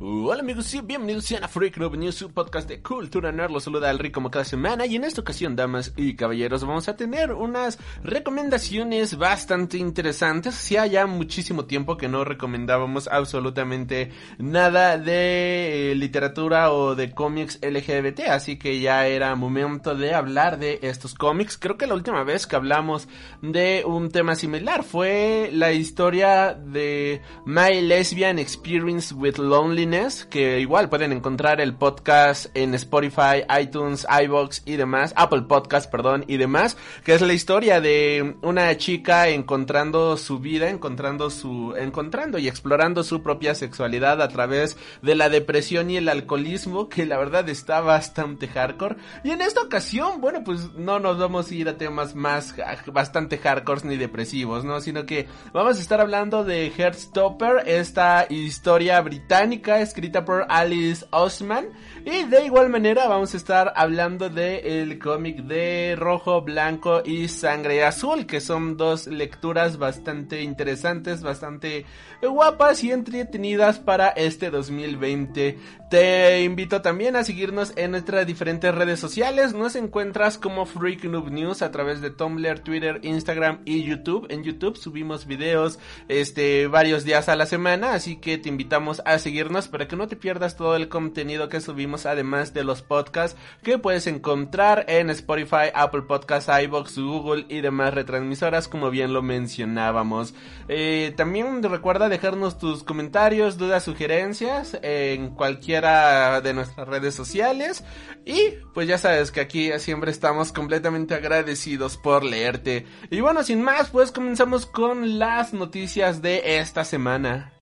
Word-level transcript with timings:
Hola 0.00 0.40
amigos 0.40 0.74
y 0.74 0.80
bienvenidos 0.80 1.30
a 1.40 1.46
Freak 1.46 1.76
Noob 1.76 1.94
News, 1.96 2.16
su 2.16 2.32
podcast 2.32 2.68
de 2.68 2.82
cultura 2.82 3.30
nerd. 3.30 3.52
Los 3.52 3.62
saluda 3.62 3.90
Alri 3.90 4.10
como 4.10 4.28
cada 4.28 4.44
semana 4.44 4.86
y 4.86 4.96
en 4.96 5.04
esta 5.04 5.20
ocasión, 5.20 5.54
damas 5.54 5.92
y 5.96 6.16
caballeros, 6.16 6.64
vamos 6.64 6.88
a 6.88 6.96
tener 6.96 7.32
unas 7.32 7.78
recomendaciones 8.02 9.16
bastante 9.16 9.78
interesantes. 9.78 10.56
Si 10.56 10.74
ya 10.74 11.06
muchísimo 11.06 11.66
tiempo 11.66 11.96
que 11.96 12.08
no 12.08 12.24
recomendábamos 12.24 13.06
absolutamente 13.06 14.10
nada 14.38 14.98
de 14.98 15.92
eh, 15.92 15.94
literatura 15.94 16.72
o 16.72 16.96
de 16.96 17.14
cómics 17.14 17.60
LGBT, 17.62 18.30
así 18.30 18.58
que 18.58 18.80
ya 18.80 19.06
era 19.06 19.36
momento 19.36 19.94
de 19.94 20.12
hablar 20.12 20.58
de 20.58 20.80
estos 20.82 21.14
cómics. 21.14 21.56
Creo 21.56 21.76
que 21.78 21.86
la 21.86 21.94
última 21.94 22.24
vez 22.24 22.48
que 22.48 22.56
hablamos 22.56 23.06
de 23.42 23.84
un 23.86 24.10
tema 24.10 24.34
similar 24.34 24.82
fue 24.82 25.50
la 25.52 25.70
historia 25.70 26.52
de 26.52 27.22
My 27.46 27.80
Lesbian 27.80 28.40
Experience 28.40 29.14
with 29.14 29.38
Loneliness 29.84 30.24
que 30.24 30.60
igual 30.60 30.88
pueden 30.88 31.12
encontrar 31.12 31.60
el 31.60 31.74
podcast 31.74 32.46
en 32.54 32.74
Spotify, 32.74 33.44
iTunes, 33.60 34.06
iBox 34.24 34.62
y 34.64 34.76
demás, 34.76 35.12
Apple 35.16 35.42
Podcast, 35.42 35.90
perdón, 35.90 36.24
y 36.26 36.38
demás, 36.38 36.76
que 37.04 37.14
es 37.14 37.20
la 37.20 37.32
historia 37.32 37.80
de 37.80 38.36
una 38.42 38.76
chica 38.78 39.28
encontrando 39.28 40.16
su 40.16 40.38
vida, 40.38 40.70
encontrando 40.70 41.28
su, 41.28 41.74
encontrando 41.76 42.38
y 42.38 42.48
explorando 42.48 43.02
su 43.02 43.22
propia 43.22 43.54
sexualidad 43.54 44.22
a 44.22 44.28
través 44.28 44.78
de 45.02 45.14
la 45.14 45.28
depresión 45.28 45.90
y 45.90 45.98
el 45.98 46.08
alcoholismo, 46.08 46.88
que 46.88 47.04
la 47.04 47.18
verdad 47.18 47.48
está 47.48 47.80
bastante 47.80 48.48
hardcore. 48.48 48.96
Y 49.22 49.30
en 49.32 49.42
esta 49.42 49.60
ocasión, 49.60 50.20
bueno, 50.20 50.42
pues 50.44 50.72
no 50.74 50.98
nos 50.98 51.18
vamos 51.18 51.50
a 51.50 51.54
ir 51.54 51.68
a 51.68 51.76
temas 51.76 52.14
más 52.14 52.54
bastante 52.86 53.38
hardcore 53.38 53.82
ni 53.84 53.96
depresivos, 53.96 54.64
¿no? 54.64 54.80
Sino 54.80 55.04
que 55.04 55.26
vamos 55.52 55.76
a 55.76 55.80
estar 55.80 56.00
hablando 56.00 56.44
de 56.44 56.72
Heartstopper, 56.74 57.64
esta 57.66 58.26
historia 58.30 59.00
británica 59.02 59.73
escrita 59.80 60.24
por 60.24 60.46
Alice 60.48 61.06
Osman. 61.10 61.68
Y 62.04 62.24
de 62.24 62.44
igual 62.44 62.68
manera 62.68 63.08
vamos 63.08 63.34
a 63.34 63.36
estar 63.36 63.72
hablando 63.76 64.28
de 64.28 64.82
el 64.82 64.98
cómic 64.98 65.38
de 65.44 65.96
Rojo, 65.96 66.42
Blanco 66.42 67.02
y 67.04 67.28
Sangre 67.28 67.84
Azul, 67.84 68.26
que 68.26 68.40
son 68.40 68.76
dos 68.76 69.06
lecturas 69.06 69.78
bastante 69.78 70.42
interesantes, 70.42 71.22
bastante 71.22 71.86
guapas 72.22 72.82
y 72.84 72.92
entretenidas 72.92 73.78
para 73.78 74.08
este 74.08 74.50
2020. 74.50 75.58
Te 75.90 76.42
invito 76.42 76.82
también 76.82 77.14
a 77.14 77.24
seguirnos 77.24 77.72
en 77.76 77.92
nuestras 77.92 78.26
diferentes 78.26 78.74
redes 78.74 78.98
sociales. 78.98 79.54
Nos 79.54 79.76
encuentras 79.76 80.38
como 80.38 80.66
Freak 80.66 81.04
Noob 81.04 81.30
News 81.30 81.62
a 81.62 81.70
través 81.70 82.00
de 82.00 82.10
Tumblr, 82.10 82.60
Twitter, 82.60 83.00
Instagram 83.02 83.60
y 83.64 83.84
YouTube. 83.84 84.26
En 84.28 84.42
YouTube 84.42 84.76
subimos 84.76 85.26
videos 85.26 85.78
este 86.08 86.66
varios 86.66 87.04
días 87.04 87.28
a 87.28 87.36
la 87.36 87.46
semana, 87.46 87.94
así 87.94 88.16
que 88.16 88.38
te 88.38 88.48
invitamos 88.48 89.02
a 89.04 89.18
seguirnos 89.18 89.63
para 89.68 89.88
que 89.88 89.96
no 89.96 90.08
te 90.08 90.16
pierdas 90.16 90.56
todo 90.56 90.76
el 90.76 90.88
contenido 90.88 91.48
que 91.48 91.60
subimos 91.60 92.06
además 92.06 92.54
de 92.54 92.64
los 92.64 92.82
podcasts 92.82 93.38
que 93.62 93.78
puedes 93.78 94.06
encontrar 94.06 94.84
en 94.88 95.10
Spotify, 95.10 95.70
Apple 95.74 96.02
Podcasts, 96.02 96.50
iBox, 96.62 96.98
Google 96.98 97.46
y 97.48 97.60
demás 97.60 97.94
retransmisoras 97.94 98.68
como 98.68 98.90
bien 98.90 99.12
lo 99.12 99.22
mencionábamos. 99.22 100.34
Eh, 100.68 101.12
también 101.16 101.62
recuerda 101.62 102.08
dejarnos 102.08 102.58
tus 102.58 102.82
comentarios, 102.84 103.58
dudas, 103.58 103.84
sugerencias 103.84 104.78
en 104.82 105.30
cualquiera 105.30 106.40
de 106.40 106.54
nuestras 106.54 106.88
redes 106.88 107.14
sociales 107.14 107.84
y 108.24 108.50
pues 108.72 108.88
ya 108.88 108.98
sabes 108.98 109.30
que 109.30 109.40
aquí 109.40 109.70
siempre 109.78 110.10
estamos 110.10 110.52
completamente 110.52 111.14
agradecidos 111.14 111.96
por 111.96 112.24
leerte. 112.24 112.86
Y 113.10 113.20
bueno, 113.20 113.42
sin 113.42 113.62
más, 113.62 113.90
pues 113.90 114.12
comenzamos 114.12 114.66
con 114.66 115.18
las 115.18 115.52
noticias 115.52 116.22
de 116.22 116.58
esta 116.58 116.84
semana. 116.84 117.52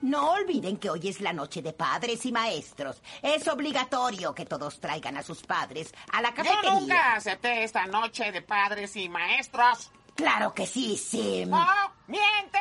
No 0.00 0.30
olviden 0.32 0.76
que 0.76 0.90
hoy 0.90 1.08
es 1.08 1.20
la 1.20 1.32
noche 1.32 1.60
de 1.60 1.72
padres 1.72 2.24
y 2.24 2.32
maestros. 2.32 3.02
Es 3.22 3.48
obligatorio 3.48 4.34
que 4.34 4.46
todos 4.46 4.78
traigan 4.80 5.16
a 5.16 5.22
sus 5.22 5.42
padres 5.42 5.92
a 6.12 6.22
la 6.22 6.32
cafetería. 6.32 6.70
Yo 6.70 6.80
nunca 6.80 7.14
acepté 7.16 7.64
esta 7.64 7.86
noche 7.86 8.30
de 8.30 8.42
padres 8.42 8.94
y 8.96 9.08
maestros. 9.08 9.90
Claro 10.14 10.52
que 10.54 10.66
sí, 10.66 10.96
Sim. 10.96 11.50
¡No! 11.50 11.66
¡Miente! 12.06 12.58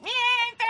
¡Miente! 0.00 0.64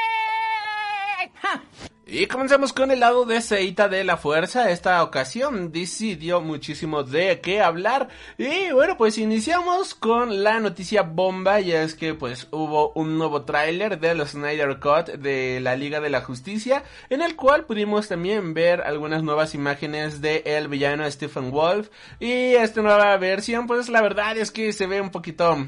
Y 2.12 2.26
comenzamos 2.26 2.72
con 2.72 2.90
el 2.90 2.98
lado 2.98 3.24
de 3.24 3.40
Seita 3.40 3.88
de 3.88 4.02
la 4.02 4.16
Fuerza. 4.16 4.70
Esta 4.72 5.00
ocasión 5.04 5.70
DC 5.70 6.16
dio 6.16 6.40
muchísimo 6.40 7.04
de 7.04 7.40
qué 7.40 7.60
hablar. 7.60 8.08
Y 8.36 8.72
bueno, 8.72 8.96
pues 8.96 9.16
iniciamos 9.16 9.94
con 9.94 10.42
la 10.42 10.58
noticia 10.58 11.02
bomba. 11.02 11.60
Y 11.60 11.70
es 11.70 11.94
que 11.94 12.14
pues 12.14 12.48
hubo 12.50 12.90
un 12.96 13.16
nuevo 13.16 13.42
tráiler 13.42 14.00
de 14.00 14.16
los 14.16 14.30
Snyder 14.30 14.80
Cut 14.80 15.20
de 15.20 15.60
la 15.60 15.76
Liga 15.76 16.00
de 16.00 16.10
la 16.10 16.22
Justicia. 16.22 16.82
En 17.10 17.22
el 17.22 17.36
cual 17.36 17.64
pudimos 17.64 18.08
también 18.08 18.54
ver 18.54 18.80
algunas 18.80 19.22
nuevas 19.22 19.54
imágenes 19.54 20.20
de 20.20 20.42
el 20.44 20.66
villano 20.66 21.08
Stephen 21.08 21.52
Wolf. 21.52 21.90
Y 22.18 22.54
esta 22.54 22.82
nueva 22.82 23.16
versión 23.18 23.68
pues 23.68 23.88
la 23.88 24.02
verdad 24.02 24.36
es 24.36 24.50
que 24.50 24.72
se 24.72 24.88
ve 24.88 25.00
un 25.00 25.10
poquito 25.10 25.64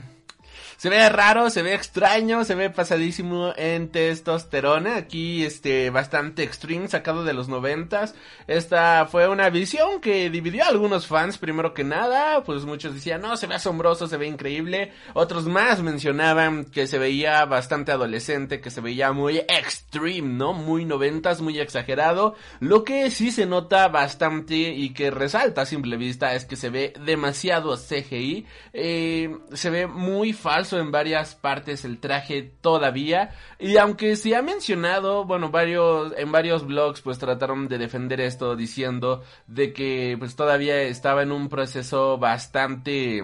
se 0.83 0.91
ve 0.91 1.09
raro, 1.09 1.49
se 1.49 1.63
ve 1.63 1.75
extraño, 1.75 2.45
se 2.45 2.57
ve 2.57 2.69
pasadísimo 2.69 3.53
en 3.57 3.91
testosterona. 3.91 4.97
Aquí, 4.97 5.45
este, 5.45 5.91
bastante 5.91 6.43
extreme, 6.43 6.89
sacado 6.89 7.23
de 7.23 7.33
los 7.33 7.47
noventas. 7.49 8.17
Esta 8.49 9.07
fue 9.07 9.29
una 9.29 9.49
visión 9.49 10.01
que 10.01 10.29
dividió 10.29 10.65
a 10.65 10.67
algunos 10.67 11.07
fans, 11.07 11.39
primero 11.39 11.73
que 11.73 11.85
nada. 11.85 12.43
Pues 12.43 12.65
muchos 12.65 12.95
decían, 12.95 13.21
no, 13.21 13.37
se 13.37 13.47
ve 13.47 13.55
asombroso, 13.55 14.09
se 14.09 14.17
ve 14.17 14.27
increíble. 14.27 14.91
Otros 15.15 15.47
más 15.47 15.81
mencionaban 15.83 16.65
que 16.65 16.89
se 16.89 16.99
veía 16.99 17.45
bastante 17.45 17.93
adolescente, 17.93 18.61
que 18.61 18.73
se 18.73 18.81
veía 18.81 19.13
muy 19.13 19.39
extreme, 19.39 20.35
¿no? 20.35 20.53
Muy 20.53 20.85
noventas, 20.85 21.41
muy 21.41 21.61
exagerado. 21.61 22.35
Lo 22.59 22.83
que 22.83 23.09
sí 23.13 23.31
se 23.31 23.47
nota 23.47 23.87
bastante 23.87 24.57
y 24.57 24.93
que 24.95 25.13
resalta 25.13 25.61
a 25.63 25.67
simple 25.67 25.97
vista 25.97 26.35
es 26.35 26.45
que 26.45 26.57
se 26.57 26.71
ve 26.71 26.93
demasiado 27.05 27.77
CGI. 27.77 28.47
Eh, 28.73 29.31
se 29.53 29.71
ve 29.71 29.87
muy 29.87 30.33
falso 30.33 30.72
en 30.79 30.91
varias 30.91 31.35
partes 31.35 31.85
el 31.85 31.99
traje 31.99 32.43
todavía 32.61 33.31
y 33.59 33.77
aunque 33.77 34.17
se 34.17 34.37
ha 34.37 34.43
mencionado, 34.43 35.25
bueno, 35.25 35.51
varios 35.51 36.13
en 36.17 36.33
varios 36.33 36.67
blogs 36.67 37.01
pues 37.01 37.19
trataron 37.19 37.69
de 37.69 37.79
defender 37.79 38.21
esto 38.21 38.57
diciendo 38.57 39.23
de 39.47 39.73
que 39.73 40.17
pues 40.19 40.37
todavía 40.37 40.83
estaba 40.83 41.23
en 41.23 41.33
un 41.33 41.49
proceso 41.49 42.19
bastante 42.19 43.23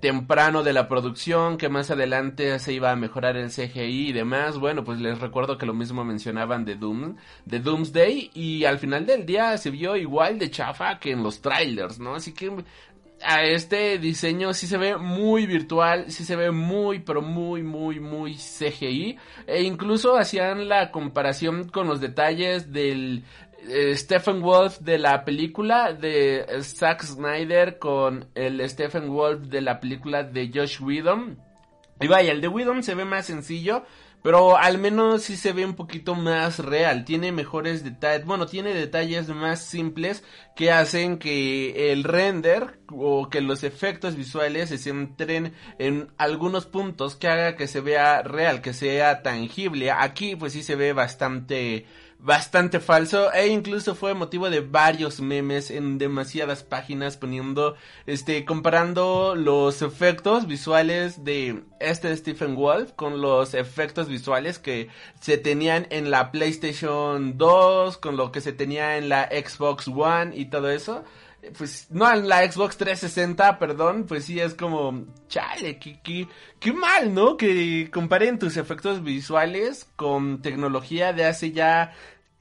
temprano 0.00 0.62
de 0.62 0.72
la 0.72 0.88
producción, 0.88 1.56
que 1.56 1.68
más 1.68 1.90
adelante 1.90 2.58
se 2.58 2.72
iba 2.72 2.90
a 2.90 2.96
mejorar 2.96 3.36
el 3.36 3.50
CGI 3.50 4.08
y 4.08 4.12
demás. 4.12 4.58
Bueno, 4.58 4.84
pues 4.84 5.00
les 5.00 5.18
recuerdo 5.18 5.58
que 5.58 5.66
lo 5.66 5.74
mismo 5.74 6.04
mencionaban 6.04 6.64
de 6.64 6.76
Doom, 6.76 7.16
de 7.44 7.60
Doomsday 7.60 8.30
y 8.34 8.64
al 8.64 8.78
final 8.78 9.06
del 9.06 9.26
día 9.26 9.56
se 9.58 9.70
vio 9.70 9.96
igual 9.96 10.38
de 10.38 10.50
chafa 10.50 10.98
que 10.98 11.12
en 11.12 11.22
los 11.22 11.40
trailers, 11.40 11.98
¿no? 11.98 12.14
Así 12.14 12.32
que 12.32 12.50
a 13.22 13.42
este 13.42 13.98
diseño 13.98 14.52
sí 14.54 14.66
se 14.66 14.78
ve 14.78 14.96
muy 14.96 15.46
virtual, 15.46 16.10
sí 16.10 16.24
se 16.24 16.36
ve 16.36 16.50
muy, 16.50 17.00
pero 17.00 17.22
muy, 17.22 17.62
muy, 17.62 18.00
muy 18.00 18.34
CGI. 18.34 19.18
E 19.46 19.62
incluso 19.62 20.16
hacían 20.16 20.68
la 20.68 20.90
comparación 20.90 21.68
con 21.68 21.88
los 21.88 22.00
detalles 22.00 22.72
del 22.72 23.24
eh, 23.68 23.94
Stephen 23.96 24.40
Wolf 24.40 24.78
de 24.80 24.98
la 24.98 25.24
película 25.24 25.92
de 25.92 26.46
Zack 26.62 27.02
Snyder 27.02 27.78
con 27.78 28.28
el 28.34 28.66
Stephen 28.68 29.10
Wolf 29.10 29.42
de 29.48 29.60
la 29.60 29.80
película 29.80 30.22
de 30.22 30.50
Josh 30.54 30.80
Whedon. 30.80 31.38
Y 32.00 32.06
vaya, 32.06 32.30
el 32.30 32.40
de 32.40 32.48
Whedon 32.48 32.82
se 32.84 32.94
ve 32.94 33.04
más 33.04 33.26
sencillo, 33.26 33.84
pero 34.22 34.56
al 34.56 34.78
menos 34.78 35.22
sí 35.22 35.36
se 35.36 35.52
ve 35.52 35.64
un 35.64 35.74
poquito 35.74 36.14
más 36.14 36.58
real, 36.58 37.04
tiene 37.04 37.32
mejores 37.32 37.84
detalles, 37.84 38.26
bueno, 38.26 38.46
tiene 38.46 38.74
detalles 38.74 39.28
más 39.28 39.62
simples 39.64 40.24
que 40.56 40.70
hacen 40.72 41.18
que 41.18 41.92
el 41.92 42.04
render 42.04 42.80
o 42.90 43.28
que 43.30 43.40
los 43.40 43.64
efectos 43.64 44.16
visuales 44.16 44.70
se 44.70 44.78
centren 44.78 45.54
en 45.78 46.08
algunos 46.18 46.66
puntos 46.66 47.16
que 47.16 47.28
haga 47.28 47.56
que 47.56 47.68
se 47.68 47.80
vea 47.80 48.22
real, 48.22 48.60
que 48.60 48.72
sea 48.72 49.22
tangible. 49.22 49.90
Aquí 49.90 50.36
pues 50.36 50.52
sí 50.52 50.62
se 50.62 50.74
ve 50.76 50.92
bastante 50.92 51.86
bastante 52.18 52.80
falso 52.80 53.32
e 53.32 53.46
incluso 53.46 53.94
fue 53.94 54.12
motivo 54.12 54.50
de 54.50 54.60
varios 54.60 55.20
memes 55.20 55.70
en 55.70 55.98
demasiadas 55.98 56.64
páginas 56.64 57.16
poniendo 57.16 57.76
este 58.06 58.44
comparando 58.44 59.36
los 59.36 59.82
efectos 59.82 60.48
visuales 60.48 61.24
de 61.24 61.62
este 61.78 62.14
Stephen 62.16 62.56
Wolf 62.56 62.92
con 62.92 63.20
los 63.20 63.54
efectos 63.54 64.08
visuales 64.08 64.58
que 64.58 64.88
se 65.20 65.38
tenían 65.38 65.86
en 65.90 66.10
la 66.10 66.32
PlayStation 66.32 67.38
2 67.38 67.98
con 67.98 68.16
lo 68.16 68.32
que 68.32 68.40
se 68.40 68.52
tenía 68.52 68.96
en 68.96 69.08
la 69.08 69.28
Xbox 69.28 69.86
One 69.86 70.36
y 70.36 70.46
todo 70.46 70.70
eso 70.70 71.04
pues 71.56 71.86
no 71.90 72.10
en 72.12 72.28
la 72.28 72.50
Xbox 72.50 72.76
360, 72.76 73.58
perdón, 73.58 74.04
pues 74.06 74.24
sí 74.24 74.40
es 74.40 74.54
como, 74.54 75.06
chale, 75.28 75.78
qué, 75.78 76.00
qué, 76.02 76.26
qué, 76.58 76.72
mal, 76.72 77.14
¿no? 77.14 77.36
Que 77.36 77.90
comparen 77.92 78.38
tus 78.38 78.56
efectos 78.56 79.02
visuales 79.02 79.86
con 79.96 80.42
tecnología 80.42 81.12
de 81.12 81.26
hace 81.26 81.52
ya 81.52 81.92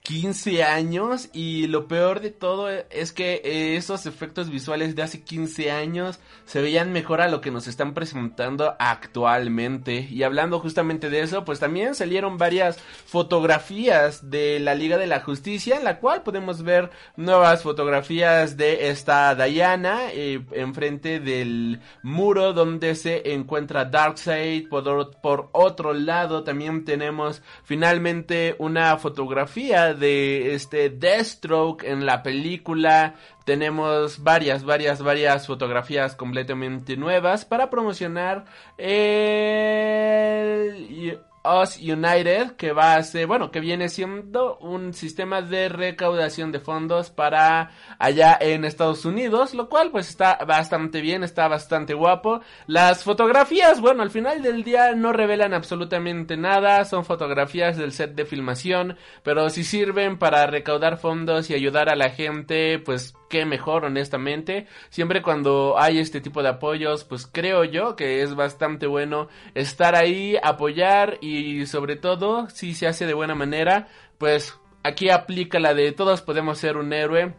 15 0.08 0.64
años 0.64 1.28
y 1.34 1.68
lo 1.68 1.90
peor 1.90 2.22
de 2.22 2.32
todo 2.32 2.70
es 2.70 3.12
que 3.12 3.42
esos 3.76 4.06
efectos 4.06 4.50
visuales 4.50 4.96
de 4.96 5.04
hace 5.04 5.22
15 5.22 5.70
años 5.70 6.22
se 6.46 6.62
veían 6.62 6.94
mejor 6.94 7.20
a 7.20 7.28
lo 7.28 7.42
que 7.42 7.52
nos 7.52 7.68
están 7.68 7.94
presentando 7.94 8.78
actualmente. 8.80 10.08
Y 10.10 10.24
hablando 10.24 10.62
justamente 10.62 11.10
de 11.10 11.20
eso 11.20 11.44
pues 11.44 11.60
también 11.60 11.94
salieron 11.94 12.38
varias 12.38 12.78
fotografías 13.06 14.30
de 14.30 14.62
la 14.62 14.76
Liga 14.76 14.98
de 14.98 15.08
la 15.08 15.20
Justicia 15.20 15.76
en 15.76 15.84
la 15.84 16.00
cual 16.00 16.24
podemos 16.24 16.64
ver 16.64 16.90
nuevas 17.18 17.64
fotografías 17.64 18.56
de 18.56 18.88
esta 18.88 19.36
Diana 19.36 20.04
eh, 20.14 20.40
enfrente 20.54 21.20
del 21.20 21.82
muro 22.02 22.54
donde 22.54 22.96
se 22.96 23.34
encuentra 23.34 23.84
Darkseid 23.84 24.70
por, 24.70 25.20
por 25.20 25.50
otro 25.52 25.94
lado 25.94 26.46
también 26.46 26.86
tenemos 26.86 27.42
finalmente 27.66 28.56
una 28.58 28.96
fotografía 28.96 29.97
de 30.00 30.54
este 30.54 30.90
Deathstroke 30.90 31.84
en 31.84 32.06
la 32.06 32.24
película. 32.24 33.16
Tenemos 33.46 34.24
varias, 34.24 34.64
varias, 34.64 35.02
varias 35.02 35.48
fotografías 35.48 36.16
completamente 36.16 36.98
nuevas 36.98 37.46
para 37.46 37.70
promocionar 37.70 38.46
el 38.78 39.68
Us 41.62 41.78
United, 41.78 42.52
que 42.56 42.72
va 42.72 42.96
a 42.96 43.04
ser, 43.04 43.28
bueno, 43.28 43.52
que 43.52 43.60
viene 43.60 43.90
siendo 43.90 44.58
un 44.58 44.94
sistema 44.94 45.42
de 45.42 45.70
recaudación 45.70 46.52
de 46.52 46.60
fondos 46.60 47.10
para 47.10 47.72
allá 48.00 48.38
en 48.40 48.66
Estados 48.66 49.06
Unidos, 49.06 49.54
lo 49.54 49.70
cual 49.70 49.92
pues 49.92 50.10
está 50.10 50.38
bastante 50.46 51.02
bien, 51.02 51.24
está 51.24 51.48
bastante 51.48 51.94
guapo. 51.94 52.42
Las 52.68 53.04
fotografías, 53.04 53.82
bueno, 53.82 54.04
al 54.04 54.12
final 54.12 54.42
del 54.42 54.64
día 54.64 54.94
no 54.94 55.14
revelan 55.14 55.54
absolutamente 55.54 56.38
nada, 56.38 56.86
son 56.86 57.06
fotografías 57.06 57.78
del 57.78 57.92
set 57.92 58.16
de 58.16 58.26
filmación, 58.26 58.98
pero 59.24 59.50
si 59.50 59.64
sirven 59.64 60.18
para 60.18 60.48
recaudar 60.48 60.98
fondos 60.98 61.50
y 61.50 61.54
ayudar 61.54 61.90
a 61.90 61.96
la 61.96 62.10
gente, 62.10 62.80
pues 62.80 63.14
qué 63.30 63.46
mejor, 63.46 63.86
honestamente. 63.86 64.68
Siempre 64.90 65.22
cuando 65.22 65.76
hay 65.78 66.00
este 66.00 66.22
tipo 66.22 66.44
de 66.44 66.50
apoyos, 66.50 67.04
pues 67.04 67.28
creo 67.28 67.64
yo 67.64 67.96
que 67.96 68.22
es 68.22 68.36
bastante 68.36 68.88
bueno 68.88 69.28
estar 69.56 69.96
ahí, 69.96 70.38
apoyar 70.42 71.18
y 71.22 71.66
sobre 71.66 71.96
todo, 71.96 72.50
si 72.50 72.74
se 72.74 72.88
hace 72.88 73.06
de 73.06 73.14
buena 73.14 73.36
manera, 73.36 73.88
pues 74.18 74.60
aquí 74.84 75.10
aplica 75.10 75.60
la 75.60 75.74
de 75.74 75.92
todos 75.92 76.22
podemos 76.22 76.58
ser 76.58 76.78
un 76.78 76.94
héroe. 76.94 77.34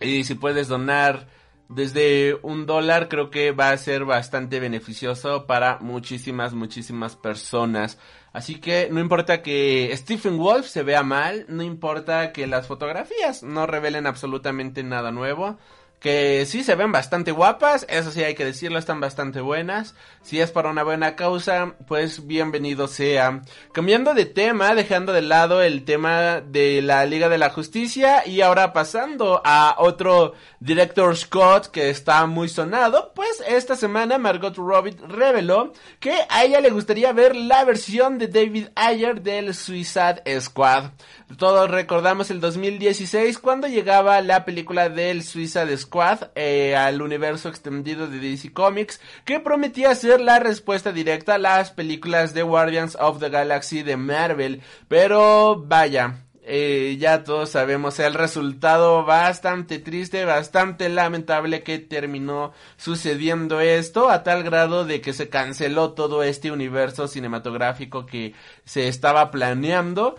Y 0.00 0.24
si 0.24 0.34
puedes 0.34 0.68
donar 0.68 1.28
desde 1.68 2.38
un 2.42 2.66
dólar, 2.66 3.08
creo 3.08 3.30
que 3.30 3.50
va 3.50 3.70
a 3.70 3.76
ser 3.76 4.04
bastante 4.04 4.60
beneficioso 4.60 5.46
para 5.46 5.78
muchísimas, 5.80 6.54
muchísimas 6.54 7.16
personas. 7.16 7.98
Así 8.36 8.56
que 8.56 8.90
no 8.90 9.00
importa 9.00 9.40
que 9.40 9.90
Stephen 9.96 10.36
Wolf 10.36 10.66
se 10.66 10.82
vea 10.82 11.02
mal, 11.02 11.46
no 11.48 11.62
importa 11.62 12.34
que 12.34 12.46
las 12.46 12.66
fotografías 12.66 13.42
no 13.42 13.66
revelen 13.66 14.06
absolutamente 14.06 14.82
nada 14.82 15.10
nuevo 15.10 15.56
que 16.00 16.44
sí 16.46 16.62
se 16.62 16.74
ven 16.74 16.92
bastante 16.92 17.32
guapas, 17.32 17.86
eso 17.88 18.10
sí 18.10 18.22
hay 18.22 18.34
que 18.34 18.44
decirlo, 18.44 18.78
están 18.78 19.00
bastante 19.00 19.40
buenas. 19.40 19.94
Si 20.22 20.40
es 20.40 20.50
para 20.50 20.70
una 20.70 20.82
buena 20.82 21.16
causa, 21.16 21.74
pues 21.86 22.26
bienvenido 22.26 22.86
sea. 22.86 23.42
Cambiando 23.72 24.12
de 24.12 24.26
tema, 24.26 24.74
dejando 24.74 25.12
de 25.12 25.22
lado 25.22 25.62
el 25.62 25.84
tema 25.84 26.40
de 26.40 26.82
la 26.82 27.06
Liga 27.06 27.28
de 27.28 27.38
la 27.38 27.50
Justicia 27.50 28.26
y 28.26 28.40
ahora 28.40 28.72
pasando 28.72 29.40
a 29.44 29.76
otro 29.78 30.34
director 30.60 31.16
Scott 31.16 31.68
que 31.68 31.88
está 31.88 32.26
muy 32.26 32.48
sonado, 32.48 33.12
pues 33.14 33.42
esta 33.48 33.74
semana 33.74 34.18
Margot 34.18 34.56
Robbie 34.56 34.96
reveló 35.08 35.72
que 35.98 36.14
a 36.28 36.44
ella 36.44 36.60
le 36.60 36.70
gustaría 36.70 37.12
ver 37.12 37.34
la 37.34 37.64
versión 37.64 38.18
de 38.18 38.28
David 38.28 38.68
Ayer 38.74 39.22
del 39.22 39.54
Suicide 39.54 40.22
Squad. 40.40 40.90
Todos 41.38 41.70
recordamos 41.70 42.30
el 42.30 42.40
2016 42.40 43.38
cuando 43.38 43.66
llegaba 43.66 44.20
la 44.20 44.44
película 44.44 44.88
del 44.88 45.22
Suicide 45.22 45.76
Squad 45.76 45.85
eh, 46.34 46.76
al 46.76 47.02
universo 47.02 47.48
extendido 47.48 48.06
de 48.06 48.18
DC 48.18 48.52
Comics 48.52 49.00
que 49.24 49.40
prometía 49.40 49.94
ser 49.94 50.20
la 50.20 50.38
respuesta 50.38 50.92
directa 50.92 51.34
a 51.34 51.38
las 51.38 51.70
películas 51.70 52.34
de 52.34 52.42
Guardians 52.42 52.96
of 53.00 53.20
the 53.20 53.30
Galaxy 53.30 53.82
de 53.82 53.96
Marvel. 53.96 54.62
Pero 54.88 55.62
vaya, 55.66 56.26
eh, 56.48 56.96
ya 57.00 57.24
todos 57.24 57.50
sabemos 57.50 57.98
el 57.98 58.14
resultado 58.14 59.04
bastante 59.04 59.80
triste, 59.80 60.24
bastante 60.24 60.88
lamentable 60.88 61.64
que 61.64 61.80
terminó 61.80 62.52
sucediendo 62.76 63.60
esto 63.60 64.10
a 64.10 64.22
tal 64.22 64.44
grado 64.44 64.84
de 64.84 65.00
que 65.00 65.12
se 65.12 65.28
canceló 65.28 65.94
todo 65.94 66.22
este 66.22 66.52
universo 66.52 67.08
cinematográfico 67.08 68.06
que 68.06 68.34
se 68.64 68.86
estaba 68.86 69.32
planeando. 69.32 70.14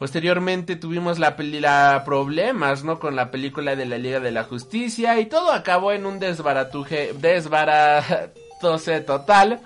Posteriormente 0.00 0.76
tuvimos 0.76 1.18
la, 1.18 1.36
la 1.38 2.02
problemas, 2.06 2.84
¿no? 2.84 2.98
Con 2.98 3.16
la 3.16 3.30
película 3.30 3.76
de 3.76 3.84
la 3.84 3.98
Liga 3.98 4.18
de 4.18 4.30
la 4.30 4.44
Justicia 4.44 5.20
y 5.20 5.26
todo 5.26 5.52
acabó 5.52 5.92
en 5.92 6.06
un 6.06 6.18
desbaratuje, 6.18 7.12
desbaratose 7.12 9.02
total. 9.02 9.60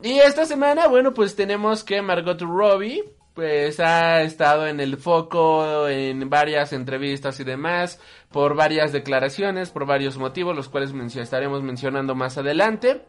Y 0.00 0.20
esta 0.20 0.46
semana, 0.46 0.86
bueno, 0.86 1.12
pues 1.12 1.34
tenemos 1.34 1.82
que 1.82 2.02
Margot 2.02 2.40
Robbie, 2.40 3.02
pues 3.34 3.80
ha 3.80 4.22
estado 4.22 4.68
en 4.68 4.78
el 4.78 4.96
foco 4.96 5.88
en 5.88 6.30
varias 6.30 6.72
entrevistas 6.72 7.40
y 7.40 7.44
demás, 7.44 7.98
por 8.30 8.54
varias 8.54 8.92
declaraciones, 8.92 9.70
por 9.70 9.86
varios 9.86 10.18
motivos, 10.18 10.54
los 10.54 10.68
cuales 10.68 10.92
estaremos 11.16 11.64
mencionando 11.64 12.14
más 12.14 12.38
adelante. 12.38 13.02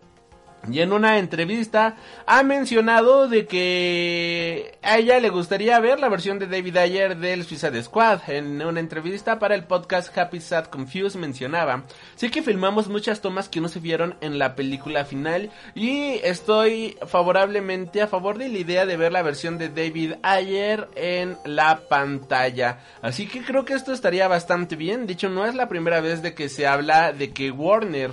Y 0.69 0.81
en 0.81 0.93
una 0.93 1.17
entrevista 1.17 1.95
ha 2.27 2.43
mencionado 2.43 3.27
de 3.27 3.47
que 3.47 4.77
a 4.83 4.97
ella 4.99 5.19
le 5.19 5.29
gustaría 5.29 5.79
ver 5.79 5.99
la 5.99 6.07
versión 6.07 6.37
de 6.37 6.45
David 6.45 6.77
Ayer 6.77 7.17
del 7.17 7.43
Suicide 7.45 7.81
Squad. 7.81 8.21
En 8.27 8.61
una 8.61 8.79
entrevista 8.79 9.39
para 9.39 9.55
el 9.55 9.63
podcast 9.63 10.15
Happy 10.15 10.39
Sad 10.39 10.65
Confused 10.65 11.19
mencionaba, 11.19 11.83
sí 12.15 12.29
que 12.29 12.43
filmamos 12.43 12.89
muchas 12.89 13.21
tomas 13.21 13.49
que 13.49 13.59
no 13.59 13.69
se 13.69 13.79
vieron 13.79 14.15
en 14.21 14.37
la 14.37 14.55
película 14.55 15.03
final 15.03 15.49
y 15.73 16.19
estoy 16.23 16.95
favorablemente 17.07 18.01
a 18.01 18.07
favor 18.07 18.37
de 18.37 18.49
la 18.49 18.59
idea 18.59 18.85
de 18.85 18.97
ver 18.97 19.11
la 19.11 19.23
versión 19.23 19.57
de 19.57 19.69
David 19.69 20.13
Ayer 20.21 20.87
en 20.95 21.37
la 21.43 21.87
pantalla. 21.89 22.79
Así 23.01 23.27
que 23.27 23.41
creo 23.41 23.65
que 23.65 23.73
esto 23.73 23.93
estaría 23.93 24.27
bastante 24.27 24.75
bien. 24.75 25.07
De 25.07 25.13
hecho, 25.13 25.29
no 25.29 25.45
es 25.45 25.55
la 25.55 25.67
primera 25.69 26.01
vez 26.01 26.21
de 26.21 26.35
que 26.35 26.49
se 26.49 26.67
habla 26.67 27.13
de 27.13 27.31
que 27.31 27.49
Warner 27.49 28.11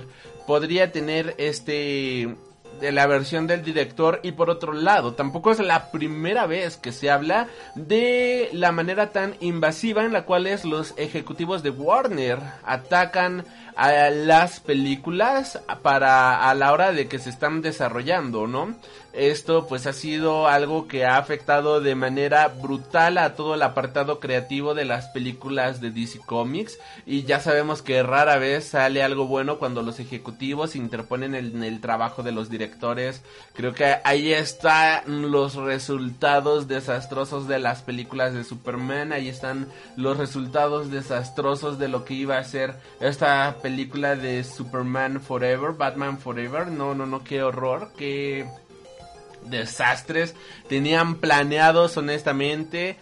podría 0.49 0.91
tener 0.91 1.35
este 1.37 2.35
de 2.81 2.91
la 2.91 3.05
versión 3.05 3.45
del 3.45 3.63
director 3.63 4.19
y 4.23 4.31
por 4.31 4.49
otro 4.49 4.73
lado 4.73 5.13
tampoco 5.13 5.51
es 5.51 5.59
la 5.59 5.91
primera 5.91 6.47
vez 6.47 6.75
que 6.75 6.91
se 6.91 7.11
habla 7.11 7.47
de 7.75 8.49
la 8.51 8.71
manera 8.71 9.11
tan 9.11 9.35
invasiva 9.41 10.03
en 10.03 10.11
la 10.11 10.23
cual 10.23 10.49
los 10.63 10.95
ejecutivos 10.97 11.61
de 11.61 11.69
Warner 11.69 12.39
atacan 12.63 13.45
a 13.75 14.09
las 14.09 14.59
películas 14.59 15.61
para 15.83 16.49
a 16.49 16.55
la 16.55 16.73
hora 16.73 16.93
de 16.93 17.07
que 17.07 17.19
se 17.19 17.29
están 17.29 17.61
desarrollando, 17.61 18.47
¿no? 18.47 18.73
Esto 19.19 19.67
pues 19.67 19.85
ha 19.85 19.91
sido 19.91 20.47
algo 20.47 20.87
que 20.87 21.03
ha 21.03 21.17
afectado 21.17 21.81
de 21.81 21.93
manera 21.93 22.47
brutal 22.47 23.17
a 23.17 23.35
todo 23.35 23.55
el 23.55 23.61
apartado 23.63 24.21
creativo 24.21 24.73
de 24.73 24.85
las 24.85 25.09
películas 25.09 25.81
de 25.81 25.91
DC 25.91 26.19
Comics 26.25 26.79
y 27.05 27.23
ya 27.23 27.41
sabemos 27.41 27.81
que 27.81 28.01
rara 28.01 28.37
vez 28.37 28.69
sale 28.69 29.03
algo 29.03 29.27
bueno 29.27 29.59
cuando 29.59 29.81
los 29.81 29.99
ejecutivos 29.99 30.77
interponen 30.77 31.35
en 31.35 31.65
el 31.65 31.81
trabajo 31.81 32.23
de 32.23 32.31
los 32.31 32.49
directores. 32.49 33.21
Creo 33.55 33.73
que 33.73 33.97
ahí 34.05 34.31
están 34.31 35.29
los 35.29 35.55
resultados 35.55 36.69
desastrosos 36.69 37.45
de 37.49 37.59
las 37.59 37.81
películas 37.81 38.33
de 38.33 38.45
Superman, 38.45 39.11
ahí 39.11 39.27
están 39.27 39.67
los 39.97 40.15
resultados 40.15 40.91
desastrosos 40.91 41.77
de 41.77 41.89
lo 41.89 42.05
que 42.05 42.13
iba 42.13 42.37
a 42.37 42.43
ser 42.45 42.75
esta 43.01 43.57
película 43.61 44.15
de 44.15 44.45
Superman 44.45 45.19
Forever, 45.19 45.73
Batman 45.73 46.19
Forever. 46.19 46.67
No, 46.67 46.95
no, 46.95 47.05
no, 47.05 47.21
qué 47.21 47.43
horror, 47.43 47.91
qué 47.97 48.47
desastres 49.49 50.35
tenían 50.67 51.15
planeados 51.15 51.97
honestamente 51.97 52.97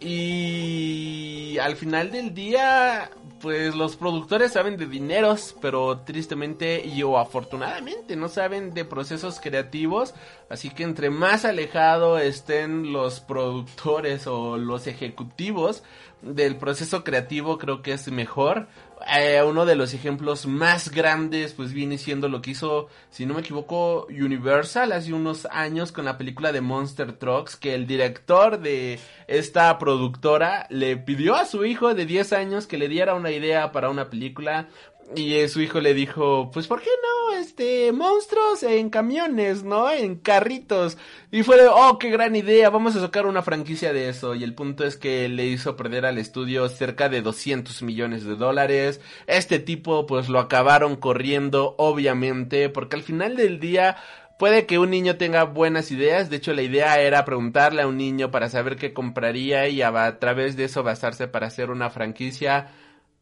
Y 0.00 1.58
al 1.58 1.76
final 1.76 2.10
del 2.10 2.32
día, 2.32 3.10
pues 3.42 3.74
los 3.74 3.96
productores 3.96 4.52
saben 4.52 4.78
de 4.78 4.86
dineros, 4.86 5.54
pero 5.60 5.98
tristemente 5.98 6.82
y 6.86 7.02
o 7.02 7.18
afortunadamente 7.18 8.16
no 8.16 8.28
saben 8.28 8.72
de 8.72 8.86
procesos 8.86 9.40
creativos. 9.40 10.14
Así 10.48 10.70
que 10.70 10.84
entre 10.84 11.10
más 11.10 11.44
alejado 11.44 12.18
estén 12.18 12.94
los 12.94 13.20
productores 13.20 14.26
o 14.26 14.56
los 14.56 14.86
ejecutivos 14.86 15.82
del 16.22 16.56
proceso 16.56 17.04
creativo, 17.04 17.58
creo 17.58 17.82
que 17.82 17.92
es 17.92 18.10
mejor. 18.10 18.68
Eh, 19.06 19.42
uno 19.42 19.64
de 19.64 19.76
los 19.76 19.94
ejemplos 19.94 20.46
más 20.46 20.90
grandes 20.90 21.54
pues 21.54 21.72
viene 21.72 21.96
siendo 21.96 22.28
lo 22.28 22.42
que 22.42 22.50
hizo, 22.50 22.88
si 23.10 23.24
no 23.24 23.34
me 23.34 23.40
equivoco, 23.40 24.06
Universal 24.10 24.92
hace 24.92 25.12
unos 25.12 25.46
años 25.50 25.90
con 25.92 26.04
la 26.04 26.18
película 26.18 26.52
de 26.52 26.60
Monster 26.60 27.12
Trucks, 27.12 27.56
que 27.56 27.74
el 27.74 27.86
director 27.86 28.60
de 28.60 28.98
esta 29.26 29.78
productora 29.78 30.66
le 30.70 30.96
pidió 30.96 31.34
a 31.34 31.46
su 31.46 31.64
hijo 31.64 31.94
de 31.94 32.04
10 32.04 32.32
años 32.32 32.66
que 32.66 32.78
le 32.78 32.88
diera 32.88 33.14
una 33.14 33.30
idea 33.30 33.72
para 33.72 33.90
una 33.90 34.10
película 34.10 34.68
y 35.16 35.34
eh, 35.34 35.48
su 35.48 35.60
hijo 35.60 35.80
le 35.80 35.94
dijo, 35.94 36.50
pues 36.52 36.66
¿por 36.66 36.80
qué 36.80 36.90
no? 37.02 37.38
Este, 37.38 37.92
monstruos 37.92 38.62
en 38.62 38.90
camiones, 38.90 39.64
¿no? 39.64 39.90
En 39.90 40.16
carritos. 40.16 40.98
Y 41.30 41.42
fue 41.42 41.56
de, 41.60 41.68
oh, 41.68 41.98
qué 41.98 42.10
gran 42.10 42.36
idea, 42.36 42.70
vamos 42.70 42.96
a 42.96 43.00
sacar 43.00 43.26
una 43.26 43.42
franquicia 43.42 43.92
de 43.92 44.08
eso. 44.08 44.34
Y 44.34 44.44
el 44.44 44.54
punto 44.54 44.84
es 44.84 44.96
que 44.96 45.28
le 45.28 45.46
hizo 45.46 45.76
perder 45.76 46.06
al 46.06 46.18
estudio 46.18 46.68
cerca 46.68 47.08
de 47.08 47.22
200 47.22 47.82
millones 47.82 48.24
de 48.24 48.36
dólares. 48.36 49.00
Este 49.26 49.58
tipo 49.58 50.06
pues 50.06 50.28
lo 50.28 50.38
acabaron 50.38 50.96
corriendo, 50.96 51.74
obviamente, 51.78 52.68
porque 52.68 52.96
al 52.96 53.02
final 53.02 53.36
del 53.36 53.60
día 53.60 53.96
Puede 54.40 54.64
que 54.64 54.78
un 54.78 54.88
niño 54.88 55.18
tenga 55.18 55.44
buenas 55.44 55.90
ideas, 55.90 56.30
de 56.30 56.36
hecho 56.36 56.54
la 56.54 56.62
idea 56.62 56.98
era 56.98 57.26
preguntarle 57.26 57.82
a 57.82 57.86
un 57.86 57.98
niño 57.98 58.30
para 58.30 58.48
saber 58.48 58.76
qué 58.76 58.94
compraría 58.94 59.68
y 59.68 59.82
a, 59.82 60.18
través 60.18 60.56
de 60.56 60.64
eso 60.64 60.82
basarse 60.82 61.28
para 61.28 61.48
hacer 61.48 61.70
una 61.70 61.90
franquicia 61.90 62.70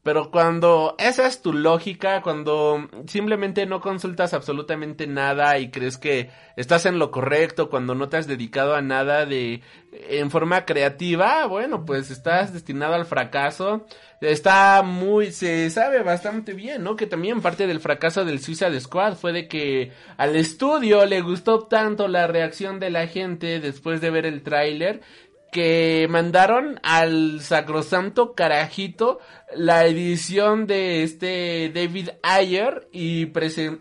pero 0.09 0.31
cuando 0.31 0.95
esa 0.97 1.27
es 1.27 1.43
tu 1.43 1.53
lógica, 1.53 2.23
cuando 2.23 2.89
simplemente 3.07 3.67
no 3.67 3.83
consultas 3.83 4.33
absolutamente 4.33 5.07
nada 5.07 5.59
y 5.59 5.71
crees 5.71 5.99
que 5.99 6.31
estás 6.57 6.87
en 6.87 6.99
lo 6.99 7.11
correcto, 7.11 7.69
cuando 7.69 7.95
no 7.95 8.09
te 8.09 8.17
has 8.17 8.27
dedicado 8.27 8.75
a 8.75 8.81
nada 8.81 9.27
de 9.27 9.61
en 9.93 10.31
forma 10.31 10.65
creativa, 10.65 11.45
bueno, 11.45 11.85
pues 11.85 12.11
estás 12.11 12.55
destinado 12.55 12.95
al 12.95 13.05
fracaso. 13.05 13.85
Está 14.23 14.83
muy, 14.83 15.31
se 15.31 15.69
sabe 15.69 16.03
bastante 16.03 16.55
bien, 16.55 16.83
¿no? 16.83 16.97
Que 16.97 17.07
también 17.07 17.43
parte 17.43 17.67
del 17.67 17.79
fracaso 17.79 18.25
del 18.25 18.41
Suicide 18.41 18.81
Squad 18.81 19.15
fue 19.15 19.35
de 19.35 19.47
que 19.47 19.93
al 20.17 20.37
estudio 20.37 21.05
le 21.05 21.21
gustó 21.21 21.67
tanto 21.67 22.09
la 22.09 22.27
reacción 22.27 22.81
de 22.81 22.89
la 22.89 23.07
gente 23.09 23.61
después 23.61 24.01
de 24.01 24.09
ver 24.09 24.25
el 24.25 24.43
tráiler 24.43 25.03
que 25.51 26.07
mandaron 26.11 26.79
al 26.83 27.41
sacrosanto 27.41 28.35
carajito 28.35 29.19
la 29.55 29.87
edición 29.87 30.67
de 30.67 31.03
este 31.03 31.71
David 31.75 32.11
Ayer 32.23 32.89
y, 32.93 33.33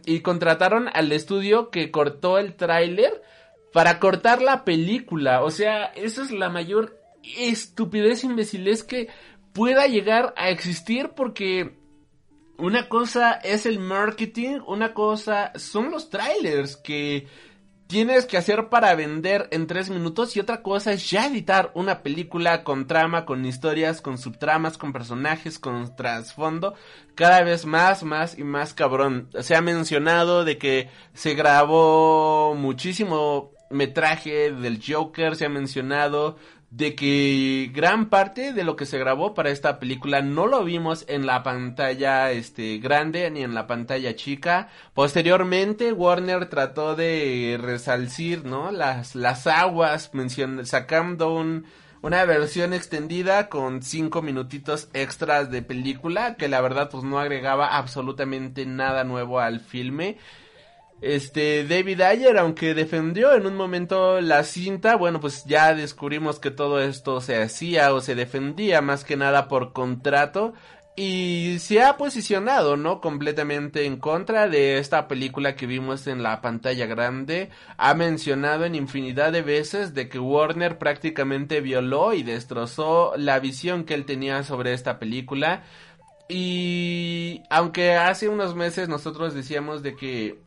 y 0.06 0.20
contrataron 0.22 0.90
al 0.94 1.12
estudio 1.12 1.70
que 1.70 1.92
cortó 1.92 2.38
el 2.38 2.56
tráiler 2.56 3.22
para 3.74 4.00
cortar 4.00 4.42
la 4.42 4.64
película. 4.64 5.44
O 5.44 5.52
sea, 5.52 5.86
esa 5.86 6.24
es 6.24 6.32
la 6.32 6.50
mayor 6.50 6.98
estupidez 7.38 8.24
imbecilez 8.24 8.84
que 8.84 9.10
pueda 9.54 9.88
llegar 9.88 10.34
a 10.38 10.50
existir 10.50 11.10
porque 11.10 11.76
una 12.58 12.90
cosa 12.90 13.34
es 13.34 13.66
el 13.66 13.80
marketing, 13.80 14.60
una 14.66 14.94
cosa 14.94 15.52
son 15.56 15.92
los 15.92 16.10
trailers 16.10 16.76
que 16.78 17.28
tienes 17.88 18.25
que 18.25 18.38
hacer 18.38 18.67
para 18.67 18.94
vender 18.96 19.48
en 19.51 19.65
tres 19.65 19.89
minutos 19.89 20.36
y 20.36 20.39
otra 20.39 20.62
cosa 20.62 20.91
es 20.91 21.10
ya 21.10 21.25
editar 21.25 21.72
una 21.74 22.03
película 22.03 22.63
con 22.63 22.86
trama, 22.86 23.25
con 23.25 23.46
historias, 23.46 24.01
con 24.01 24.17
subtramas, 24.17 24.77
con 24.77 24.94
personajes, 24.94 25.58
con 25.58 25.96
trasfondo, 25.96 26.75
cada 27.15 27.41
vez 27.44 27.65
más, 27.65 28.03
más 28.03 28.38
y 28.38 28.44
más 28.44 28.74
cabrón. 28.74 29.29
Se 29.39 29.56
ha 29.56 29.62
mencionado 29.62 30.44
de 30.44 30.58
que 30.58 30.89
se 31.13 31.34
grabó 31.34 32.56
muchísimo 32.56 33.51
metraje 33.70 34.51
del 34.51 34.82
Joker, 34.86 35.36
se 35.36 35.46
ha 35.46 35.50
mencionado 35.50 36.38
de 36.70 36.96
que 36.96 37.72
gran 37.74 38.10
parte 38.10 38.52
de 38.52 38.64
lo 38.64 38.76
que 38.76 38.86
se 38.86 38.98
grabó 38.98 39.34
para 39.34 39.52
esta 39.52 39.80
película 39.80 40.22
no 40.22 40.48
lo 40.48 40.64
vimos 40.66 41.06
en 41.08 41.26
la 41.26 41.42
pantalla 41.42 42.32
este 42.32 42.78
grande 42.80 43.30
ni 43.32 43.44
en 43.44 43.54
la 43.54 43.68
pantalla 43.68 44.16
chica. 44.16 44.70
Posteriormente 44.94 45.94
Warner 45.94 46.50
trató 46.50 46.96
de 46.96 47.58
resalcir, 47.62 48.44
¿no? 48.46 48.72
las 48.72 49.16
las 49.16 49.48
aguas 49.48 50.12
sacando 50.64 51.34
un 51.34 51.66
una 52.02 52.24
versión 52.26 52.74
extendida 52.74 53.50
con 53.50 53.82
cinco 53.82 54.22
minutitos 54.22 54.90
extras 54.94 55.50
de 55.50 55.62
película 55.62 56.36
que 56.36 56.48
la 56.48 56.62
verdad 56.62 56.90
pues 56.92 57.04
no 57.04 57.20
agregaba 57.20 57.76
absolutamente 57.76 58.66
nada 58.66 59.04
nuevo 59.04 59.40
al 59.40 59.62
filme 59.62 60.18
este, 61.01 61.66
David 61.66 62.01
Ayer, 62.01 62.38
aunque 62.38 62.74
defendió 62.74 63.34
en 63.36 63.46
un 63.46 63.56
momento 63.56 64.20
la 64.22 64.44
cinta, 64.44 64.96
bueno, 64.96 65.20
pues 65.20 65.46
ya 65.46 65.75
descubrimos 65.75 66.39
que 66.39 66.51
todo 66.51 66.82
esto 66.82 67.22
se 67.22 67.42
hacía 67.42 67.94
o 67.94 68.01
se 68.01 68.16
defendía 68.16 68.82
más 68.82 69.04
que 69.04 69.16
nada 69.16 69.48
por 69.48 69.74
contrato 69.74 70.54
y 71.00 71.60
se 71.60 71.84
ha 71.84 71.96
posicionado, 71.96 72.75
¿no? 72.75 73.01
Completamente 73.01 73.86
en 73.86 73.98
contra 73.98 74.48
de 74.50 74.80
esta 74.80 75.08
película 75.08 75.56
que 75.56 75.68
vimos 75.68 76.08
en 76.08 76.24
la 76.24 76.42
pantalla 76.42 76.88
grande. 76.88 77.51
Ha 77.77 77.94
mencionado 77.94 78.66
en 78.66 78.74
infinidad 78.74 79.32
de 79.32 79.44
veces 79.44 79.94
de 79.94 80.10
que 80.10 80.18
Warner 80.18 80.80
prácticamente 80.80 81.62
violó 81.62 82.16
y 82.16 82.24
destrozó 82.24 83.13
la 83.16 83.39
visión 83.39 83.84
que 83.84 83.94
él 83.94 84.06
tenía 84.06 84.42
sobre 84.42 84.74
esta 84.74 84.98
película. 84.98 85.63
Y 86.30 87.44
aunque 87.51 87.94
hace 87.94 88.27
unos 88.27 88.56
meses 88.56 88.89
nosotros 88.89 89.36
decíamos 89.36 89.84
de 89.84 89.96
que 89.96 90.47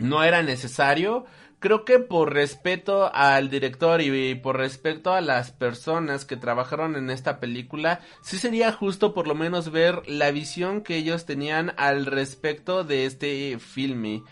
no 0.00 0.22
era 0.24 0.42
necesario. 0.42 1.24
Creo 1.58 1.84
que 1.84 1.98
por 1.98 2.32
respeto 2.32 3.14
al 3.14 3.50
director 3.50 4.00
y 4.00 4.34
por 4.34 4.56
respeto 4.56 5.12
a 5.12 5.20
las 5.20 5.52
personas 5.52 6.24
que 6.24 6.36
trabajaron 6.36 6.96
en 6.96 7.10
esta 7.10 7.38
película, 7.38 8.00
sí 8.22 8.38
sería 8.38 8.72
justo 8.72 9.12
por 9.12 9.28
lo 9.28 9.34
menos 9.34 9.70
ver 9.70 10.02
la 10.08 10.30
visión 10.30 10.80
que 10.80 10.96
ellos 10.96 11.26
tenían 11.26 11.74
al 11.76 12.06
respecto 12.06 12.82
de 12.82 13.04
este 13.04 13.58
filme 13.58 14.22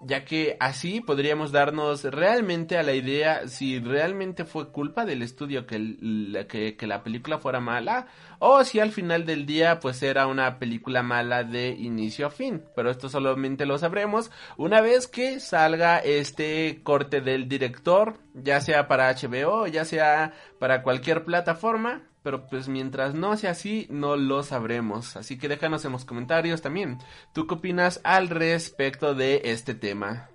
ya 0.00 0.24
que 0.24 0.56
así 0.60 1.00
podríamos 1.00 1.50
darnos 1.50 2.04
realmente 2.04 2.78
a 2.78 2.82
la 2.82 2.92
idea 2.92 3.48
si 3.48 3.80
realmente 3.80 4.44
fue 4.44 4.70
culpa 4.70 5.04
del 5.04 5.22
estudio 5.22 5.66
que, 5.66 6.76
que, 6.78 6.86
la 6.86 7.02
película 7.02 7.38
fuera 7.38 7.60
mala 7.60 8.06
o 8.38 8.62
si 8.64 8.80
al 8.80 8.92
final 8.92 9.26
del 9.26 9.44
día 9.44 9.80
pues 9.80 10.02
era 10.02 10.26
una 10.26 10.58
película 10.58 11.02
mala 11.02 11.42
de 11.44 11.70
inicio 11.70 12.26
a 12.26 12.30
fin. 12.30 12.62
Pero 12.76 12.90
esto 12.90 13.08
solamente 13.08 13.66
lo 13.66 13.78
sabremos 13.78 14.30
una 14.56 14.80
vez 14.80 15.08
que 15.08 15.40
salga 15.40 15.98
este 15.98 16.80
corte 16.82 17.20
del 17.20 17.48
director, 17.48 18.18
ya 18.34 18.60
sea 18.60 18.86
para 18.86 19.12
HBO, 19.12 19.66
ya 19.66 19.84
sea 19.84 20.32
para 20.58 20.82
cualquier 20.82 21.24
plataforma 21.24 22.07
pero 22.22 22.46
pues 22.46 22.68
mientras 22.68 23.14
no 23.14 23.36
sea 23.36 23.52
así, 23.52 23.86
no 23.90 24.16
lo 24.16 24.42
sabremos. 24.42 25.16
Así 25.16 25.38
que 25.38 25.48
déjanos 25.48 25.84
en 25.84 25.92
los 25.92 26.04
comentarios 26.04 26.62
también. 26.62 26.98
¿Tú 27.32 27.46
qué 27.46 27.54
opinas 27.54 28.00
al 28.04 28.28
respecto 28.28 29.14
de 29.14 29.42
este 29.44 29.74
tema? 29.74 30.30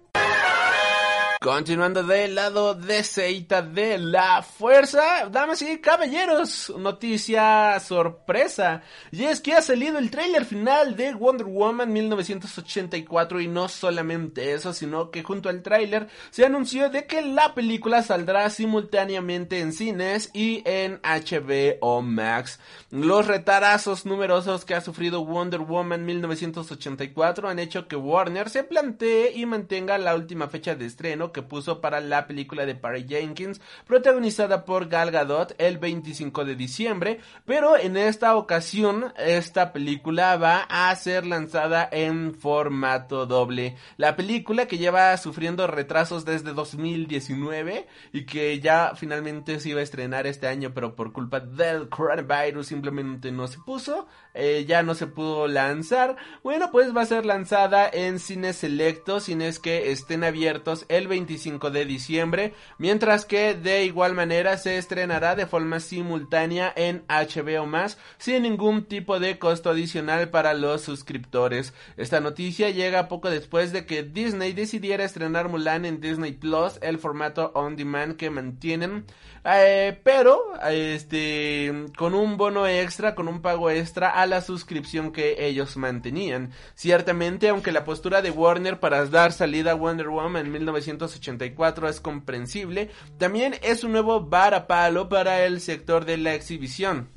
Continuando 1.44 2.04
del 2.04 2.36
lado 2.36 2.74
de 2.74 3.04
Seita 3.04 3.62
de 3.62 3.98
la 3.98 4.42
Fuerza, 4.44 5.28
damas 5.30 5.62
y 5.62 5.78
caballeros, 5.80 6.72
noticia 6.80 7.78
sorpresa. 7.82 8.82
Y 9.12 9.26
es 9.26 9.42
que 9.42 9.52
ha 9.52 9.62
salido 9.62 9.98
el 9.98 10.10
tráiler 10.10 10.46
final 10.46 10.96
de 10.96 11.14
Wonder 11.14 11.46
Woman 11.46 11.92
1984 11.92 13.42
y 13.42 13.50
no 13.50 13.68
solamente 13.68 14.54
eso, 14.54 14.72
sino 14.72 15.12
que 15.12 15.22
junto 15.22 15.50
al 15.50 15.64
tráiler 15.64 16.08
se 16.30 16.46
anunció 16.46 16.90
de 16.90 17.08
que 17.08 17.22
la 17.22 17.54
película 17.54 18.04
saldrá 18.04 18.50
simultáneamente 18.50 19.60
en 19.60 19.74
cines 19.74 20.30
y 20.34 20.64
en 20.64 21.02
HBO 21.04 22.02
Max. 22.02 22.62
Los 22.90 23.28
retarazos 23.28 24.06
numerosos 24.06 24.64
que 24.64 24.76
ha 24.76 24.82
sufrido 24.82 25.26
Wonder 25.26 25.60
Woman 25.60 26.06
1984 26.06 27.50
han 27.50 27.60
hecho 27.60 27.90
que 27.90 27.98
Warner 27.98 28.50
se 28.50 28.64
plantee 28.64 29.34
y 29.36 29.46
mantenga 29.46 29.98
la 29.98 30.16
última 30.16 30.48
fecha 30.48 30.76
de 30.76 30.86
estreno 30.86 31.33
que 31.34 31.42
puso 31.42 31.82
para 31.82 32.00
la 32.00 32.28
película 32.28 32.66
de 32.66 32.76
Barry 32.76 33.06
Jenkins, 33.08 33.60
protagonizada 33.86 34.64
por 34.64 34.88
Gal 34.88 35.12
Gadot 35.12 35.56
el 35.58 35.78
25 35.78 36.46
de 36.46 36.56
diciembre, 36.56 37.20
pero 37.46 37.78
en 37.78 37.98
esta 37.98 38.36
ocasión 38.38 39.14
esta 39.18 39.74
película 39.74 40.38
va 40.38 40.62
a 40.70 40.96
ser 40.96 41.26
lanzada 41.26 41.90
en 41.92 42.36
formato 42.36 43.26
doble. 43.26 43.76
La 43.98 44.16
película 44.16 44.68
que 44.68 44.78
lleva 44.78 45.18
sufriendo 45.18 45.68
retrasos 45.68 46.26
desde 46.26 46.54
2019 46.54 47.88
y 48.14 48.26
que 48.26 48.60
ya 48.60 48.94
finalmente 48.96 49.60
se 49.60 49.70
iba 49.70 49.80
a 49.80 49.84
estrenar 49.84 50.28
este 50.28 50.48
año, 50.48 50.72
pero 50.74 50.96
por 50.96 51.12
culpa 51.12 51.40
del 51.40 51.90
coronavirus 51.90 52.68
simplemente 52.68 53.32
no 53.32 53.48
se 53.48 53.60
puso, 53.60 54.08
eh, 54.34 54.66
ya 54.68 54.84
no 54.84 54.96
se 54.96 55.08
pudo 55.08 55.48
lanzar. 55.48 56.16
Bueno, 56.44 56.70
pues 56.72 56.96
va 56.96 57.02
a 57.02 57.06
ser 57.06 57.26
lanzada 57.26 57.90
en 57.92 58.20
cines 58.20 58.58
selectos, 58.58 59.24
cines 59.24 59.60
que 59.60 59.92
estén 59.92 60.24
abiertos 60.24 60.86
el 60.90 61.08
25 61.08 61.24
25 61.24 61.72
de 61.72 61.86
diciembre, 61.86 62.54
mientras 62.78 63.26
que 63.26 63.54
de 63.56 63.86
igual 63.86 64.14
manera 64.14 64.58
se 64.58 64.78
estrenará 64.78 65.36
de 65.36 65.46
forma 65.46 65.80
simultánea 65.80 66.72
en 66.76 67.04
HBO 67.08 67.66
Max 67.66 67.98
sin 68.18 68.44
ningún 68.44 68.86
tipo 68.86 69.20
de 69.20 69.40
costo 69.40 69.70
adicional 69.70 70.30
para 70.30 70.54
los 70.54 70.82
suscriptores. 70.82 71.74
Esta 71.98 72.20
noticia 72.20 72.70
llega 72.70 73.08
poco 73.08 73.30
después 73.30 73.72
de 73.72 73.86
que 73.86 74.04
Disney 74.04 74.54
decidiera 74.54 75.06
estrenar 75.06 75.50
Mulan 75.50 75.86
en 75.86 76.02
Disney 76.02 76.34
Plus, 76.34 76.78
el 76.82 77.00
formato 77.00 77.52
on 77.56 77.76
demand 77.76 78.16
que 78.18 78.30
mantienen, 78.30 79.06
eh, 79.46 80.00
pero 80.04 80.54
este 80.70 81.72
con 81.98 82.14
un 82.14 82.38
bono 82.38 82.68
extra, 82.68 83.16
con 83.16 83.28
un 83.28 83.42
pago 83.42 83.70
extra 83.70 84.10
la 84.26 84.42
suscripción 84.42 85.12
que 85.12 85.46
ellos 85.46 85.78
mantenían. 85.78 86.52
Ciertamente, 86.76 87.50
aunque 87.50 87.72
la 87.72 87.84
postura 87.84 88.22
de 88.22 88.32
Warner 88.32 88.80
para 88.80 89.06
dar 89.06 89.32
salida 89.32 89.72
a 89.72 89.76
Wonder 89.76 90.10
Woman 90.10 90.46
en 90.46 90.52
1984 90.52 91.90
es 91.90 92.00
comprensible, 92.00 92.90
también 93.18 93.56
es 93.62 93.84
un 93.84 93.92
nuevo 93.92 94.22
varapalo 94.22 95.10
para 95.10 95.46
el 95.46 95.62
sector 95.62 96.06
de 96.06 96.18
la 96.18 96.34
exhibición. 96.34 97.13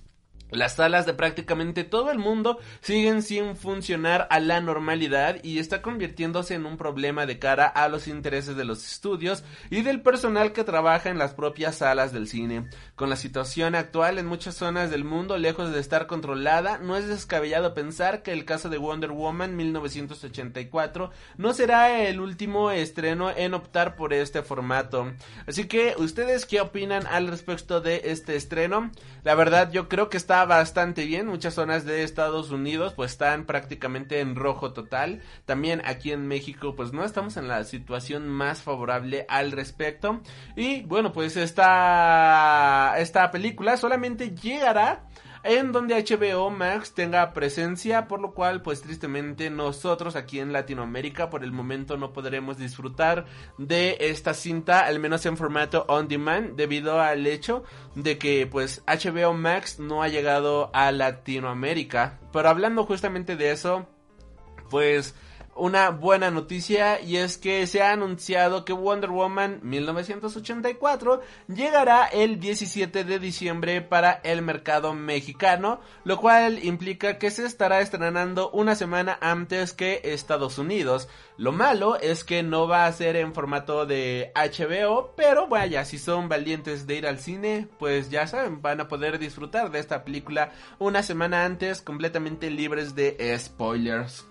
Las 0.51 0.77
salas 0.77 1.07
de 1.07 1.15
prácticamente 1.15 1.83
todo 1.83 2.13
el 2.13 2.19
mundo 2.19 2.61
siguen 2.81 3.23
sin 3.23 3.57
funcionar 3.57 4.29
a 4.31 4.39
la 4.39 4.61
normalidad 4.61 5.43
y 5.43 5.59
está 5.59 5.83
convirtiéndose 5.83 6.55
en 6.55 6.67
un 6.67 6.77
problema 6.77 7.27
de 7.27 7.41
cara 7.41 7.67
a 7.67 7.89
los 7.89 8.07
intereses 8.07 8.57
de 8.57 8.65
los 8.65 8.87
estudios 8.87 9.43
y 9.71 9.83
del 9.83 10.03
personal 10.03 10.53
que 10.53 10.63
trabaja 10.63 11.11
en 11.11 11.19
las 11.19 11.35
propias 11.35 11.79
salas 11.79 12.13
del 12.13 12.29
cine. 12.29 12.69
Con 12.95 13.11
la 13.11 13.17
situación 13.17 13.75
actual 13.75 14.19
en 14.19 14.27
muchas 14.27 14.55
zonas 14.55 14.89
del 14.89 15.03
mundo 15.03 15.37
lejos 15.37 15.73
de 15.73 15.81
estar 15.81 16.07
controlada, 16.07 16.79
no 16.79 16.97
es 16.97 17.09
descabellado 17.09 17.75
pensar 17.75 18.23
que 18.23 18.33
el 18.33 18.45
caso 18.45 18.69
de 18.69 18.79
Wonder 18.79 19.11
Woman 19.11 19.57
1984 19.57 21.11
no 21.39 21.55
será 21.55 22.03
el 22.07 22.21
último 22.21 22.71
estreno 22.71 23.33
en 23.37 23.53
optar 23.55 23.97
por 23.97 24.13
este 24.13 24.43
formato. 24.43 25.13
Así 25.49 25.67
que, 25.67 25.95
¿ustedes 25.99 26.47
qué 26.47 26.61
opinan 26.61 27.05
al 27.09 27.27
respecto 27.27 27.81
de 27.81 28.03
este 28.05 28.37
estreno? 28.37 28.93
La 29.25 29.35
verdad 29.35 29.73
yo 29.73 29.89
creo 29.89 30.09
que 30.09 30.17
está 30.17 30.36
bastante 30.45 31.05
bien. 31.05 31.27
Muchas 31.27 31.55
zonas 31.55 31.85
de 31.85 32.03
Estados 32.03 32.51
Unidos 32.51 32.93
pues 32.95 33.13
están 33.13 33.47
prácticamente 33.47 34.21
en 34.21 34.37
rojo 34.37 34.73
total. 34.73 35.23
También 35.45 35.83
aquí 35.85 36.13
en 36.13 36.27
México 36.27 36.75
pues 36.77 36.93
no 36.93 37.05
estamos 37.05 37.37
en 37.37 37.49
la 37.49 37.65
situación 37.65 38.29
más 38.29 38.63
favorable 38.63 39.25
al 39.29 39.53
respecto. 39.53 40.21
Y 40.57 40.83
bueno 40.83 41.13
pues 41.13 41.37
esta, 41.37 42.95
esta 42.99 43.31
película 43.31 43.77
solamente 43.77 44.35
llegará 44.35 45.07
en 45.47 45.73
donde 45.73 45.95
HBO 45.95 46.51
Max 46.51 46.93
tenga 46.93 47.33
presencia, 47.33 48.09
por 48.09 48.21
lo 48.21 48.33
cual 48.33 48.63
pues 48.63 48.83
tristemente 48.83 49.49
nosotros 49.51 50.17
aquí 50.17 50.41
en 50.41 50.53
Latinoamérica 50.53 51.31
por 51.31 51.45
el 51.45 51.53
momento 51.53 51.97
no 51.97 52.13
podremos 52.13 52.59
disfrutar 52.59 53.27
de 53.59 53.97
esta 54.01 54.35
cinta, 54.35 54.87
al 54.87 54.99
menos 54.99 55.25
en 55.27 55.37
formato 55.37 55.85
on 55.89 56.09
demand, 56.09 56.57
debido 56.57 57.01
al 57.01 57.27
hecho 57.27 57.65
de 57.95 58.19
que 58.19 58.47
pues 58.47 58.83
HBO 58.87 59.33
Max 59.35 59.79
no 59.79 60.03
ha 60.03 60.09
llegado 60.09 60.71
a 60.75 60.91
Latinoamérica. 60.93 62.19
Pero 62.33 62.49
hablando 62.49 62.85
justamente 62.85 63.37
de 63.37 63.53
eso, 63.53 63.87
pues 64.71 65.15
una 65.57 65.91
buena 65.91 66.31
noticia 66.31 67.01
y 67.01 67.17
es 67.17 67.39
que 67.39 67.67
se 67.67 67.83
ha 67.83 67.93
anunciado 67.93 68.65
que 68.65 68.73
Wonder 68.73 69.11
Woman 69.11 69.61
1984 69.63 71.21
llegará 71.49 72.07
el 72.07 72.39
17 72.39 73.05
de 73.05 73.19
diciembre 73.19 73.81
para 73.81 74.13
el 74.25 74.43
mercado 74.43 74.95
mexicano, 74.95 75.81
lo 76.05 76.19
cual 76.19 76.65
implica 76.65 77.19
que 77.19 77.31
se 77.31 77.47
estará 77.47 77.81
estrenando 77.81 78.51
una 78.51 78.75
semana 78.75 79.19
antes 79.21 79.73
que 79.73 80.01
Estados 80.05 80.59
Unidos. 80.59 81.09
Lo 81.37 81.53
malo 81.53 81.97
es 82.01 82.25
que 82.25 82.43
no 82.43 82.67
va 82.69 82.87
a 82.87 82.93
ser 82.93 83.17
en 83.17 83.35
formato 83.35 83.87
de 83.87 84.33
HBO, 84.35 85.13
pero 85.17 85.49
vaya, 85.49 85.85
si 85.85 85.99
son 85.99 86.29
valientes 86.29 86.87
de 86.87 86.97
ir 86.97 87.07
al 87.07 87.19
cine, 87.19 87.69
pues 87.79 88.11
ya 88.11 88.27
saben, 88.27 88.63
van 88.63 88.81
a 88.81 88.89
poder 88.89 89.19
disfrutar 89.19 89.71
de 89.71 89.79
esta 89.79 90.05
película 90.05 90.53
una 90.79 91.03
semana 91.03 91.45
antes 91.45 91.83
completamente 91.83 92.51
libres 92.51 92.95
de 92.95 93.37
spoilers. 93.39 94.27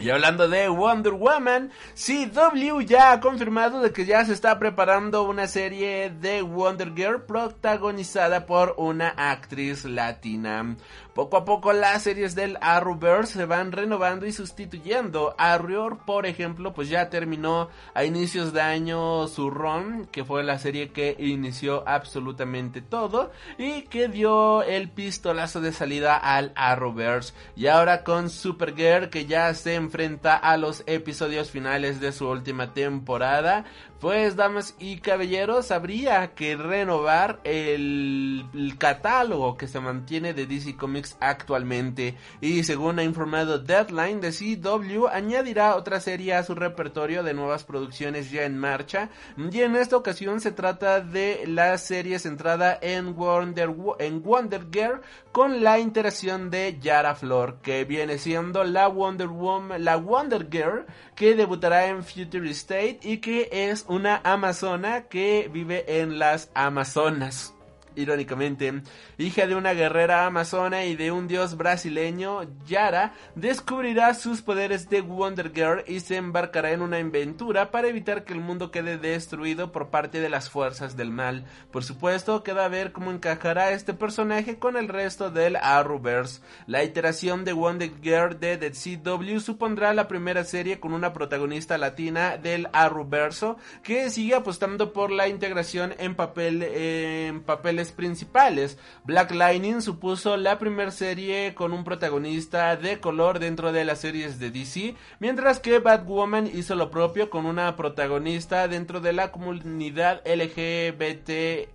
Y 0.00 0.10
hablando 0.10 0.48
de 0.48 0.68
Wonder 0.68 1.12
Woman, 1.12 1.72
CW 1.94 2.80
ya 2.82 3.10
ha 3.10 3.20
confirmado 3.20 3.80
de 3.80 3.92
que 3.92 4.06
ya 4.06 4.24
se 4.24 4.32
está 4.32 4.56
preparando 4.60 5.24
una 5.24 5.48
serie 5.48 6.10
de 6.10 6.42
Wonder 6.42 6.94
Girl 6.94 7.22
protagonizada 7.22 8.46
por 8.46 8.76
una 8.78 9.08
actriz 9.08 9.84
latina. 9.84 10.76
Poco 11.18 11.36
a 11.36 11.44
poco 11.44 11.72
las 11.72 12.04
series 12.04 12.36
del 12.36 12.58
Arrowverse 12.60 13.32
se 13.32 13.44
van 13.44 13.72
renovando 13.72 14.24
y 14.24 14.30
sustituyendo. 14.30 15.34
Arrow, 15.36 15.98
por 16.06 16.26
ejemplo, 16.26 16.72
pues 16.72 16.88
ya 16.88 17.10
terminó 17.10 17.70
a 17.92 18.04
inicios 18.04 18.52
de 18.52 18.60
año 18.60 19.26
su 19.26 19.50
run, 19.50 20.06
que 20.12 20.24
fue 20.24 20.44
la 20.44 20.60
serie 20.60 20.90
que 20.90 21.16
inició 21.18 21.82
absolutamente 21.88 22.82
todo 22.82 23.32
y 23.58 23.82
que 23.82 24.06
dio 24.06 24.62
el 24.62 24.90
pistolazo 24.90 25.60
de 25.60 25.72
salida 25.72 26.16
al 26.16 26.52
Arrowverse. 26.54 27.34
Y 27.56 27.66
ahora 27.66 28.04
con 28.04 28.30
Supergirl 28.30 29.10
que 29.10 29.26
ya 29.26 29.52
se 29.54 29.74
enfrenta 29.74 30.36
a 30.36 30.56
los 30.56 30.84
episodios 30.86 31.50
finales 31.50 31.98
de 32.00 32.12
su 32.12 32.28
última 32.28 32.74
temporada, 32.74 33.64
pues, 34.00 34.36
damas 34.36 34.74
y 34.78 34.98
caballeros, 34.98 35.70
habría 35.70 36.34
que 36.34 36.56
renovar 36.56 37.40
el, 37.44 38.44
catálogo 38.78 39.56
que 39.56 39.66
se 39.66 39.80
mantiene 39.80 40.34
de 40.34 40.46
DC 40.46 40.76
Comics 40.76 41.16
actualmente. 41.20 42.16
Y 42.40 42.62
según 42.62 42.98
ha 42.98 43.02
informado 43.02 43.58
Deadline, 43.58 44.20
de 44.20 44.30
CW 44.30 45.06
añadirá 45.08 45.74
otra 45.74 46.00
serie 46.00 46.34
a 46.34 46.44
su 46.44 46.54
repertorio 46.54 47.22
de 47.22 47.34
nuevas 47.34 47.64
producciones 47.64 48.30
ya 48.30 48.44
en 48.44 48.56
marcha. 48.58 49.10
Y 49.36 49.60
en 49.60 49.74
esta 49.74 49.96
ocasión 49.96 50.40
se 50.40 50.52
trata 50.52 51.00
de 51.00 51.44
la 51.46 51.76
serie 51.78 52.18
centrada 52.18 52.78
en 52.80 53.16
Wonder, 53.16 53.70
en 53.98 54.22
Wonder 54.22 54.66
Girl 54.72 55.00
con 55.32 55.62
la 55.62 55.78
interacción 55.78 56.50
de 56.50 56.78
Yara 56.80 57.14
Flor, 57.14 57.58
que 57.62 57.84
viene 57.84 58.18
siendo 58.18 58.64
la 58.64 58.88
Wonder 58.88 59.28
Woman, 59.28 59.84
la 59.84 59.96
Wonder 59.96 60.48
Girl 60.50 60.86
que 61.14 61.34
debutará 61.34 61.86
en 61.86 62.04
Future 62.04 62.48
State 62.50 63.00
y 63.02 63.18
que 63.18 63.48
es 63.50 63.84
una 63.88 64.20
amazona 64.24 65.08
que 65.08 65.50
vive 65.52 66.00
en 66.00 66.18
las 66.18 66.50
Amazonas 66.54 67.54
irónicamente, 67.98 68.82
hija 69.18 69.46
de 69.46 69.54
una 69.54 69.74
guerrera 69.74 70.26
amazona 70.26 70.84
y 70.84 70.96
de 70.96 71.12
un 71.12 71.28
dios 71.28 71.56
brasileño, 71.56 72.42
Yara 72.66 73.12
descubrirá 73.34 74.14
sus 74.14 74.42
poderes 74.42 74.88
de 74.88 75.00
Wonder 75.00 75.52
Girl 75.54 75.84
y 75.86 76.00
se 76.00 76.16
embarcará 76.16 76.72
en 76.72 76.82
una 76.82 76.98
aventura 76.98 77.70
para 77.70 77.88
evitar 77.88 78.24
que 78.24 78.32
el 78.32 78.40
mundo 78.40 78.70
quede 78.70 78.98
destruido 78.98 79.72
por 79.72 79.90
parte 79.90 80.20
de 80.20 80.28
las 80.28 80.50
fuerzas 80.50 80.96
del 80.96 81.10
mal. 81.10 81.44
Por 81.70 81.84
supuesto, 81.84 82.42
queda 82.42 82.68
ver 82.68 82.92
cómo 82.92 83.10
encajará 83.10 83.72
este 83.72 83.94
personaje 83.94 84.58
con 84.58 84.76
el 84.76 84.88
resto 84.88 85.30
del 85.30 85.56
Arrowverse. 85.56 86.40
La 86.66 86.84
iteración 86.84 87.44
de 87.44 87.52
Wonder 87.52 87.90
Girl 88.02 88.38
de 88.38 88.56
The 88.56 88.72
CW 88.72 89.38
supondrá 89.40 89.92
la 89.92 90.08
primera 90.08 90.44
serie 90.44 90.80
con 90.80 90.92
una 90.92 91.12
protagonista 91.12 91.78
latina 91.78 92.36
del 92.36 92.68
Arrowverso 92.72 93.56
que 93.82 94.10
sigue 94.10 94.34
apostando 94.34 94.92
por 94.92 95.10
la 95.10 95.28
integración 95.28 95.94
en 95.98 96.14
papel 96.14 96.62
en 96.62 97.42
papeles 97.42 97.87
principales. 97.92 98.78
Black 99.04 99.32
Lightning 99.32 99.80
supuso 99.80 100.36
la 100.36 100.58
primera 100.58 100.90
serie 100.90 101.54
con 101.54 101.72
un 101.72 101.84
protagonista 101.84 102.76
de 102.76 103.00
color 103.00 103.38
dentro 103.38 103.72
de 103.72 103.84
las 103.84 104.00
series 104.00 104.38
de 104.38 104.50
DC, 104.50 104.94
mientras 105.20 105.60
que 105.60 105.78
Batwoman 105.78 106.46
hizo 106.46 106.74
lo 106.74 106.90
propio 106.90 107.30
con 107.30 107.46
una 107.46 107.76
protagonista 107.76 108.68
dentro 108.68 109.00
de 109.00 109.12
la 109.12 109.32
comunidad 109.32 110.22
LGBTIQ+. 110.26 111.68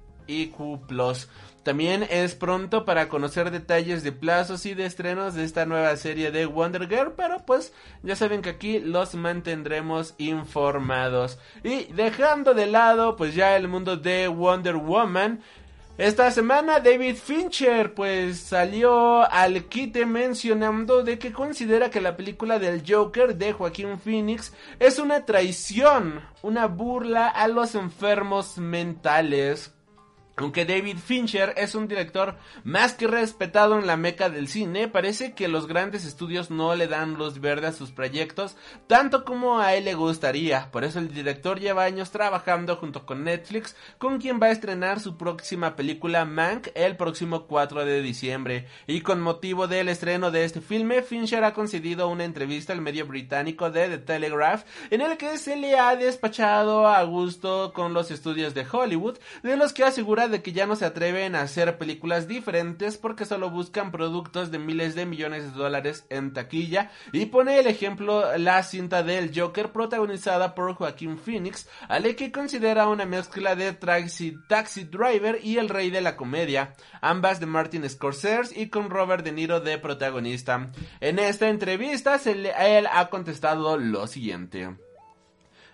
También 1.63 2.05
es 2.09 2.35
pronto 2.35 2.83
para 2.83 3.07
conocer 3.07 3.49
detalles 3.49 4.03
de 4.03 4.11
plazos 4.11 4.65
y 4.65 4.73
de 4.73 4.85
estrenos 4.85 5.33
de 5.33 5.45
esta 5.45 5.65
nueva 5.65 5.95
serie 5.95 6.29
de 6.29 6.45
Wonder 6.45 6.89
Girl, 6.89 7.13
pero 7.15 7.37
pues 7.45 7.73
ya 8.03 8.17
saben 8.17 8.41
que 8.41 8.49
aquí 8.49 8.79
los 8.79 9.15
mantendremos 9.15 10.13
informados. 10.17 11.39
Y 11.63 11.85
dejando 11.93 12.53
de 12.53 12.67
lado 12.67 13.15
pues 13.15 13.33
ya 13.33 13.55
el 13.55 13.69
mundo 13.69 13.95
de 13.95 14.27
Wonder 14.27 14.75
Woman, 14.75 15.41
esta 15.97 16.31
semana 16.31 16.79
David 16.79 17.17
Fincher 17.17 17.93
pues 17.93 18.39
salió 18.39 19.29
al 19.31 19.65
quite 19.65 20.07
mencionando 20.07 21.03
de 21.03 21.19
que 21.19 21.31
considera 21.31 21.91
que 21.91 22.01
la 22.01 22.17
película 22.17 22.57
del 22.57 22.83
Joker 22.87 23.35
de 23.35 23.53
Joaquín 23.53 23.99
Phoenix 23.99 24.53
es 24.79 24.97
una 24.97 25.23
traición, 25.25 26.21
una 26.41 26.65
burla 26.65 27.27
a 27.27 27.47
los 27.47 27.75
enfermos 27.75 28.57
mentales. 28.57 29.71
Aunque 30.35 30.65
David 30.65 30.97
Fincher 30.97 31.53
es 31.57 31.75
un 31.75 31.87
director 31.87 32.35
más 32.63 32.93
que 32.93 33.05
respetado 33.05 33.77
en 33.77 33.85
la 33.85 33.97
meca 33.97 34.29
del 34.29 34.47
cine, 34.47 34.87
parece 34.87 35.33
que 35.33 35.47
los 35.47 35.67
grandes 35.67 36.05
estudios 36.05 36.49
no 36.49 36.73
le 36.75 36.87
dan 36.87 37.13
luz 37.13 37.39
verde 37.39 37.67
a 37.67 37.71
sus 37.71 37.91
proyectos 37.91 38.55
tanto 38.87 39.25
como 39.25 39.59
a 39.59 39.75
él 39.75 39.85
le 39.85 39.93
gustaría. 39.93 40.71
Por 40.71 40.83
eso 40.83 40.99
el 40.99 41.13
director 41.13 41.59
lleva 41.59 41.83
años 41.83 42.11
trabajando 42.11 42.77
junto 42.77 43.05
con 43.05 43.23
Netflix, 43.23 43.75
con 43.97 44.19
quien 44.19 44.39
va 44.41 44.47
a 44.47 44.51
estrenar 44.51 44.99
su 44.99 45.17
próxima 45.17 45.75
película 45.75 46.25
Mank 46.25 46.69
el 46.73 46.97
próximo 46.97 47.45
4 47.45 47.85
de 47.85 48.01
diciembre. 48.01 48.67
Y 48.87 49.01
con 49.01 49.21
motivo 49.21 49.67
del 49.67 49.89
estreno 49.89 50.31
de 50.31 50.45
este 50.45 50.61
filme, 50.61 51.03
Fincher 51.03 51.43
ha 51.43 51.53
concedido 51.53 52.07
una 52.07 52.23
entrevista 52.23 52.73
al 52.73 52.81
medio 52.81 53.05
británico 53.05 53.69
de 53.69 53.87
The 53.87 53.97
Telegraph 53.99 54.63
en 54.89 55.01
el 55.01 55.17
que 55.17 55.37
se 55.37 55.55
le 55.55 55.77
ha 55.77 55.95
despachado 55.95 56.87
a 56.87 57.03
gusto 57.03 57.71
con 57.73 57.93
los 57.93 58.11
estudios 58.11 58.53
de 58.53 58.65
Hollywood, 58.69 59.19
de 59.43 59.57
los 59.57 59.73
que 59.73 59.83
asegura 59.83 60.22
de 60.27 60.41
que 60.41 60.53
ya 60.53 60.65
no 60.65 60.75
se 60.75 60.85
atreven 60.85 61.35
a 61.35 61.41
hacer 61.41 61.77
películas 61.77 62.27
diferentes 62.27 62.97
porque 62.97 63.25
solo 63.25 63.49
buscan 63.49 63.91
productos 63.91 64.51
de 64.51 64.59
miles 64.59 64.95
de 64.95 65.05
millones 65.05 65.43
de 65.43 65.57
dólares 65.57 66.05
en 66.09 66.33
taquilla 66.33 66.91
y 67.11 67.25
pone 67.25 67.59
el 67.59 67.67
ejemplo 67.67 68.37
la 68.37 68.63
cinta 68.63 69.03
del 69.03 69.31
Joker 69.37 69.71
protagonizada 69.71 70.55
por 70.55 70.73
Joaquín 70.73 71.17
Phoenix, 71.17 71.67
al 71.87 72.15
que 72.15 72.31
considera 72.31 72.87
una 72.87 73.05
mezcla 73.05 73.55
de 73.55 73.73
Taxi, 73.73 74.35
Taxi 74.47 74.83
Driver 74.85 75.39
y 75.43 75.57
El 75.57 75.69
Rey 75.69 75.89
de 75.89 76.01
la 76.01 76.15
Comedia, 76.15 76.73
ambas 77.01 77.39
de 77.39 77.45
Martin 77.45 77.89
Scorsese 77.89 78.59
y 78.59 78.69
con 78.69 78.89
Robert 78.89 79.23
De 79.23 79.31
Niro 79.31 79.59
de 79.59 79.77
protagonista. 79.77 80.71
En 80.99 81.19
esta 81.19 81.49
entrevista 81.49 82.19
se 82.19 82.35
le, 82.35 82.53
él 82.59 82.87
ha 82.91 83.09
contestado 83.09 83.77
lo 83.77 84.07
siguiente. 84.07 84.69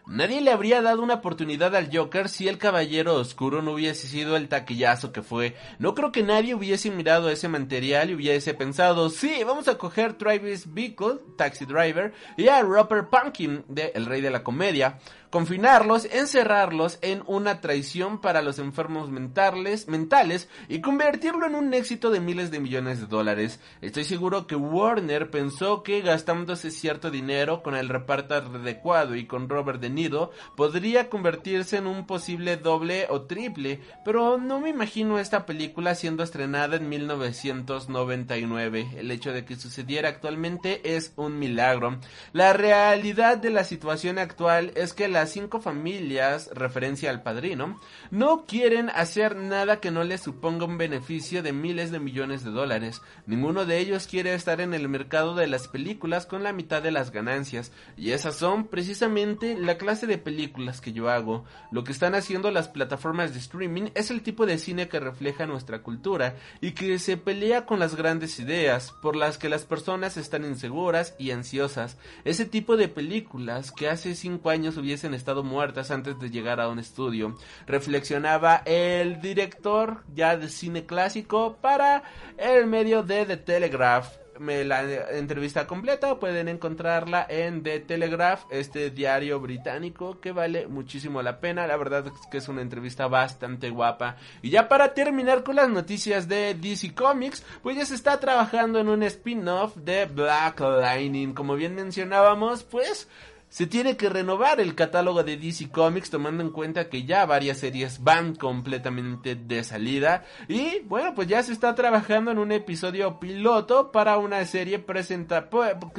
Nadie 0.10 0.42
le 0.42 0.52
habría 0.52 0.82
dado 0.82 1.04
una 1.04 1.14
oportunidad 1.14 1.76
al 1.76 1.96
Joker 1.96 2.30
si 2.30 2.48
el 2.48 2.58
Caballero 2.58 3.14
Oscuro 3.14 3.62
no 3.62 3.74
hubiese 3.74 4.08
sido 4.08 4.36
el 4.38 4.48
taquillazo 4.50 5.12
que 5.12 5.22
fue. 5.22 5.56
No 5.78 5.94
creo 5.94 6.12
que 6.12 6.24
nadie 6.24 6.56
hubiese 6.56 6.90
mirado 6.90 7.30
ese 7.30 7.48
material 7.48 8.10
y 8.10 8.16
hubiese 8.16 8.56
pensado, 8.56 9.12
sí, 9.12 9.44
vamos 9.46 9.68
a 9.68 9.78
coger 9.78 10.16
Travis 10.16 10.74
Bickle, 10.74 11.20
Taxi 11.38 11.66
Driver, 11.66 12.12
y 12.38 12.48
a 12.48 12.64
Robert 12.64 13.12
Pumpkin, 13.12 13.64
de 13.68 13.92
El 13.94 14.08
Rey 14.08 14.22
de 14.22 14.32
la 14.32 14.44
Comedia 14.44 14.98
confinarlos, 15.30 16.06
encerrarlos 16.06 16.98
en 17.02 17.24
una 17.28 17.62
traición 17.62 18.20
para 18.20 18.42
los 18.42 18.60
enfermos 18.60 19.10
mentales, 19.10 19.88
mentales 19.88 20.50
y 20.68 20.82
convertirlo 20.82 21.46
en 21.46 21.56
un 21.56 21.74
éxito 21.74 22.10
de 22.10 22.20
miles 22.20 22.52
de 22.52 22.60
millones 22.60 23.00
de 23.00 23.08
dólares. 23.08 23.60
Estoy 23.82 24.06
seguro 24.06 24.48
que 24.48 24.56
Warner 24.56 25.30
pensó 25.30 25.84
que 25.84 26.02
gastándose 26.02 26.72
cierto 26.72 27.12
dinero 27.12 27.62
con 27.62 27.76
el 27.76 27.90
reparto 27.90 28.36
adecuado 28.36 29.16
y 29.16 29.26
con 29.26 29.50
Robert 29.50 29.80
De 29.80 29.90
Niro 29.90 30.32
podría 30.56 31.10
convertirse 31.10 31.78
en 31.78 31.88
un 31.88 32.08
posible 32.08 32.58
doble 32.58 33.08
o 33.10 33.22
triple, 33.22 33.82
pero 34.04 34.38
no 34.38 34.60
me 34.60 34.70
imagino 34.70 35.20
esta 35.20 35.46
película 35.46 35.96
siendo 35.96 36.24
estrenada 36.24 36.78
en 36.78 36.90
1999. 36.90 38.92
El 38.98 39.12
hecho 39.12 39.32
de 39.32 39.46
que 39.46 39.56
sucediera 39.56 40.10
actualmente 40.10 40.96
es 40.96 41.14
un 41.16 41.38
milagro. 41.38 42.00
La 42.34 42.54
realidad 42.54 43.38
de 43.38 43.52
la 43.52 43.64
situación 43.64 44.18
actual 44.18 44.72
es 44.76 44.94
que 44.94 45.08
la 45.08 45.19
las 45.20 45.32
cinco 45.32 45.60
familias, 45.60 46.50
referencia 46.54 47.10
al 47.10 47.24
padrino, 47.24 47.78
no 48.10 48.46
quieren 48.46 48.90
hacer 48.90 49.36
nada 49.36 49.82
que 49.82 49.92
no 49.92 50.06
les 50.06 50.22
suponga 50.22 50.64
un 50.64 50.78
beneficio 50.78 51.44
de 51.44 51.52
miles 51.52 51.92
de 51.92 52.00
millones 52.00 52.46
de 52.46 52.52
dólares. 52.52 53.02
Ninguno 53.28 53.66
de 53.66 53.80
ellos 53.80 54.08
quiere 54.08 54.34
estar 54.34 54.62
en 54.62 54.74
el 54.74 54.88
mercado 54.88 55.36
de 55.36 55.48
las 55.48 55.68
películas 55.68 56.26
con 56.26 56.42
la 56.42 56.54
mitad 56.54 56.82
de 56.82 56.92
las 56.92 57.12
ganancias. 57.12 57.74
Y 57.98 58.12
esas 58.12 58.36
son 58.36 58.68
precisamente 58.68 59.58
la 59.60 59.78
clase 59.78 60.08
de 60.08 60.18
películas 60.18 60.80
que 60.80 60.94
yo 60.94 61.10
hago. 61.10 61.44
Lo 61.70 61.84
que 61.84 61.92
están 61.92 62.16
haciendo 62.16 62.50
las 62.50 62.70
plataformas 62.70 63.34
de 63.34 63.40
streaming 63.40 63.90
es 63.96 64.12
el 64.12 64.22
tipo 64.22 64.46
de 64.46 64.58
cine 64.58 64.88
que 64.88 65.02
refleja 65.02 65.46
nuestra 65.46 65.84
cultura 65.84 66.38
y 66.62 66.72
que 66.72 66.98
se 66.98 67.18
pelea 67.18 67.66
con 67.66 67.80
las 67.80 67.96
grandes 67.96 68.40
ideas 68.40 68.94
por 69.02 69.18
las 69.18 69.38
que 69.38 69.50
las 69.50 69.66
personas 69.66 70.16
están 70.16 70.46
inseguras 70.46 71.14
y 71.20 71.32
ansiosas. 71.32 71.98
Ese 72.24 72.46
tipo 72.46 72.78
de 72.78 72.88
películas 72.88 73.74
que 73.74 73.90
hace 73.90 74.16
cinco 74.16 74.50
años 74.50 74.78
hubiesen 74.78 75.09
estado 75.14 75.44
muertas 75.44 75.92
antes 75.92 76.20
de 76.20 76.30
llegar 76.30 76.60
a 76.60 76.70
un 76.70 76.80
estudio. 76.80 77.38
Reflexionaba 77.68 78.62
el 78.66 79.22
director 79.22 80.04
ya 80.14 80.38
de 80.38 80.50
cine 80.50 80.86
clásico 80.86 81.58
para 81.62 82.04
el 82.38 82.68
medio 82.68 83.04
de 83.04 83.26
The 83.26 83.38
Telegraph 83.38 84.20
la 84.40 85.12
entrevista 85.12 85.68
completa 85.68 86.18
pueden 86.18 86.48
encontrarla 86.48 87.26
en 87.30 87.62
The 87.62 87.82
Telegraph, 87.82 88.44
este 88.50 88.90
diario 88.90 89.40
británico 89.40 90.20
que 90.22 90.32
vale 90.32 90.68
muchísimo 90.68 91.22
la 91.22 91.40
pena. 91.40 91.68
La 91.68 91.76
verdad 91.76 92.08
es 92.08 92.14
que 92.32 92.38
es 92.38 92.48
una 92.48 92.62
entrevista 92.62 93.08
bastante 93.08 93.70
guapa. 93.70 94.16
Y 94.42 94.50
ya 94.50 94.70
para 94.70 94.94
terminar 94.94 95.44
con 95.44 95.58
las 95.58 95.70
noticias 95.70 96.28
de 96.28 96.54
DC 96.54 96.96
Comics, 96.96 97.44
pues 97.62 97.76
ya 97.76 97.86
se 97.86 97.96
está 97.96 98.20
trabajando 98.20 98.80
en 98.80 98.88
un 98.88 99.04
spin-off 99.04 99.76
de 99.76 100.06
Black 100.06 100.62
Lightning. 100.62 101.34
Como 101.34 101.56
bien 101.56 101.76
mencionábamos, 101.76 102.64
pues 102.64 103.10
se 103.50 103.66
tiene 103.66 103.98
que 103.98 104.10
renovar 104.10 104.60
el 104.62 104.76
catálogo 104.76 105.24
de 105.24 105.38
DC 105.38 105.70
Comics 105.70 106.10
tomando 106.10 106.44
en 106.44 106.52
cuenta 106.52 106.88
que 106.88 107.04
ya 107.04 107.26
varias 107.26 107.58
series 107.58 108.04
van 108.04 108.36
completamente 108.36 109.36
de 109.36 109.64
salida. 109.64 110.24
Y 110.48 110.82
bueno 110.86 111.14
pues 111.16 111.28
ya 111.28 111.42
se 111.42 111.54
está 111.54 111.74
trabajando 111.74 112.32
en 112.32 112.38
un 112.38 112.52
episodio 112.52 113.20
piloto 113.20 113.92
para 113.92 114.18
una 114.18 114.46
serie 114.46 114.80
presenta 114.80 115.50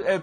eh, 0.07 0.21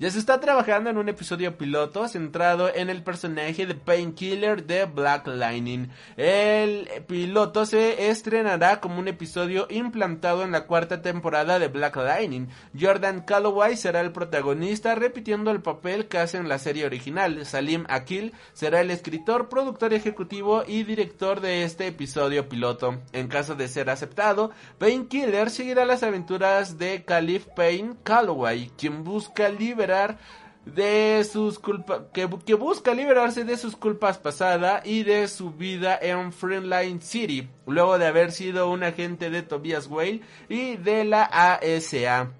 ya 0.00 0.10
se 0.10 0.18
está 0.18 0.40
trabajando 0.40 0.90
en 0.90 0.98
un 0.98 1.08
episodio 1.08 1.56
piloto 1.56 2.08
centrado 2.08 2.74
en 2.74 2.90
el 2.90 3.02
personaje 3.02 3.66
de 3.66 3.74
Painkiller 3.74 4.66
de 4.66 4.86
Black 4.86 5.28
Lightning. 5.28 5.88
El 6.16 6.88
piloto 7.06 7.66
se 7.66 8.08
estrenará 8.08 8.80
como 8.80 8.98
un 8.98 9.08
episodio 9.08 9.66
implantado 9.70 10.42
en 10.42 10.52
la 10.52 10.66
cuarta 10.66 11.02
temporada 11.02 11.58
de 11.58 11.68
Black 11.68 11.96
Lightning. 11.96 12.48
Jordan 12.78 13.20
Calloway 13.20 13.76
será 13.76 14.00
el 14.00 14.12
protagonista 14.12 14.94
repitiendo 14.94 15.50
el 15.50 15.62
papel 15.62 16.06
que 16.06 16.18
hace 16.18 16.38
en 16.38 16.48
la 16.48 16.58
serie 16.64 16.86
original. 16.86 17.46
Salim 17.46 17.84
Akil 17.88 18.32
será 18.54 18.80
el 18.80 18.90
escritor, 18.90 19.48
productor 19.48 19.94
ejecutivo 19.94 20.64
y 20.66 20.82
director 20.82 21.40
de 21.40 21.62
este 21.62 21.86
episodio 21.86 22.48
piloto. 22.48 23.00
En 23.12 23.28
caso 23.28 23.54
de 23.54 23.68
ser 23.68 23.90
aceptado, 23.90 24.50
Painkiller 24.78 25.50
seguirá 25.50 25.84
las 25.84 26.02
aventuras 26.02 26.78
de 26.78 27.04
Caliph 27.04 27.46
Payne 27.54 27.94
Calloway, 28.02 28.70
quien 28.76 29.04
busca 29.04 29.48
liberar 29.48 30.18
de 30.64 31.22
sus 31.30 31.58
culpas 31.58 32.04
que, 32.14 32.28
que, 32.46 32.54
busca 32.54 32.94
liberarse 32.94 33.44
de 33.44 33.58
sus 33.58 33.76
culpas 33.76 34.16
pasadas 34.16 34.84
y 34.86 35.02
de 35.02 35.28
su 35.28 35.50
vida 35.50 35.98
en 36.00 36.32
Friendline 36.32 37.02
City 37.02 37.50
luego 37.66 37.98
de 37.98 38.06
haber 38.06 38.32
sido 38.32 38.70
un 38.70 38.82
agente 38.82 39.28
de 39.28 39.42
Tobias 39.42 39.86
Whale 39.88 40.22
y 40.48 40.76
de 40.76 41.04
la 41.04 41.24
ASA. 41.24 42.32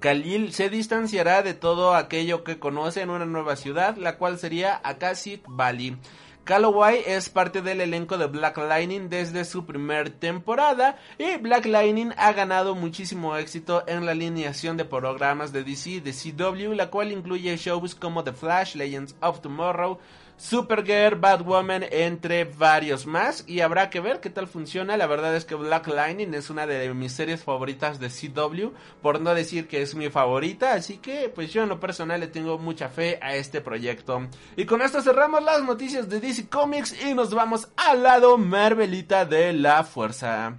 Khalil 0.00 0.52
se 0.52 0.70
distanciará 0.70 1.42
de 1.42 1.54
todo 1.54 1.94
aquello 1.94 2.44
que 2.44 2.58
conoce 2.58 3.02
en 3.02 3.10
una 3.10 3.26
nueva 3.26 3.56
ciudad, 3.56 3.96
la 3.96 4.16
cual 4.16 4.38
sería 4.38 4.80
Akashic 4.84 5.42
Valley. 5.46 5.96
Calloway 6.44 7.02
es 7.06 7.28
parte 7.28 7.62
del 7.62 7.80
elenco 7.80 8.18
de 8.18 8.26
Black 8.26 8.58
Lightning 8.58 9.08
desde 9.08 9.44
su 9.44 9.64
primer 9.64 10.10
temporada 10.10 10.98
y 11.16 11.36
Black 11.36 11.66
Lightning 11.66 12.10
ha 12.16 12.32
ganado 12.32 12.74
muchísimo 12.74 13.36
éxito 13.36 13.84
en 13.86 14.04
la 14.06 14.10
alineación 14.10 14.76
de 14.76 14.84
programas 14.84 15.52
de 15.52 15.62
DC 15.62 16.00
de 16.00 16.12
CW, 16.12 16.74
la 16.74 16.90
cual 16.90 17.12
incluye 17.12 17.56
shows 17.56 17.94
como 17.94 18.24
The 18.24 18.32
Flash, 18.32 18.74
Legends 18.74 19.14
of 19.20 19.40
Tomorrow, 19.40 20.00
Supergirl, 20.42 21.20
Batwoman, 21.20 21.84
entre 21.88 22.42
varios 22.42 23.06
más. 23.06 23.44
Y 23.46 23.60
habrá 23.60 23.90
que 23.90 24.00
ver 24.00 24.18
qué 24.18 24.28
tal 24.28 24.48
funciona. 24.48 24.96
La 24.96 25.06
verdad 25.06 25.36
es 25.36 25.44
que 25.44 25.54
Black 25.54 25.86
Lightning 25.86 26.34
es 26.34 26.50
una 26.50 26.66
de 26.66 26.92
mis 26.94 27.12
series 27.12 27.44
favoritas 27.44 28.00
de 28.00 28.08
CW, 28.08 28.72
por 29.00 29.20
no 29.20 29.34
decir 29.34 29.68
que 29.68 29.82
es 29.82 29.94
mi 29.94 30.10
favorita. 30.10 30.72
Así 30.72 30.98
que, 30.98 31.30
pues 31.32 31.52
yo 31.52 31.62
en 31.62 31.68
lo 31.68 31.78
personal 31.78 32.18
le 32.18 32.26
tengo 32.26 32.58
mucha 32.58 32.88
fe 32.88 33.20
a 33.22 33.36
este 33.36 33.60
proyecto. 33.60 34.26
Y 34.56 34.66
con 34.66 34.82
esto 34.82 35.00
cerramos 35.00 35.44
las 35.44 35.62
noticias 35.62 36.08
de 36.08 36.18
DC 36.18 36.48
Comics 36.48 37.00
y 37.04 37.14
nos 37.14 37.32
vamos 37.32 37.68
al 37.76 38.02
lado 38.02 38.36
Marvelita 38.36 39.24
de 39.24 39.52
la 39.52 39.84
Fuerza. 39.84 40.58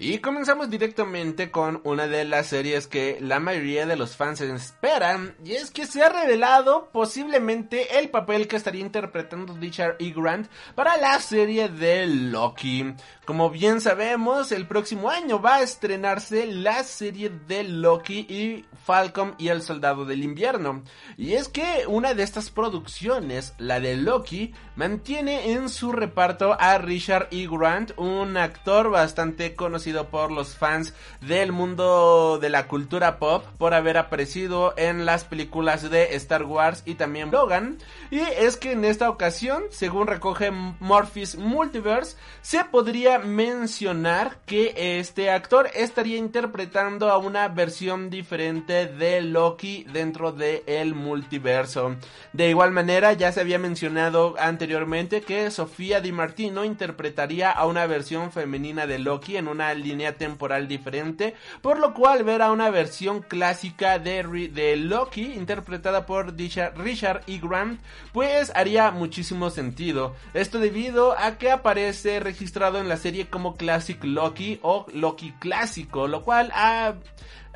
Y 0.00 0.18
comenzamos 0.18 0.70
directamente 0.70 1.50
con 1.50 1.80
una 1.82 2.06
de 2.06 2.24
las 2.24 2.46
series 2.46 2.86
que 2.86 3.18
la 3.20 3.40
mayoría 3.40 3.84
de 3.84 3.96
los 3.96 4.14
fans 4.14 4.40
esperan, 4.40 5.34
y 5.44 5.54
es 5.54 5.72
que 5.72 5.86
se 5.86 6.04
ha 6.04 6.08
revelado 6.08 6.88
posiblemente 6.92 7.98
el 7.98 8.08
papel 8.08 8.46
que 8.46 8.54
estaría 8.54 8.82
interpretando 8.82 9.56
Richard 9.56 9.96
E. 9.98 10.12
Grant 10.14 10.46
para 10.76 10.96
la 10.98 11.18
serie 11.18 11.68
de 11.68 12.06
Loki. 12.06 12.94
Como 13.24 13.50
bien 13.50 13.80
sabemos, 13.80 14.52
el 14.52 14.68
próximo 14.68 15.10
año 15.10 15.42
va 15.42 15.56
a 15.56 15.62
estrenarse 15.62 16.46
la 16.46 16.84
serie 16.84 17.30
de 17.48 17.64
Loki 17.64 18.20
y 18.20 18.66
Falcon 18.88 19.34
y 19.36 19.48
el 19.48 19.60
Soldado 19.60 20.06
del 20.06 20.24
Invierno. 20.24 20.82
Y 21.18 21.34
es 21.34 21.50
que 21.50 21.84
una 21.86 22.14
de 22.14 22.22
estas 22.22 22.48
producciones, 22.48 23.52
la 23.58 23.80
de 23.80 23.98
Loki, 23.98 24.54
mantiene 24.76 25.52
en 25.52 25.68
su 25.68 25.92
reparto 25.92 26.56
a 26.58 26.78
Richard 26.78 27.28
E. 27.30 27.46
Grant, 27.46 27.90
un 27.98 28.38
actor 28.38 28.88
bastante 28.88 29.54
conocido 29.54 30.08
por 30.08 30.32
los 30.32 30.56
fans 30.56 30.94
del 31.20 31.52
mundo 31.52 32.38
de 32.40 32.48
la 32.48 32.66
cultura 32.66 33.18
pop 33.18 33.44
por 33.58 33.74
haber 33.74 33.98
aparecido 33.98 34.72
en 34.78 35.04
las 35.04 35.24
películas 35.24 35.90
de 35.90 36.16
Star 36.16 36.44
Wars 36.44 36.82
y 36.86 36.94
también 36.94 37.30
Logan. 37.30 37.76
Y 38.10 38.20
es 38.20 38.56
que 38.56 38.72
en 38.72 38.86
esta 38.86 39.10
ocasión, 39.10 39.64
según 39.70 40.06
recoge 40.06 40.50
Morpheus 40.50 41.36
Multiverse, 41.36 42.16
se 42.40 42.64
podría 42.64 43.18
mencionar 43.18 44.38
que 44.46 44.98
este 44.98 45.30
actor 45.30 45.68
estaría 45.74 46.16
interpretando 46.16 47.10
a 47.10 47.18
una 47.18 47.48
versión 47.48 48.08
diferente 48.08 48.86
de 48.86 49.20
Loki 49.20 49.84
dentro 49.92 50.32
del 50.32 50.94
multiverso. 50.94 51.96
De 52.32 52.48
igual 52.48 52.72
manera, 52.72 53.12
ya 53.12 53.30
se 53.30 53.40
había 53.40 53.58
mencionado 53.58 54.34
anteriormente 54.38 55.20
que 55.20 55.50
Sofía 55.50 56.00
Di 56.00 56.12
Martino 56.12 56.64
interpretaría 56.64 57.50
a 57.50 57.66
una 57.66 57.86
versión 57.86 58.32
femenina 58.32 58.86
de 58.86 58.98
Loki 58.98 59.36
en 59.36 59.48
una 59.48 59.74
línea 59.74 60.16
temporal 60.16 60.66
diferente, 60.66 61.34
por 61.60 61.78
lo 61.78 61.92
cual 61.92 62.24
ver 62.24 62.40
a 62.40 62.52
una 62.52 62.70
versión 62.70 63.20
clásica 63.20 63.98
de, 63.98 64.22
de 64.52 64.76
Loki 64.76 65.34
interpretada 65.34 66.06
por 66.06 66.34
Richard 66.34 67.22
E. 67.26 67.38
Grant, 67.38 67.80
pues 68.12 68.52
haría 68.54 68.90
muchísimo 68.90 69.50
sentido. 69.50 70.14
Esto 70.34 70.58
debido 70.58 71.18
a 71.18 71.38
que 71.38 71.50
aparece 71.50 72.20
registrado 72.20 72.78
en 72.78 72.88
la 72.88 72.96
serie 72.96 73.28
como 73.28 73.56
Classic 73.56 74.02
Loki 74.04 74.58
o 74.62 74.86
Loki 74.92 75.32
clásico, 75.38 76.08
lo 76.08 76.22
cual 76.22 76.50
ha 76.54 76.94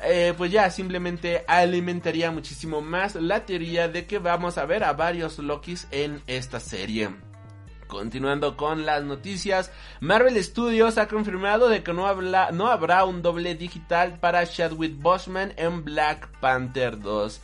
eh, 0.05 0.33
pues 0.37 0.51
ya 0.51 0.69
simplemente 0.69 1.45
alimentaría 1.47 2.29
muchísimo 2.29 2.81
más 2.81 3.15
la 3.15 3.45
teoría 3.45 3.87
de 3.87 4.05
que 4.05 4.19
vamos 4.19 4.57
a 4.57 4.65
ver 4.65 4.83
a 4.83 4.93
varios 4.93 5.39
Lokis 5.39 5.87
en 5.91 6.21
esta 6.27 6.59
serie. 6.59 7.09
Continuando 7.87 8.57
con 8.57 8.85
las 8.85 9.03
noticias, 9.03 9.71
Marvel 9.99 10.43
Studios 10.43 10.97
ha 10.97 11.07
confirmado 11.07 11.69
de 11.69 11.83
que 11.83 11.93
no, 11.93 12.11
no 12.51 12.67
habrá 12.67 13.05
un 13.05 13.21
doble 13.21 13.55
digital 13.55 14.19
para 14.19 14.47
Chadwick 14.47 14.99
Boseman 14.99 15.53
en 15.57 15.85
Black 15.85 16.27
Panther 16.39 16.99
2. 16.99 17.39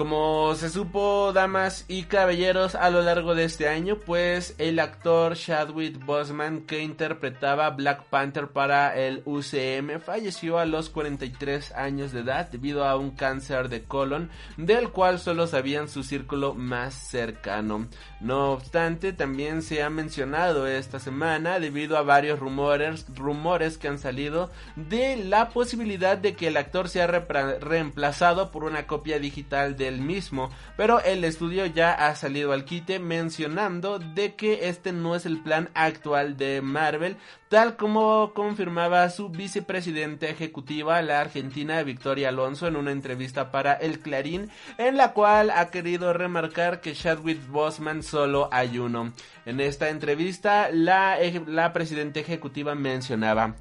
Como 0.00 0.54
se 0.54 0.70
supo, 0.70 1.30
damas 1.34 1.84
y 1.86 2.04
caballeros, 2.04 2.74
a 2.74 2.88
lo 2.88 3.02
largo 3.02 3.34
de 3.34 3.44
este 3.44 3.68
año, 3.68 3.98
pues 3.98 4.54
el 4.56 4.78
actor 4.78 5.36
Chadwick 5.36 6.02
Boseman 6.02 6.62
que 6.62 6.80
interpretaba 6.80 7.68
Black 7.68 8.04
Panther 8.04 8.48
para 8.48 8.96
el 8.96 9.20
UCM 9.26 10.00
falleció 10.00 10.58
a 10.58 10.64
los 10.64 10.88
43 10.88 11.72
años 11.72 12.12
de 12.12 12.20
edad 12.20 12.50
debido 12.50 12.86
a 12.86 12.96
un 12.96 13.10
cáncer 13.10 13.68
de 13.68 13.84
colon 13.84 14.30
del 14.56 14.88
cual 14.88 15.18
solo 15.18 15.46
sabían 15.46 15.90
su 15.90 16.02
círculo 16.02 16.54
más 16.54 16.94
cercano. 16.94 17.86
No 18.22 18.52
obstante, 18.52 19.12
también 19.12 19.60
se 19.60 19.82
ha 19.82 19.90
mencionado 19.90 20.66
esta 20.66 20.98
semana 20.98 21.60
debido 21.60 21.98
a 21.98 22.02
varios 22.02 22.38
rumores, 22.38 23.04
rumores 23.14 23.76
que 23.76 23.88
han 23.88 23.98
salido 23.98 24.50
de 24.76 25.16
la 25.16 25.50
posibilidad 25.50 26.16
de 26.16 26.36
que 26.36 26.46
el 26.46 26.56
actor 26.56 26.88
sea 26.88 27.06
reemplazado 27.06 28.50
por 28.50 28.64
una 28.64 28.86
copia 28.86 29.18
digital 29.18 29.76
de 29.76 29.89
mismo, 29.98 30.50
pero 30.76 31.00
el 31.00 31.24
estudio 31.24 31.66
ya 31.66 31.92
ha 31.92 32.14
salido 32.14 32.52
al 32.52 32.64
quite 32.64 32.98
mencionando 33.00 33.98
de 33.98 34.34
que 34.34 34.68
este 34.68 34.92
no 34.92 35.16
es 35.16 35.26
el 35.26 35.42
plan 35.42 35.70
actual 35.74 36.36
de 36.36 36.60
Marvel, 36.62 37.16
tal 37.48 37.76
como 37.76 38.32
confirmaba 38.34 39.10
su 39.10 39.28
vicepresidenta 39.28 40.26
ejecutiva, 40.28 41.02
la 41.02 41.20
argentina 41.20 41.82
Victoria 41.82 42.28
Alonso, 42.28 42.68
en 42.68 42.76
una 42.76 42.92
entrevista 42.92 43.50
para 43.50 43.72
El 43.72 43.98
Clarín, 43.98 44.50
en 44.78 44.96
la 44.96 45.12
cual 45.12 45.50
ha 45.50 45.70
querido 45.70 46.12
remarcar 46.12 46.80
que 46.80 46.94
Chadwick 46.94 47.44
Boseman 47.48 48.02
solo 48.02 48.48
hay 48.52 48.78
uno. 48.78 49.12
En 49.46 49.60
esta 49.60 49.88
entrevista, 49.88 50.68
la, 50.70 51.18
la 51.46 51.72
presidenta 51.72 52.20
ejecutiva 52.20 52.74
mencionaba 52.74 53.56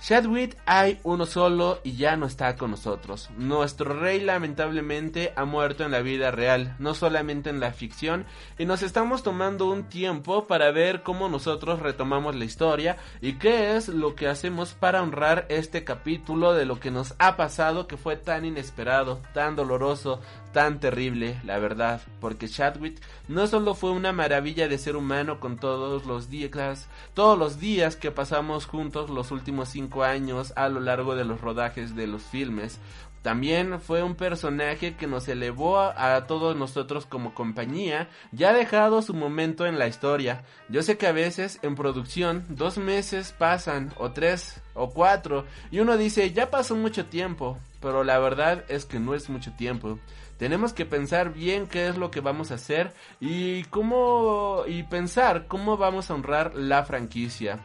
Chadwick 0.00 0.56
hay 0.64 0.98
uno 1.02 1.26
solo 1.26 1.80
y 1.84 1.92
ya 1.92 2.16
no 2.16 2.24
está 2.24 2.56
con 2.56 2.70
nosotros. 2.70 3.28
Nuestro 3.36 3.92
rey 3.92 4.20
lamentablemente 4.20 5.34
ha 5.36 5.44
muerto 5.44 5.84
en 5.84 5.90
la 5.90 6.00
vida 6.00 6.30
real, 6.30 6.74
no 6.78 6.94
solamente 6.94 7.50
en 7.50 7.60
la 7.60 7.72
ficción, 7.72 8.24
y 8.58 8.64
nos 8.64 8.82
estamos 8.82 9.22
tomando 9.22 9.70
un 9.70 9.84
tiempo 9.84 10.46
para 10.46 10.70
ver 10.70 11.02
cómo 11.02 11.28
nosotros 11.28 11.80
retomamos 11.80 12.34
la 12.34 12.46
historia 12.46 12.96
y 13.20 13.34
qué 13.34 13.76
es 13.76 13.88
lo 13.88 14.14
que 14.14 14.26
hacemos 14.26 14.72
para 14.72 15.02
honrar 15.02 15.44
este 15.50 15.84
capítulo 15.84 16.54
de 16.54 16.64
lo 16.64 16.80
que 16.80 16.90
nos 16.90 17.14
ha 17.18 17.36
pasado 17.36 17.86
que 17.86 17.98
fue 17.98 18.16
tan 18.16 18.46
inesperado, 18.46 19.20
tan 19.34 19.54
doloroso, 19.54 20.20
tan 20.52 20.80
terrible, 20.80 21.40
la 21.44 21.58
verdad, 21.58 22.00
porque 22.20 22.48
Chadwick 22.48 23.00
no 23.28 23.46
solo 23.46 23.74
fue 23.74 23.90
una 23.90 24.12
maravilla 24.12 24.68
de 24.68 24.78
ser 24.78 24.96
humano 24.96 25.40
con 25.40 25.56
todos 25.58 26.06
los 26.06 26.28
días, 26.30 26.88
todos 27.14 27.38
los 27.38 27.60
días 27.60 27.96
que 27.96 28.10
pasamos 28.10 28.66
juntos 28.66 29.10
los 29.10 29.30
últimos 29.30 29.68
cinco 29.68 30.02
años 30.02 30.52
a 30.56 30.68
lo 30.68 30.80
largo 30.80 31.14
de 31.14 31.24
los 31.24 31.40
rodajes 31.40 31.94
de 31.94 32.06
los 32.06 32.22
filmes, 32.22 32.80
también 33.22 33.80
fue 33.82 34.02
un 34.02 34.14
personaje 34.14 34.94
que 34.96 35.06
nos 35.06 35.28
elevó 35.28 35.78
a, 35.78 36.26
todos 36.26 36.56
nosotros 36.56 37.04
como 37.04 37.34
compañía 37.34 38.08
ya 38.32 38.50
ha 38.50 38.54
dejado 38.54 39.02
su 39.02 39.12
momento 39.12 39.66
en 39.66 39.78
la 39.78 39.88
historia. 39.88 40.42
Yo 40.70 40.82
sé 40.82 40.96
que 40.96 41.06
a 41.06 41.12
veces 41.12 41.58
en 41.60 41.74
producción 41.74 42.46
dos 42.48 42.78
meses 42.78 43.34
pasan 43.36 43.92
o 43.98 44.12
tres 44.12 44.62
o 44.72 44.90
cuatro 44.90 45.44
y 45.70 45.80
uno 45.80 45.98
dice 45.98 46.32
ya 46.32 46.50
pasó 46.50 46.76
mucho 46.76 47.06
tiempo, 47.06 47.58
pero 47.80 48.04
la 48.04 48.18
verdad 48.18 48.64
es 48.68 48.86
que 48.86 48.98
no 48.98 49.14
es 49.14 49.28
mucho 49.28 49.52
tiempo. 49.52 49.98
Tenemos 50.40 50.72
que 50.72 50.86
pensar 50.86 51.34
bien 51.34 51.66
qué 51.66 51.88
es 51.88 51.98
lo 51.98 52.10
que 52.10 52.22
vamos 52.22 52.50
a 52.50 52.54
hacer 52.54 52.94
y 53.20 53.64
cómo 53.64 54.62
y 54.66 54.84
pensar 54.84 55.46
cómo 55.46 55.76
vamos 55.76 56.10
a 56.10 56.14
honrar 56.14 56.54
la 56.54 56.82
franquicia. 56.82 57.58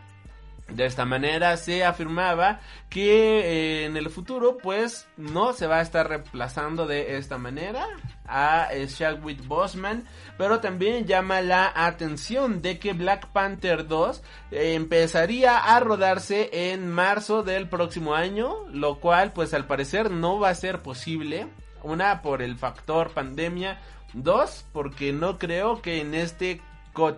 De 0.67 0.85
esta 0.85 1.05
manera 1.05 1.55
se 1.55 1.85
afirmaba 1.85 2.59
que 2.89 3.39
eh, 3.39 3.85
en 3.85 3.95
el 3.95 4.09
futuro 4.09 4.57
pues 4.57 5.07
no 5.15 5.53
se 5.53 5.67
va 5.67 5.77
a 5.77 5.81
estar 5.81 6.09
reemplazando 6.09 6.85
de 6.85 7.15
esta 7.15 7.37
manera 7.37 7.87
a 8.27 8.67
Chadwick 8.87 9.47
Boseman, 9.47 10.05
pero 10.37 10.59
también 10.59 11.05
llama 11.05 11.39
la 11.39 11.71
atención 11.73 12.61
de 12.61 12.77
que 12.77 12.91
Black 12.91 13.27
Panther 13.27 13.87
2 13.87 14.21
eh, 14.51 14.73
empezaría 14.73 15.59
a 15.59 15.79
rodarse 15.79 16.49
en 16.51 16.91
marzo 16.91 17.41
del 17.41 17.69
próximo 17.69 18.15
año, 18.15 18.67
lo 18.73 18.99
cual 18.99 19.31
pues 19.31 19.53
al 19.53 19.65
parecer 19.65 20.11
no 20.11 20.39
va 20.41 20.49
a 20.49 20.55
ser 20.55 20.81
posible 20.81 21.47
una, 21.85 22.21
por 22.21 22.41
el 22.41 22.57
factor 22.57 23.11
pandemia. 23.11 23.79
Dos, 24.13 24.65
porque 24.73 25.13
no 25.13 25.37
creo 25.37 25.81
que 25.81 26.01
en 26.01 26.13
este 26.13 26.61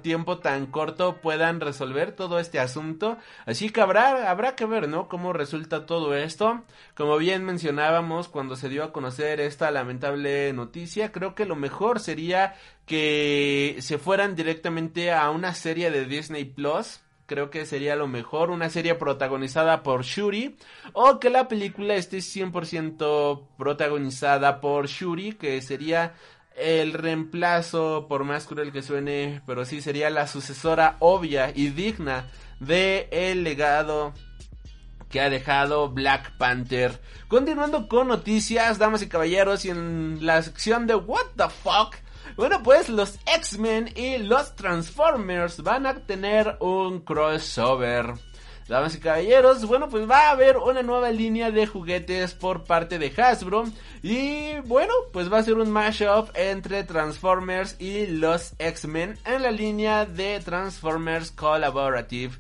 tiempo 0.01 0.39
tan 0.39 0.65
corto 0.65 1.17
puedan 1.21 1.59
resolver 1.59 2.11
todo 2.11 2.39
este 2.39 2.59
asunto. 2.59 3.17
Así 3.45 3.69
que 3.69 3.81
habrá, 3.81 4.29
habrá 4.29 4.55
que 4.55 4.65
ver, 4.65 4.89
¿no? 4.89 5.07
Cómo 5.07 5.33
resulta 5.33 5.85
todo 5.85 6.15
esto. 6.15 6.63
Como 6.95 7.17
bien 7.17 7.45
mencionábamos 7.45 8.27
cuando 8.27 8.55
se 8.55 8.69
dio 8.69 8.83
a 8.83 8.91
conocer 8.91 9.39
esta 9.39 9.69
lamentable 9.69 10.51
noticia, 10.53 11.11
creo 11.11 11.35
que 11.35 11.45
lo 11.45 11.55
mejor 11.55 11.99
sería 11.99 12.55
que 12.85 13.77
se 13.79 13.97
fueran 13.99 14.35
directamente 14.35 15.11
a 15.11 15.29
una 15.29 15.53
serie 15.53 15.91
de 15.91 16.05
Disney 16.05 16.45
Plus 16.45 17.01
creo 17.27 17.51
que 17.51 17.65
sería 17.65 17.95
lo 17.95 18.07
mejor, 18.07 18.49
una 18.49 18.69
serie 18.69 18.95
protagonizada 18.95 19.83
por 19.83 20.03
Shuri, 20.03 20.57
o 20.93 21.19
que 21.19 21.29
la 21.29 21.47
película 21.47 21.95
esté 21.95 22.17
100% 22.17 23.47
protagonizada 23.57 24.59
por 24.61 24.87
Shuri, 24.87 25.33
que 25.33 25.61
sería 25.61 26.15
el 26.55 26.93
reemplazo, 26.93 28.07
por 28.09 28.23
más 28.23 28.47
cruel 28.47 28.71
que 28.71 28.81
suene, 28.81 29.41
pero 29.45 29.65
sí 29.65 29.81
sería 29.81 30.09
la 30.09 30.25
sucesora 30.25 30.95
obvia 30.99 31.51
y 31.53 31.67
digna 31.69 32.31
de 32.59 33.07
el 33.11 33.43
legado 33.43 34.13
que 35.09 35.21
ha 35.21 35.29
dejado 35.29 35.89
Black 35.89 36.37
Panther. 36.37 36.99
Continuando 37.27 37.87
con 37.87 38.07
noticias, 38.07 38.79
damas 38.79 39.01
y 39.01 39.09
caballeros, 39.09 39.65
y 39.65 39.69
en 39.69 40.25
la 40.25 40.41
sección 40.41 40.87
de 40.87 40.95
What 40.95 41.27
the 41.35 41.49
fuck, 41.49 41.95
bueno, 42.37 42.61
pues 42.63 42.87
los 42.87 43.19
X-Men 43.25 43.89
y 43.95 44.19
los 44.19 44.55
Transformers 44.55 45.63
van 45.63 45.87
a 45.87 45.95
tener 45.95 46.55
un 46.59 47.01
crossover. 47.01 48.13
Damas 48.67 48.95
y 48.95 48.99
caballeros, 48.99 49.65
bueno, 49.65 49.87
pues 49.89 50.09
va 50.09 50.27
a 50.27 50.31
haber 50.31 50.57
una 50.57 50.83
nueva 50.83 51.09
línea 51.09 51.51
de 51.51 51.65
juguetes 51.65 52.33
por 52.33 52.65
parte 52.65 52.99
de 52.99 53.11
Hasbro. 53.17 53.63
Y 54.03 54.59
bueno, 54.65 54.93
pues 55.13 55.31
va 55.31 55.39
a 55.39 55.43
ser 55.43 55.55
un 55.55 55.71
mashup 55.71 56.29
entre 56.35 56.83
Transformers 56.83 57.75
y 57.79 58.07
los 58.07 58.53
X-Men 58.59 59.17
en 59.25 59.41
la 59.41 59.51
línea 59.51 60.05
de 60.05 60.39
Transformers 60.41 61.31
Collaborative. 61.31 62.35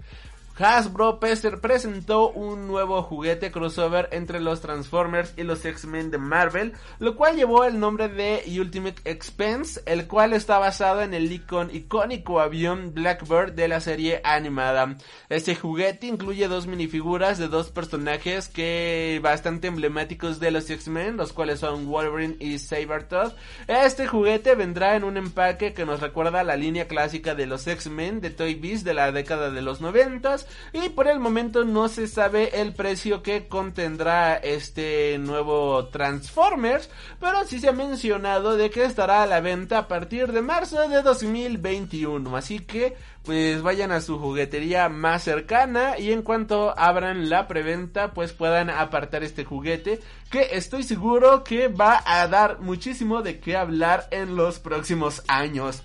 Hasbro 0.59 1.19
presentó 1.19 2.29
un 2.29 2.67
nuevo 2.67 3.03
juguete 3.03 3.51
crossover 3.51 4.09
entre 4.11 4.39
los 4.39 4.59
Transformers 4.61 5.33
y 5.37 5.43
los 5.43 5.63
X-Men 5.63 6.09
de 6.09 6.17
Marvel, 6.17 6.73
lo 6.97 7.15
cual 7.15 7.35
llevó 7.35 7.63
el 7.63 7.79
nombre 7.79 8.09
de 8.09 8.43
Ultimate 8.59 9.01
Expense, 9.05 9.81
el 9.85 10.07
cual 10.07 10.33
está 10.33 10.57
basado 10.57 11.01
en 11.01 11.13
el 11.13 11.31
icónico 11.31 12.39
avión 12.39 12.93
Blackbird 12.95 13.53
de 13.53 13.67
la 13.67 13.81
serie 13.81 14.19
animada. 14.23 14.97
Este 15.29 15.55
juguete 15.55 16.07
incluye 16.07 16.47
dos 16.47 16.65
minifiguras 16.65 17.37
de 17.37 17.49
dos 17.49 17.69
personajes 17.69 18.47
que 18.47 19.19
bastante 19.21 19.67
emblemáticos 19.67 20.39
de 20.39 20.49
los 20.49 20.69
X-Men, 20.69 21.17
los 21.17 21.33
cuales 21.33 21.59
son 21.59 21.85
Wolverine 21.85 22.35
y 22.39 22.57
Sabertooth. 22.57 23.35
Este 23.67 24.07
juguete 24.07 24.55
vendrá 24.55 24.95
en 24.95 25.03
un 25.03 25.17
empaque 25.17 25.73
que 25.73 25.85
nos 25.85 26.01
recuerda 26.01 26.43
la 26.43 26.55
línea 26.55 26.87
clásica 26.87 27.35
de 27.35 27.45
los 27.45 27.67
X-Men 27.67 28.21
de 28.21 28.31
Toy 28.31 28.55
Biz 28.55 28.83
de 28.83 28.95
la 28.95 29.11
década 29.11 29.51
de 29.51 29.61
los 29.61 29.81
90 29.81 30.46
y 30.73 30.89
por 30.89 31.07
el 31.07 31.19
momento 31.19 31.65
no 31.65 31.87
se 31.87 32.07
sabe 32.07 32.61
el 32.61 32.73
precio 32.73 33.23
que 33.23 33.47
contendrá 33.47 34.35
este 34.35 35.17
nuevo 35.17 35.87
Transformers, 35.87 36.89
pero 37.19 37.45
sí 37.45 37.59
se 37.59 37.69
ha 37.69 37.73
mencionado 37.73 38.57
de 38.57 38.69
que 38.69 38.83
estará 38.83 39.23
a 39.23 39.27
la 39.27 39.41
venta 39.41 39.79
a 39.79 39.87
partir 39.87 40.31
de 40.31 40.41
marzo 40.41 40.87
de 40.87 41.01
2021, 41.01 42.35
así 42.35 42.59
que 42.59 42.95
pues 43.23 43.61
vayan 43.61 43.91
a 43.91 43.99
su 43.99 44.17
juguetería 44.19 44.87
más 44.87 45.23
cercana 45.23 45.99
y 45.99 46.13
en 46.13 46.21
cuanto 46.21 46.73
abran 46.79 47.29
la 47.29 47.45
preventa 47.47 48.13
pues 48.13 48.31
puedan 48.31 48.69
apartar 48.69 49.21
este 49.23 49.43
juguete 49.43 49.99
que 50.31 50.49
estoy 50.53 50.83
seguro 50.83 51.43
que 51.43 51.67
va 51.67 52.01
a 52.05 52.25
dar 52.27 52.61
muchísimo 52.61 53.21
de 53.21 53.39
qué 53.41 53.57
hablar 53.57 54.07
en 54.11 54.37
los 54.37 54.59
próximos 54.59 55.23
años. 55.27 55.83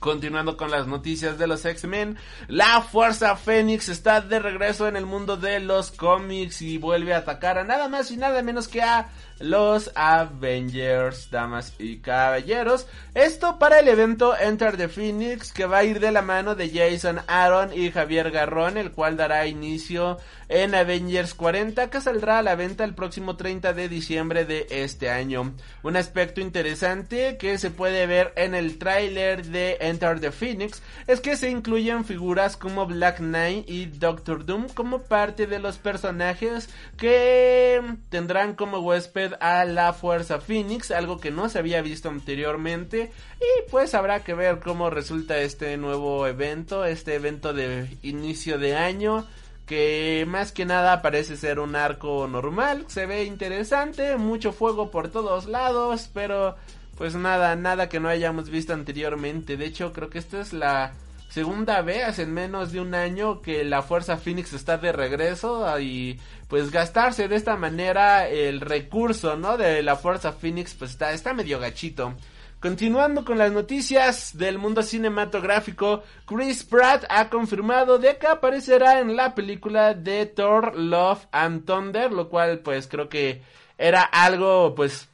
Continuando 0.00 0.56
con 0.56 0.70
las 0.70 0.86
noticias 0.86 1.36
de 1.36 1.46
los 1.46 1.62
X-Men, 1.66 2.16
la 2.48 2.80
Fuerza 2.80 3.36
Fénix 3.36 3.90
está 3.90 4.22
de 4.22 4.38
regreso 4.38 4.88
en 4.88 4.96
el 4.96 5.04
mundo 5.04 5.36
de 5.36 5.60
los 5.60 5.90
cómics 5.90 6.62
y 6.62 6.78
vuelve 6.78 7.12
a 7.12 7.18
atacar 7.18 7.58
a 7.58 7.64
nada 7.64 7.86
más 7.88 8.10
y 8.10 8.16
nada 8.16 8.42
menos 8.42 8.66
que 8.66 8.80
a 8.80 9.10
los 9.40 9.90
Avengers, 9.94 11.30
damas 11.30 11.74
y 11.78 11.98
caballeros. 11.98 12.86
Esto 13.14 13.58
para 13.58 13.80
el 13.80 13.88
evento 13.88 14.36
Enter 14.38 14.76
the 14.76 14.88
Phoenix 14.88 15.52
que 15.52 15.66
va 15.66 15.78
a 15.78 15.84
ir 15.84 15.98
de 15.98 16.12
la 16.12 16.22
mano 16.22 16.54
de 16.54 16.70
Jason 16.70 17.20
Aaron 17.26 17.72
y 17.72 17.90
Javier 17.90 18.30
Garrón, 18.30 18.76
el 18.76 18.92
cual 18.92 19.16
dará 19.16 19.46
inicio 19.46 20.18
en 20.48 20.74
Avengers 20.74 21.34
40 21.34 21.90
que 21.90 22.00
saldrá 22.00 22.38
a 22.38 22.42
la 22.42 22.56
venta 22.56 22.84
el 22.84 22.94
próximo 22.94 23.36
30 23.36 23.72
de 23.72 23.88
diciembre 23.88 24.44
de 24.44 24.66
este 24.70 25.08
año. 25.08 25.54
Un 25.82 25.96
aspecto 25.96 26.40
interesante 26.40 27.36
que 27.38 27.56
se 27.58 27.70
puede 27.70 28.06
ver 28.06 28.32
en 28.36 28.54
el 28.54 28.78
tráiler 28.78 29.46
de 29.46 29.78
Enter 29.80 30.20
the 30.20 30.32
Phoenix 30.32 30.82
es 31.06 31.20
que 31.20 31.36
se 31.36 31.50
incluyen 31.50 32.04
figuras 32.04 32.56
como 32.56 32.86
Black 32.86 33.18
Knight 33.18 33.68
y 33.68 33.86
Doctor 33.86 34.44
Doom 34.44 34.68
como 34.68 35.02
parte 35.02 35.46
de 35.46 35.58
los 35.58 35.78
personajes 35.78 36.68
que 36.96 37.80
tendrán 38.08 38.54
como 38.54 38.80
huésped 38.80 39.29
a 39.40 39.64
la 39.64 39.92
Fuerza 39.92 40.40
Phoenix, 40.40 40.90
algo 40.90 41.18
que 41.20 41.30
no 41.30 41.48
se 41.48 41.58
había 41.58 41.82
visto 41.82 42.08
anteriormente 42.08 43.12
y 43.38 43.70
pues 43.70 43.94
habrá 43.94 44.24
que 44.24 44.34
ver 44.34 44.60
cómo 44.60 44.90
resulta 44.90 45.38
este 45.38 45.76
nuevo 45.76 46.26
evento, 46.26 46.84
este 46.84 47.14
evento 47.14 47.52
de 47.52 47.96
inicio 48.02 48.58
de 48.58 48.76
año 48.76 49.26
que 49.66 50.24
más 50.26 50.50
que 50.50 50.64
nada 50.64 51.00
parece 51.00 51.36
ser 51.36 51.60
un 51.60 51.76
arco 51.76 52.26
normal, 52.26 52.86
se 52.88 53.06
ve 53.06 53.24
interesante, 53.24 54.16
mucho 54.16 54.50
fuego 54.52 54.90
por 54.90 55.10
todos 55.10 55.46
lados, 55.46 56.10
pero 56.12 56.56
pues 56.96 57.14
nada, 57.14 57.54
nada 57.54 57.88
que 57.88 58.00
no 58.00 58.08
hayamos 58.08 58.50
visto 58.50 58.72
anteriormente. 58.74 59.56
De 59.56 59.66
hecho, 59.66 59.92
creo 59.92 60.10
que 60.10 60.18
esta 60.18 60.40
es 60.40 60.52
la 60.52 60.92
segunda 61.30 61.80
vez 61.82 62.18
en 62.18 62.34
menos 62.34 62.72
de 62.72 62.80
un 62.80 62.94
año 62.94 63.40
que 63.40 63.64
la 63.64 63.82
Fuerza 63.82 64.16
Phoenix 64.16 64.52
está 64.52 64.76
de 64.76 64.90
regreso 64.90 65.78
y 65.78 66.18
pues 66.50 66.72
gastarse 66.72 67.28
de 67.28 67.36
esta 67.36 67.56
manera 67.56 68.28
el 68.28 68.60
recurso, 68.60 69.36
¿no? 69.36 69.56
De 69.56 69.84
la 69.84 69.94
Fuerza 69.94 70.32
Phoenix 70.32 70.74
pues 70.74 70.90
está, 70.90 71.12
está 71.12 71.32
medio 71.32 71.60
gachito. 71.60 72.14
Continuando 72.58 73.24
con 73.24 73.38
las 73.38 73.52
noticias 73.52 74.36
del 74.36 74.58
mundo 74.58 74.82
cinematográfico, 74.82 76.02
Chris 76.26 76.64
Pratt 76.64 77.04
ha 77.08 77.30
confirmado 77.30 77.98
de 77.98 78.18
que 78.18 78.26
aparecerá 78.26 78.98
en 79.00 79.16
la 79.16 79.34
película 79.34 79.94
de 79.94 80.26
Thor 80.26 80.76
Love 80.76 81.24
and 81.30 81.64
Thunder, 81.64 82.12
lo 82.12 82.28
cual 82.28 82.58
pues 82.58 82.88
creo 82.88 83.08
que 83.08 83.42
era 83.78 84.02
algo 84.02 84.74
pues 84.74 85.08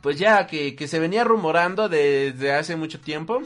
pues 0.00 0.18
ya 0.18 0.46
que, 0.46 0.74
que 0.74 0.88
se 0.88 0.98
venía 0.98 1.22
rumorando 1.22 1.88
desde 1.88 2.52
hace 2.52 2.76
mucho 2.76 2.98
tiempo 2.98 3.42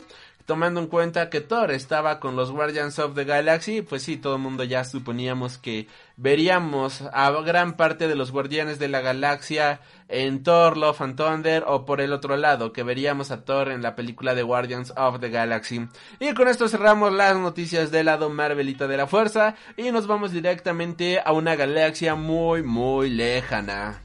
tomando 0.51 0.81
en 0.81 0.89
cuenta 0.89 1.31
que 1.31 1.41
Thor 1.41 1.71
estaba 1.71 2.19
con 2.19 2.35
los 2.35 2.51
Guardians 2.51 2.99
of 2.99 3.15
the 3.15 3.25
Galaxy, 3.25 3.83
pues 3.83 4.03
sí, 4.03 4.17
todo 4.17 4.35
el 4.35 4.43
mundo 4.43 4.65
ya 4.65 4.83
suponíamos 4.83 5.59
que 5.59 5.87
veríamos 6.21 7.03
a 7.15 7.31
gran 7.31 7.79
parte 7.79 8.07
de 8.07 8.15
los 8.15 8.31
Guardianes 8.31 8.79
de 8.79 8.89
la 8.89 9.01
Galaxia 9.01 9.81
en 10.09 10.43
Thor, 10.43 10.77
Love 10.77 11.01
and 11.01 11.17
Thunder, 11.17 11.65
o 11.67 11.87
por 11.87 12.03
el 12.03 12.13
otro 12.13 12.37
lado, 12.37 12.75
que 12.75 12.83
veríamos 12.83 13.31
a 13.31 13.45
Thor 13.45 13.71
en 13.71 13.81
la 13.81 13.95
película 13.95 14.35
de 14.35 14.43
Guardians 14.43 14.93
of 14.99 15.21
the 15.21 15.31
Galaxy. 15.31 15.89
Y 16.19 16.35
con 16.35 16.49
esto 16.49 16.69
cerramos 16.69 17.11
las 17.15 17.37
noticias 17.39 17.91
del 17.91 18.07
lado 18.07 18.29
Marvelita 18.29 18.87
de 18.87 18.99
la 18.99 19.07
Fuerza, 19.07 19.55
y 19.79 19.91
nos 19.93 20.07
vamos 20.07 20.31
directamente 20.33 21.23
a 21.25 21.33
una 21.33 21.57
galaxia 21.57 22.15
muy, 22.15 22.63
muy 22.63 23.09
lejana. 23.09 24.03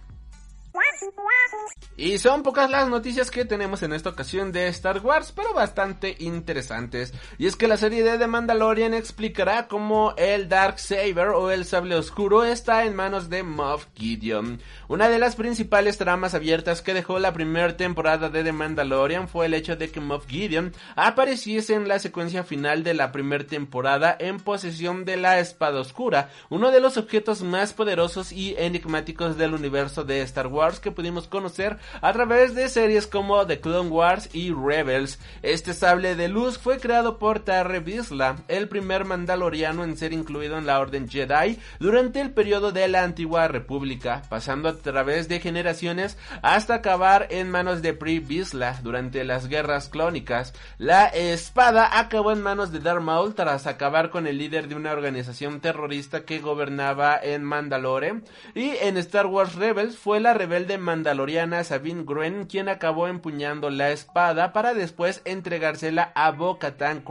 Y 1.97 2.17
son 2.17 2.43
pocas 2.43 2.69
las 2.69 2.89
noticias 2.89 3.31
que 3.31 3.45
tenemos 3.45 3.81
en 3.81 3.93
esta 3.93 4.09
ocasión 4.09 4.51
de 4.51 4.67
Star 4.67 4.99
Wars, 4.99 5.31
pero 5.33 5.53
bastante 5.53 6.17
interesantes. 6.19 7.13
Y 7.37 7.47
es 7.47 7.55
que 7.55 7.69
la 7.69 7.77
serie 7.77 8.03
de 8.03 8.17
The 8.17 8.27
Mandalorian 8.27 8.93
explicará 8.93 9.69
cómo 9.69 10.13
el 10.17 10.49
Dark 10.49 10.77
Saber 10.77 11.29
o 11.29 11.51
el 11.51 11.63
sable 11.63 11.95
oscuro 11.95 12.43
está 12.43 12.83
en 12.83 12.95
manos 12.95 13.29
de 13.29 13.43
Moff 13.43 13.85
Gideon. 13.95 14.59
Una 14.89 15.07
de 15.07 15.19
las 15.19 15.37
principales 15.37 15.97
tramas 15.97 16.33
abiertas 16.33 16.81
que 16.81 16.93
dejó 16.93 17.17
la 17.17 17.31
primera 17.31 17.77
temporada 17.77 18.29
de 18.29 18.43
The 18.43 18.51
Mandalorian 18.51 19.29
fue 19.29 19.45
el 19.45 19.53
hecho 19.53 19.77
de 19.77 19.89
que 19.89 20.01
Moff 20.01 20.27
Gideon 20.27 20.73
apareciese 20.97 21.75
en 21.75 21.87
la 21.87 21.99
secuencia 21.99 22.43
final 22.43 22.83
de 22.83 22.93
la 22.93 23.13
primera 23.13 23.45
temporada 23.45 24.17
en 24.19 24.41
posesión 24.41 25.05
de 25.05 25.15
la 25.15 25.39
espada 25.39 25.79
oscura, 25.79 26.29
uno 26.49 26.71
de 26.71 26.81
los 26.81 26.97
objetos 26.97 27.41
más 27.41 27.71
poderosos 27.71 28.33
y 28.33 28.53
enigmáticos 28.57 29.37
del 29.37 29.53
universo 29.53 30.03
de 30.03 30.21
Star 30.21 30.47
Wars 30.47 30.81
que 30.85 30.91
pudimos 30.91 31.27
conocer 31.27 31.79
a 31.99 32.13
través 32.13 32.53
de 32.53 32.69
series 32.69 33.07
como 33.07 33.47
The 33.47 33.59
Clone 33.59 33.89
Wars 33.89 34.29
y 34.33 34.53
Rebels. 34.53 35.19
Este 35.41 35.73
sable 35.73 36.15
de 36.15 36.27
luz 36.27 36.59
fue 36.59 36.77
creado 36.79 37.17
por 37.17 37.39
Tarre 37.39 37.79
Bisla, 37.79 38.35
el 38.47 38.69
primer 38.69 39.03
mandaloriano 39.03 39.83
en 39.83 39.97
ser 39.97 40.13
incluido 40.13 40.59
en 40.59 40.67
la 40.67 40.79
Orden 40.79 41.09
Jedi 41.09 41.59
durante 41.79 42.21
el 42.21 42.29
periodo 42.29 42.71
de 42.71 42.87
la 42.87 43.01
Antigua 43.01 43.47
República, 43.47 44.21
pasando 44.29 44.69
a 44.69 44.75
través 44.77 45.27
de 45.27 45.39
generaciones 45.39 46.19
hasta 46.43 46.75
acabar 46.75 47.25
en 47.31 47.49
manos 47.49 47.81
de 47.81 47.93
Pri 47.93 48.19
Bisla 48.19 48.79
durante 48.83 49.23
las 49.23 49.47
guerras 49.47 49.89
clónicas. 49.89 50.53
La 50.77 51.07
espada 51.07 51.97
acabó 51.99 52.31
en 52.31 52.43
manos 52.43 52.71
de 52.71 52.79
Darth 52.79 53.01
Maul 53.01 53.33
tras 53.33 53.65
acabar 53.65 54.11
con 54.11 54.27
el 54.27 54.37
líder 54.37 54.67
de 54.67 54.75
una 54.75 54.91
organización 54.91 55.61
terrorista 55.61 56.25
que 56.25 56.37
gobernaba 56.37 57.19
en 57.19 57.43
Mandalore 57.43 58.21
y 58.53 58.69
en 58.81 58.97
Star 58.97 59.25
Wars 59.25 59.55
Rebels 59.55 59.97
fue 59.97 60.19
la 60.19 60.35
rebelde 60.35 60.74
mandaloriana 60.77 61.63
Sabine 61.63 62.03
Gruen 62.05 62.45
quien 62.45 62.69
acabó 62.69 63.07
empuñando 63.07 63.69
la 63.69 63.91
espada 63.91 64.53
para 64.53 64.73
después 64.73 65.21
entregársela 65.25 66.11
a 66.15 66.31
Bo-Katan 66.31 67.03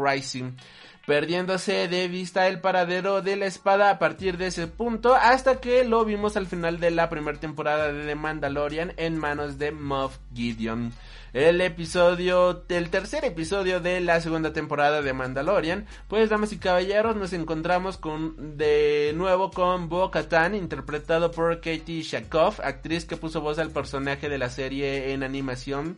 perdiéndose 1.07 1.89
de 1.89 2.09
vista 2.09 2.49
el 2.49 2.61
paradero 2.61 3.23
de 3.23 3.37
la 3.37 3.47
espada 3.47 3.91
a 3.91 3.99
partir 3.99 4.39
de 4.39 4.47
ese 4.47 4.67
punto 4.67 5.15
hasta 5.15 5.61
que 5.61 5.85
lo 5.85 6.05
vimos 6.05 6.37
al 6.37 6.47
final 6.47 6.81
de 6.81 6.91
la 6.91 7.09
primera 7.11 7.39
temporada 7.39 7.93
de 7.93 8.07
The 8.07 8.15
Mandalorian 8.15 8.95
en 8.97 9.19
manos 9.19 9.59
de 9.59 9.73
Moff 9.73 10.19
Gideon. 10.35 10.93
El 11.35 11.61
episodio, 11.63 12.65
el 12.69 12.91
tercer 12.91 13.25
episodio 13.25 13.81
de 13.81 14.01
la 14.01 14.21
segunda 14.21 14.53
temporada 14.53 15.03
de 15.03 15.13
Mandalorian, 15.13 15.85
pues 16.07 16.31
damas 16.31 16.53
y 16.53 16.59
caballeros 16.59 17.17
nos 17.17 17.33
encontramos 17.33 17.97
con 17.97 18.57
de 18.57 19.13
nuevo 19.17 19.51
con 19.51 19.89
Bo 19.89 20.13
Katan 20.13 20.55
interpretado 20.55 21.33
por 21.33 21.57
Katie 21.57 22.03
Shakov, 22.03 22.61
actriz 22.63 23.05
que 23.05 23.17
puso 23.17 23.41
voz 23.41 23.59
al 23.59 23.73
personaje 23.73 24.29
de 24.29 24.39
la 24.39 24.49
serie 24.49 25.13
en 25.13 25.25
animación 25.25 25.97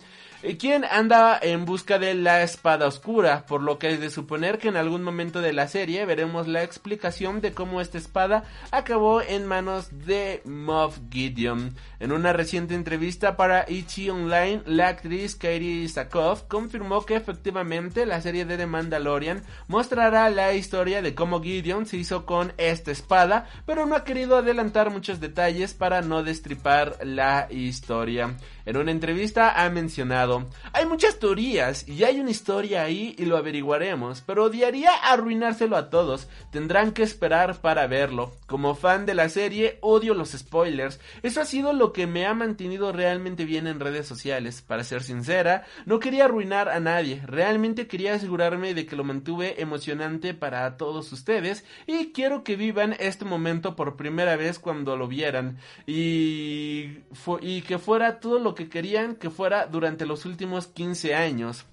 quien 0.58 0.84
anda 0.84 1.38
en 1.40 1.64
busca 1.64 1.98
de 1.98 2.14
la 2.14 2.42
espada 2.42 2.86
oscura, 2.86 3.46
por 3.46 3.62
lo 3.62 3.78
que 3.78 3.90
es 3.90 4.00
de 4.00 4.10
suponer 4.10 4.58
que 4.58 4.68
en 4.68 4.76
algún 4.76 5.02
momento 5.02 5.40
de 5.40 5.52
la 5.52 5.68
serie 5.68 6.04
veremos 6.04 6.46
la 6.46 6.62
explicación 6.62 7.40
de 7.40 7.52
cómo 7.52 7.80
esta 7.80 7.98
espada 7.98 8.44
acabó 8.70 9.22
en 9.22 9.46
manos 9.46 9.88
de 10.06 10.42
Moff 10.44 10.98
Gideon. 11.10 11.74
En 12.00 12.12
una 12.12 12.32
reciente 12.32 12.74
entrevista 12.74 13.36
para 13.36 13.64
Ichi 13.68 14.10
Online, 14.10 14.62
la 14.66 14.88
actriz 14.88 15.34
Katie 15.34 15.88
Sakov 15.88 16.46
confirmó 16.48 17.04
que 17.04 17.16
efectivamente 17.16 18.06
la 18.06 18.20
serie 18.20 18.44
de 18.44 18.56
The 18.56 18.66
Mandalorian 18.66 19.42
mostrará 19.68 20.28
la 20.30 20.52
historia 20.54 21.02
de 21.02 21.14
cómo 21.14 21.42
Gideon 21.42 21.86
se 21.86 21.96
hizo 21.96 22.26
con 22.26 22.52
esta 22.58 22.90
espada, 22.90 23.46
pero 23.64 23.86
no 23.86 23.96
ha 23.96 24.04
querido 24.04 24.36
adelantar 24.36 24.90
muchos 24.90 25.20
detalles 25.20 25.74
para 25.74 26.02
no 26.02 26.22
destripar 26.22 26.98
la 27.02 27.48
historia. 27.50 28.36
En 28.66 28.76
una 28.76 28.90
entrevista 28.90 29.62
ha 29.64 29.70
mencionado, 29.70 30.48
hay 30.72 30.86
muchas 30.86 31.20
teorías 31.20 31.88
y 31.88 32.02
hay 32.02 32.18
una 32.18 32.32
historia 32.32 32.82
ahí 32.82 33.14
y 33.16 33.24
lo 33.24 33.36
averiguaremos, 33.36 34.22
pero 34.22 34.46
odiaría 34.46 34.90
arruinárselo 35.04 35.76
a 35.76 35.88
todos, 35.88 36.28
tendrán 36.50 36.90
que 36.90 37.04
esperar 37.04 37.60
para 37.60 37.86
verlo. 37.86 38.32
Como 38.46 38.74
fan 38.74 39.06
de 39.06 39.14
la 39.14 39.28
serie, 39.28 39.78
odio 39.82 40.14
los 40.14 40.32
spoilers, 40.32 40.98
eso 41.22 41.40
ha 41.40 41.44
sido 41.44 41.72
lo 41.72 41.92
que 41.92 42.08
me 42.08 42.26
ha 42.26 42.34
mantenido 42.34 42.90
realmente 42.90 43.44
bien 43.44 43.68
en 43.68 43.78
redes 43.78 44.08
sociales. 44.08 44.62
Para 44.62 44.82
ser 44.82 45.04
sincera, 45.04 45.64
no 45.84 46.00
quería 46.00 46.24
arruinar 46.24 46.68
a 46.68 46.80
nadie, 46.80 47.22
realmente 47.24 47.86
quería 47.86 48.14
asegurarme 48.14 48.74
de 48.74 48.84
que 48.84 48.96
lo 48.96 49.04
mantuve 49.04 49.62
emocionante 49.62 50.34
para 50.34 50.76
todos 50.76 51.12
ustedes 51.12 51.64
y 51.86 52.10
quiero 52.10 52.42
que 52.42 52.56
vivan 52.56 52.96
este 52.98 53.24
momento 53.24 53.76
por 53.76 53.96
primera 53.96 54.34
vez 54.34 54.58
cuando 54.58 54.96
lo 54.96 55.06
vieran 55.06 55.58
y, 55.86 56.98
y 57.42 57.62
que 57.62 57.78
fuera 57.78 58.18
todo 58.18 58.40
lo 58.40 58.55
que 58.56 58.68
querían 58.68 59.14
que 59.14 59.30
fuera 59.30 59.66
durante 59.66 60.04
los 60.04 60.26
últimos 60.26 60.66
15 60.66 61.14
años. 61.14 61.64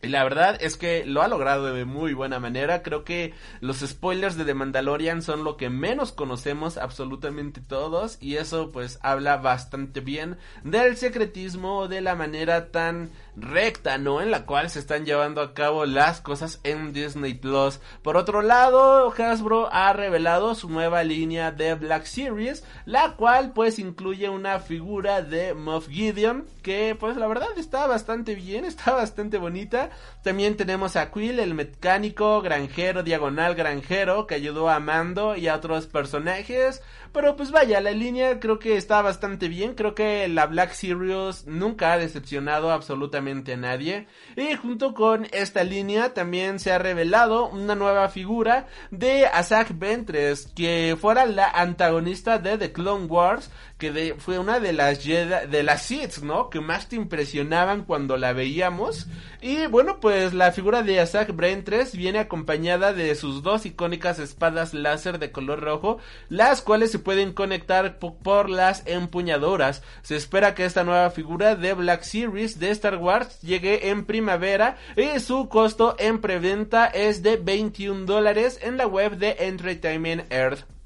Y 0.00 0.08
la 0.08 0.22
verdad 0.22 0.56
es 0.60 0.76
que 0.76 1.04
lo 1.04 1.22
ha 1.22 1.28
logrado 1.28 1.74
de 1.74 1.84
muy 1.84 2.14
buena 2.14 2.38
manera. 2.38 2.82
Creo 2.84 3.02
que 3.02 3.34
los 3.60 3.78
spoilers 3.78 4.36
de 4.36 4.44
The 4.44 4.54
Mandalorian 4.54 5.22
son 5.22 5.42
lo 5.42 5.56
que 5.56 5.70
menos 5.70 6.12
conocemos 6.12 6.78
absolutamente 6.78 7.60
todos. 7.60 8.16
Y 8.20 8.36
eso 8.36 8.70
pues 8.70 9.00
habla 9.02 9.38
bastante 9.38 10.00
bien 10.00 10.38
del 10.62 10.96
secretismo, 10.96 11.88
de 11.88 12.00
la 12.00 12.14
manera 12.14 12.70
tan 12.70 13.10
recta, 13.40 13.98
¿no? 13.98 14.20
En 14.20 14.30
la 14.30 14.44
cual 14.46 14.70
se 14.70 14.78
están 14.78 15.04
llevando 15.04 15.40
a 15.40 15.54
cabo 15.54 15.86
las 15.86 16.20
cosas 16.20 16.60
en 16.64 16.92
Disney 16.92 17.34
Plus. 17.34 17.80
Por 18.02 18.16
otro 18.16 18.42
lado, 18.42 19.12
Hasbro 19.16 19.68
ha 19.72 19.92
revelado 19.92 20.54
su 20.54 20.68
nueva 20.68 21.04
línea 21.04 21.52
de 21.52 21.74
Black 21.74 22.04
Series, 22.04 22.64
la 22.84 23.14
cual 23.16 23.52
pues 23.52 23.78
incluye 23.78 24.28
una 24.28 24.58
figura 24.60 25.22
de 25.22 25.54
Moff 25.54 25.88
Gideon, 25.88 26.46
que 26.62 26.96
pues 26.98 27.16
la 27.16 27.26
verdad 27.26 27.48
está 27.56 27.86
bastante 27.86 28.34
bien, 28.34 28.64
está 28.64 28.92
bastante 28.92 29.38
bonita. 29.38 29.90
También 30.22 30.56
tenemos 30.56 30.96
a 30.96 31.10
Quill, 31.10 31.40
el 31.40 31.54
mecánico, 31.54 32.40
granjero, 32.42 33.02
diagonal 33.02 33.54
granjero, 33.54 34.26
que 34.26 34.34
ayudó 34.34 34.68
a 34.68 34.80
Mando 34.80 35.36
y 35.36 35.48
a 35.48 35.56
otros 35.56 35.86
personajes. 35.86 36.82
Pero 37.12 37.36
pues 37.36 37.50
vaya, 37.50 37.80
la 37.80 37.90
línea 37.90 38.40
creo 38.40 38.58
que 38.58 38.76
está 38.76 39.02
bastante 39.02 39.48
bien. 39.48 39.74
Creo 39.74 39.94
que 39.94 40.28
la 40.28 40.46
Black 40.46 40.72
Series 40.72 41.46
nunca 41.46 41.92
ha 41.92 41.98
decepcionado 41.98 42.70
absolutamente 42.70 43.54
a 43.54 43.56
nadie. 43.56 44.06
Y 44.36 44.54
junto 44.54 44.94
con 44.94 45.26
esta 45.32 45.64
línea 45.64 46.14
también 46.14 46.58
se 46.58 46.72
ha 46.72 46.78
revelado 46.78 47.48
una 47.48 47.74
nueva 47.74 48.08
figura 48.08 48.66
de 48.90 49.26
Asajj 49.26 49.72
Ventress, 49.74 50.52
que 50.54 50.96
fuera 51.00 51.26
la 51.26 51.48
antagonista 51.48 52.38
de 52.38 52.58
The 52.58 52.72
Clone 52.72 53.06
Wars, 53.06 53.50
que 53.78 54.16
fue 54.18 54.40
una 54.40 54.58
de 54.58 54.72
las 54.72 55.04
de 55.04 55.62
las 55.62 55.82
Sith, 55.82 56.18
¿no? 56.18 56.50
Que 56.50 56.60
más 56.60 56.88
te 56.88 56.96
impresionaban 56.96 57.84
cuando 57.84 58.16
la 58.16 58.32
veíamos. 58.32 59.06
Y 59.40 59.66
bueno, 59.68 60.00
pues 60.00 60.34
la 60.34 60.50
figura 60.50 60.82
de 60.82 60.98
Asajj 60.98 61.30
Ventress 61.34 61.96
viene 61.96 62.18
acompañada 62.18 62.92
de 62.92 63.14
sus 63.14 63.42
dos 63.44 63.66
icónicas 63.66 64.18
espadas 64.18 64.74
láser 64.74 65.20
de 65.20 65.30
color 65.30 65.60
rojo, 65.60 65.98
las 66.28 66.60
cuales 66.60 66.90
se 66.90 66.98
pueden 66.98 67.32
conectar 67.32 67.98
por 67.98 68.50
las 68.50 68.84
empuñadoras. 68.86 69.82
Se 70.02 70.16
espera 70.16 70.56
que 70.56 70.64
esta 70.64 70.82
nueva 70.82 71.10
figura 71.10 71.54
de 71.54 71.72
Black 71.74 72.02
Series 72.02 72.58
de 72.58 72.70
Star 72.70 72.96
Wars 72.96 73.40
llegue 73.42 73.90
en 73.90 74.04
primavera 74.04 74.76
y 74.96 75.20
su 75.20 75.48
costo 75.48 75.94
en 76.00 76.20
preventa 76.20 76.86
es 76.86 77.22
de 77.22 77.36
21 77.36 78.06
dólares 78.06 78.58
en 78.60 78.76
la 78.76 78.88
web 78.88 79.18
de 79.18 79.36
Entertainment 79.38 80.32
Earth. 80.32 80.77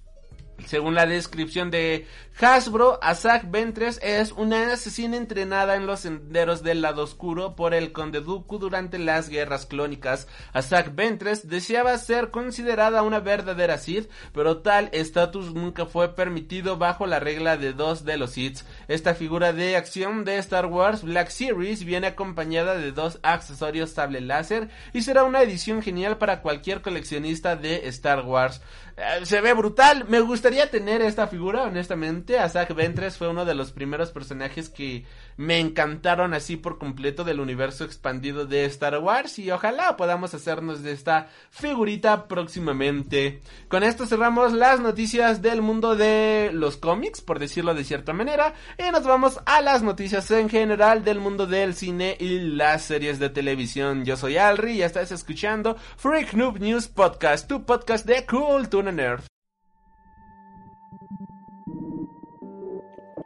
Según 0.66 0.94
la 0.94 1.06
descripción 1.06 1.70
de 1.70 2.06
Hasbro, 2.40 2.98
Asajj 3.02 3.50
Ventress 3.50 4.00
es 4.02 4.32
una 4.32 4.72
asesina 4.72 5.16
entrenada 5.16 5.76
en 5.76 5.86
los 5.86 6.00
senderos 6.00 6.62
del 6.62 6.80
lado 6.80 7.02
oscuro 7.02 7.54
por 7.54 7.74
el 7.74 7.92
Conde 7.92 8.20
Dooku 8.20 8.58
durante 8.58 8.98
las 8.98 9.28
guerras 9.28 9.66
clónicas. 9.66 10.28
Asajj 10.52 10.94
Ventress 10.94 11.48
deseaba 11.48 11.96
ser 11.98 12.30
considerada 12.30 13.02
una 13.02 13.20
verdadera 13.20 13.76
Sith, 13.76 14.10
pero 14.32 14.58
tal 14.58 14.88
estatus 14.92 15.52
nunca 15.54 15.84
fue 15.84 16.14
permitido 16.14 16.78
bajo 16.78 17.06
la 17.06 17.20
regla 17.20 17.56
de 17.56 17.74
dos 17.74 18.04
de 18.04 18.16
los 18.16 18.32
Siths. 18.32 18.64
Esta 18.88 19.14
figura 19.14 19.52
de 19.52 19.76
acción 19.76 20.24
de 20.24 20.38
Star 20.38 20.66
Wars 20.66 21.02
Black 21.02 21.28
Series 21.28 21.84
viene 21.84 22.08
acompañada 22.08 22.76
de 22.76 22.92
dos 22.92 23.18
accesorios 23.22 23.90
sable 23.90 24.20
láser 24.20 24.70
y 24.92 25.02
será 25.02 25.24
una 25.24 25.42
edición 25.42 25.82
genial 25.82 26.18
para 26.18 26.40
cualquier 26.40 26.80
coleccionista 26.80 27.56
de 27.56 27.88
Star 27.88 28.24
Wars. 28.24 28.62
Eh, 28.96 29.24
se 29.24 29.40
ve 29.40 29.54
brutal, 29.54 30.06
me 30.08 30.20
gustaría 30.20 30.70
tener 30.70 31.00
esta 31.02 31.26
figura, 31.26 31.64
honestamente. 31.64 32.38
Asajj 32.38 32.74
Ventress 32.74 33.16
fue 33.16 33.28
uno 33.28 33.44
de 33.44 33.54
los 33.54 33.72
primeros 33.72 34.10
personajes 34.10 34.68
que 34.68 35.04
me 35.36 35.58
encantaron 35.58 36.34
así 36.34 36.56
por 36.56 36.78
completo 36.78 37.24
del 37.24 37.40
universo 37.40 37.84
expandido 37.84 38.46
de 38.46 38.64
Star 38.66 38.98
Wars 38.98 39.38
y 39.38 39.50
ojalá 39.50 39.96
podamos 39.96 40.34
hacernos 40.34 40.82
de 40.82 40.92
esta 40.92 41.28
figurita 41.50 42.28
próximamente. 42.28 43.40
Con 43.68 43.82
esto 43.82 44.06
cerramos 44.06 44.52
las 44.52 44.80
noticias 44.80 45.42
del 45.42 45.62
mundo 45.62 45.96
de 45.96 46.50
los 46.52 46.76
cómics, 46.76 47.20
por 47.20 47.38
decirlo 47.38 47.74
de 47.74 47.84
cierta 47.84 48.12
manera, 48.12 48.54
y 48.78 48.90
nos 48.90 49.04
vamos 49.04 49.40
a 49.46 49.60
las 49.60 49.82
noticias 49.82 50.30
en 50.30 50.48
general 50.48 51.04
del 51.04 51.20
mundo 51.20 51.46
del 51.46 51.74
cine 51.74 52.16
y 52.18 52.38
las 52.38 52.82
series 52.82 53.18
de 53.18 53.30
televisión. 53.30 54.04
Yo 54.04 54.16
soy 54.16 54.36
Alri 54.36 54.72
y 54.72 54.82
estás 54.82 55.12
escuchando 55.12 55.76
Freak 55.96 56.34
Noob 56.34 56.58
News 56.58 56.88
Podcast, 56.88 57.48
tu 57.48 57.64
podcast 57.64 58.06
de 58.06 58.26
Cultura 58.26 58.92
Nerd. 58.92 59.31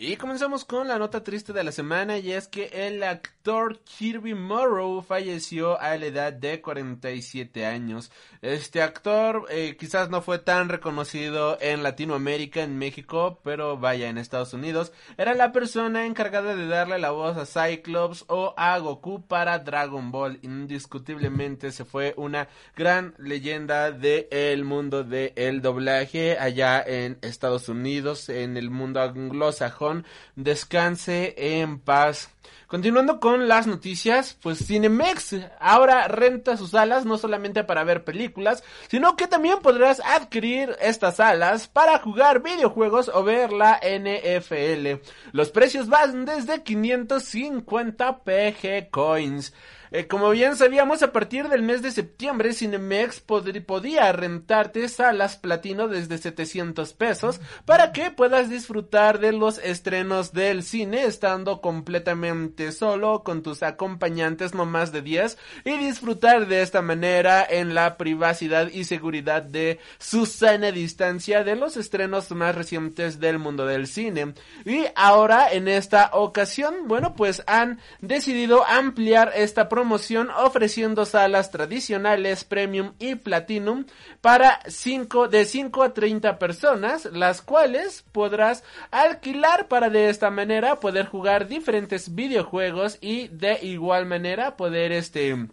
Y 0.00 0.14
comenzamos 0.14 0.64
con 0.64 0.86
la 0.86 0.96
nota 0.96 1.24
triste 1.24 1.52
de 1.52 1.64
la 1.64 1.72
semana 1.72 2.18
y 2.18 2.30
es 2.30 2.46
que 2.46 2.70
el 2.72 3.02
actor 3.02 3.80
Kirby 3.80 4.32
Morrow 4.32 5.02
falleció 5.02 5.76
a 5.80 5.96
la 5.96 6.06
edad 6.06 6.32
de 6.32 6.60
47 6.60 7.66
años. 7.66 8.12
Este 8.40 8.80
actor 8.80 9.46
eh, 9.50 9.76
quizás 9.76 10.08
no 10.08 10.22
fue 10.22 10.38
tan 10.38 10.68
reconocido 10.68 11.58
en 11.60 11.82
Latinoamérica, 11.82 12.62
en 12.62 12.78
México, 12.78 13.40
pero 13.42 13.76
vaya 13.76 14.08
en 14.08 14.18
Estados 14.18 14.54
Unidos. 14.54 14.92
Era 15.16 15.34
la 15.34 15.50
persona 15.50 16.06
encargada 16.06 16.54
de 16.54 16.68
darle 16.68 17.00
la 17.00 17.10
voz 17.10 17.36
a 17.36 17.44
Cyclops 17.44 18.24
o 18.28 18.54
a 18.56 18.78
Goku 18.78 19.26
para 19.26 19.58
Dragon 19.58 20.12
Ball. 20.12 20.38
Indiscutiblemente 20.42 21.72
se 21.72 21.84
fue 21.84 22.14
una 22.16 22.46
gran 22.76 23.16
leyenda 23.18 23.90
del 23.90 24.64
mundo 24.64 25.02
del 25.02 25.60
doblaje 25.60 26.38
allá 26.38 26.84
en 26.86 27.18
Estados 27.20 27.68
Unidos, 27.68 28.28
en 28.28 28.56
el 28.56 28.70
mundo 28.70 29.00
anglosajón 29.00 29.87
descanse 30.36 31.34
en 31.36 31.78
paz. 31.78 32.30
Continuando 32.68 33.18
con 33.18 33.48
las 33.48 33.66
noticias, 33.66 34.36
pues 34.42 34.66
Cinemex 34.66 35.36
ahora 35.58 36.06
renta 36.06 36.58
sus 36.58 36.72
salas 36.72 37.06
no 37.06 37.16
solamente 37.16 37.64
para 37.64 37.82
ver 37.82 38.04
películas, 38.04 38.62
sino 38.88 39.16
que 39.16 39.26
también 39.26 39.60
podrás 39.60 40.00
adquirir 40.00 40.76
estas 40.78 41.16
salas 41.16 41.66
para 41.66 41.98
jugar 41.98 42.42
videojuegos 42.42 43.10
o 43.14 43.24
ver 43.24 43.54
la 43.54 43.80
NFL. 43.82 45.00
Los 45.32 45.48
precios 45.48 45.88
van 45.88 46.26
desde 46.26 46.62
550 46.62 48.18
PG 48.18 48.90
Coins. 48.90 49.54
Eh, 49.90 50.06
como 50.06 50.30
bien 50.30 50.56
sabíamos, 50.56 51.02
a 51.02 51.12
partir 51.12 51.48
del 51.48 51.62
mes 51.62 51.82
de 51.82 51.90
septiembre, 51.90 52.52
Cinemex 52.52 53.20
podía 53.20 54.12
rentarte 54.12 54.88
salas 54.88 55.36
platino 55.36 55.88
desde 55.88 56.18
700 56.18 56.92
pesos 56.94 57.40
para 57.64 57.92
que 57.92 58.10
puedas 58.10 58.50
disfrutar 58.50 59.18
de 59.18 59.32
los 59.32 59.58
estrenos 59.58 60.32
del 60.32 60.62
cine 60.62 61.04
estando 61.04 61.60
completamente 61.60 62.72
solo 62.72 63.22
con 63.24 63.42
tus 63.42 63.62
acompañantes 63.62 64.54
no 64.54 64.66
más 64.66 64.92
de 64.92 65.02
10 65.02 65.38
y 65.64 65.76
disfrutar 65.78 66.46
de 66.46 66.62
esta 66.62 66.82
manera 66.82 67.46
en 67.48 67.74
la 67.74 67.96
privacidad 67.96 68.68
y 68.68 68.84
seguridad 68.84 69.42
de 69.42 69.78
su 69.98 70.26
sana 70.26 70.72
distancia 70.72 71.44
de 71.44 71.56
los 71.56 71.76
estrenos 71.76 72.30
más 72.30 72.54
recientes 72.54 73.20
del 73.20 73.38
mundo 73.38 73.66
del 73.66 73.86
cine. 73.86 74.34
Y 74.64 74.84
ahora, 74.94 75.52
en 75.52 75.68
esta 75.68 76.10
ocasión, 76.12 76.74
bueno, 76.86 77.14
pues 77.14 77.42
han 77.46 77.80
decidido 78.00 78.66
ampliar 78.66 79.32
esta 79.34 79.68
promoción 79.78 80.28
ofreciendo 80.30 81.04
salas 81.04 81.52
tradicionales, 81.52 82.42
premium 82.42 82.94
y 82.98 83.14
platinum 83.14 83.84
para 84.20 84.58
5 84.66 85.28
de 85.28 85.44
5 85.44 85.82
a 85.84 85.94
30 85.94 86.36
personas, 86.40 87.04
las 87.04 87.42
cuales 87.42 88.04
podrás 88.10 88.64
alquilar 88.90 89.68
para 89.68 89.88
de 89.88 90.08
esta 90.08 90.30
manera 90.30 90.80
poder 90.80 91.06
jugar 91.06 91.46
diferentes 91.46 92.12
videojuegos 92.16 92.98
y 93.00 93.28
de 93.28 93.60
igual 93.62 94.06
manera 94.06 94.56
poder 94.56 94.90
este 94.90 95.46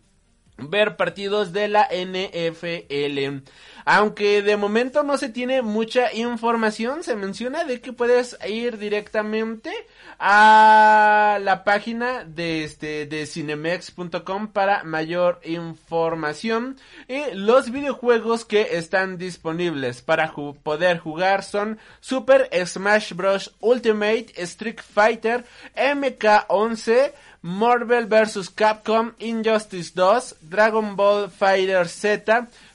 ver 0.57 0.95
partidos 0.95 1.53
de 1.53 1.67
la 1.67 1.87
NFL. 1.91 3.43
Aunque 3.87 4.41
de 4.41 4.57
momento 4.57 5.03
no 5.03 5.17
se 5.17 5.29
tiene 5.29 5.61
mucha 5.61 6.11
información, 6.13 7.03
se 7.03 7.15
menciona 7.15 7.65
de 7.65 7.81
que 7.81 7.93
puedes 7.93 8.37
ir 8.47 8.79
directamente 8.79 9.71
a 10.17 11.37
la 11.41 11.63
página 11.63 12.23
de 12.23 12.63
este 12.63 13.05
de 13.05 13.25
cinemex.com 13.27 14.47
para 14.47 14.83
mayor 14.83 15.39
información 15.43 16.77
y 17.07 17.33
los 17.33 17.69
videojuegos 17.69 18.45
que 18.45 18.77
están 18.77 19.17
disponibles 19.17 20.01
para 20.01 20.33
poder 20.63 20.97
jugar 20.97 21.43
son 21.43 21.77
Super 21.99 22.49
Smash 22.65 23.13
Bros 23.13 23.53
Ultimate, 23.59 24.27
Street 24.37 24.79
Fighter, 24.81 25.45
MK11, 25.75 27.11
Marvel 27.45 28.07
vs. 28.07 28.49
Capcom, 28.49 29.13
Injustice 29.19 29.91
2, 29.91 30.49
Dragon 30.49 30.95
Ball 30.95 31.29
Fighter 31.29 31.85
Z, 31.85 32.25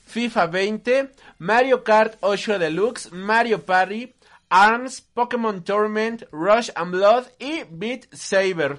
FIFA 0.06 0.46
20, 0.46 1.08
Mario 1.40 1.78
Kart 1.82 2.14
8 2.22 2.56
Deluxe, 2.60 3.10
Mario 3.10 3.58
Party, 3.58 4.14
ARMS, 4.48 5.02
Pokémon 5.12 5.64
Tournament, 5.64 6.22
Rush 6.30 6.70
and 6.76 6.92
Blood 6.92 7.26
y 7.40 7.64
Beat 7.68 8.06
Saber. 8.12 8.78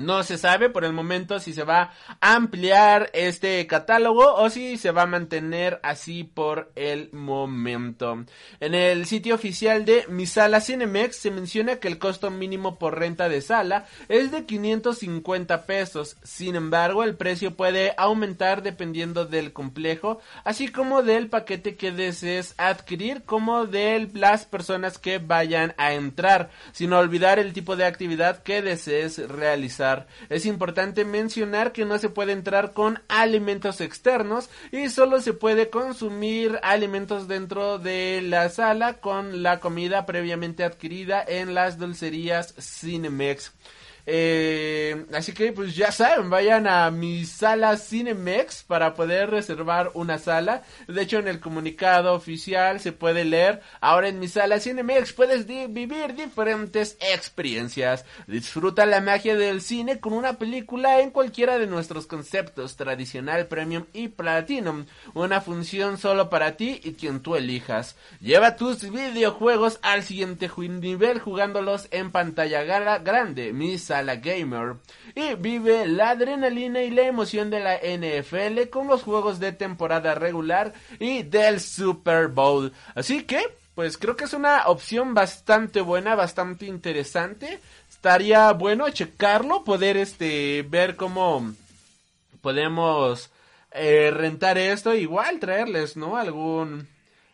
No 0.00 0.22
se 0.22 0.38
sabe 0.38 0.70
por 0.70 0.84
el 0.84 0.92
momento 0.92 1.40
si 1.40 1.52
se 1.52 1.64
va 1.64 1.92
a 2.20 2.34
ampliar 2.34 3.10
este 3.12 3.66
catálogo 3.66 4.34
o 4.34 4.48
si 4.50 4.76
se 4.76 4.90
va 4.90 5.02
a 5.02 5.06
mantener 5.06 5.80
así 5.82 6.24
por 6.24 6.70
el 6.76 7.10
momento. 7.12 8.24
En 8.60 8.74
el 8.74 9.06
sitio 9.06 9.34
oficial 9.34 9.84
de 9.84 10.04
Mi 10.08 10.26
Sala 10.26 10.60
Cinemex 10.60 11.16
se 11.16 11.30
menciona 11.30 11.76
que 11.76 11.88
el 11.88 11.98
costo 11.98 12.30
mínimo 12.30 12.78
por 12.78 12.98
renta 12.98 13.28
de 13.28 13.40
sala 13.40 13.86
es 14.08 14.30
de 14.30 14.44
550 14.44 15.66
pesos. 15.66 16.16
Sin 16.22 16.54
embargo, 16.56 17.02
el 17.02 17.16
precio 17.16 17.56
puede 17.56 17.94
aumentar 17.96 18.62
dependiendo 18.62 19.24
del 19.24 19.52
complejo, 19.52 20.20
así 20.44 20.68
como 20.68 21.02
del 21.02 21.28
paquete 21.28 21.76
que 21.76 21.92
desees 21.92 22.54
adquirir, 22.56 23.22
como 23.24 23.66
de 23.66 24.08
las 24.14 24.46
personas 24.46 24.98
que 24.98 25.18
vayan 25.18 25.74
a 25.76 25.92
entrar, 25.94 26.50
sin 26.72 26.92
olvidar 26.92 27.38
el 27.38 27.52
tipo 27.52 27.76
de 27.76 27.84
actividad 27.84 28.42
que 28.42 28.62
desees 28.62 29.18
realizar 29.28 29.87
es 30.28 30.46
importante 30.46 31.04
mencionar 31.04 31.72
que 31.72 31.84
no 31.84 31.98
se 31.98 32.08
puede 32.08 32.32
entrar 32.32 32.72
con 32.72 33.00
alimentos 33.08 33.80
externos 33.80 34.50
y 34.72 34.88
solo 34.88 35.20
se 35.20 35.32
puede 35.32 35.70
consumir 35.70 36.58
alimentos 36.62 37.28
dentro 37.28 37.78
de 37.78 38.20
la 38.22 38.48
sala 38.48 38.94
con 38.94 39.42
la 39.42 39.60
comida 39.60 40.06
previamente 40.06 40.64
adquirida 40.64 41.24
en 41.26 41.54
las 41.54 41.78
dulcerías 41.78 42.54
Cinemex. 42.58 43.52
Eh, 44.10 45.04
así 45.12 45.32
que 45.34 45.52
pues 45.52 45.76
ya 45.76 45.92
saben, 45.92 46.30
vayan 46.30 46.66
a 46.66 46.90
mi 46.90 47.26
sala 47.26 47.76
Cinemex 47.76 48.62
para 48.62 48.94
poder 48.94 49.28
reservar 49.28 49.90
una 49.92 50.16
sala. 50.16 50.62
De 50.86 51.02
hecho 51.02 51.18
en 51.18 51.28
el 51.28 51.40
comunicado 51.40 52.14
oficial 52.14 52.80
se 52.80 52.92
puede 52.92 53.26
leer, 53.26 53.60
ahora 53.82 54.08
en 54.08 54.18
mi 54.18 54.26
sala 54.26 54.60
Cinemex 54.60 55.12
puedes 55.12 55.46
vivir 55.46 56.14
diferentes 56.14 56.96
experiencias. 57.00 58.06
Disfruta 58.26 58.86
la 58.86 59.02
magia 59.02 59.36
del 59.36 59.60
cine 59.60 60.00
con 60.00 60.14
una 60.14 60.38
película 60.38 61.02
en 61.02 61.10
cualquiera 61.10 61.58
de 61.58 61.66
nuestros 61.66 62.06
conceptos, 62.06 62.76
tradicional, 62.76 63.46
premium 63.46 63.84
y 63.92 64.08
platinum. 64.08 64.86
Una 65.12 65.42
función 65.42 65.98
solo 65.98 66.30
para 66.30 66.56
ti 66.56 66.80
y 66.82 66.94
quien 66.94 67.20
tú 67.20 67.36
elijas. 67.36 67.94
Lleva 68.22 68.56
tus 68.56 68.90
videojuegos 68.90 69.78
al 69.82 70.02
siguiente 70.02 70.48
nivel 70.56 71.18
jugándolos 71.20 71.88
en 71.90 72.10
pantalla 72.10 72.62
grande. 72.98 73.52
Mi 73.52 73.76
la 74.02 74.16
gamer 74.16 74.76
y 75.14 75.34
vive 75.34 75.86
la 75.86 76.10
adrenalina 76.10 76.82
y 76.82 76.90
la 76.90 77.02
emoción 77.02 77.50
de 77.50 77.60
la 77.60 77.76
NFL 77.76 78.68
con 78.70 78.86
los 78.86 79.02
juegos 79.02 79.40
de 79.40 79.52
temporada 79.52 80.14
regular 80.14 80.72
y 80.98 81.22
del 81.22 81.60
Super 81.60 82.28
Bowl. 82.28 82.72
Así 82.94 83.24
que, 83.24 83.40
pues 83.74 83.98
creo 83.98 84.16
que 84.16 84.24
es 84.24 84.32
una 84.32 84.66
opción 84.66 85.14
bastante 85.14 85.80
buena, 85.80 86.14
bastante 86.14 86.66
interesante. 86.66 87.60
Estaría 87.88 88.52
bueno 88.52 88.88
checarlo, 88.90 89.64
poder 89.64 89.96
este 89.96 90.66
ver 90.68 90.96
cómo 90.96 91.52
podemos 92.40 93.30
eh, 93.72 94.10
rentar 94.12 94.58
esto, 94.58 94.94
igual 94.94 95.40
traerles, 95.40 95.96
¿no? 95.96 96.16
Algún 96.16 96.88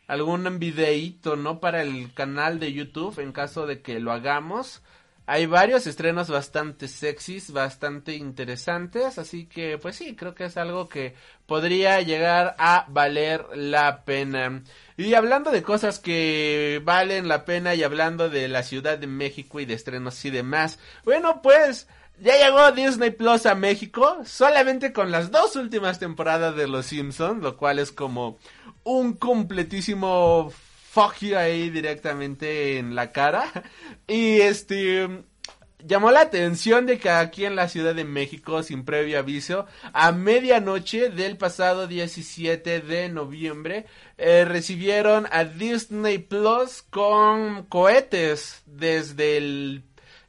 algún 0.07 0.59
videíto, 0.59 1.37
¿no? 1.37 1.61
Para 1.61 1.83
el 1.83 2.13
canal 2.13 2.59
de 2.61 2.73
YouTube 2.73 3.19
en 3.21 3.33
caso 3.33 3.67
de 3.67 3.81
que 3.81 4.01
lo 4.01 4.13
hagamos. 4.13 4.83
Hay 5.27 5.47
varios 5.47 5.87
estrenos 5.87 6.29
bastante 6.29 6.87
sexys, 6.87 7.51
bastante 7.51 8.15
interesantes, 8.15 9.17
así 9.19 9.47
que 9.47 9.79
pues 9.79 9.97
sí, 9.97 10.15
creo 10.15 10.35
que 10.35 10.45
es 10.45 10.59
algo 10.59 10.89
que 10.89 11.15
podría 11.47 12.01
llegar 12.03 12.55
a 12.59 12.85
valer 12.89 13.47
la 13.55 14.05
pena. 14.05 14.63
Y 14.99 15.15
hablando 15.15 15.51
de 15.51 15.63
cosas 15.63 15.99
que 15.99 16.83
valen 16.85 17.27
la 17.27 17.47
pena 17.47 17.75
y 17.75 17.83
hablando 17.83 18.29
de 18.29 18.49
la 18.49 18.63
Ciudad 18.63 18.99
de 18.99 19.07
México 19.07 19.61
y 19.61 19.65
de 19.65 19.73
estrenos 19.73 20.23
y 20.27 20.31
demás, 20.31 20.79
bueno 21.05 21.41
pues 21.41 21.89
ya 22.21 22.37
llegó 22.37 22.71
Disney 22.73 23.11
Plus 23.11 23.47
a 23.47 23.55
México, 23.55 24.19
solamente 24.25 24.93
con 24.93 25.11
las 25.11 25.31
dos 25.31 25.57
últimas 25.57 25.99
temporadas 25.99 26.55
de 26.55 26.69
Los 26.69 26.87
Simpsons, 26.87 27.43
lo 27.43 27.57
cual 27.57 27.79
es 27.79 27.91
como 27.93 28.39
un 28.85 29.15
completísimo 29.15 30.53
fuck 30.95 31.17
you 31.23 31.37
ahí 31.37 31.71
directamente 31.71 32.79
en 32.79 32.95
la 32.95 33.11
cara. 33.11 33.51
Y 34.07 34.41
este 34.41 35.25
llamó 35.85 36.11
la 36.13 36.21
atención 36.21 36.87
de 36.87 36.99
que 36.99 37.11
aquí 37.11 37.45
en 37.45 37.57
la 37.57 37.69
Ciudad 37.69 37.95
de 37.95 38.05
México, 38.05 38.63
sin 38.63 38.85
previo 38.85 39.19
aviso, 39.19 39.67
a 39.93 40.13
medianoche 40.13 41.11
del 41.11 41.37
pasado 41.37 41.89
17 41.89 42.81
de 42.81 43.09
noviembre, 43.09 43.87
eh, 44.17 44.45
recibieron 44.45 45.27
a 45.33 45.45
Disney 45.45 46.19
Plus 46.19 46.83
con 46.83 47.65
cohetes 47.65 48.63
desde 48.67 49.37
el 49.37 49.83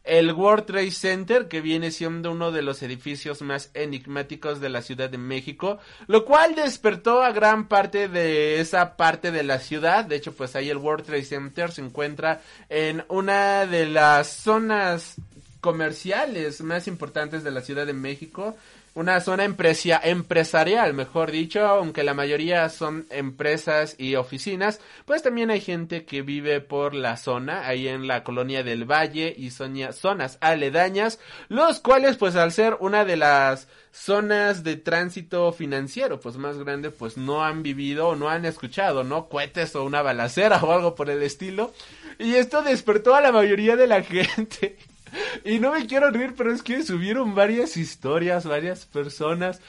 el 0.05 0.31
World 0.31 0.65
Trade 0.65 0.91
Center, 0.91 1.47
que 1.47 1.61
viene 1.61 1.91
siendo 1.91 2.31
uno 2.31 2.51
de 2.51 2.61
los 2.61 2.81
edificios 2.83 3.41
más 3.41 3.71
enigmáticos 3.73 4.61
de 4.61 4.69
la 4.69 4.81
Ciudad 4.81 5.09
de 5.09 5.17
México, 5.17 5.79
lo 6.07 6.25
cual 6.25 6.55
despertó 6.55 7.23
a 7.23 7.31
gran 7.31 7.67
parte 7.67 8.07
de 8.07 8.59
esa 8.59 8.95
parte 8.97 9.31
de 9.31 9.43
la 9.43 9.59
ciudad. 9.59 10.05
De 10.05 10.15
hecho, 10.15 10.33
pues 10.33 10.55
ahí 10.55 10.69
el 10.69 10.77
World 10.77 11.05
Trade 11.05 11.23
Center 11.23 11.71
se 11.71 11.81
encuentra 11.81 12.41
en 12.69 13.03
una 13.09 13.65
de 13.65 13.87
las 13.87 14.27
zonas 14.27 15.15
comerciales 15.59 16.61
más 16.61 16.87
importantes 16.87 17.43
de 17.43 17.49
la 17.49 17.61
Ciudad 17.61 17.87
de 17.87 17.93
México 17.93 18.55
una 18.95 19.19
zona 19.19 19.43
empresarial, 19.43 20.93
mejor 20.93 21.29
dicho, 21.29 21.65
aunque 21.67 22.03
la 22.03 22.13
mayoría 22.13 22.69
son 22.69 23.05
empresas 23.09 23.95
y 23.97 24.15
oficinas, 24.15 24.79
pues 25.03 25.21
también 25.21 25.51
hay 25.51 25.59
gente 25.59 26.05
que 26.05 26.21
vive 26.21 26.61
por 26.61 26.95
la 26.95 27.17
zona, 27.17 27.67
ahí 27.67 27.89
en 27.89 28.07
la 28.07 28.23
colonia 28.23 28.63
del 28.63 28.89
Valle 28.89 29.35
y 29.37 29.51
zonas 29.51 30.37
aledañas, 30.39 31.19
los 31.49 31.81
cuales 31.81 32.15
pues 32.15 32.37
al 32.37 32.53
ser 32.53 32.77
una 32.79 33.03
de 33.03 33.17
las 33.17 33.67
zonas 33.91 34.63
de 34.63 34.77
tránsito 34.77 35.51
financiero 35.51 36.21
pues 36.21 36.37
más 36.37 36.57
grande 36.57 36.89
pues 36.89 37.17
no 37.17 37.43
han 37.43 37.63
vivido 37.63 38.07
o 38.09 38.15
no 38.15 38.29
han 38.29 38.45
escuchado, 38.45 39.03
¿no? 39.03 39.27
Cohetes 39.27 39.75
o 39.75 39.83
una 39.83 40.01
balacera 40.03 40.63
o 40.63 40.71
algo 40.71 40.95
por 40.95 41.09
el 41.09 41.21
estilo. 41.21 41.73
Y 42.17 42.35
esto 42.35 42.61
despertó 42.61 43.13
a 43.13 43.19
la 43.19 43.33
mayoría 43.33 43.75
de 43.75 43.87
la 43.87 44.01
gente 44.03 44.77
y 45.43 45.59
no 45.59 45.71
me 45.71 45.85
quiero 45.87 46.11
reír, 46.11 46.33
pero 46.37 46.53
es 46.53 46.63
que 46.63 46.83
subieron 46.83 47.35
varias 47.35 47.77
historias, 47.77 48.45
varias 48.45 48.85
personas 48.85 49.61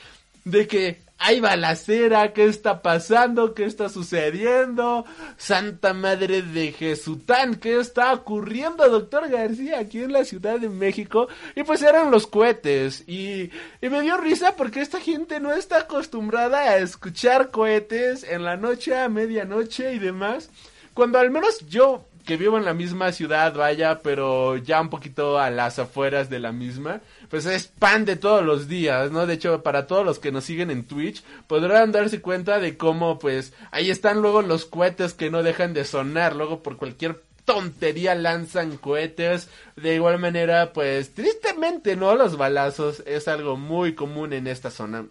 de 0.44 0.66
que 0.68 1.07
hay 1.18 1.40
balacera, 1.40 2.32
¿qué 2.32 2.44
está 2.44 2.82
pasando? 2.82 3.55
¿Qué 3.55 3.64
está 3.64 3.88
sucediendo? 3.88 5.05
Santa 5.38 5.94
Madre 5.94 6.42
de 6.42 6.72
Jesután, 6.72 7.57
¿qué 7.57 7.80
está 7.80 8.12
ocurriendo, 8.12 8.88
doctor 8.88 9.28
García, 9.28 9.80
aquí 9.80 10.01
en 10.01 10.12
la 10.12 10.24
Ciudad 10.24 10.61
de 10.61 10.68
México? 10.68 11.28
Y 11.55 11.64
pues 11.64 11.82
eran 11.82 12.11
los 12.11 12.26
cohetes. 12.26 13.03
Y, 13.09 13.51
y 13.80 13.88
me 13.88 14.03
dio 14.03 14.18
risa 14.18 14.57
porque 14.57 14.80
esta 14.80 15.01
gente 15.01 15.40
no 15.40 15.53
está 15.53 15.78
acostumbrada 15.78 16.61
a 16.61 16.78
escuchar 16.78 17.51
cohetes 17.51 18.22
en 18.22 18.44
la 18.44 18.57
noche, 18.57 18.97
a 18.97 19.09
medianoche 19.09 19.94
y 19.94 19.99
demás. 19.99 20.51
Cuando 20.92 21.18
al 21.18 21.30
menos 21.30 21.66
yo 21.66 22.05
que 22.26 22.36
vivo 22.36 22.58
en 22.58 22.64
la 22.64 22.74
misma 22.74 23.12
ciudad, 23.12 23.54
vaya, 23.54 24.00
pero 24.02 24.56
ya 24.56 24.80
un 24.80 24.90
poquito 24.90 25.38
a 25.38 25.48
las 25.48 25.78
afueras 25.78 26.28
de 26.28 26.40
la 26.40 26.52
misma, 26.52 27.00
pues 27.30 27.46
es 27.46 27.68
pan 27.68 28.04
de 28.04 28.16
todos 28.16 28.44
los 28.44 28.68
días, 28.68 29.10
¿no? 29.12 29.26
De 29.26 29.34
hecho, 29.34 29.62
para 29.62 29.86
todos 29.86 30.04
los 30.04 30.18
que 30.18 30.32
nos 30.32 30.44
siguen 30.44 30.70
en 30.70 30.84
Twitch, 30.84 31.22
podrán 31.46 31.92
darse 31.92 32.20
cuenta 32.20 32.58
de 32.58 32.76
cómo, 32.76 33.18
pues, 33.18 33.54
ahí 33.70 33.90
están 33.90 34.20
luego 34.20 34.42
los 34.42 34.66
cohetes 34.66 35.14
que 35.14 35.30
no 35.30 35.42
dejan 35.42 35.72
de 35.72 35.84
sonar, 35.84 36.36
luego 36.36 36.62
por 36.62 36.76
cualquier 36.76 37.22
tontería 37.44 38.14
lanzan 38.14 38.76
cohetes. 38.76 39.48
De 39.76 39.94
igual 39.94 40.18
manera, 40.18 40.72
pues, 40.72 41.14
tristemente, 41.14 41.96
¿no? 41.96 42.14
Los 42.16 42.36
balazos 42.36 43.02
es 43.06 43.28
algo 43.28 43.56
muy 43.56 43.94
común 43.94 44.32
en 44.32 44.48
esta 44.48 44.70
zona 44.70 45.06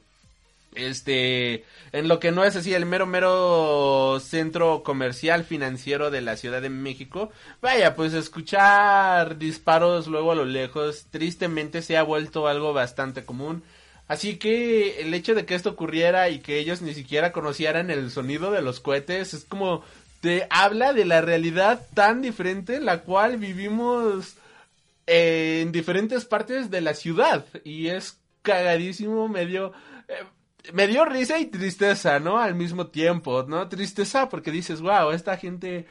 este, 0.75 1.65
en 1.91 2.07
lo 2.07 2.19
que 2.19 2.31
no 2.31 2.43
es 2.43 2.55
así 2.55 2.73
el 2.73 2.85
mero 2.85 3.05
mero 3.05 4.19
centro 4.19 4.83
comercial 4.83 5.43
financiero 5.43 6.11
de 6.11 6.21
la 6.21 6.37
Ciudad 6.37 6.61
de 6.61 6.69
México, 6.69 7.31
vaya, 7.61 7.95
pues 7.95 8.13
escuchar 8.13 9.37
disparos 9.37 10.07
luego 10.07 10.31
a 10.31 10.35
lo 10.35 10.45
lejos 10.45 11.07
tristemente 11.11 11.81
se 11.81 11.97
ha 11.97 12.03
vuelto 12.03 12.47
algo 12.47 12.73
bastante 12.73 13.23
común. 13.25 13.63
Así 14.07 14.37
que 14.37 15.01
el 15.01 15.13
hecho 15.13 15.33
de 15.33 15.45
que 15.45 15.55
esto 15.55 15.71
ocurriera 15.71 16.29
y 16.29 16.39
que 16.39 16.59
ellos 16.59 16.81
ni 16.81 16.93
siquiera 16.93 17.31
conocieran 17.31 17.89
el 17.89 18.11
sonido 18.11 18.51
de 18.51 18.61
los 18.61 18.79
cohetes 18.79 19.33
es 19.33 19.45
como 19.45 19.83
te 20.21 20.47
habla 20.49 20.93
de 20.93 21.05
la 21.05 21.21
realidad 21.21 21.81
tan 21.93 22.21
diferente 22.21 22.75
en 22.75 22.85
la 22.85 23.01
cual 23.01 23.37
vivimos 23.37 24.35
en 25.07 25.71
diferentes 25.71 26.25
partes 26.25 26.71
de 26.71 26.81
la 26.81 26.93
ciudad 26.93 27.45
y 27.63 27.87
es 27.87 28.17
cagadísimo 28.41 29.27
medio 29.27 29.73
eh, 30.07 30.13
me 30.73 30.87
dio 30.87 31.05
risa 31.05 31.39
y 31.39 31.45
tristeza, 31.45 32.19
¿no? 32.19 32.39
Al 32.39 32.55
mismo 32.55 32.87
tiempo, 32.87 33.43
¿no? 33.47 33.67
Tristeza 33.67 34.29
porque 34.29 34.51
dices, 34.51 34.81
wow, 34.81 35.11
esta 35.11 35.37
gente 35.37 35.85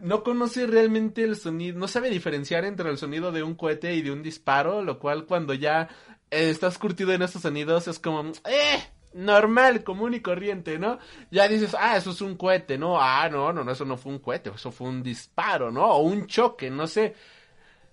no 0.00 0.22
conoce 0.22 0.66
realmente 0.66 1.22
el 1.22 1.36
sonido, 1.36 1.78
no 1.78 1.88
sabe 1.88 2.10
diferenciar 2.10 2.64
entre 2.64 2.90
el 2.90 2.98
sonido 2.98 3.32
de 3.32 3.42
un 3.42 3.54
cohete 3.54 3.94
y 3.94 4.02
de 4.02 4.12
un 4.12 4.22
disparo, 4.22 4.82
lo 4.82 4.98
cual 4.98 5.26
cuando 5.26 5.54
ya 5.54 5.88
estás 6.30 6.78
curtido 6.78 7.12
en 7.12 7.22
estos 7.22 7.42
sonidos 7.42 7.88
es 7.88 7.98
como, 7.98 8.32
eh, 8.48 8.82
normal, 9.14 9.82
común 9.84 10.14
y 10.14 10.20
corriente, 10.20 10.78
¿no? 10.78 10.98
Ya 11.30 11.48
dices, 11.48 11.74
ah, 11.78 11.96
eso 11.96 12.10
es 12.10 12.20
un 12.20 12.36
cohete, 12.36 12.78
¿no? 12.78 13.00
Ah, 13.00 13.28
no, 13.30 13.52
no, 13.52 13.64
no, 13.64 13.72
eso 13.72 13.84
no 13.84 13.96
fue 13.96 14.12
un 14.12 14.18
cohete, 14.18 14.50
eso 14.54 14.70
fue 14.70 14.88
un 14.88 15.02
disparo, 15.02 15.70
¿no? 15.70 15.84
O 15.86 15.98
un 16.00 16.26
choque, 16.26 16.70
no 16.70 16.86
sé. 16.86 17.14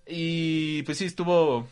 Y 0.08 0.84
pues 0.84 0.98
sí, 0.98 1.06
estuvo... 1.06 1.68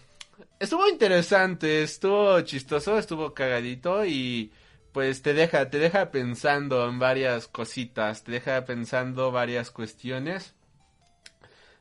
Estuvo 0.64 0.88
interesante, 0.88 1.84
estuvo 1.84 2.40
chistoso, 2.40 2.98
estuvo 2.98 3.34
cagadito 3.34 4.06
y 4.06 4.54
pues 4.94 5.22
te 5.22 5.34
deja, 5.34 5.70
te 5.70 5.78
deja 5.78 6.10
pensando 6.10 6.88
en 6.88 7.00
varias 7.00 7.50
cositas, 7.50 8.24
te 8.24 8.32
deja 8.32 8.64
pensando 8.64 9.30
varias 9.30 9.72
cuestiones 9.72 10.54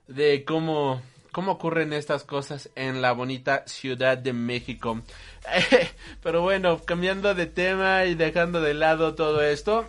de 0.08 0.44
cómo, 0.44 1.00
cómo 1.30 1.52
ocurren 1.52 1.92
estas 1.92 2.24
cosas 2.24 2.70
en 2.74 3.02
la 3.02 3.12
bonita 3.12 3.62
Ciudad 3.68 4.18
de 4.18 4.32
México. 4.32 5.00
Pero 6.20 6.42
bueno, 6.42 6.80
cambiando 6.84 7.36
de 7.36 7.46
tema 7.46 8.04
y 8.06 8.16
dejando 8.16 8.60
de 8.60 8.74
lado 8.74 9.14
todo 9.14 9.42
esto, 9.42 9.86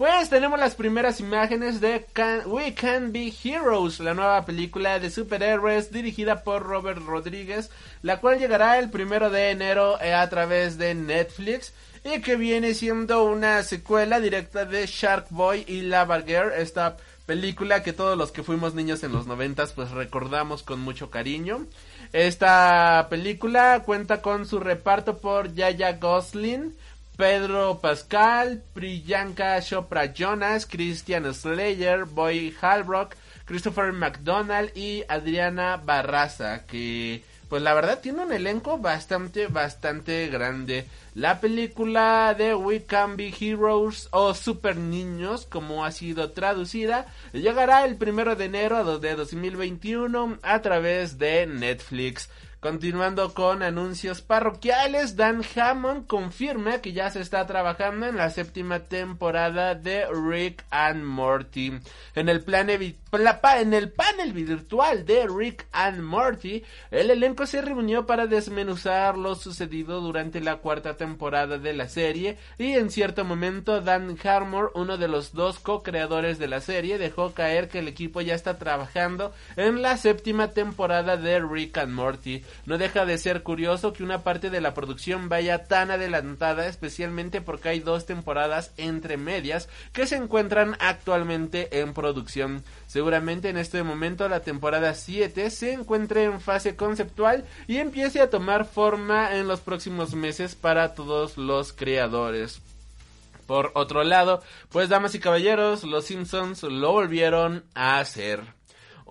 pues 0.00 0.30
tenemos 0.30 0.58
las 0.58 0.76
primeras 0.76 1.20
imágenes 1.20 1.78
de 1.78 2.06
We 2.46 2.72
Can 2.72 3.12
Be 3.12 3.34
Heroes, 3.44 4.00
la 4.00 4.14
nueva 4.14 4.46
película 4.46 4.98
de 4.98 5.10
superhéroes 5.10 5.92
dirigida 5.92 6.42
por 6.42 6.62
Robert 6.62 7.02
Rodríguez, 7.04 7.68
la 8.00 8.18
cual 8.18 8.38
llegará 8.38 8.78
el 8.78 8.88
primero 8.88 9.28
de 9.28 9.50
enero 9.50 10.00
eh, 10.00 10.14
a 10.14 10.26
través 10.30 10.78
de 10.78 10.94
Netflix 10.94 11.74
y 12.02 12.22
que 12.22 12.36
viene 12.36 12.72
siendo 12.72 13.24
una 13.24 13.62
secuela 13.62 14.20
directa 14.20 14.64
de 14.64 14.86
Shark 14.86 15.26
Boy 15.28 15.66
y 15.68 15.82
Lava 15.82 16.22
Girl, 16.22 16.50
esta 16.56 16.96
película 17.26 17.82
que 17.82 17.92
todos 17.92 18.16
los 18.16 18.32
que 18.32 18.42
fuimos 18.42 18.74
niños 18.74 19.04
en 19.04 19.12
los 19.12 19.26
noventas 19.26 19.72
pues 19.72 19.90
recordamos 19.90 20.62
con 20.62 20.80
mucho 20.80 21.10
cariño. 21.10 21.66
Esta 22.14 23.06
película 23.10 23.82
cuenta 23.84 24.22
con 24.22 24.46
su 24.46 24.60
reparto 24.60 25.18
por 25.18 25.52
Yaya 25.52 25.92
Gosling, 25.98 26.74
Pedro 27.20 27.80
Pascal, 27.82 28.62
Priyanka 28.72 29.60
Chopra 29.60 30.10
Jonas, 30.10 30.64
Christian 30.64 31.34
Slayer, 31.34 32.06
Boy 32.06 32.54
Halbrook, 32.62 33.14
Christopher 33.44 33.92
McDonald 33.92 34.74
y 34.74 35.04
Adriana 35.06 35.76
Barraza, 35.76 36.64
que 36.64 37.22
pues 37.50 37.60
la 37.60 37.74
verdad 37.74 38.00
tiene 38.00 38.22
un 38.22 38.32
elenco 38.32 38.78
bastante, 38.78 39.48
bastante 39.48 40.28
grande. 40.28 40.86
La 41.14 41.40
película 41.40 42.34
de 42.38 42.54
We 42.54 42.84
Can 42.84 43.18
Be 43.18 43.34
Heroes 43.38 44.08
o 44.12 44.32
Super 44.32 44.78
Niños, 44.78 45.44
como 45.44 45.84
ha 45.84 45.90
sido 45.90 46.30
traducida, 46.30 47.04
llegará 47.34 47.84
el 47.84 47.96
primero 47.96 48.34
de 48.34 48.46
enero 48.46 48.98
de 48.98 49.14
2021 49.14 50.38
a 50.42 50.62
través 50.62 51.18
de 51.18 51.46
Netflix. 51.46 52.30
Continuando 52.60 53.32
con 53.32 53.62
anuncios 53.62 54.20
parroquiales, 54.20 55.16
Dan 55.16 55.40
Hammond 55.56 56.06
confirma 56.06 56.82
que 56.82 56.92
ya 56.92 57.08
se 57.08 57.22
está 57.22 57.46
trabajando 57.46 58.04
en 58.04 58.18
la 58.18 58.28
séptima 58.28 58.80
temporada 58.80 59.74
de 59.74 60.04
Rick 60.12 60.66
and 60.68 61.02
Morty. 61.02 61.72
En 62.14 62.28
el, 62.28 62.44
plan 62.44 62.68
en 62.68 63.74
el 63.74 63.92
panel 63.92 64.34
virtual 64.34 65.06
de 65.06 65.26
Rick 65.26 65.68
and 65.72 66.02
Morty, 66.02 66.62
el 66.90 67.10
elenco 67.10 67.46
se 67.46 67.62
reunió 67.62 68.04
para 68.04 68.26
desmenuzar 68.26 69.16
lo 69.16 69.36
sucedido 69.36 70.02
durante 70.02 70.42
la 70.42 70.56
cuarta 70.56 70.98
temporada 70.98 71.56
de 71.56 71.72
la 71.72 71.88
serie 71.88 72.36
y 72.58 72.74
en 72.74 72.90
cierto 72.90 73.24
momento 73.24 73.80
Dan 73.80 74.18
Harmon, 74.22 74.68
uno 74.74 74.98
de 74.98 75.08
los 75.08 75.32
dos 75.32 75.60
co-creadores 75.60 76.38
de 76.38 76.48
la 76.48 76.60
serie, 76.60 76.98
dejó 76.98 77.32
caer 77.32 77.68
que 77.70 77.78
el 77.78 77.88
equipo 77.88 78.20
ya 78.20 78.34
está 78.34 78.58
trabajando 78.58 79.32
en 79.56 79.80
la 79.80 79.96
séptima 79.96 80.48
temporada 80.48 81.16
de 81.16 81.40
Rick 81.40 81.78
and 81.78 81.94
Morty. 81.94 82.44
No 82.66 82.78
deja 82.78 83.04
de 83.06 83.18
ser 83.18 83.42
curioso 83.42 83.92
que 83.92 84.02
una 84.02 84.22
parte 84.22 84.50
de 84.50 84.60
la 84.60 84.74
producción 84.74 85.28
vaya 85.28 85.64
tan 85.64 85.90
adelantada, 85.90 86.66
especialmente 86.66 87.40
porque 87.40 87.70
hay 87.70 87.80
dos 87.80 88.06
temporadas 88.06 88.72
entre 88.76 89.16
medias 89.16 89.68
que 89.92 90.06
se 90.06 90.16
encuentran 90.16 90.76
actualmente 90.80 91.80
en 91.80 91.94
producción. 91.94 92.62
Seguramente 92.86 93.48
en 93.48 93.56
este 93.56 93.82
momento 93.82 94.28
la 94.28 94.40
temporada 94.40 94.94
7 94.94 95.50
se 95.50 95.72
encuentre 95.72 96.24
en 96.24 96.40
fase 96.40 96.76
conceptual 96.76 97.44
y 97.66 97.78
empiece 97.78 98.20
a 98.20 98.30
tomar 98.30 98.64
forma 98.64 99.36
en 99.36 99.48
los 99.48 99.60
próximos 99.60 100.14
meses 100.14 100.54
para 100.54 100.94
todos 100.94 101.36
los 101.36 101.72
creadores. 101.72 102.60
Por 103.46 103.72
otro 103.74 104.04
lado, 104.04 104.42
pues 104.70 104.88
damas 104.88 105.14
y 105.16 105.18
caballeros, 105.18 105.82
los 105.82 106.04
Simpsons 106.04 106.62
lo 106.62 106.92
volvieron 106.92 107.64
a 107.74 107.98
hacer. 107.98 108.59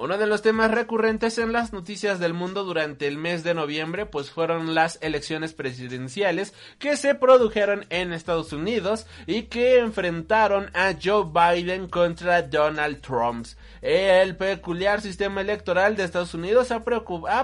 Uno 0.02 0.18
de 0.18 0.28
los 0.28 0.42
temas 0.42 0.72
recurrentes 0.72 1.38
en 1.40 1.52
las 1.52 1.74
noticias 1.74 2.20
del 2.20 2.34
mundo 2.34 2.64
durante 2.64 3.06
el 3.06 3.18
mes 3.18 3.44
de 3.44 3.54
noviembre 3.54 4.06
pues 4.06 4.32
fueron 4.32 4.74
las 4.74 4.98
elecciones 5.02 5.54
presidenciales 5.54 6.54
que 6.80 6.96
se 6.96 7.16
produjeron 7.16 7.86
en 7.90 8.14
Estados 8.14 8.54
Unidos 8.54 9.08
y 9.28 9.44
que 9.44 9.80
enfrentaron 9.80 10.72
a 10.74 10.94
Joe 11.04 11.26
Biden 11.26 11.90
contra 11.90 12.42
Donald 12.42 13.02
Trump. 13.02 13.46
El 13.82 14.36
peculiar 14.36 15.00
sistema 15.00 15.40
electoral 15.40 15.96
de 15.96 16.04
Estados 16.04 16.34
Unidos 16.34 16.72
ha, 16.72 16.84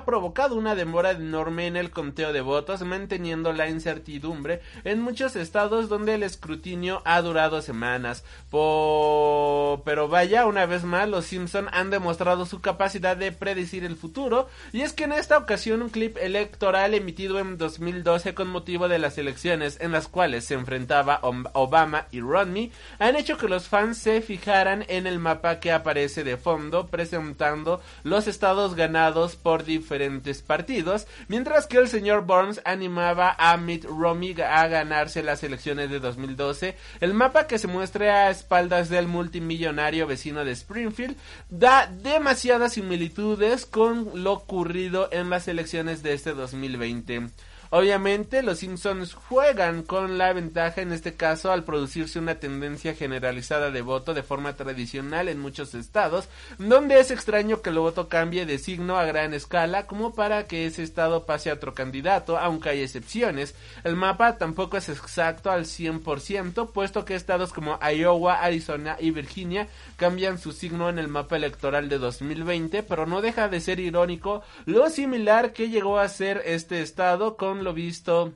provocado 0.06 0.56
una 0.56 0.76
demora 0.76 1.12
enorme 1.12 1.68
en 1.68 1.78
el 1.78 1.92
conteo 1.92 2.34
de 2.34 2.42
votos, 2.42 2.82
manteniendo 2.82 3.54
la 3.54 3.70
incertidumbre 3.70 4.62
en 4.84 5.00
muchos 5.00 5.38
estados 5.38 5.88
donde 5.88 6.16
el 6.16 6.24
escrutinio 6.24 7.02
ha 7.06 7.22
durado 7.22 7.62
semanas. 7.62 8.26
Pero 8.52 10.08
vaya, 10.10 10.46
una 10.46 10.66
vez 10.66 10.84
más, 10.84 11.08
los 11.08 11.26
Simpson 11.26 11.70
han 11.72 11.90
demostrado 11.90 12.46
su 12.46 12.60
capacidad 12.60 13.16
de 13.16 13.32
predecir 13.32 13.86
el 13.86 13.96
futuro, 13.96 14.50
y 14.74 14.82
es 14.82 14.92
que 14.92 15.06
en 15.06 15.14
esta 15.14 15.38
ocasión 15.38 15.82
un 15.82 15.90
clip 15.90 16.18
electoral 16.18 16.94
emitido 16.94 17.40
en 17.40 17.58
2012 17.58 18.34
con 18.34 18.50
motivo 18.50 18.90
de 18.90 19.00
las 19.00 19.18
elecciones 19.18 19.78
en 19.80 19.94
las 19.94 20.10
cuales 20.10 20.44
se 20.44 20.56
enfrentaba 20.56 21.22
Obama 21.54 22.08
y 22.12 22.20
Romney 22.20 22.72
han 23.00 23.16
hecho 23.16 23.38
que 23.38 23.48
los 23.48 23.68
fans 23.70 23.98
se 23.98 24.22
fijaran 24.22 24.84
en 24.90 25.08
el 25.08 25.20
mapa 25.20 25.60
que 25.60 25.72
aparece 25.72 26.25
de 26.26 26.36
fondo 26.36 26.88
presentando 26.88 27.82
los 28.04 28.28
estados 28.28 28.76
ganados 28.76 29.38
por 29.38 29.64
diferentes 29.64 30.42
partidos, 30.42 31.08
mientras 31.30 31.68
que 31.68 31.78
el 31.78 31.88
señor 31.88 32.26
Burns 32.26 32.60
animaba 32.66 33.34
a 33.40 33.56
Mitt 33.56 33.86
Romney 33.86 34.36
a 34.42 34.68
ganarse 34.68 35.24
las 35.24 35.44
elecciones 35.44 35.90
de 35.90 36.00
2012. 36.00 36.76
El 37.00 37.14
mapa 37.14 37.48
que 37.48 37.60
se 37.60 37.68
muestra 37.68 38.28
a 38.28 38.30
espaldas 38.30 38.90
del 38.90 39.08
multimillonario 39.08 40.08
vecino 40.08 40.44
de 40.44 40.52
Springfield 40.52 41.16
da 41.50 41.88
demasiadas 41.88 42.74
similitudes 42.74 43.66
con 43.66 44.24
lo 44.24 44.34
ocurrido 44.34 45.08
en 45.12 45.30
las 45.30 45.48
elecciones 45.48 46.04
de 46.04 46.14
este 46.14 46.34
2020. 46.34 47.30
Obviamente 47.70 48.44
los 48.44 48.60
Simpsons 48.60 49.14
juegan 49.14 49.84
con 49.84 50.18
la 50.18 50.34
ventaja 50.34 50.82
en 50.82 50.92
este 50.92 51.16
caso 51.16 51.52
al 51.52 51.64
producirse 51.64 52.20
una 52.20 52.36
tendencia 52.36 52.94
generalizada 52.94 53.72
de 53.72 53.82
voto 53.82 54.14
de 54.14 54.24
forma 54.24 54.56
tradicional 54.56 55.28
en 55.28 55.40
muchos 55.40 55.74
estados, 55.76 56.28
donde 56.58 57.00
es 57.00 57.12
extraño 57.12 57.62
que 57.62 57.70
el 57.70 57.80
voto 57.80 58.08
cambie 58.08 58.46
de 58.46 58.60
signo 58.60 58.98
a 58.98 59.06
gran 59.06 59.34
escala 59.34 59.88
como 59.88 60.14
para 60.14 60.46
que 60.46 60.66
ese 60.66 60.84
estado 60.84 61.26
pase 61.26 61.50
a 61.50 61.54
otro 61.54 61.74
candidato, 61.74 62.38
aunque 62.38 62.70
hay 62.70 62.82
excepciones. 62.82 63.56
El 63.84 63.96
mapa 63.96 64.38
tampoco 64.38 64.78
es 64.78 64.90
exacto 64.90 65.52
al 65.52 65.66
100%, 65.66 66.72
puesto 66.72 67.06
que 67.06 67.16
estados 67.16 67.54
como 67.54 67.80
Iowa, 67.82 68.42
Arizona 68.42 68.98
y 69.00 69.12
Virginia 69.12 69.68
cambian 69.96 70.38
su 70.38 70.52
signo 70.52 70.90
en 70.90 71.00
el 71.00 71.08
mapa 71.08 71.36
electoral 71.36 71.90
de 71.90 71.98
2020, 71.98 72.84
pero 72.84 73.06
no 73.06 73.22
deja 73.22 73.48
de 73.48 73.62
ser 73.62 73.80
irónico 73.80 74.44
lo 74.66 74.90
similar 74.90 75.54
que 75.54 75.70
llegó 75.70 76.00
a 76.00 76.10
ser 76.10 76.42
este 76.46 76.82
estado 76.82 77.38
con 77.38 77.64
lo 77.64 77.74
visto 77.74 78.34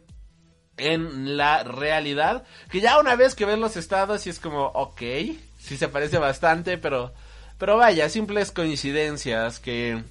en 0.77 1.37
la 1.37 1.63
realidad. 1.63 2.45
Que 2.71 2.81
ya 2.81 2.99
una 2.99 3.15
vez 3.15 3.35
que 3.35 3.45
ven 3.45 3.61
los 3.61 3.77
estados 3.77 4.25
y 4.25 4.29
es 4.29 4.39
como, 4.39 4.65
ok, 4.67 5.01
sí 5.57 5.77
se 5.77 5.89
parece 5.89 6.17
bastante, 6.17 6.77
pero, 6.77 7.13
pero 7.57 7.77
vaya, 7.77 8.09
simples 8.09 8.51
coincidencias 8.51 9.59
que, 9.59 10.03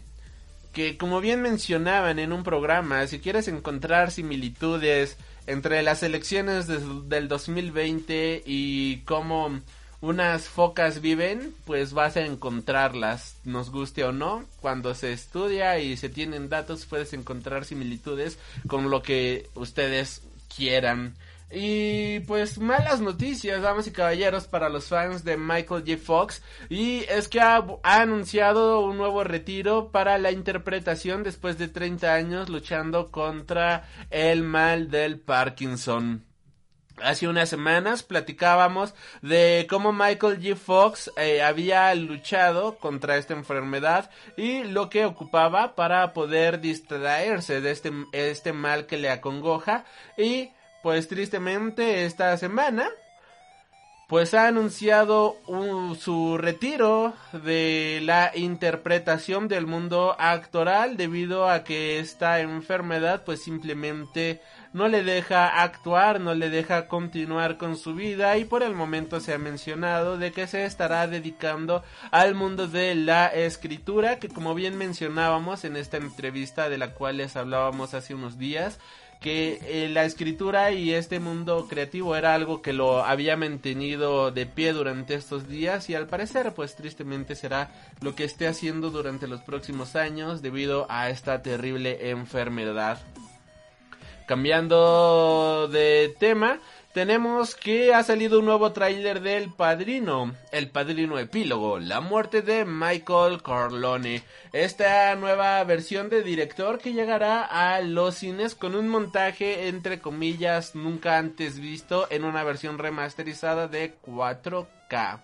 que 0.73 0.97
como 0.97 1.21
bien 1.21 1.43
mencionaban 1.43 2.19
en 2.19 2.33
un 2.33 2.45
programa, 2.45 3.07
si 3.07 3.19
quieres 3.21 3.49
encontrar 3.49 4.11
similitudes 4.11 5.17
entre 5.47 5.83
las 5.83 6.03
elecciones 6.03 6.67
del 6.67 7.27
2020 7.27 8.43
y 8.45 8.99
cómo 9.07 9.61
unas 10.01 10.49
focas 10.49 11.01
viven, 11.01 11.55
pues 11.65 11.93
vas 11.93 12.17
a 12.17 12.25
encontrarlas, 12.25 13.37
nos 13.45 13.71
guste 13.71 14.05
o 14.05 14.13
no. 14.13 14.45
Cuando 14.61 14.95
se 14.95 15.13
estudia 15.13 15.79
y 15.79 15.97
se 15.97 16.09
tienen 16.09 16.49
datos, 16.49 16.87
puedes 16.87 17.13
encontrar 17.13 17.65
similitudes 17.65 18.39
con 18.69 18.91
lo 18.91 19.03
que 19.03 19.49
ustedes 19.55 20.23
quieran. 20.55 21.15
Y 21.51 22.21
pues 22.21 22.59
malas 22.59 23.01
noticias, 23.01 23.63
damas 23.63 23.87
y 23.87 23.91
caballeros, 23.91 24.47
para 24.47 24.69
los 24.69 24.89
fans 24.89 25.25
de 25.25 25.39
Michael 25.39 25.83
J. 25.87 25.97
Fox. 25.97 26.43
Y 26.69 27.05
es 27.09 27.29
que 27.29 27.41
ha, 27.41 27.65
ha, 27.83 28.01
anunciado 28.03 28.81
un 28.81 28.99
nuevo 28.99 29.25
retiro 29.25 29.91
para 29.91 30.19
la 30.19 30.31
interpretación 30.31 31.23
después 31.23 31.57
de 31.57 31.69
30 31.69 32.13
años 32.13 32.49
luchando 32.51 33.11
contra 33.11 33.89
el 34.11 34.43
mal 34.43 34.91
del 34.91 35.19
Parkinson. 35.21 36.28
Hace 37.03 37.29
unas 37.29 37.49
semanas 37.49 38.03
platicábamos 38.03 38.95
de 39.23 39.67
cómo 39.69 39.93
Michael 39.93 40.41
G. 40.41 40.57
Fox 40.57 41.11
eh, 41.17 41.43
había 41.43 41.95
luchado 41.95 42.77
contra 42.79 43.17
esta 43.17 43.35
enfermedad 43.35 44.11
y 44.37 44.65
lo 44.65 44.91
que 44.91 45.05
ocupaba 45.05 45.75
para 45.75 46.13
poder 46.13 46.61
distraerse 46.61 47.61
de 47.61 47.71
este, 47.71 47.93
este 48.13 48.53
mal 48.53 48.87
que 48.87 48.97
le 48.97 49.11
acongoja 49.11 49.85
y 50.17 50.51
pues 50.83 51.09
tristemente 51.09 52.05
esta 52.05 52.37
semana 52.37 52.89
pues 54.09 54.33
ha 54.33 54.49
anunciado 54.49 55.37
su 56.01 56.39
retiro 56.39 57.13
de 57.45 58.01
la 58.03 58.33
interpretación 58.35 59.49
del 59.49 59.67
mundo 59.67 60.17
actoral 60.19 60.97
debido 60.97 61.47
a 61.47 61.63
que 61.63 61.99
esta 61.99 62.41
enfermedad 62.41 63.23
pues 63.27 63.43
simplemente 63.43 64.41
no 64.73 64.89
le 64.89 65.03
deja 65.03 65.63
actuar, 65.63 66.21
no 66.21 66.35
le 66.35 66.51
deja 66.51 66.89
continuar 66.89 67.57
con 67.57 67.77
su 67.77 67.95
vida 67.95 68.37
y 68.39 68.45
por 68.45 68.63
el 68.63 68.75
momento 68.75 69.21
se 69.21 69.33
ha 69.33 69.39
mencionado 69.39 70.19
de 70.19 70.33
que 70.33 70.47
se 70.47 70.65
estará 70.65 71.07
dedicando 71.07 71.83
al 72.11 72.35
mundo 72.35 72.69
de 72.69 72.95
la 72.95 73.27
escritura 73.27 74.19
que 74.19 74.29
como 74.29 74.55
bien 74.55 74.77
mencionábamos 74.77 75.65
en 75.65 75.77
esta 75.77 75.97
entrevista 75.97 76.69
de 76.69 76.79
la 76.79 76.95
cual 76.95 77.19
les 77.19 77.37
hablábamos 77.37 77.95
hace 77.95 78.15
unos 78.15 78.39
días 78.39 78.79
que 79.21 79.59
eh, 79.63 79.89
la 79.89 80.05
escritura 80.05 80.71
y 80.71 80.95
este 80.95 81.19
mundo 81.19 81.67
creativo 81.69 82.15
era 82.15 82.35
algo 82.35 82.63
que 82.63 82.73
lo 82.73 83.05
había 83.05 83.37
mantenido 83.37 84.31
de 84.31 84.47
pie 84.47 84.73
durante 84.73 85.15
estos 85.15 85.49
días 85.49 85.91
y 85.91 85.95
al 85.95 86.07
parecer 86.07 86.55
pues 86.55 86.77
tristemente 86.77 87.35
será 87.35 87.71
lo 88.01 88.15
que 88.15 88.25
esté 88.25 88.47
haciendo 88.47 88.91
durante 88.91 89.27
los 89.27 89.41
próximos 89.41 89.97
años 89.97 90.41
debido 90.41 90.87
a 90.89 91.11
esta 91.11 91.43
terrible 91.43 92.11
enfermedad. 92.11 93.01
Cambiando 94.29 95.69
de 95.69 96.15
tema, 96.19 96.61
tenemos 96.93 97.55
que 97.55 97.95
ha 97.95 98.03
salido 98.03 98.41
un 98.41 98.45
nuevo 98.45 98.73
tráiler 98.73 99.23
del 99.23 99.51
Padrino, 99.51 100.35
El 100.53 100.69
Padrino 100.69 101.19
Epílogo, 101.19 101.79
la 101.79 102.03
muerte 102.03 102.43
de 102.43 102.67
Michael 102.67 103.41
Corleone. 103.41 104.23
Esta 104.53 105.15
nueva 105.15 105.65
versión 105.65 106.11
de 106.11 106.23
director 106.23 106.79
que 106.79 106.93
llegará 106.93 107.43
a 107.43 107.81
los 107.81 108.17
cines 108.17 108.55
con 108.55 108.75
un 108.75 108.91
montaje 108.91 109.69
entre 109.69 109.99
comillas 109.99 110.75
nunca 110.75 111.17
antes 111.17 111.59
visto 111.59 112.07
en 112.11 112.25
una 112.25 112.45
versión 112.45 112.77
remasterizada 112.77 113.67
de 113.67 113.95
4K. 114.03 115.21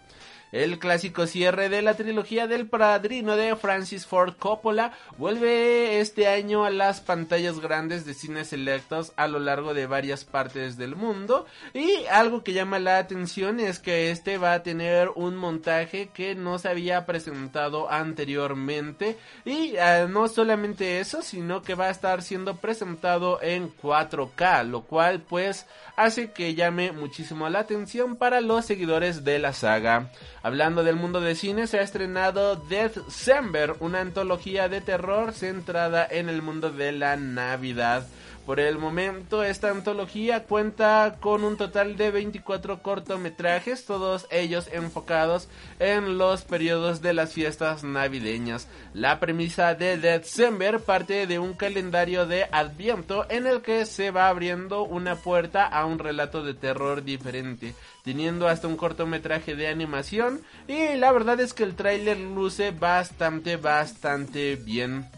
El 0.54 0.78
clásico 0.78 1.26
cierre 1.26 1.68
de 1.68 1.82
la 1.82 1.94
trilogía 1.94 2.46
del 2.46 2.68
Padrino 2.68 3.34
de 3.34 3.56
Francis 3.56 4.06
Ford 4.06 4.34
Coppola 4.38 4.92
vuelve 5.18 5.98
este 5.98 6.28
año 6.28 6.64
a 6.64 6.70
las 6.70 7.00
pantallas 7.00 7.58
grandes 7.58 8.06
de 8.06 8.14
cines 8.14 8.50
selectos 8.50 9.12
a 9.16 9.26
lo 9.26 9.40
largo 9.40 9.74
de 9.74 9.88
varias 9.88 10.24
partes 10.24 10.76
del 10.76 10.94
mundo 10.94 11.44
y 11.72 12.06
algo 12.06 12.44
que 12.44 12.52
llama 12.52 12.78
la 12.78 12.98
atención 12.98 13.58
es 13.58 13.80
que 13.80 14.12
este 14.12 14.38
va 14.38 14.52
a 14.52 14.62
tener 14.62 15.10
un 15.16 15.34
montaje 15.34 16.10
que 16.14 16.36
no 16.36 16.60
se 16.60 16.68
había 16.68 17.04
presentado 17.04 17.90
anteriormente 17.90 19.18
y 19.44 19.76
ah, 19.78 20.06
no 20.08 20.28
solamente 20.28 21.00
eso 21.00 21.22
sino 21.22 21.62
que 21.62 21.74
va 21.74 21.86
a 21.86 21.90
estar 21.90 22.22
siendo 22.22 22.58
presentado 22.58 23.42
en 23.42 23.74
4K 23.74 24.68
lo 24.68 24.82
cual 24.82 25.20
pues 25.20 25.66
hace 25.96 26.30
que 26.30 26.54
llame 26.54 26.92
muchísimo 26.92 27.48
la 27.48 27.58
atención 27.58 28.14
para 28.14 28.40
los 28.40 28.64
seguidores 28.64 29.24
de 29.24 29.40
la 29.40 29.52
saga. 29.52 30.10
Hablando 30.44 30.84
del 30.84 30.96
mundo 30.96 31.22
de 31.22 31.36
cine, 31.36 31.66
se 31.66 31.78
ha 31.78 31.82
estrenado 31.82 32.56
Death 32.56 32.96
December, 32.96 33.76
una 33.80 34.02
antología 34.02 34.68
de 34.68 34.82
terror 34.82 35.32
centrada 35.32 36.06
en 36.08 36.28
el 36.28 36.42
mundo 36.42 36.70
de 36.70 36.92
la 36.92 37.16
Navidad. 37.16 38.06
Por 38.46 38.60
el 38.60 38.76
momento, 38.76 39.42
esta 39.42 39.70
antología 39.70 40.44
cuenta 40.44 41.16
con 41.18 41.44
un 41.44 41.56
total 41.56 41.96
de 41.96 42.10
24 42.10 42.82
cortometrajes, 42.82 43.86
todos 43.86 44.26
ellos 44.30 44.68
enfocados 44.70 45.48
en 45.78 46.18
los 46.18 46.42
periodos 46.42 47.00
de 47.00 47.14
las 47.14 47.32
fiestas 47.32 47.84
navideñas. 47.84 48.68
La 48.92 49.18
premisa 49.18 49.74
de 49.74 49.96
December 49.96 50.80
parte 50.80 51.26
de 51.26 51.38
un 51.38 51.54
calendario 51.54 52.26
de 52.26 52.46
Adviento 52.52 53.24
en 53.30 53.46
el 53.46 53.62
que 53.62 53.86
se 53.86 54.10
va 54.10 54.28
abriendo 54.28 54.82
una 54.82 55.16
puerta 55.16 55.64
a 55.64 55.86
un 55.86 55.98
relato 55.98 56.42
de 56.42 56.52
terror 56.52 57.02
diferente, 57.02 57.74
teniendo 58.04 58.46
hasta 58.46 58.68
un 58.68 58.76
cortometraje 58.76 59.56
de 59.56 59.68
animación 59.68 60.42
y 60.68 60.96
la 60.96 61.12
verdad 61.12 61.40
es 61.40 61.54
que 61.54 61.62
el 61.62 61.76
tráiler 61.76 62.18
luce 62.18 62.72
bastante, 62.72 63.56
bastante 63.56 64.56
bien. 64.56 65.08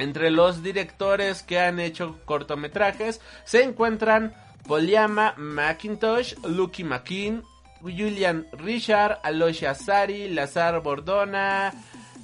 Entre 0.00 0.30
los 0.30 0.62
directores 0.62 1.42
que 1.42 1.60
han 1.60 1.78
hecho 1.78 2.18
cortometrajes 2.24 3.20
se 3.44 3.62
encuentran 3.62 4.32
Poliama 4.66 5.34
McIntosh, 5.36 6.36
Lucky 6.44 6.84
McKean, 6.84 7.42
Julian 7.82 8.46
Richard, 8.52 9.18
Aloysia 9.22 9.74
Sari, 9.74 10.30
Lazar 10.30 10.80
Bordona, 10.82 11.74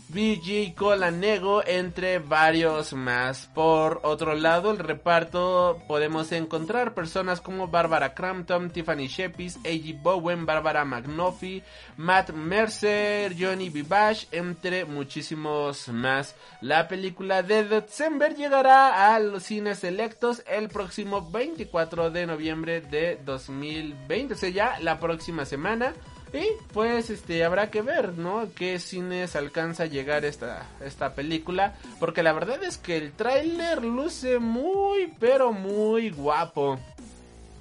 BG 0.09 0.74
Colanego, 0.74 1.66
entre 1.66 2.20
varios 2.20 2.92
más. 2.92 3.50
Por 3.54 4.00
otro 4.04 4.34
lado, 4.34 4.70
el 4.70 4.78
reparto 4.78 5.82
podemos 5.88 6.30
encontrar 6.32 6.94
personas 6.94 7.40
como 7.40 7.68
Barbara 7.68 8.14
Crampton, 8.14 8.70
Tiffany 8.70 9.09
Shepis, 9.09 9.57
A.G. 9.57 10.00
Bowen, 10.00 10.46
Barbara 10.46 10.84
McNuffie, 10.84 11.64
Matt 11.96 12.30
Mercer, 12.30 13.34
Johnny 13.38 13.68
Vivash, 13.68 14.26
entre 14.30 14.84
muchísimos 14.84 15.88
más. 15.88 16.36
La 16.61 16.86
película 16.86 17.42
de 17.42 17.64
December 17.64 18.36
llegará 18.36 19.14
a 19.14 19.18
los 19.18 19.42
cines 19.42 19.80
selectos 19.80 20.42
el 20.46 20.68
próximo 20.68 21.30
24 21.30 22.11
de 22.11 22.26
noviembre 22.26 22.80
de 22.80 23.18
2020, 23.24 24.34
o 24.34 24.36
sea, 24.36 24.50
ya 24.50 24.78
la 24.80 25.00
próxima 25.00 25.44
semana. 25.44 25.94
Y 26.37 26.49
pues 26.74 27.09
este 27.09 27.45
habrá 27.45 27.70
que 27.70 27.80
ver, 27.80 28.18
¿no? 28.18 28.49
Qué 28.55 28.78
cines 28.78 29.37
alcanza 29.37 29.84
a 29.84 29.87
llegar 29.87 30.26
esta, 30.26 30.66
esta 30.84 31.14
película. 31.14 31.74
Porque 31.99 32.22
la 32.22 32.34
verdad 32.34 32.62
es 32.62 32.76
que 32.76 32.99
el 32.99 33.12
tráiler 33.12 33.82
luce 33.82 34.39
muy, 34.39 35.14
pero 35.18 35.53
muy 35.53 36.11
guapo. 36.11 36.78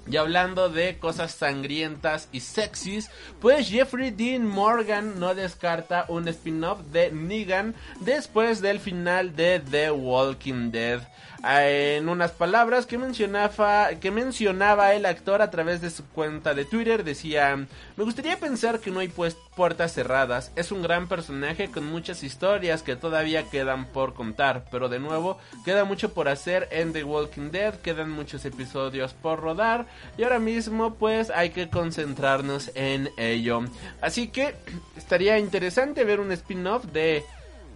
Y 0.08 0.18
hablando 0.18 0.68
de 0.68 0.98
cosas 0.98 1.32
sangrientas 1.32 2.28
y 2.32 2.40
sexys, 2.40 3.10
pues 3.40 3.68
Jeffrey 3.68 4.10
Dean 4.10 4.46
Morgan 4.46 5.18
no 5.18 5.34
descarta 5.34 6.04
un 6.08 6.28
spin-off 6.28 6.80
de 6.92 7.10
Negan 7.10 7.74
después 8.00 8.60
del 8.60 8.78
final 8.78 9.34
de 9.34 9.58
The 9.58 9.90
Walking 9.90 10.70
Dead. 10.70 11.00
En 11.44 12.08
unas 12.08 12.32
palabras 12.32 12.86
que 12.86 12.98
mencionaba, 12.98 13.90
que 14.00 14.10
mencionaba 14.10 14.94
el 14.94 15.06
actor 15.06 15.42
a 15.42 15.50
través 15.50 15.80
de 15.80 15.90
su 15.90 16.04
cuenta 16.06 16.54
de 16.54 16.64
Twitter, 16.64 17.04
decía, 17.04 17.56
me 17.56 18.04
gustaría 18.04 18.38
pensar 18.38 18.80
que 18.80 18.90
no 18.90 19.00
hay 19.00 19.08
pues 19.08 19.36
puertas 19.54 19.94
cerradas, 19.94 20.52
es 20.56 20.72
un 20.72 20.82
gran 20.82 21.08
personaje 21.08 21.70
con 21.70 21.86
muchas 21.86 22.22
historias 22.22 22.82
que 22.82 22.96
todavía 22.96 23.44
quedan 23.44 23.86
por 23.86 24.14
contar, 24.14 24.64
pero 24.70 24.88
de 24.88 24.98
nuevo 24.98 25.38
queda 25.64 25.84
mucho 25.84 26.12
por 26.12 26.28
hacer 26.28 26.68
en 26.70 26.92
The 26.92 27.04
Walking 27.04 27.50
Dead, 27.50 27.74
quedan 27.80 28.10
muchos 28.10 28.44
episodios 28.44 29.14
por 29.14 29.40
rodar 29.40 29.86
y 30.18 30.24
ahora 30.24 30.38
mismo 30.38 30.94
pues 30.94 31.30
hay 31.30 31.50
que 31.50 31.68
concentrarnos 31.68 32.70
en 32.74 33.08
ello. 33.16 33.62
Así 34.00 34.28
que 34.28 34.54
estaría 34.96 35.38
interesante 35.38 36.04
ver 36.04 36.20
un 36.20 36.32
spin-off 36.32 36.84
de 36.86 37.24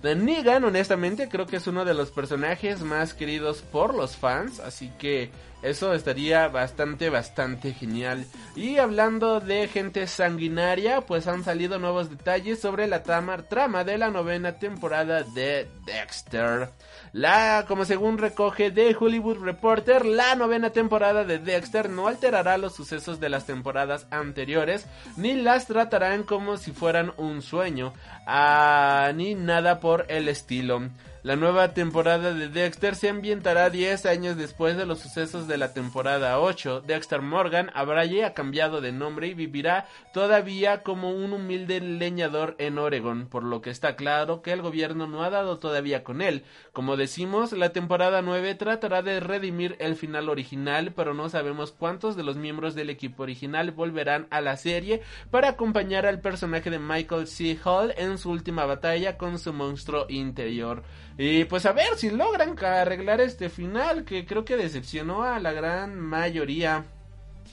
Negan, 0.02 0.64
honestamente, 0.64 1.28
creo 1.28 1.46
que 1.46 1.56
es 1.56 1.66
uno 1.66 1.84
de 1.84 1.94
los 1.94 2.10
personajes 2.10 2.80
más 2.80 3.12
queridos 3.12 3.62
por 3.62 3.94
los 3.94 4.16
fans, 4.16 4.58
así 4.60 4.90
que 4.98 5.30
eso 5.62 5.92
estaría 5.92 6.48
bastante, 6.48 7.10
bastante 7.10 7.74
genial. 7.74 8.24
Y 8.56 8.78
hablando 8.78 9.40
de 9.40 9.68
gente 9.68 10.06
sanguinaria, 10.06 11.02
pues 11.02 11.26
han 11.26 11.44
salido 11.44 11.78
nuevos 11.78 12.08
detalles 12.08 12.60
sobre 12.60 12.86
la 12.86 13.02
trama, 13.02 13.36
trama 13.42 13.84
de 13.84 13.98
la 13.98 14.10
novena 14.10 14.58
temporada 14.58 15.22
de 15.22 15.68
Dexter. 15.84 16.70
La, 17.12 17.64
como 17.66 17.84
según 17.84 18.18
recoge 18.18 18.70
The 18.70 18.96
Hollywood 18.98 19.38
Reporter, 19.38 20.06
la 20.06 20.36
novena 20.36 20.70
temporada 20.70 21.24
de 21.24 21.38
Dexter 21.38 21.90
no 21.90 22.06
alterará 22.06 22.56
los 22.56 22.74
sucesos 22.74 23.18
de 23.18 23.28
las 23.28 23.46
temporadas 23.46 24.06
anteriores, 24.10 24.86
ni 25.16 25.34
las 25.34 25.66
tratarán 25.66 26.22
como 26.22 26.56
si 26.56 26.70
fueran 26.70 27.12
un 27.16 27.42
sueño, 27.42 27.92
ah, 28.26 29.10
ni 29.14 29.34
nada 29.34 29.80
por 29.80 30.06
el 30.08 30.28
estilo. 30.28 30.82
La 31.22 31.36
nueva 31.36 31.74
temporada 31.74 32.32
de 32.32 32.48
Dexter 32.48 32.94
se 32.94 33.10
ambientará 33.10 33.68
10 33.68 34.06
años 34.06 34.38
después 34.38 34.78
de 34.78 34.86
los 34.86 35.00
sucesos 35.00 35.46
de 35.46 35.58
la 35.58 35.74
temporada 35.74 36.40
8. 36.40 36.80
Dexter 36.86 37.20
Morgan 37.20 37.70
habrá 37.74 38.06
ya 38.06 38.32
cambiado 38.32 38.80
de 38.80 38.90
nombre 38.90 39.26
y 39.26 39.34
vivirá 39.34 39.86
todavía 40.14 40.82
como 40.82 41.10
un 41.10 41.34
humilde 41.34 41.82
leñador 41.82 42.56
en 42.56 42.78
Oregon, 42.78 43.26
por 43.26 43.44
lo 43.44 43.60
que 43.60 43.68
está 43.68 43.96
claro 43.96 44.40
que 44.40 44.52
el 44.52 44.62
gobierno 44.62 45.06
no 45.06 45.22
ha 45.22 45.28
dado 45.28 45.58
todavía 45.58 46.04
con 46.04 46.22
él. 46.22 46.42
Como 46.72 46.96
decimos, 46.96 47.52
la 47.52 47.68
temporada 47.68 48.22
9 48.22 48.54
tratará 48.54 49.02
de 49.02 49.20
redimir 49.20 49.76
el 49.78 49.96
final 49.96 50.30
original, 50.30 50.94
pero 50.96 51.12
no 51.12 51.28
sabemos 51.28 51.70
cuántos 51.72 52.16
de 52.16 52.22
los 52.22 52.38
miembros 52.38 52.74
del 52.74 52.88
equipo 52.88 53.24
original 53.24 53.72
volverán 53.72 54.26
a 54.30 54.40
la 54.40 54.56
serie 54.56 55.02
para 55.30 55.50
acompañar 55.50 56.06
al 56.06 56.20
personaje 56.20 56.70
de 56.70 56.78
Michael 56.78 57.26
C. 57.26 57.58
Hall 57.62 57.92
en 57.98 58.16
su 58.16 58.30
última 58.30 58.64
batalla 58.64 59.18
con 59.18 59.38
su 59.38 59.52
monstruo 59.52 60.06
interior. 60.08 60.82
Y 61.22 61.44
pues 61.44 61.66
a 61.66 61.72
ver 61.72 61.98
si 61.98 62.08
logran 62.08 62.56
arreglar 62.64 63.20
este 63.20 63.50
final 63.50 64.06
que 64.06 64.24
creo 64.24 64.46
que 64.46 64.56
decepcionó 64.56 65.22
a 65.22 65.38
la 65.38 65.52
gran 65.52 66.00
mayoría. 66.00 66.86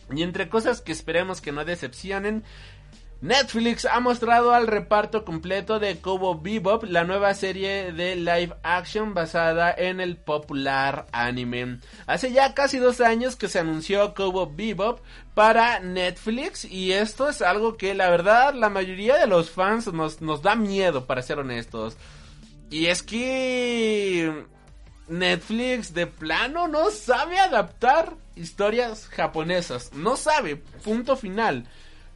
Y 0.09 0.23
entre 0.23 0.47
cosas 0.47 0.79
que 0.79 0.93
esperemos 0.93 1.41
que 1.41 1.51
no 1.51 1.65
decepcionen, 1.65 2.45
Netflix 3.19 3.83
ha 3.83 3.99
mostrado 3.99 4.53
al 4.53 4.67
reparto 4.67 5.25
completo 5.25 5.79
de 5.79 5.99
Kobo 5.99 6.39
Bebop, 6.39 6.85
la 6.85 7.03
nueva 7.03 7.33
serie 7.33 7.91
de 7.91 8.15
live 8.15 8.55
action 8.63 9.13
basada 9.13 9.75
en 9.77 9.99
el 9.99 10.15
popular 10.15 11.05
anime. 11.11 11.79
Hace 12.05 12.31
ya 12.31 12.53
casi 12.53 12.77
dos 12.77 13.01
años 13.01 13.35
que 13.35 13.49
se 13.49 13.59
anunció 13.59 14.13
Kobo 14.13 14.49
Bebop 14.49 15.01
para 15.33 15.81
Netflix 15.81 16.63
y 16.63 16.93
esto 16.93 17.27
es 17.27 17.41
algo 17.41 17.75
que 17.75 17.95
la 17.95 18.09
verdad 18.09 18.53
la 18.53 18.69
mayoría 18.69 19.17
de 19.17 19.27
los 19.27 19.49
fans 19.49 19.91
nos, 19.91 20.21
nos 20.21 20.41
da 20.41 20.55
miedo 20.55 21.05
para 21.05 21.21
ser 21.21 21.39
honestos. 21.39 21.97
Y 22.69 22.87
es 22.87 23.03
que 23.03 24.45
Netflix 25.07 25.93
de 25.93 26.07
plano 26.07 26.67
no 26.67 26.89
sabe 26.91 27.39
adaptar 27.39 28.15
historias 28.35 29.07
japonesas, 29.07 29.93
no 29.93 30.17
sabe, 30.17 30.57
punto 30.57 31.15
final. 31.15 31.67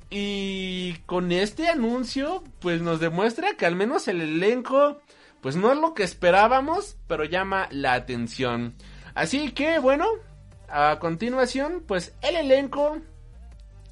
Y 0.09 0.95
con 1.05 1.31
este 1.31 1.69
anuncio, 1.69 2.43
pues 2.59 2.81
nos 2.81 2.99
demuestra 2.99 3.55
que 3.55 3.65
al 3.65 3.75
menos 3.75 4.09
el 4.09 4.19
elenco, 4.19 5.01
pues 5.39 5.55
no 5.55 5.71
es 5.71 5.79
lo 5.79 5.93
que 5.93 6.03
esperábamos, 6.03 6.97
pero 7.07 7.23
llama 7.23 7.69
la 7.71 7.93
atención. 7.93 8.75
Así 9.15 9.51
que 9.51 9.79
bueno, 9.79 10.05
a 10.67 10.99
continuación, 10.99 11.83
pues 11.87 12.13
el 12.21 12.35
elenco 12.35 12.97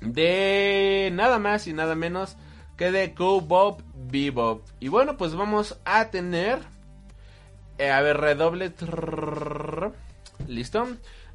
de 0.01 1.09
nada 1.13 1.39
más 1.39 1.67
y 1.67 1.73
nada 1.73 1.95
menos 1.95 2.35
que 2.79 2.91
de 2.93 3.09
Go 3.09 3.41
Bob 3.41 3.83
Bebop. 3.93 4.65
Y 4.79 4.87
bueno, 4.87 5.17
pues 5.17 5.35
vamos 5.35 5.77
a 5.83 6.09
tener, 6.11 6.59
eh, 7.77 7.91
a 7.91 7.99
ver, 7.99 8.15
redoble. 8.15 8.73
Listo. 10.47 10.87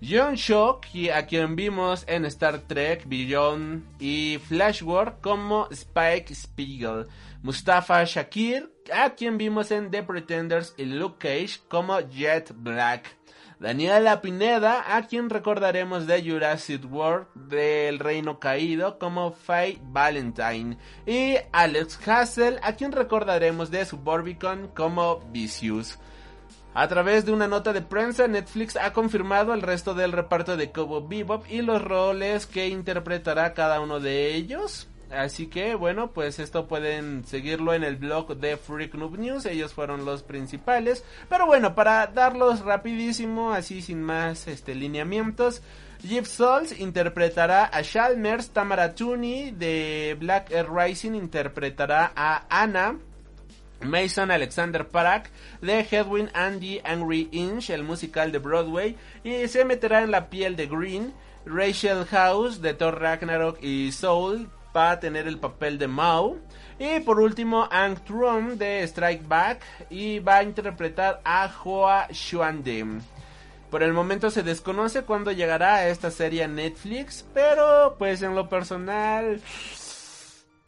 John 0.02 0.36
Shock, 0.36 0.86
a 1.14 1.26
quien 1.26 1.54
vimos 1.54 2.04
en 2.08 2.24
Star 2.24 2.60
Trek, 2.60 3.06
Beyond 3.06 3.84
y 4.00 4.38
Flashword 4.38 5.20
como 5.20 5.68
Spike 5.70 6.34
Spiegel. 6.34 7.08
Mustafa 7.42 8.02
Shakir, 8.04 8.72
a 8.90 9.10
quien 9.10 9.36
vimos 9.36 9.70
en 9.70 9.90
The 9.90 10.02
Pretenders 10.02 10.72
y 10.78 10.86
Luke 10.86 11.18
Cage 11.18 11.60
como 11.68 12.00
Jet 12.00 12.54
Black. 12.56 13.18
Daniela 13.60 14.20
Pineda, 14.20 14.96
a 14.96 15.06
quien 15.06 15.30
recordaremos 15.30 16.06
de 16.06 16.22
Jurassic 16.22 16.84
World 16.90 17.26
del 17.34 17.98
Reino 17.98 18.40
Caído 18.40 18.98
como 18.98 19.32
Faye 19.32 19.78
Valentine. 19.82 20.76
Y 21.06 21.36
Alex 21.52 22.00
Hassel, 22.06 22.58
a 22.62 22.74
quien 22.74 22.92
recordaremos 22.92 23.70
de 23.70 23.84
Suburbicon 23.84 24.68
como 24.74 25.20
Vicious. 25.30 25.98
A 26.74 26.88
través 26.88 27.24
de 27.24 27.32
una 27.32 27.46
nota 27.46 27.72
de 27.72 27.82
prensa, 27.82 28.26
Netflix 28.26 28.76
ha 28.76 28.92
confirmado 28.92 29.54
el 29.54 29.62
resto 29.62 29.94
del 29.94 30.10
reparto 30.10 30.56
de 30.56 30.72
Cobo 30.72 31.06
Bebop 31.06 31.44
y 31.48 31.62
los 31.62 31.80
roles 31.80 32.46
que 32.46 32.66
interpretará 32.66 33.54
cada 33.54 33.80
uno 33.80 34.00
de 34.00 34.34
ellos. 34.34 34.88
Así 35.10 35.46
que 35.46 35.74
bueno, 35.74 36.10
pues 36.10 36.38
esto 36.38 36.66
pueden 36.66 37.24
seguirlo 37.24 37.74
en 37.74 37.84
el 37.84 37.96
blog 37.96 38.36
de 38.36 38.56
Freak 38.56 38.94
Noob 38.94 39.18
News, 39.18 39.46
ellos 39.46 39.72
fueron 39.72 40.04
los 40.04 40.22
principales. 40.22 41.04
Pero 41.28 41.46
bueno, 41.46 41.74
para 41.74 42.06
darlos 42.06 42.60
rapidísimo, 42.60 43.52
así 43.52 43.82
sin 43.82 44.02
más 44.02 44.48
este 44.48 44.74
lineamientos, 44.74 45.62
Jeff 46.06 46.26
Souls 46.26 46.78
interpretará 46.78 47.70
a 47.72 47.82
Chalmers, 47.82 48.50
Tamara 48.50 48.94
Tooney 48.94 49.52
de 49.52 50.16
Black 50.18 50.50
Rising 50.68 51.14
interpretará 51.14 52.12
a 52.16 52.44
Anna, 52.48 52.98
Mason 53.80 54.30
Alexander 54.30 54.88
Parak 54.88 55.30
de 55.60 55.80
Hedwin 55.80 56.30
Andy 56.34 56.80
Angry 56.84 57.28
Inch, 57.32 57.70
el 57.70 57.84
musical 57.84 58.32
de 58.32 58.38
Broadway, 58.38 58.96
y 59.22 59.46
se 59.48 59.64
meterá 59.64 60.02
en 60.02 60.10
la 60.10 60.28
piel 60.28 60.56
de 60.56 60.66
Green. 60.66 61.14
Rachel 61.46 62.06
House 62.06 62.62
de 62.62 62.72
Thor 62.72 63.00
Ragnarok 63.00 63.62
y 63.62 63.92
Soul 63.92 64.48
va 64.74 64.92
a 64.92 65.00
tener 65.00 65.26
el 65.26 65.38
papel 65.38 65.78
de 65.78 65.88
Mao. 65.88 66.38
Y 66.78 67.00
por 67.00 67.20
último, 67.20 67.68
Ang 67.70 67.98
Trum 68.04 68.56
de 68.56 68.82
Strike 68.82 69.26
Back 69.28 69.62
y 69.90 70.18
va 70.18 70.38
a 70.38 70.42
interpretar 70.42 71.20
a 71.24 71.48
Hoa 71.48 72.08
Xuande. 72.12 72.84
Por 73.70 73.82
el 73.82 73.92
momento 73.92 74.30
se 74.30 74.42
desconoce 74.42 75.02
cuándo 75.02 75.32
llegará 75.32 75.76
a 75.76 75.88
esta 75.88 76.10
serie 76.10 76.44
a 76.44 76.48
Netflix, 76.48 77.24
pero 77.34 77.96
pues 77.98 78.22
en 78.22 78.34
lo 78.34 78.48
personal 78.48 79.40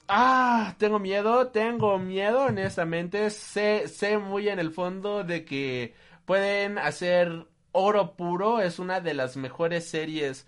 Ah, 0.08 0.76
tengo 0.78 0.98
miedo, 1.00 1.48
tengo 1.48 1.98
miedo, 1.98 2.46
honestamente. 2.46 3.30
Sé, 3.30 3.88
sé 3.88 4.18
muy 4.18 4.48
en 4.48 4.58
el 4.60 4.70
fondo 4.70 5.24
de 5.24 5.44
que 5.44 5.94
pueden 6.24 6.78
hacer 6.78 7.46
oro 7.72 8.14
puro. 8.16 8.60
Es 8.60 8.78
una 8.78 9.00
de 9.00 9.14
las 9.14 9.36
mejores 9.36 9.88
series 9.88 10.46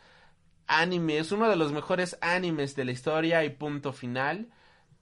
anime, 0.68 1.18
es 1.18 1.32
uno 1.32 1.48
de 1.48 1.56
los 1.56 1.72
mejores 1.72 2.16
animes 2.20 2.76
de 2.76 2.84
la 2.84 2.92
historia 2.92 3.44
y 3.44 3.50
punto 3.50 3.92
final. 3.92 4.48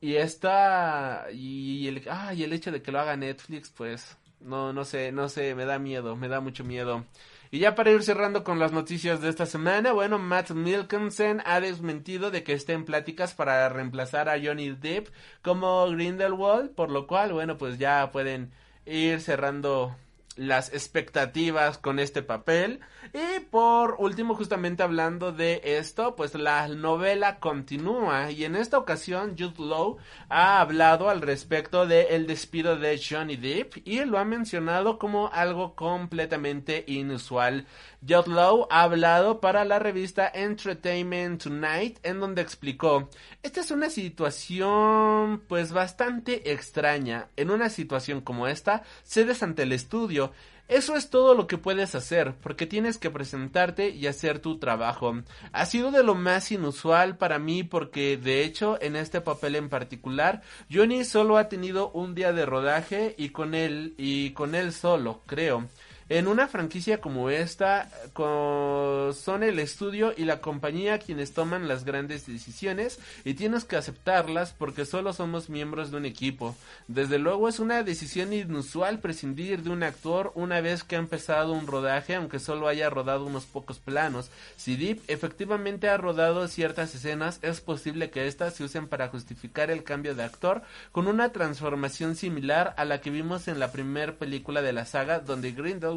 Y 0.01 0.17
esta, 0.17 1.27
y 1.33 1.89
el, 1.89 2.03
ah, 2.11 2.35
y 2.35 2.45
el 2.45 2.53
hecho 2.53 2.71
de 2.73 2.83
que 2.83 2.93
lo 2.93 3.01
haga 3.01 3.17
Netflix, 3.17 3.71
pues, 3.71 4.17
no, 4.41 4.73
no 4.73 4.85
sé, 4.85 5.13
no 5.13 5.29
sé, 5.29 5.55
me 5.55 5.65
da 5.65 5.79
miedo, 5.79 6.17
me 6.17 6.29
da 6.29 6.41
mucho 6.41 6.65
miedo. 6.65 7.05
Y 7.51 7.61
ya 7.61 7.75
para 7.75 7.91
ir 7.93 8.03
cerrando 8.03 8.45
con 8.45 8.59
las 8.59 8.73
noticias 8.73 9.21
de 9.21 9.29
esta 9.29 9.47
semana, 9.47 9.93
bueno, 9.93 10.19
Matt 10.19 10.51
Milkensen 10.51 11.43
ha 11.45 11.61
desmentido 11.61 12.31
de 12.31 12.43
que 12.43 12.53
esté 12.53 12.73
en 12.73 12.85
pláticas 12.85 13.35
para 13.35 13.69
reemplazar 13.69 14.29
a 14.29 14.39
Johnny 14.43 14.71
Depp 14.71 15.09
como 15.43 15.87
Grindelwald, 15.91 16.75
por 16.75 16.91
lo 16.91 17.07
cual, 17.07 17.33
bueno, 17.33 17.57
pues 17.57 17.79
ya 17.79 18.11
pueden 18.13 18.53
ir 18.85 19.21
cerrando 19.21 19.97
las 20.37 20.73
expectativas 20.73 21.79
con 21.79 21.99
este 21.99 22.23
papel. 22.23 22.81
Y 23.13 23.41
por 23.41 23.97
último, 23.99 24.35
justamente 24.35 24.83
hablando 24.83 25.33
de 25.33 25.61
esto, 25.65 26.15
pues 26.17 26.35
la 26.35 26.69
novela 26.69 27.39
continúa 27.41 28.31
y 28.31 28.45
en 28.45 28.57
esta 28.57 28.79
ocasión 28.79 29.37
Jude 29.39 29.65
Law 29.65 29.97
ha 30.29 30.61
hablado 30.61 31.09
al 31.09 31.23
respecto 31.23 31.87
del 31.87 32.07
el 32.11 32.27
despido 32.27 32.77
de 32.77 33.01
Johnny 33.03 33.37
Depp 33.37 33.87
y 33.87 34.05
lo 34.05 34.19
ha 34.19 34.25
mencionado 34.25 34.99
como 34.99 35.29
algo 35.33 35.75
completamente 35.75 36.85
inusual. 36.87 37.67
Jude 38.01 38.29
Law 38.35 38.67
ha 38.71 38.83
hablado 38.83 39.41
para 39.41 39.65
la 39.65 39.79
revista 39.79 40.31
Entertainment 40.33 41.43
Tonight 41.43 41.99
en 42.03 42.21
donde 42.21 42.43
explicó, 42.43 43.11
esta 43.43 43.61
es 43.61 43.71
una 43.71 43.91
situación 43.91 45.43
pues 45.49 45.73
bastante 45.73 46.53
extraña. 46.53 47.29
En 47.37 47.51
una 47.51 47.69
situación 47.69 48.21
como 48.21 48.49
esta, 48.49 48.83
cedes 49.05 49.43
ante 49.43 49.63
el 49.63 49.73
estudio 49.73 50.33
eso 50.69 50.97
es 50.97 51.11
todo 51.11 51.35
lo 51.37 51.47
que 51.47 51.59
puedes 51.59 51.95
hacer, 51.95 52.35
porque 52.43 52.67
tienes 52.67 52.99
que 52.99 53.09
presentarte 53.09 53.91
y 53.91 54.09
hacer 54.09 54.41
tu 54.41 54.59
trabajo. 54.59 55.15
Ha 55.53 55.65
sido 55.65 55.93
de 55.93 56.03
lo 56.03 56.17
más 56.17 56.51
inusual 56.51 57.17
para 57.17 57.39
mí 57.39 57.63
porque 57.63 58.17
de 58.17 58.43
hecho 58.43 58.77
en 58.83 58.97
este 58.97 59.21
papel 59.21 59.55
en 59.55 59.69
particular 59.69 60.43
Johnny 60.69 61.05
solo 61.05 61.37
ha 61.39 61.49
tenido 61.49 61.91
un 61.93 62.17
día 62.17 62.33
de 62.33 62.47
rodaje 62.47 63.15
y 63.17 63.29
con 63.29 63.55
él 63.55 63.95
y 63.97 64.31
con 64.31 64.57
él 64.57 64.73
solo, 64.73 65.23
creo. 65.27 65.69
En 66.09 66.29
una 66.29 66.47
franquicia 66.47 67.01
como 67.01 67.31
esta, 67.31 67.91
son 68.15 69.43
el 69.43 69.59
estudio 69.59 70.15
y 70.17 70.25
la 70.25 70.41
compañía 70.41 71.01
quienes 71.01 71.33
toman 71.33 71.67
las 71.67 71.85
grandes 71.85 72.27
decisiones 72.27 73.01
y 73.25 73.35
tienes 73.35 73.65
que 73.65 73.75
aceptarlas 73.75 74.53
porque 74.53 74.85
solo 74.85 75.13
somos 75.13 75.51
miembros 75.51 75.91
de 75.91 75.97
un 75.97 76.05
equipo. 76.05 76.55
Desde 76.87 77.19
luego 77.19 77.49
es 77.49 77.59
una 77.59 77.83
decisión 77.83 78.33
inusual 78.33 79.01
prescindir 79.01 79.65
de 79.65 79.71
un 79.71 79.83
actor 79.83 80.31
una 80.37 80.61
vez 80.61 80.85
que 80.85 80.95
ha 80.95 81.01
empezado 81.01 81.53
un 81.53 81.67
rodaje, 81.67 82.15
aunque 82.15 82.39
solo 82.39 82.69
haya 82.69 82.89
rodado 82.89 83.27
unos 83.27 83.45
pocos 83.45 83.81
planos. 83.81 84.31
Si 84.57 84.77
Deep 84.77 85.03
efectivamente 85.09 85.89
ha 85.89 85.97
rodado 85.97 86.47
ciertas 86.47 86.95
escenas, 86.95 87.41
es 87.43 87.61
posible 87.61 88.11
que 88.11 88.29
éstas 88.29 88.55
se 88.55 88.63
usen 88.63 88.87
para 88.87 89.09
justificar 89.09 89.73
el 89.73 89.83
cambio 89.83 90.15
de 90.15 90.23
actor 90.23 90.63
con 90.93 91.09
una 91.09 91.33
transformación 91.33 92.15
similar 92.15 92.75
a 92.77 92.85
la 92.85 93.01
que 93.01 93.11
vimos 93.11 93.49
en 93.49 93.59
la 93.59 93.73
primera 93.73 94.13
película 94.13 94.63
de 94.63 94.73
la 94.73 94.87
saga, 94.87 95.19
donde 95.19 95.51
Grindel 95.51 95.96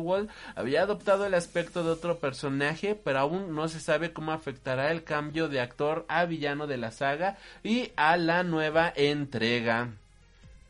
había 0.55 0.83
adoptado 0.83 1.25
el 1.25 1.33
aspecto 1.33 1.83
de 1.83 1.91
otro 1.91 2.19
personaje, 2.19 2.95
pero 2.95 3.19
aún 3.19 3.55
no 3.55 3.67
se 3.67 3.79
sabe 3.79 4.13
cómo 4.13 4.31
afectará 4.31 4.91
el 4.91 5.03
cambio 5.03 5.49
de 5.49 5.61
actor 5.61 6.05
a 6.07 6.25
villano 6.25 6.67
de 6.67 6.77
la 6.77 6.91
saga 6.91 7.37
y 7.63 7.91
a 7.95 8.17
la 8.17 8.43
nueva 8.43 8.91
entrega. 8.95 9.89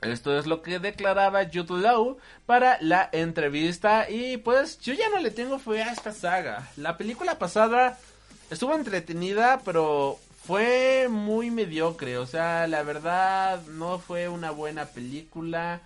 Esto 0.02 0.38
es 0.38 0.46
lo 0.46 0.62
que 0.62 0.80
declaraba 0.80 1.50
Jude 1.52 1.82
Law 1.82 2.18
para 2.46 2.78
la 2.82 3.10
entrevista 3.12 4.10
y 4.10 4.38
pues 4.38 4.80
yo 4.80 4.94
ya 4.94 5.10
no 5.10 5.20
le 5.20 5.30
tengo 5.30 5.60
fe 5.60 5.84
a 5.84 5.92
esta 5.92 6.14
saga. 6.14 6.70
La 6.78 6.98
película 6.98 7.38
pasada 7.38 7.98
estuvo 8.50 8.76
entretenida, 8.76 9.60
pero 9.66 10.18
fue 10.46 11.08
muy 11.10 11.52
mediocre, 11.52 12.18
o 12.18 12.26
sea, 12.26 12.66
la 12.68 12.82
verdad 12.84 13.62
no 13.68 14.00
fue 14.00 14.30
una 14.30 14.52
buena 14.52 14.86
película 14.86 15.82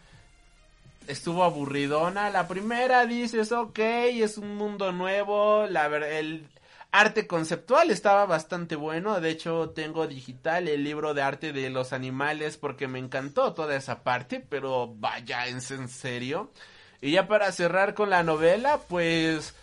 estuvo 1.07 1.43
aburridona. 1.43 2.29
La 2.29 2.47
primera 2.47 3.05
dices, 3.05 3.51
ok, 3.51 3.79
es 3.79 4.37
un 4.37 4.55
mundo 4.55 4.91
nuevo. 4.91 5.65
La 5.67 5.85
el 5.87 6.47
arte 6.91 7.27
conceptual 7.27 7.91
estaba 7.91 8.25
bastante 8.25 8.75
bueno. 8.75 9.19
De 9.21 9.29
hecho, 9.31 9.71
tengo 9.71 10.07
digital 10.07 10.67
el 10.67 10.83
libro 10.83 11.13
de 11.13 11.21
arte 11.21 11.53
de 11.53 11.69
los 11.69 11.93
animales 11.93 12.57
porque 12.57 12.87
me 12.87 12.99
encantó 12.99 13.53
toda 13.53 13.75
esa 13.75 14.03
parte. 14.03 14.39
Pero 14.39 14.93
vaya, 14.95 15.47
en 15.47 15.61
serio. 15.61 16.49
Y 17.01 17.11
ya 17.11 17.27
para 17.27 17.51
cerrar 17.51 17.93
con 17.93 18.09
la 18.09 18.23
novela, 18.23 18.79
pues 18.87 19.53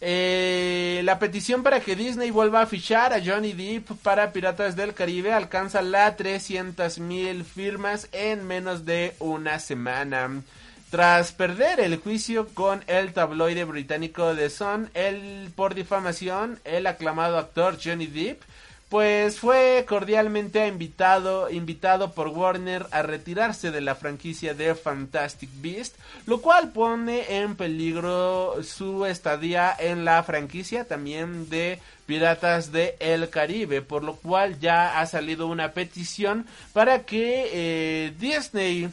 Eh, 0.00 1.00
la 1.04 1.18
petición 1.18 1.64
para 1.64 1.80
que 1.80 1.96
Disney 1.96 2.30
vuelva 2.30 2.60
a 2.62 2.66
fichar 2.66 3.12
a 3.12 3.20
Johnny 3.24 3.52
Depp 3.52 3.90
para 4.02 4.32
Piratas 4.32 4.76
del 4.76 4.94
Caribe 4.94 5.32
alcanza 5.32 5.82
la 5.82 6.14
300 6.14 7.00
mil 7.00 7.44
firmas 7.44 8.08
en 8.12 8.46
menos 8.46 8.84
de 8.84 9.14
una 9.18 9.58
semana. 9.58 10.42
Tras 10.90 11.32
perder 11.32 11.80
el 11.80 11.96
juicio 11.96 12.48
con 12.54 12.82
el 12.86 13.12
tabloide 13.12 13.64
británico 13.64 14.34
The 14.34 14.48
Sun, 14.48 14.90
el 14.94 15.50
por 15.54 15.74
difamación, 15.74 16.60
el 16.64 16.86
aclamado 16.86 17.36
actor 17.36 17.78
Johnny 17.82 18.06
Depp 18.06 18.42
pues 18.88 19.38
fue 19.38 19.84
cordialmente 19.86 20.66
invitado, 20.66 21.50
invitado 21.50 22.12
por 22.12 22.28
Warner 22.28 22.86
a 22.90 23.02
retirarse 23.02 23.70
de 23.70 23.82
la 23.82 23.94
franquicia 23.94 24.54
de 24.54 24.74
Fantastic 24.74 25.50
Beast, 25.60 25.96
lo 26.26 26.40
cual 26.40 26.70
pone 26.72 27.40
en 27.40 27.54
peligro 27.54 28.62
su 28.62 29.04
estadía 29.04 29.76
en 29.78 30.06
la 30.06 30.22
franquicia 30.22 30.84
también 30.84 31.50
de 31.50 31.80
Piratas 32.06 32.72
de 32.72 32.96
el 33.00 33.28
Caribe, 33.28 33.82
por 33.82 34.02
lo 34.02 34.16
cual 34.16 34.58
ya 34.58 34.98
ha 34.98 35.04
salido 35.04 35.48
una 35.48 35.72
petición 35.72 36.46
para 36.72 37.02
que 37.04 37.50
eh, 37.52 38.14
Disney 38.18 38.88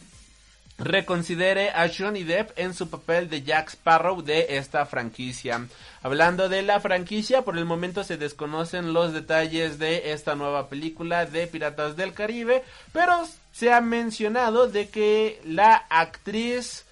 reconsidere 0.78 1.70
a 1.70 1.90
Johnny 1.90 2.24
Depp 2.24 2.52
en 2.58 2.74
su 2.74 2.90
papel 2.90 3.30
de 3.30 3.44
Jack 3.44 3.70
Sparrow 3.70 4.22
de 4.22 4.58
esta 4.58 4.86
franquicia. 4.86 5.66
Hablando 6.04 6.50
de 6.50 6.62
la 6.62 6.80
franquicia, 6.80 7.44
por 7.44 7.58
el 7.58 7.66
momento 7.66 8.04
se 8.04 8.18
desconocen 8.18 8.94
los 8.94 9.14
detalles 9.14 9.80
de 9.80 10.12
esta 10.12 10.36
nueva 10.36 10.68
película 10.68 11.26
de 11.26 11.48
Piratas 11.48 11.96
del 11.96 12.14
Caribe, 12.14 12.64
pero 12.92 13.26
se 13.54 13.72
ha 13.72 13.82
mencionado 13.82 14.68
de 14.68 14.90
que 14.90 15.42
la 15.46 15.86
actriz... 15.90 16.84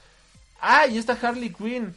¡Ay! 0.61 0.97
está 0.97 1.17
Harley 1.21 1.51
Quinn. 1.51 1.93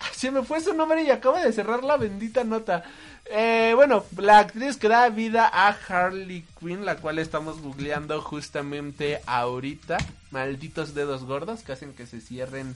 Se 0.12 0.30
me 0.30 0.42
fue 0.42 0.60
su 0.60 0.74
nombre 0.74 1.02
y 1.02 1.10
acaba 1.10 1.42
de 1.42 1.52
cerrar 1.52 1.82
la 1.82 1.96
bendita 1.96 2.44
nota. 2.44 2.84
Eh, 3.32 3.74
bueno, 3.76 4.04
la 4.16 4.40
actriz 4.40 4.76
que 4.76 4.88
da 4.88 5.08
vida 5.08 5.48
a 5.52 5.68
Harley 5.68 6.44
Quinn, 6.58 6.84
la 6.84 6.96
cual 6.96 7.20
estamos 7.20 7.60
googleando 7.62 8.20
justamente 8.20 9.20
ahorita. 9.24 9.98
Malditos 10.32 10.94
dedos 10.94 11.22
gordos 11.24 11.62
que 11.62 11.70
hacen 11.70 11.94
que 11.94 12.06
se 12.06 12.20
cierren 12.20 12.74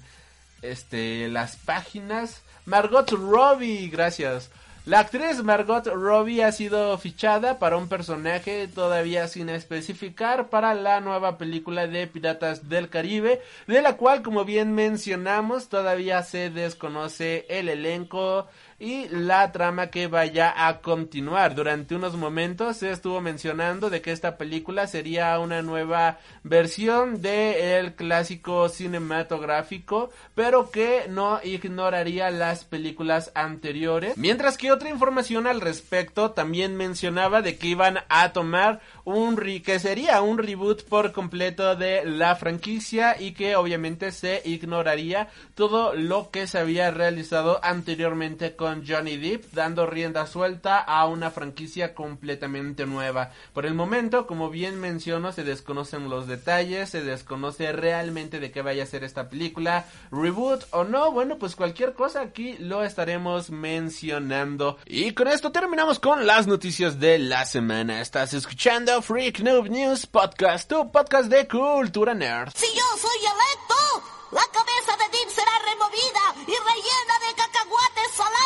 este 0.62 1.28
las 1.28 1.56
páginas. 1.56 2.42
Margot 2.66 3.10
Robbie, 3.10 3.88
gracias. 3.88 4.50
La 4.86 4.98
actriz 4.98 5.42
Margot 5.42 5.86
Robbie 5.86 6.44
ha 6.44 6.52
sido 6.52 6.98
fichada 6.98 7.58
para 7.58 7.78
un 7.78 7.88
personaje 7.88 8.68
todavía 8.68 9.28
sin 9.28 9.48
especificar 9.48 10.50
para 10.50 10.74
la 10.74 11.00
nueva 11.00 11.38
película 11.38 11.86
de 11.86 12.06
Piratas 12.06 12.68
del 12.68 12.90
Caribe, 12.90 13.40
de 13.66 13.80
la 13.80 13.96
cual 13.96 14.20
como 14.20 14.44
bien 14.44 14.74
mencionamos 14.74 15.70
todavía 15.70 16.22
se 16.22 16.50
desconoce 16.50 17.46
el 17.48 17.70
elenco, 17.70 18.46
y 18.78 19.08
la 19.08 19.52
trama 19.52 19.88
que 19.88 20.06
vaya 20.06 20.66
a 20.66 20.80
continuar. 20.80 21.54
Durante 21.54 21.94
unos 21.94 22.16
momentos 22.16 22.78
se 22.78 22.90
estuvo 22.90 23.20
mencionando 23.20 23.90
de 23.90 24.02
que 24.02 24.12
esta 24.12 24.36
película 24.36 24.86
sería 24.86 25.38
una 25.38 25.62
nueva 25.62 26.18
versión 26.42 27.22
de 27.22 27.78
el 27.78 27.94
clásico 27.94 28.68
cinematográfico, 28.68 30.10
pero 30.34 30.70
que 30.70 31.06
no 31.08 31.40
ignoraría 31.42 32.30
las 32.30 32.64
películas 32.64 33.30
anteriores. 33.34 34.16
Mientras 34.16 34.58
que 34.58 34.72
otra 34.72 34.90
información 34.90 35.46
al 35.46 35.60
respecto 35.60 36.32
también 36.32 36.76
mencionaba 36.76 37.42
de 37.42 37.56
que 37.56 37.68
iban 37.68 37.98
a 38.08 38.32
tomar 38.32 38.80
un 39.04 39.34
que 39.64 39.78
sería 39.78 40.22
un 40.22 40.38
reboot 40.38 40.84
por 40.84 41.12
completo 41.12 41.76
de 41.76 42.04
la 42.04 42.34
franquicia 42.36 43.20
y 43.20 43.32
que 43.32 43.56
obviamente 43.56 44.10
se 44.10 44.40
ignoraría 44.44 45.28
todo 45.54 45.94
lo 45.94 46.30
que 46.30 46.46
se 46.46 46.58
había 46.58 46.90
realizado 46.90 47.60
anteriormente 47.62 48.56
con 48.64 48.82
Johnny 48.88 49.18
Depp, 49.18 49.52
dando 49.52 49.84
rienda 49.84 50.26
suelta 50.26 50.78
a 50.78 51.04
una 51.04 51.30
franquicia 51.30 51.94
completamente 51.94 52.86
nueva. 52.86 53.30
Por 53.52 53.66
el 53.66 53.74
momento, 53.74 54.26
como 54.26 54.48
bien 54.48 54.80
menciono, 54.80 55.32
se 55.32 55.44
desconocen 55.44 56.08
los 56.08 56.26
detalles, 56.26 56.88
se 56.88 57.02
desconoce 57.02 57.72
realmente 57.72 58.40
de 58.40 58.50
qué 58.50 58.62
vaya 58.62 58.84
a 58.84 58.86
ser 58.86 59.04
esta 59.04 59.28
película, 59.28 59.84
reboot 60.10 60.64
o 60.70 60.84
no, 60.84 61.12
bueno, 61.12 61.36
pues 61.36 61.56
cualquier 61.56 61.92
cosa 61.92 62.22
aquí 62.22 62.56
lo 62.58 62.82
estaremos 62.82 63.50
mencionando. 63.50 64.78
Y 64.86 65.12
con 65.12 65.28
esto 65.28 65.52
terminamos 65.52 65.98
con 65.98 66.26
las 66.26 66.46
noticias 66.46 66.98
de 66.98 67.18
la 67.18 67.44
semana. 67.44 68.00
Estás 68.00 68.32
escuchando 68.32 69.02
Freak 69.02 69.40
Noob 69.40 69.68
News 69.68 70.06
Podcast, 70.06 70.70
tu 70.70 70.90
podcast 70.90 71.28
de 71.28 71.46
cultura 71.46 72.14
nerd. 72.14 72.50
Si 72.54 72.68
yo 72.68 72.98
soy 72.98 73.18
electo, 73.18 74.08
la 74.30 74.46
cabeza 74.50 74.96
de 74.96 75.18
Deep 75.18 75.28
será 75.28 75.52
removida 75.70 76.34
y 76.46 76.56
rellena 76.56 77.28
de 77.28 77.34
cacahuates 77.36 78.10
salados. 78.16 78.43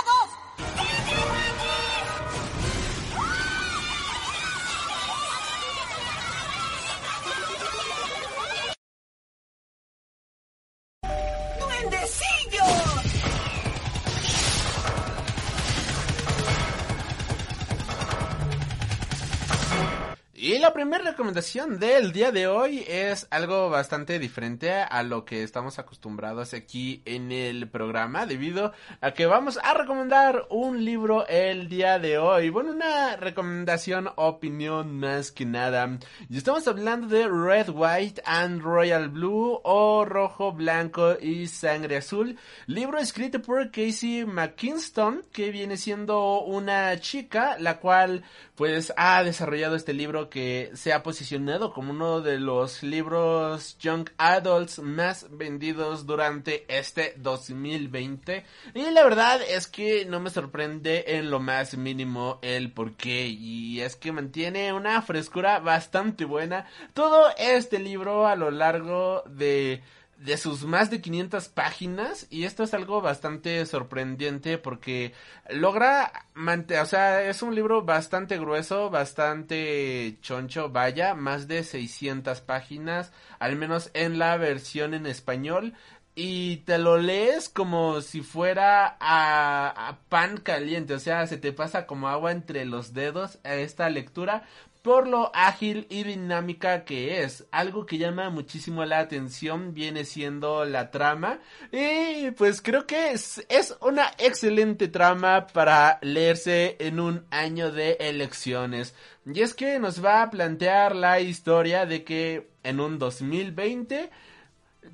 La 20.68 20.74
primera 20.74 21.02
recomendación 21.02 21.78
del 21.78 22.12
día 22.12 22.30
de 22.30 22.46
hoy 22.46 22.84
es 22.86 23.26
algo 23.30 23.70
bastante 23.70 24.18
diferente 24.18 24.70
a 24.70 25.02
lo 25.02 25.24
que 25.24 25.42
estamos 25.42 25.78
acostumbrados 25.78 26.52
aquí 26.52 27.00
en 27.06 27.32
el 27.32 27.70
programa, 27.70 28.26
debido 28.26 28.74
a 29.00 29.12
que 29.12 29.24
vamos 29.24 29.58
a 29.62 29.72
recomendar 29.72 30.46
un 30.50 30.84
libro 30.84 31.26
el 31.26 31.70
día 31.70 31.98
de 31.98 32.18
hoy. 32.18 32.50
Bueno, 32.50 32.72
una 32.72 33.16
recomendación, 33.16 34.10
opinión 34.16 35.00
más 35.00 35.32
que 35.32 35.46
nada. 35.46 35.98
Y 36.28 36.36
estamos 36.36 36.68
hablando 36.68 37.06
de 37.06 37.26
Red, 37.26 37.70
White 37.70 38.20
and 38.26 38.60
Royal 38.60 39.08
Blue 39.08 39.62
o 39.64 40.04
Rojo, 40.04 40.52
Blanco 40.52 41.16
y 41.18 41.46
Sangre 41.46 41.96
Azul. 41.96 42.36
Libro 42.66 42.98
escrito 42.98 43.40
por 43.40 43.70
Casey 43.70 44.26
McKinston, 44.26 45.22
que 45.32 45.50
viene 45.50 45.78
siendo 45.78 46.42
una 46.42 47.00
chica, 47.00 47.56
la 47.58 47.80
cual 47.80 48.22
pues 48.58 48.92
ha 48.96 49.22
desarrollado 49.22 49.76
este 49.76 49.94
libro 49.94 50.28
que 50.28 50.72
se 50.74 50.92
ha 50.92 51.04
posicionado 51.04 51.72
como 51.72 51.92
uno 51.92 52.20
de 52.20 52.40
los 52.40 52.82
libros 52.82 53.78
young 53.78 54.10
adults 54.18 54.80
más 54.80 55.26
vendidos 55.30 56.06
durante 56.06 56.64
este 56.66 57.14
2020 57.18 58.44
y 58.74 58.90
la 58.90 59.04
verdad 59.04 59.40
es 59.48 59.68
que 59.68 60.06
no 60.06 60.18
me 60.18 60.30
sorprende 60.30 61.04
en 61.06 61.30
lo 61.30 61.38
más 61.38 61.76
mínimo 61.76 62.40
el 62.42 62.72
porqué 62.72 63.28
y 63.28 63.80
es 63.80 63.94
que 63.94 64.10
mantiene 64.10 64.72
una 64.72 65.02
frescura 65.02 65.60
bastante 65.60 66.24
buena. 66.24 66.66
Todo 66.94 67.28
este 67.38 67.78
libro 67.78 68.26
a 68.26 68.34
lo 68.34 68.50
largo 68.50 69.22
de 69.28 69.84
de 70.18 70.36
sus 70.36 70.64
más 70.64 70.90
de 70.90 71.00
500 71.00 71.48
páginas 71.48 72.26
y 72.28 72.44
esto 72.44 72.64
es 72.64 72.74
algo 72.74 73.00
bastante 73.00 73.64
sorprendente 73.66 74.58
porque 74.58 75.12
logra 75.48 76.26
mantener, 76.34 76.82
o 76.82 76.86
sea, 76.86 77.22
es 77.22 77.42
un 77.42 77.54
libro 77.54 77.82
bastante 77.82 78.36
grueso, 78.38 78.90
bastante 78.90 80.18
choncho, 80.20 80.70
vaya, 80.70 81.14
más 81.14 81.46
de 81.46 81.62
600 81.62 82.40
páginas, 82.40 83.12
al 83.38 83.56
menos 83.56 83.90
en 83.94 84.18
la 84.18 84.36
versión 84.36 84.92
en 84.92 85.06
español 85.06 85.74
y 86.20 86.56
te 86.58 86.78
lo 86.78 86.98
lees 86.98 87.48
como 87.48 88.00
si 88.00 88.22
fuera 88.22 88.96
a, 88.98 89.88
a, 89.88 90.00
pan 90.08 90.38
caliente, 90.38 90.94
o 90.94 90.98
sea, 90.98 91.28
se 91.28 91.36
te 91.36 91.52
pasa 91.52 91.86
como 91.86 92.08
agua 92.08 92.32
entre 92.32 92.64
los 92.64 92.92
dedos 92.92 93.38
a 93.44 93.54
esta 93.54 93.88
lectura 93.88 94.42
por 94.88 95.06
lo 95.06 95.30
ágil 95.34 95.86
y 95.90 96.02
dinámica 96.02 96.86
que 96.86 97.22
es. 97.22 97.44
Algo 97.50 97.84
que 97.84 97.98
llama 97.98 98.30
muchísimo 98.30 98.86
la 98.86 99.00
atención 99.00 99.74
viene 99.74 100.06
siendo 100.06 100.64
la 100.64 100.90
trama 100.90 101.40
y 101.70 102.30
pues 102.30 102.62
creo 102.62 102.86
que 102.86 103.10
es, 103.10 103.44
es 103.50 103.76
una 103.82 104.10
excelente 104.16 104.88
trama 104.88 105.46
para 105.48 105.98
leerse 106.00 106.76
en 106.78 107.00
un 107.00 107.26
año 107.30 107.70
de 107.70 107.98
elecciones. 108.00 108.94
Y 109.26 109.42
es 109.42 109.52
que 109.52 109.78
nos 109.78 110.02
va 110.02 110.22
a 110.22 110.30
plantear 110.30 110.96
la 110.96 111.20
historia 111.20 111.84
de 111.84 112.02
que 112.02 112.48
en 112.62 112.80
un 112.80 112.98
2020 112.98 114.08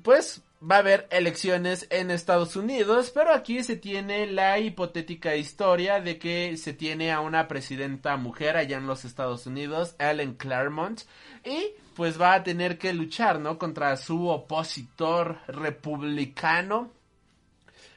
pues 0.03 0.41
va 0.69 0.77
a 0.77 0.79
haber 0.79 1.07
elecciones 1.11 1.87
en 1.91 2.09
Estados 2.09 2.55
Unidos, 2.55 3.11
pero 3.13 3.33
aquí 3.33 3.63
se 3.63 3.75
tiene 3.75 4.25
la 4.25 4.57
hipotética 4.59 5.35
historia 5.35 5.99
de 5.99 6.17
que 6.17 6.57
se 6.57 6.73
tiene 6.73 7.11
a 7.11 7.19
una 7.19 7.47
presidenta 7.47 8.17
mujer 8.17 8.57
allá 8.57 8.77
en 8.77 8.87
los 8.87 9.05
Estados 9.05 9.45
Unidos, 9.45 9.95
Ellen 9.99 10.33
Claremont, 10.33 11.01
y 11.43 11.73
pues 11.95 12.19
va 12.19 12.33
a 12.33 12.43
tener 12.43 12.77
que 12.77 12.93
luchar, 12.93 13.39
¿no? 13.39 13.57
Contra 13.57 13.95
su 13.95 14.27
opositor 14.27 15.39
republicano. 15.47 16.91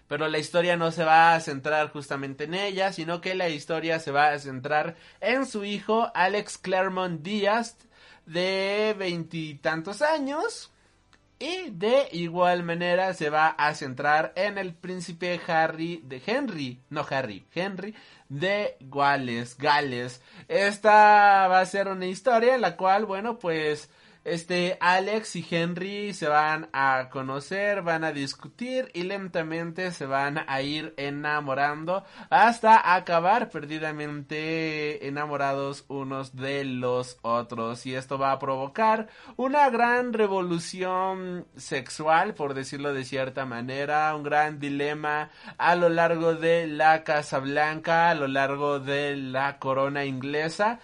Pero 0.07 0.29
la 0.29 0.39
historia 0.39 0.77
no 0.77 0.91
se 0.91 1.05
va 1.05 1.35
a 1.35 1.41
centrar 1.41 1.91
justamente 1.91 2.45
en 2.45 2.55
ella, 2.55 2.93
sino 2.93 3.21
que 3.21 3.35
la 3.35 3.49
historia 3.49 3.99
se 3.99 4.11
va 4.11 4.29
a 4.29 4.39
centrar 4.39 4.97
en 5.21 5.47
su 5.47 5.65
hijo, 5.65 6.11
Alex 6.15 6.59
Claremont 6.59 7.23
Díaz, 7.23 7.77
de 8.25 8.95
veintitantos 8.99 10.01
años, 10.03 10.71
Y 11.39 11.71
de 11.71 12.09
igual 12.13 12.65
manera 12.65 13.15
se 13.15 13.31
va 13.31 13.49
a 13.49 13.73
centrar 13.75 14.33
en 14.35 14.59
el 14.59 14.75
príncipe 14.75 15.41
Harry 15.47 16.03
de 16.05 16.21
Henry, 16.27 16.83
no 16.91 17.07
Harry, 17.09 17.47
Henry 17.55 17.95
de 18.29 18.77
Gales, 18.81 19.57
Gales. 19.57 20.21
Esta 20.49 21.47
va 21.47 21.61
a 21.61 21.67
ser 21.67 21.87
una 21.87 22.07
historia 22.07 22.57
en 22.57 22.61
la 22.61 22.77
cual, 22.77 23.05
bueno, 23.05 23.39
pues 23.39 23.89
este 24.31 24.77
Alex 24.81 25.37
y 25.37 25.47
Henry 25.51 26.13
se 26.15 26.29
van 26.29 26.69
a 26.73 27.09
conocer, 27.11 27.83
van 27.83 28.05
a 28.05 28.13
discutir 28.13 28.91
y 28.95 29.03
lentamente 29.03 29.91
se 29.93 30.07
van 30.07 30.45
a 30.47 30.63
ir 30.63 30.95
enamorando 30.97 32.05
hasta 32.31 32.95
acabar 32.95 33.51
perdidamente 33.51 35.07
enamorados 35.07 35.85
unos 35.89 36.37
de 36.37 36.65
los 36.65 37.19
otros. 37.23 37.87
Y 37.87 37.95
esto 37.95 38.19
va 38.19 38.33
a 38.33 38.39
provocar 38.39 39.09
una 39.37 39.71
gran 39.71 40.13
revolución 40.13 41.47
sexual 41.57 42.35
por 42.35 42.55
decirlo 42.55 42.93
de 42.93 43.05
cierta 43.05 43.47
manera, 43.47 44.15
un 44.15 44.23
gran 44.23 44.59
dilema 44.59 45.31
a 45.57 45.75
lo 45.75 45.89
largo 45.89 46.35
de 46.35 46.67
la 46.67 47.05
Casa 47.05 47.39
Blanca, 47.39 48.11
a 48.11 48.15
lo 48.15 48.29
largo 48.29 48.81
de 48.81 49.17
la 49.17 49.59
corona 49.59 50.05
inglesa 50.05 50.81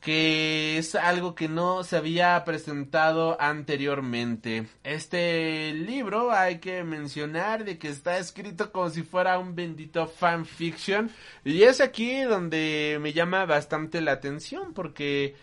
que 0.00 0.78
es 0.78 0.94
algo 0.94 1.34
que 1.34 1.48
no 1.48 1.84
se 1.84 1.96
había 1.96 2.42
presentado 2.44 3.36
anteriormente. 3.40 4.66
Este 4.82 5.72
libro 5.74 6.32
hay 6.32 6.58
que 6.58 6.82
mencionar 6.84 7.64
de 7.64 7.78
que 7.78 7.88
está 7.88 8.18
escrito 8.18 8.72
como 8.72 8.88
si 8.88 9.02
fuera 9.02 9.38
un 9.38 9.54
bendito 9.54 10.06
fanfiction 10.06 11.10
y 11.44 11.62
es 11.64 11.80
aquí 11.82 12.22
donde 12.22 12.98
me 13.00 13.12
llama 13.12 13.44
bastante 13.44 14.00
la 14.00 14.12
atención 14.12 14.72
porque 14.72 15.36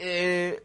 eh, 0.00 0.64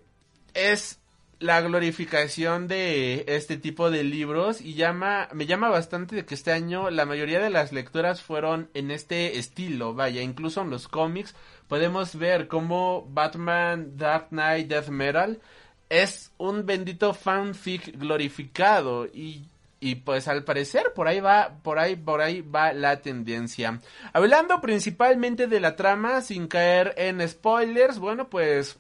es 0.56 1.00
la 1.40 1.62
glorificación 1.62 2.68
de 2.68 3.24
este 3.28 3.58
tipo 3.58 3.92
de 3.92 4.04
libros 4.04 4.60
y 4.60 4.74
llama 4.74 5.30
me 5.34 5.46
llama 5.46 5.70
bastante 5.70 6.16
de 6.16 6.26
que 6.26 6.36
este 6.36 6.52
año 6.52 6.90
la 6.90 7.06
mayoría 7.06 7.40
de 7.40 7.50
las 7.50 7.72
lecturas 7.72 8.22
fueron 8.22 8.70
en 8.74 8.92
este 8.92 9.38
estilo, 9.38 9.94
vaya, 9.94 10.22
incluso 10.22 10.62
en 10.62 10.70
los 10.70 10.90
cómics 10.90 11.36
podemos 11.70 12.18
ver 12.18 12.50
cómo 12.50 13.08
Batman 13.10 13.96
Dark 13.96 14.28
Knight 14.32 14.68
Death 14.68 14.90
Metal 14.90 15.40
es 15.88 16.34
un 16.38 16.66
bendito 16.66 17.14
fanfic 17.14 17.98
glorificado 17.98 19.06
y 19.06 19.46
y 19.80 19.96
pues 19.96 20.28
al 20.28 20.44
parecer 20.44 20.92
por 20.94 21.08
ahí 21.08 21.20
va, 21.20 21.58
por 21.64 21.80
ahí, 21.80 21.96
por 21.96 22.22
ahí 22.22 22.42
va 22.42 22.74
la 22.74 23.02
tendencia. 23.02 23.80
Hablando 24.14 24.60
principalmente 24.62 25.48
de 25.48 25.60
la 25.60 25.76
trama, 25.76 26.22
sin 26.22 26.48
caer 26.48 26.94
en 26.98 27.28
spoilers, 27.28 28.00
bueno 28.00 28.30
pues 28.30 28.78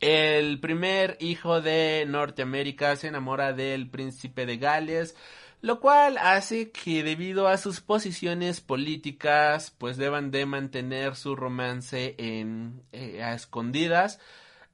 el 0.00 0.60
primer 0.60 1.16
hijo 1.20 1.60
de 1.60 2.04
Norteamérica 2.06 2.96
se 2.96 3.08
enamora 3.08 3.52
del 3.52 3.88
príncipe 3.88 4.46
de 4.46 4.58
Gales 4.58 5.16
lo 5.62 5.80
cual 5.80 6.18
hace 6.18 6.70
que 6.70 7.02
debido 7.02 7.48
a 7.48 7.56
sus 7.56 7.80
posiciones 7.80 8.60
políticas 8.60 9.74
pues 9.76 9.96
deban 9.96 10.30
de 10.30 10.46
mantener 10.46 11.16
su 11.16 11.34
romance 11.34 12.14
en 12.18 12.82
eh, 12.92 13.22
a 13.22 13.34
escondidas. 13.34 14.20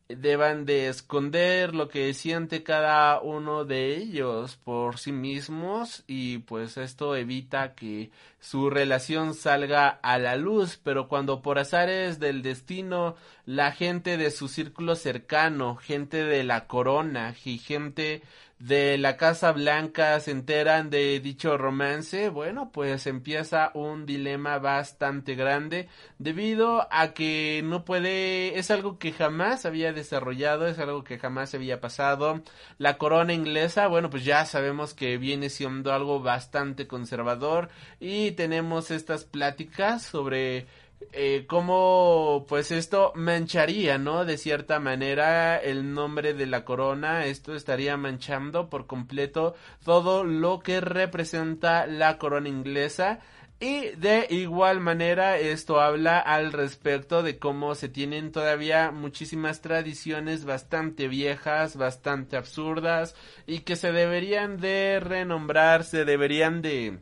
Deban 0.08 0.66
de 0.66 0.88
esconder 0.88 1.74
lo 1.74 1.88
que 1.88 2.12
siente 2.12 2.62
cada 2.62 3.18
uno 3.22 3.64
de 3.64 3.96
ellos 3.96 4.56
por 4.56 4.98
sí 4.98 5.10
mismos 5.10 6.04
y 6.06 6.38
pues 6.38 6.76
esto 6.76 7.16
evita 7.16 7.74
que 7.74 8.10
su 8.38 8.68
relación 8.68 9.32
salga 9.32 9.88
a 9.88 10.18
la 10.18 10.36
luz, 10.36 10.78
pero 10.82 11.08
cuando 11.08 11.40
por 11.40 11.58
azares 11.58 12.18
del 12.18 12.42
destino 12.42 13.16
la 13.46 13.72
gente 13.72 14.18
de 14.18 14.30
su 14.30 14.48
círculo 14.48 14.96
cercano, 14.96 15.76
gente 15.76 16.24
de 16.24 16.44
la 16.44 16.66
corona 16.66 17.34
y 17.44 17.56
gente 17.56 18.22
de 18.62 18.96
la 18.96 19.16
Casa 19.16 19.50
Blanca 19.50 20.20
se 20.20 20.30
enteran 20.30 20.88
de 20.88 21.18
dicho 21.18 21.58
romance, 21.58 22.28
bueno, 22.28 22.70
pues 22.70 23.08
empieza 23.08 23.72
un 23.74 24.06
dilema 24.06 24.60
bastante 24.60 25.34
grande 25.34 25.88
debido 26.18 26.86
a 26.92 27.12
que 27.12 27.62
no 27.64 27.84
puede, 27.84 28.56
es 28.60 28.70
algo 28.70 29.00
que 29.00 29.10
jamás 29.10 29.66
había 29.66 29.92
desarrollado, 29.92 30.68
es 30.68 30.78
algo 30.78 31.02
que 31.02 31.18
jamás 31.18 31.52
había 31.56 31.80
pasado. 31.80 32.40
La 32.78 32.98
corona 32.98 33.32
inglesa, 33.32 33.88
bueno, 33.88 34.10
pues 34.10 34.24
ya 34.24 34.44
sabemos 34.44 34.94
que 34.94 35.18
viene 35.18 35.50
siendo 35.50 35.92
algo 35.92 36.20
bastante 36.20 36.86
conservador 36.86 37.68
y 37.98 38.30
tenemos 38.30 38.92
estas 38.92 39.24
pláticas 39.24 40.02
sobre 40.02 40.68
eh, 41.12 41.44
cómo 41.48 42.46
pues 42.48 42.70
esto 42.70 43.12
mancharía, 43.14 43.98
¿no? 43.98 44.24
De 44.24 44.38
cierta 44.38 44.78
manera 44.80 45.57
el 45.57 45.92
nombre 45.94 46.34
de 46.34 46.46
la 46.46 46.64
corona, 46.64 47.26
esto 47.26 47.55
estaría 47.55 47.96
manchando 47.96 48.68
por 48.70 48.86
completo 48.86 49.55
todo 49.84 50.24
lo 50.24 50.61
que 50.61 50.80
representa 50.80 51.86
la 51.86 52.18
corona 52.18 52.48
inglesa. 52.48 53.20
Y 53.61 53.90
de 53.90 54.26
igual 54.30 54.80
manera 54.80 55.38
esto 55.38 55.80
habla 55.80 56.18
al 56.18 56.53
respecto 56.53 57.22
de 57.22 57.38
cómo 57.38 57.76
se 57.76 57.88
tienen 57.88 58.32
todavía 58.32 58.90
muchísimas 58.90 59.61
tradiciones 59.61 60.44
bastante 60.44 61.07
viejas, 61.07 61.76
bastante 61.76 62.36
absurdas 62.36 63.14
y 63.46 63.61
que 63.61 63.76
se 63.76 63.92
deberían 63.92 64.57
de 64.59 64.98
renombrar, 65.00 65.84
se 65.84 66.05
deberían 66.05 66.61
de 66.61 66.98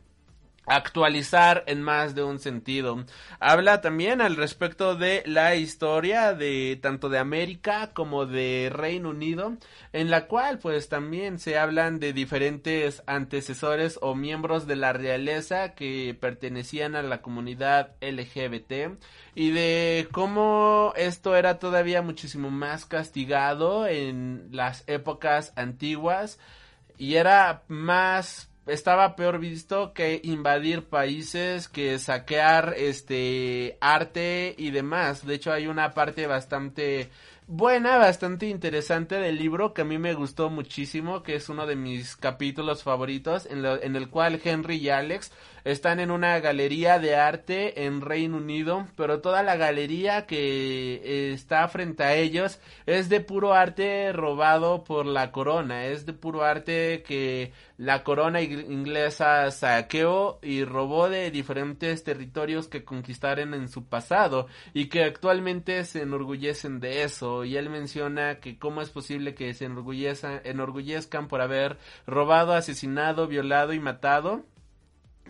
actualizar 0.65 1.63
en 1.67 1.81
más 1.81 2.15
de 2.15 2.23
un 2.23 2.39
sentido. 2.39 3.03
Habla 3.39 3.81
también 3.81 4.21
al 4.21 4.35
respecto 4.35 4.95
de 4.95 5.23
la 5.25 5.55
historia 5.55 6.33
de 6.33 6.79
tanto 6.81 7.09
de 7.09 7.17
América 7.17 7.91
como 7.93 8.25
de 8.25 8.71
Reino 8.71 9.09
Unido, 9.09 9.57
en 9.93 10.09
la 10.09 10.27
cual 10.27 10.59
pues 10.59 10.87
también 10.89 11.39
se 11.39 11.57
hablan 11.57 11.99
de 11.99 12.13
diferentes 12.13 13.03
antecesores 13.07 13.97
o 14.01 14.15
miembros 14.15 14.67
de 14.67 14.75
la 14.75 14.93
realeza 14.93 15.73
que 15.73 16.15
pertenecían 16.19 16.95
a 16.95 17.01
la 17.01 17.21
comunidad 17.21 17.95
LGBT 18.01 18.99
y 19.33 19.51
de 19.51 20.07
cómo 20.11 20.93
esto 20.95 21.35
era 21.35 21.59
todavía 21.59 22.01
muchísimo 22.01 22.51
más 22.51 22.85
castigado 22.85 23.87
en 23.87 24.49
las 24.51 24.83
épocas 24.87 25.53
antiguas 25.55 26.39
y 26.97 27.15
era 27.15 27.63
más 27.67 28.50
estaba 28.67 29.15
peor 29.15 29.39
visto 29.39 29.93
que 29.93 30.21
invadir 30.23 30.83
países, 30.83 31.67
que 31.67 31.97
saquear 31.99 32.75
este 32.77 33.77
arte 33.81 34.55
y 34.57 34.71
demás. 34.71 35.25
De 35.25 35.35
hecho 35.35 35.51
hay 35.51 35.67
una 35.67 35.93
parte 35.93 36.27
bastante 36.27 37.09
buena, 37.47 37.97
bastante 37.97 38.47
interesante 38.47 39.15
del 39.15 39.37
libro 39.37 39.73
que 39.73 39.81
a 39.81 39.85
mí 39.85 39.97
me 39.97 40.13
gustó 40.13 40.49
muchísimo, 40.49 41.21
que 41.23 41.35
es 41.35 41.49
uno 41.49 41.65
de 41.65 41.75
mis 41.75 42.15
capítulos 42.15 42.83
favoritos, 42.83 43.45
en, 43.45 43.65
en 43.65 43.95
el 43.95 44.09
cual 44.09 44.39
Henry 44.43 44.77
y 44.77 44.89
Alex 44.89 45.31
están 45.63 45.99
en 45.99 46.11
una 46.11 46.39
galería 46.39 46.99
de 46.99 47.15
arte 47.15 47.85
en 47.85 48.01
Reino 48.01 48.37
Unido, 48.37 48.87
pero 48.95 49.21
toda 49.21 49.43
la 49.43 49.55
galería 49.55 50.25
que 50.25 50.95
eh, 50.95 51.33
está 51.33 51.67
frente 51.67 52.03
a 52.03 52.15
ellos 52.15 52.59
es 52.85 53.09
de 53.09 53.21
puro 53.21 53.53
arte 53.53 54.11
robado 54.13 54.83
por 54.83 55.05
la 55.05 55.31
corona, 55.31 55.85
es 55.85 56.05
de 56.05 56.13
puro 56.13 56.43
arte 56.43 57.03
que 57.03 57.51
la 57.77 58.03
corona 58.03 58.41
inglesa 58.41 59.49
saqueó 59.51 60.39
y 60.41 60.65
robó 60.65 61.09
de 61.09 61.31
diferentes 61.31 62.03
territorios 62.03 62.67
que 62.67 62.83
conquistaron 62.83 63.53
en 63.53 63.69
su 63.69 63.85
pasado 63.85 64.47
y 64.73 64.87
que 64.87 65.03
actualmente 65.03 65.83
se 65.85 66.03
enorgullecen 66.03 66.79
de 66.79 67.03
eso. 67.03 67.43
Y 67.43 67.57
él 67.57 67.69
menciona 67.69 68.39
que 68.39 68.59
cómo 68.59 68.81
es 68.81 68.89
posible 68.89 69.33
que 69.33 69.53
se 69.53 69.65
enorgullezcan 69.65 71.27
por 71.27 71.41
haber 71.41 71.77
robado, 72.05 72.53
asesinado, 72.53 73.27
violado 73.27 73.73
y 73.73 73.79
matado 73.79 74.45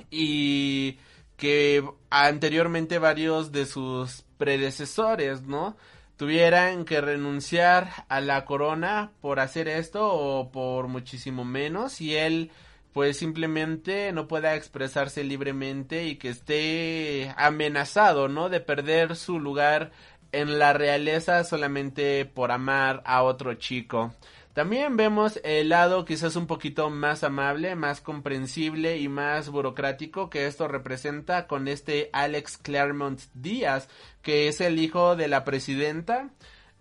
y 0.09 0.97
que 1.37 1.83
anteriormente 2.09 2.99
varios 2.99 3.51
de 3.51 3.65
sus 3.65 4.23
predecesores, 4.37 5.43
¿no? 5.43 5.75
Tuvieran 6.17 6.85
que 6.85 7.01
renunciar 7.01 8.05
a 8.09 8.21
la 8.21 8.45
corona 8.45 9.11
por 9.21 9.39
hacer 9.39 9.67
esto 9.67 10.07
o 10.07 10.51
por 10.51 10.87
muchísimo 10.87 11.45
menos 11.45 11.99
y 11.99 12.15
él 12.15 12.51
pues 12.93 13.17
simplemente 13.17 14.11
no 14.11 14.27
pueda 14.27 14.55
expresarse 14.55 15.23
libremente 15.23 16.05
y 16.05 16.17
que 16.17 16.29
esté 16.29 17.33
amenazado, 17.37 18.27
¿no? 18.27 18.49
De 18.49 18.59
perder 18.59 19.15
su 19.15 19.39
lugar 19.39 19.91
en 20.31 20.59
la 20.59 20.73
realeza 20.73 21.43
solamente 21.43 22.25
por 22.25 22.51
amar 22.51 23.01
a 23.05 23.23
otro 23.23 23.53
chico. 23.55 24.13
También 24.53 24.97
vemos 24.97 25.39
el 25.45 25.69
lado 25.69 26.03
quizás 26.03 26.35
un 26.35 26.45
poquito 26.45 26.89
más 26.89 27.23
amable, 27.23 27.75
más 27.75 28.01
comprensible 28.01 28.97
y 28.97 29.07
más 29.07 29.49
burocrático 29.49 30.29
que 30.29 30.45
esto 30.45 30.67
representa 30.67 31.47
con 31.47 31.69
este 31.69 32.09
Alex 32.11 32.57
Claremont 32.57 33.21
Díaz, 33.33 33.87
que 34.21 34.49
es 34.49 34.59
el 34.59 34.77
hijo 34.79 35.15
de 35.15 35.29
la 35.29 35.45
presidenta. 35.45 36.29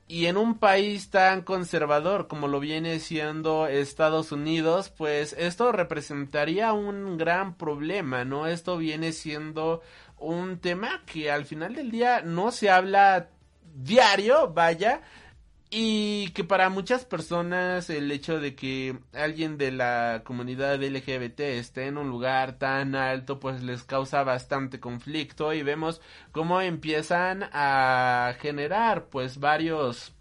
Y 0.08 0.26
en 0.26 0.36
un 0.36 0.58
país 0.58 1.10
tan 1.10 1.42
conservador 1.42 2.26
como 2.26 2.48
lo 2.48 2.58
viene 2.58 2.98
siendo 2.98 3.68
Estados 3.68 4.32
Unidos, 4.32 4.90
pues 4.90 5.36
esto 5.38 5.70
representaría 5.70 6.72
un 6.72 7.16
gran 7.16 7.54
problema, 7.54 8.24
¿no? 8.24 8.48
Esto 8.48 8.76
viene 8.76 9.12
siendo 9.12 9.82
un 10.18 10.58
tema 10.58 11.04
que 11.06 11.30
al 11.30 11.44
final 11.44 11.76
del 11.76 11.92
día 11.92 12.22
no 12.22 12.50
se 12.50 12.70
habla 12.70 13.28
diario, 13.76 14.52
vaya, 14.52 15.02
y 15.70 16.30
que 16.30 16.42
para 16.42 16.68
muchas 16.68 17.04
personas 17.04 17.90
el 17.90 18.10
hecho 18.10 18.40
de 18.40 18.56
que 18.56 18.98
alguien 19.12 19.56
de 19.56 19.70
la 19.70 20.22
comunidad 20.24 20.82
LGBT 20.82 21.40
esté 21.40 21.86
en 21.86 21.96
un 21.96 22.08
lugar 22.08 22.58
tan 22.58 22.96
alto 22.96 23.38
pues 23.38 23.62
les 23.62 23.84
causa 23.84 24.24
bastante 24.24 24.80
conflicto 24.80 25.52
y 25.54 25.62
vemos 25.62 26.00
cómo 26.32 26.60
empiezan 26.60 27.48
a 27.52 28.34
generar 28.40 29.06
pues 29.10 29.38
varios 29.38 30.12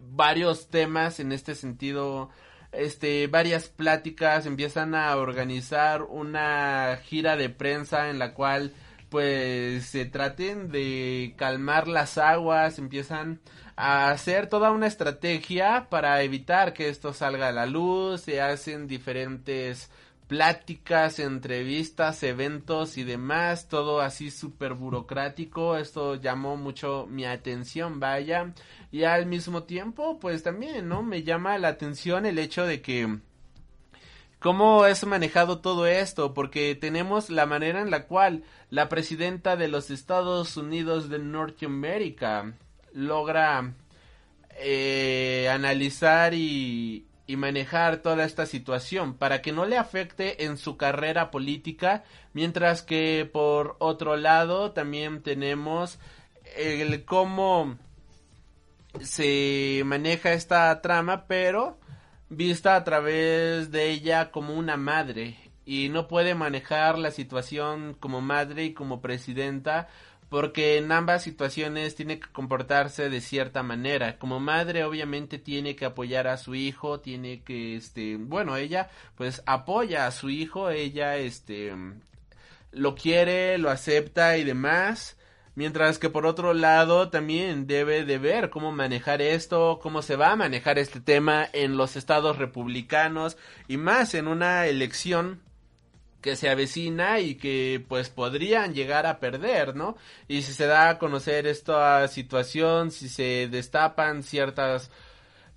varios 0.00 0.68
temas 0.68 1.20
en 1.20 1.30
este 1.30 1.54
sentido. 1.54 2.30
Este 2.72 3.28
varias 3.28 3.68
pláticas 3.68 4.46
empiezan 4.46 4.96
a 4.96 5.16
organizar 5.16 6.02
una 6.02 6.98
gira 7.04 7.36
de 7.36 7.48
prensa 7.48 8.10
en 8.10 8.18
la 8.18 8.34
cual 8.34 8.72
pues 9.08 9.86
se 9.86 10.06
traten 10.06 10.70
de 10.72 11.34
calmar 11.36 11.86
las 11.86 12.16
aguas 12.18 12.78
empiezan 12.78 13.40
a 13.84 14.12
hacer 14.12 14.46
toda 14.46 14.70
una 14.70 14.86
estrategia 14.86 15.88
para 15.90 16.22
evitar 16.22 16.72
que 16.72 16.88
esto 16.88 17.12
salga 17.12 17.48
a 17.48 17.52
la 17.52 17.66
luz, 17.66 18.20
se 18.20 18.40
hacen 18.40 18.86
diferentes 18.86 19.90
pláticas, 20.28 21.18
entrevistas, 21.18 22.22
eventos 22.22 22.96
y 22.96 23.02
demás, 23.02 23.66
todo 23.66 24.00
así 24.00 24.30
súper 24.30 24.74
burocrático, 24.74 25.76
esto 25.76 26.14
llamó 26.14 26.56
mucho 26.56 27.08
mi 27.10 27.24
atención, 27.24 27.98
vaya, 27.98 28.54
y 28.92 29.02
al 29.02 29.26
mismo 29.26 29.64
tiempo, 29.64 30.20
pues 30.20 30.44
también, 30.44 30.88
¿no? 30.88 31.02
Me 31.02 31.24
llama 31.24 31.58
la 31.58 31.66
atención 31.66 32.24
el 32.24 32.38
hecho 32.38 32.64
de 32.64 32.82
que 32.82 33.18
cómo 34.38 34.86
es 34.86 35.04
manejado 35.04 35.58
todo 35.58 35.88
esto, 35.88 36.34
porque 36.34 36.76
tenemos 36.76 37.30
la 37.30 37.46
manera 37.46 37.80
en 37.80 37.90
la 37.90 38.06
cual 38.06 38.44
la 38.70 38.88
presidenta 38.88 39.56
de 39.56 39.66
los 39.66 39.90
Estados 39.90 40.56
Unidos 40.56 41.08
de 41.08 41.18
Norteamérica, 41.18 42.54
logra 42.92 43.74
eh, 44.58 45.48
analizar 45.50 46.34
y, 46.34 47.06
y 47.26 47.36
manejar 47.36 47.98
toda 47.98 48.24
esta 48.24 48.46
situación 48.46 49.14
para 49.14 49.42
que 49.42 49.52
no 49.52 49.64
le 49.64 49.78
afecte 49.78 50.44
en 50.44 50.56
su 50.56 50.76
carrera 50.76 51.30
política, 51.30 52.04
mientras 52.32 52.82
que 52.82 53.28
por 53.32 53.76
otro 53.78 54.16
lado 54.16 54.72
también 54.72 55.22
tenemos 55.22 55.98
el 56.56 57.04
cómo 57.04 57.78
se 59.00 59.82
maneja 59.86 60.32
esta 60.32 60.80
trama, 60.82 61.26
pero 61.26 61.78
vista 62.28 62.76
a 62.76 62.84
través 62.84 63.70
de 63.70 63.90
ella 63.90 64.30
como 64.30 64.54
una 64.54 64.76
madre 64.76 65.36
y 65.64 65.88
no 65.88 66.08
puede 66.08 66.34
manejar 66.34 66.98
la 66.98 67.10
situación 67.10 67.96
como 67.98 68.20
madre 68.20 68.64
y 68.64 68.74
como 68.74 69.00
presidenta 69.00 69.88
porque 70.32 70.78
en 70.78 70.90
ambas 70.92 71.22
situaciones 71.22 71.94
tiene 71.94 72.18
que 72.18 72.26
comportarse 72.32 73.10
de 73.10 73.20
cierta 73.20 73.62
manera. 73.62 74.18
Como 74.18 74.40
madre 74.40 74.82
obviamente 74.82 75.38
tiene 75.38 75.76
que 75.76 75.84
apoyar 75.84 76.26
a 76.26 76.38
su 76.38 76.54
hijo, 76.54 77.00
tiene 77.00 77.42
que 77.42 77.76
este, 77.76 78.16
bueno, 78.16 78.56
ella 78.56 78.88
pues 79.14 79.42
apoya 79.44 80.06
a 80.06 80.10
su 80.10 80.30
hijo, 80.30 80.70
ella 80.70 81.18
este 81.18 81.74
lo 82.70 82.94
quiere, 82.94 83.58
lo 83.58 83.68
acepta 83.68 84.38
y 84.38 84.44
demás. 84.44 85.18
Mientras 85.54 85.98
que 85.98 86.08
por 86.08 86.24
otro 86.24 86.54
lado 86.54 87.10
también 87.10 87.66
debe 87.66 88.06
de 88.06 88.16
ver 88.16 88.48
cómo 88.48 88.72
manejar 88.72 89.20
esto, 89.20 89.80
cómo 89.82 90.00
se 90.00 90.16
va 90.16 90.32
a 90.32 90.36
manejar 90.36 90.78
este 90.78 91.00
tema 91.00 91.46
en 91.52 91.76
los 91.76 91.94
estados 91.94 92.38
republicanos 92.38 93.36
y 93.68 93.76
más 93.76 94.14
en 94.14 94.28
una 94.28 94.66
elección 94.66 95.42
que 96.22 96.36
se 96.36 96.48
avecina 96.48 97.20
y 97.20 97.34
que 97.34 97.84
pues 97.88 98.08
podrían 98.08 98.74
llegar 98.74 99.06
a 99.06 99.20
perder, 99.20 99.76
¿no? 99.76 99.96
Y 100.28 100.42
si 100.42 100.52
se 100.54 100.66
da 100.66 100.88
a 100.88 100.98
conocer 100.98 101.46
esta 101.46 102.08
situación, 102.08 102.90
si 102.90 103.08
se 103.08 103.48
destapan 103.50 104.22
ciertas 104.22 104.90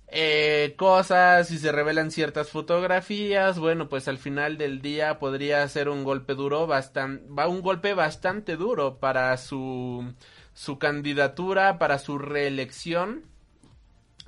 eh, 0.08 0.74
cosas, 0.76 1.48
si 1.48 1.58
se 1.58 1.72
revelan 1.72 2.10
ciertas 2.10 2.50
fotografías, 2.50 3.58
bueno, 3.58 3.88
pues 3.88 4.06
al 4.08 4.18
final 4.18 4.56
del 4.58 4.80
día 4.80 5.18
podría 5.18 5.66
ser 5.68 5.88
un 5.88 6.04
golpe 6.04 6.34
duro, 6.34 6.66
bastante, 6.66 7.24
un 7.46 7.62
golpe 7.62 7.94
bastante 7.94 8.56
duro 8.56 8.98
para 8.98 9.36
su, 9.36 10.12
su 10.54 10.78
candidatura, 10.78 11.78
para 11.78 11.98
su 11.98 12.18
reelección. 12.18 13.24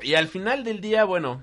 Y 0.01 0.15
al 0.15 0.28
final 0.28 0.65
del 0.65 0.81
día, 0.81 1.05
bueno, 1.05 1.43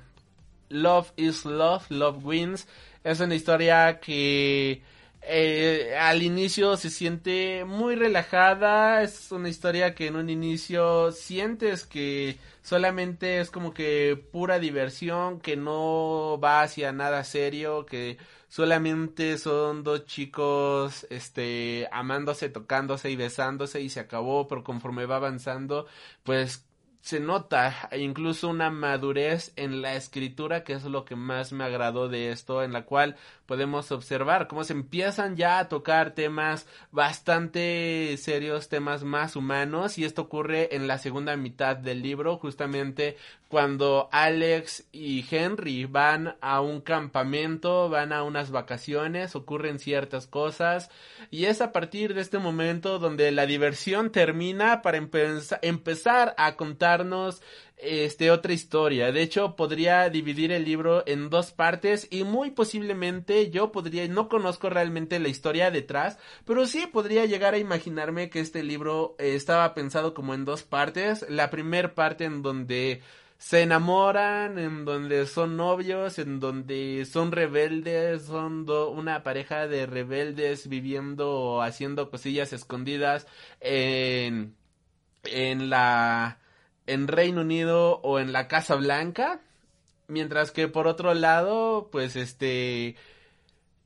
Love 0.70 1.12
is 1.16 1.46
Love, 1.46 1.90
Love 1.90 2.24
Wins 2.26 2.68
es 3.06 3.20
una 3.20 3.36
historia 3.36 4.00
que 4.00 4.82
eh, 5.22 5.96
al 6.00 6.24
inicio 6.24 6.76
se 6.76 6.90
siente 6.90 7.64
muy 7.66 7.96
relajada. 7.96 9.04
Es 9.04 9.32
una 9.32 9.48
historia 9.50 9.94
que 9.96 10.08
en 10.08 10.16
un 10.16 10.30
inicio 10.30 11.12
sientes 11.12 11.86
que 11.86 12.38
solamente 12.64 13.40
es 13.40 13.52
como 13.52 13.74
que 13.74 14.22
pura 14.32 14.60
diversión, 14.60 15.40
que 15.40 15.56
no 15.56 16.40
va 16.44 16.64
hacia 16.64 16.92
nada 16.94 17.24
serio, 17.24 17.86
que 17.86 18.18
solamente 18.50 19.38
son 19.38 19.84
dos 19.84 20.06
chicos 20.06 21.06
este 21.12 21.88
amándose, 21.92 22.50
tocándose 22.50 23.12
y 23.12 23.16
besándose 23.16 23.82
y 23.82 23.90
se 23.90 24.00
acabó, 24.00 24.48
pero 24.48 24.64
conforme 24.64 25.06
va 25.06 25.18
avanzando, 25.18 25.86
pues 26.24 26.66
se 27.06 27.20
nota 27.20 27.88
incluso 27.96 28.50
una 28.50 28.72
madurez 28.72 29.54
en 29.58 29.84
la 29.84 29.94
escritura 29.94 30.64
que 30.64 30.74
es 30.74 30.86
lo 30.86 31.06
que 31.06 31.16
más 31.16 31.52
me 31.52 31.64
agradó 31.64 32.10
de 32.10 32.32
esto 32.32 32.64
en 32.64 32.74
la 32.74 32.86
cual 32.86 33.16
podemos 33.46 33.92
observar 33.92 34.48
cómo 34.48 34.64
se 34.64 34.74
empiezan 34.74 35.36
ya 35.36 35.60
a 35.60 35.70
tocar 35.70 36.16
temas 36.16 36.66
bastante 36.92 38.18
serios, 38.18 38.70
temas 38.70 39.04
más 39.04 39.36
humanos 39.36 40.00
y 40.00 40.04
esto 40.04 40.24
ocurre 40.24 40.76
en 40.76 40.88
la 40.88 40.98
segunda 40.98 41.38
mitad 41.38 41.78
del 41.78 42.02
libro, 42.02 42.38
justamente 42.40 43.18
cuando 43.56 44.10
Alex 44.12 44.86
y 44.92 45.24
Henry 45.32 45.86
van 45.86 46.36
a 46.42 46.60
un 46.60 46.82
campamento, 46.82 47.88
van 47.88 48.12
a 48.12 48.24
unas 48.24 48.52
vacaciones, 48.52 49.34
ocurren 49.34 49.80
ciertas 49.80 50.28
cosas 50.28 50.90
y 51.32 51.46
es 51.46 51.62
a 51.62 51.72
partir 51.72 52.16
de 52.16 52.20
este 52.20 52.38
momento 52.38 53.00
donde 53.00 53.32
la 53.32 53.46
diversión 53.46 54.12
termina 54.12 54.82
para 54.82 54.98
empezar 54.98 56.36
a 56.38 56.58
contarnos 56.58 57.42
este 57.78 58.30
otra 58.30 58.52
historia. 58.52 59.14
De 59.14 59.22
hecho, 59.22 59.56
podría 59.56 60.10
dividir 60.10 60.52
el 60.52 60.66
libro 60.66 61.04
en 61.08 61.30
dos 61.30 61.54
partes 61.54 62.10
y 62.12 62.26
muy 62.26 62.52
posiblemente 62.52 63.52
yo 63.52 63.72
podría 63.72 64.06
no 64.10 64.28
conozco 64.28 64.70
realmente 64.70 65.18
la 65.20 65.30
historia 65.30 65.72
detrás, 65.72 66.18
pero 66.44 66.68
sí 66.68 66.88
podría 66.92 67.26
llegar 67.26 67.54
a 67.54 67.58
imaginarme 67.58 68.30
que 68.30 68.42
este 68.42 68.64
libro 68.64 69.16
eh, 69.18 69.36
estaba 69.36 69.74
pensado 69.74 70.14
como 70.14 70.34
en 70.34 70.44
dos 70.44 70.64
partes. 70.64 71.26
La 71.30 71.50
primera 71.50 71.96
parte 71.96 72.26
en 72.26 72.42
donde 72.42 73.02
se 73.38 73.62
enamoran, 73.62 74.58
en 74.58 74.86
donde 74.86 75.26
son 75.28 75.58
novios, 75.58 76.20
en 76.20 76.40
donde 76.40 77.06
son 77.06 77.32
rebeldes, 77.32 78.24
son 78.24 78.70
una 78.70 79.24
pareja 79.24 79.68
de 79.68 79.86
rebeldes 79.86 80.68
viviendo 80.68 81.32
o 81.32 81.62
haciendo 81.62 82.10
cosillas 82.10 82.54
escondidas 82.54 83.28
en 83.60 84.56
en 85.24 85.70
la 85.70 86.40
en 86.88 87.08
Reino 87.08 87.42
Unido 87.42 88.00
o 88.04 88.20
en 88.20 88.34
la 88.34 88.48
Casa 88.48 88.76
Blanca. 88.76 89.42
Mientras 90.08 90.52
que 90.52 90.68
por 90.68 90.88
otro 90.88 91.14
lado, 91.14 91.90
pues 91.92 92.16
este 92.16 92.96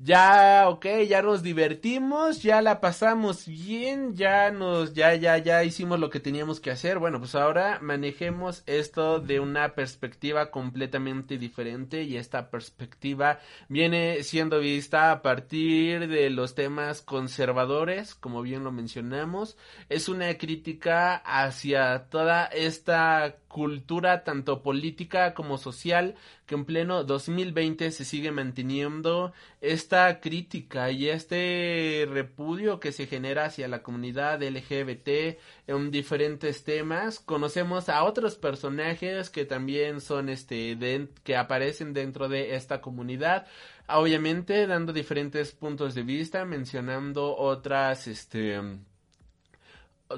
ya, 0.02 0.70
ok, 0.70 0.86
ya 1.10 1.22
nos 1.22 1.44
divertimos, 1.44 2.42
ya 2.42 2.62
la 2.62 2.80
pasamos 2.80 3.46
bien, 3.46 4.16
ya 4.16 4.50
nos, 4.50 4.94
ya, 4.94 5.14
ya, 5.16 5.38
ya 5.38 5.66
hicimos 5.66 6.00
lo 6.00 6.10
que 6.10 6.22
teníamos 6.22 6.62
que 6.62 6.72
hacer. 6.72 7.00
Bueno, 7.00 7.20
pues 7.20 7.36
ahora 7.36 7.80
manejemos 7.82 8.64
esto 8.66 9.20
de 9.20 9.42
una 9.42 9.76
perspectiva 9.76 10.52
completamente 10.52 11.38
diferente 11.38 12.04
y 12.04 12.16
esta 12.16 12.50
perspectiva 12.50 13.40
viene 13.68 14.24
siendo 14.24 14.60
vista 14.60 15.12
a 15.12 15.22
partir 15.22 16.08
de 16.08 16.30
los 16.30 16.56
temas 16.56 17.02
conservadores, 17.02 18.16
como 18.16 18.42
bien 18.42 18.64
lo 18.64 18.72
mencionamos. 18.72 19.58
Es 19.90 20.08
una 20.08 20.34
crítica 20.38 21.18
hacia 21.18 22.06
toda 22.06 22.46
esta 22.46 23.36
cultura 23.50 24.24
tanto 24.24 24.62
política 24.62 25.34
como 25.34 25.58
social 25.58 26.16
que 26.50 26.56
en 26.56 26.66
pleno 26.66 27.04
2020 27.04 27.92
se 27.92 28.04
sigue 28.04 28.32
manteniendo 28.32 29.34
esta 29.62 30.20
crítica 30.20 30.90
y 30.90 31.08
este 31.08 32.08
repudio 32.10 32.80
que 32.80 32.92
se 32.92 33.06
genera 33.06 33.46
hacia 33.46 33.68
la 33.68 33.84
comunidad 33.84 34.42
LGBT 34.42 35.38
en 35.68 35.92
diferentes 35.92 36.64
temas. 36.64 37.20
Conocemos 37.20 37.88
a 37.88 38.04
otros 38.04 38.36
personajes 38.36 39.30
que 39.30 39.46
también 39.46 40.02
son 40.02 40.28
este 40.28 40.76
que 41.24 41.38
aparecen 41.38 41.94
dentro 41.94 42.28
de 42.28 42.56
esta 42.56 42.82
comunidad 42.82 43.46
obviamente 43.88 44.66
dando 44.66 44.92
diferentes 44.92 45.52
puntos 45.52 45.94
de 45.94 46.02
vista 46.02 46.46
mencionando 46.46 47.36
otras 47.38 48.08
este 48.08 48.60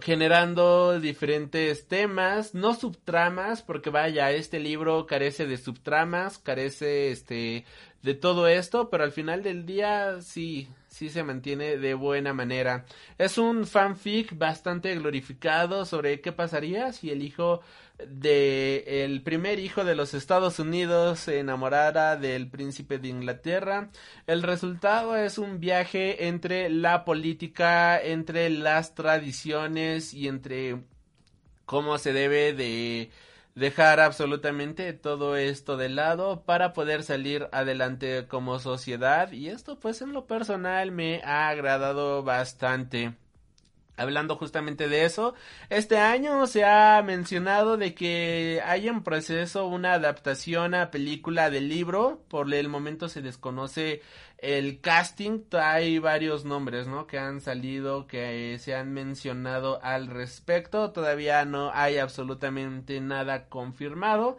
generando 0.01 0.99
diferentes 0.99 1.88
temas, 1.88 2.53
no 2.53 2.73
subtramas, 2.73 3.61
porque 3.61 3.89
vaya, 3.89 4.31
este 4.31 4.59
libro 4.59 5.05
carece 5.05 5.45
de 5.47 5.57
subtramas, 5.57 6.38
carece 6.38 7.11
este 7.11 7.65
de 8.01 8.13
todo 8.13 8.47
esto, 8.47 8.89
pero 8.89 9.03
al 9.03 9.11
final 9.11 9.43
del 9.43 9.65
día 9.65 10.22
sí 10.22 10.69
sí 10.91 11.09
se 11.09 11.23
mantiene 11.23 11.77
de 11.77 11.93
buena 11.93 12.34
manera. 12.34 12.85
Es 13.18 13.38
un 13.38 13.65
fanfic 13.65 14.38
bastante 14.38 14.93
glorificado 14.95 15.85
sobre 15.85 16.19
qué 16.19 16.34
pasaría 16.34 16.91
si 16.91 17.09
el 17.09 17.23
hijo 17.23 17.61
de 18.07 19.03
el 19.05 19.22
primer 19.23 19.59
hijo 19.59 19.85
de 19.85 19.95
los 19.95 20.13
Estados 20.13 20.59
Unidos 20.59 21.19
se 21.19 21.39
enamorara 21.39 22.18
del 22.18 22.49
príncipe 22.49 22.99
de 22.99 23.07
Inglaterra. 23.07 23.89
El 24.27 24.43
resultado 24.43 25.15
es 25.15 25.38
un 25.38 25.59
viaje 25.61 26.27
entre 26.27 26.69
la 26.69 27.05
política, 27.05 27.99
entre 27.99 28.49
las 28.49 28.93
tradiciones 28.93 30.13
y 30.13 30.27
entre 30.27 30.81
cómo 31.65 31.97
se 31.99 32.11
debe 32.11 32.53
de 32.53 33.11
dejar 33.56 33.99
absolutamente 33.99 34.94
todo 34.94 35.36
esto 35.36 35.78
de 35.78 35.90
lado 35.90 36.44
para 36.45 36.73
poder 36.73 37.03
salir 37.03 37.48
adelante 37.52 38.28
como 38.28 38.60
sociedad 38.60 39.32
y 39.32 39.49
esto 39.49 39.80
pues 39.80 40.02
en 40.02 40.14
lo 40.14 40.26
personal 40.28 40.91
me 40.91 41.22
ha 41.23 41.49
agradado 41.49 42.23
bastante. 42.23 43.15
Hablando 44.02 44.36
justamente 44.36 44.88
de 44.88 45.06
eso, 45.06 45.34
este 45.69 45.98
año 45.98 46.48
se 46.48 46.65
ha 46.65 47.02
mencionado 47.03 47.78
de 47.78 47.94
que 47.94 48.61
hay 48.65 48.88
en 48.88 49.03
proceso 49.03 49.65
una 49.68 49.94
adaptación 49.94 50.73
a 50.73 50.91
película 50.91 51.49
del 51.49 51.69
libro, 51.69 52.23
por 52.28 52.53
el 52.53 52.68
momento 52.69 53.10
se 53.10 53.22
desconoce 53.22 54.02
el 54.41 54.82
casting, 54.82 55.44
hay 55.52 55.99
varios 55.99 56.45
nombres, 56.45 56.88
¿no? 56.88 57.06
Que 57.06 57.19
han 57.19 57.41
salido, 57.41 58.07
que 58.07 58.57
se 58.60 58.76
han 58.76 58.91
mencionado 58.91 59.80
al 59.84 60.07
respecto, 60.07 60.91
todavía 60.91 61.45
no 61.45 61.72
hay 61.73 61.99
absolutamente 61.99 62.99
nada 63.02 63.48
confirmado. 63.48 64.38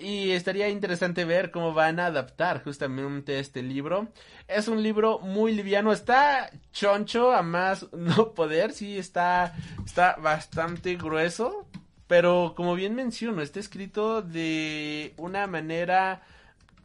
Y 0.00 0.30
estaría 0.30 0.70
interesante 0.70 1.24
ver 1.24 1.50
cómo 1.50 1.74
van 1.74 2.00
a 2.00 2.06
adaptar 2.06 2.64
justamente 2.64 3.38
este 3.38 3.62
libro. 3.62 4.08
Es 4.48 4.68
un 4.68 4.82
libro 4.82 5.18
muy 5.18 5.52
liviano, 5.54 5.92
está 5.92 6.50
choncho 6.72 7.32
a 7.32 7.42
más 7.42 7.86
no 7.92 8.32
poder, 8.32 8.72
sí 8.72 8.96
está, 8.96 9.54
está 9.84 10.16
bastante 10.16 10.96
grueso. 10.96 11.66
Pero 12.06 12.54
como 12.56 12.74
bien 12.74 12.94
menciono, 12.94 13.42
está 13.42 13.60
escrito 13.60 14.22
de 14.22 15.14
una 15.16 15.46
manera 15.46 16.22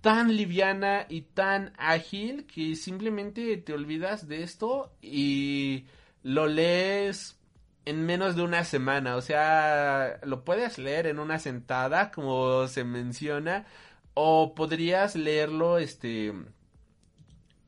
tan 0.01 0.35
liviana 0.35 1.05
y 1.09 1.21
tan 1.21 1.73
ágil 1.77 2.45
que 2.45 2.75
simplemente 2.75 3.57
te 3.57 3.73
olvidas 3.73 4.27
de 4.27 4.43
esto 4.43 4.93
y 5.01 5.85
lo 6.23 6.47
lees 6.47 7.36
en 7.87 8.05
menos 8.05 8.35
de 8.35 8.43
una 8.43 8.65
semana. 8.65 9.15
O 9.15 9.21
sea, 9.21 10.19
lo 10.23 10.43
puedes 10.43 10.77
leer 10.77 11.07
en 11.07 11.19
una 11.19 11.39
sentada, 11.39 12.11
como 12.11 12.67
se 12.67 12.83
menciona, 12.83 13.65
o 14.13 14.53
podrías 14.55 15.15
leerlo, 15.15 15.77
este, 15.79 16.33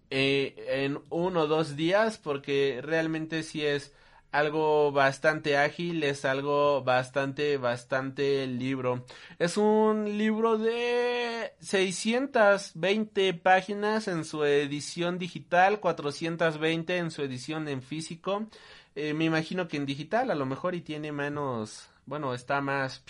eh, 0.10 0.56
en 0.68 1.00
uno 1.10 1.42
o 1.42 1.48
dos 1.48 1.76
días, 1.78 2.18
porque 2.18 2.82
realmente 2.84 3.44
sí 3.44 3.66
es 3.66 3.94
algo 4.32 4.92
bastante 4.92 5.58
ágil, 5.58 6.04
es 6.04 6.26
algo 6.26 6.84
bastante, 6.84 7.58
bastante 7.58 8.46
libro. 8.48 9.06
Es 9.40 9.58
un 9.58 10.18
libro 10.18 10.58
de 10.58 11.54
620 11.62 13.34
páginas 13.36 14.08
en 14.08 14.26
su 14.26 14.44
edición 14.44 15.18
digital, 15.18 15.80
420 15.80 16.98
en 16.98 17.12
su 17.12 17.22
edición 17.24 17.68
en 17.70 17.82
físico. 17.82 18.48
Eh, 18.96 19.14
me 19.14 19.26
imagino 19.26 19.68
que 19.68 19.78
en 19.78 19.86
digital 19.86 20.32
a 20.32 20.36
lo 20.36 20.46
mejor 20.46 20.76
y 20.76 20.82
tiene 20.82 21.12
menos, 21.12 21.90
bueno, 22.06 22.34
está 22.34 22.62
más 22.62 23.04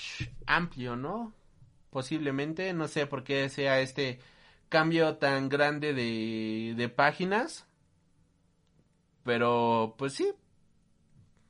amplio, 0.46 0.96
¿no? 0.96 1.34
Posiblemente, 1.90 2.74
no 2.74 2.88
sé 2.88 3.08
por 3.08 3.24
qué 3.24 3.50
sea 3.50 3.80
este 3.82 4.20
cambio 4.70 5.18
tan 5.18 5.50
grande 5.50 5.94
de, 5.94 6.76
de 6.78 6.90
páginas. 6.90 7.66
Pero, 9.24 9.96
pues 9.98 10.14
sí, 10.14 10.32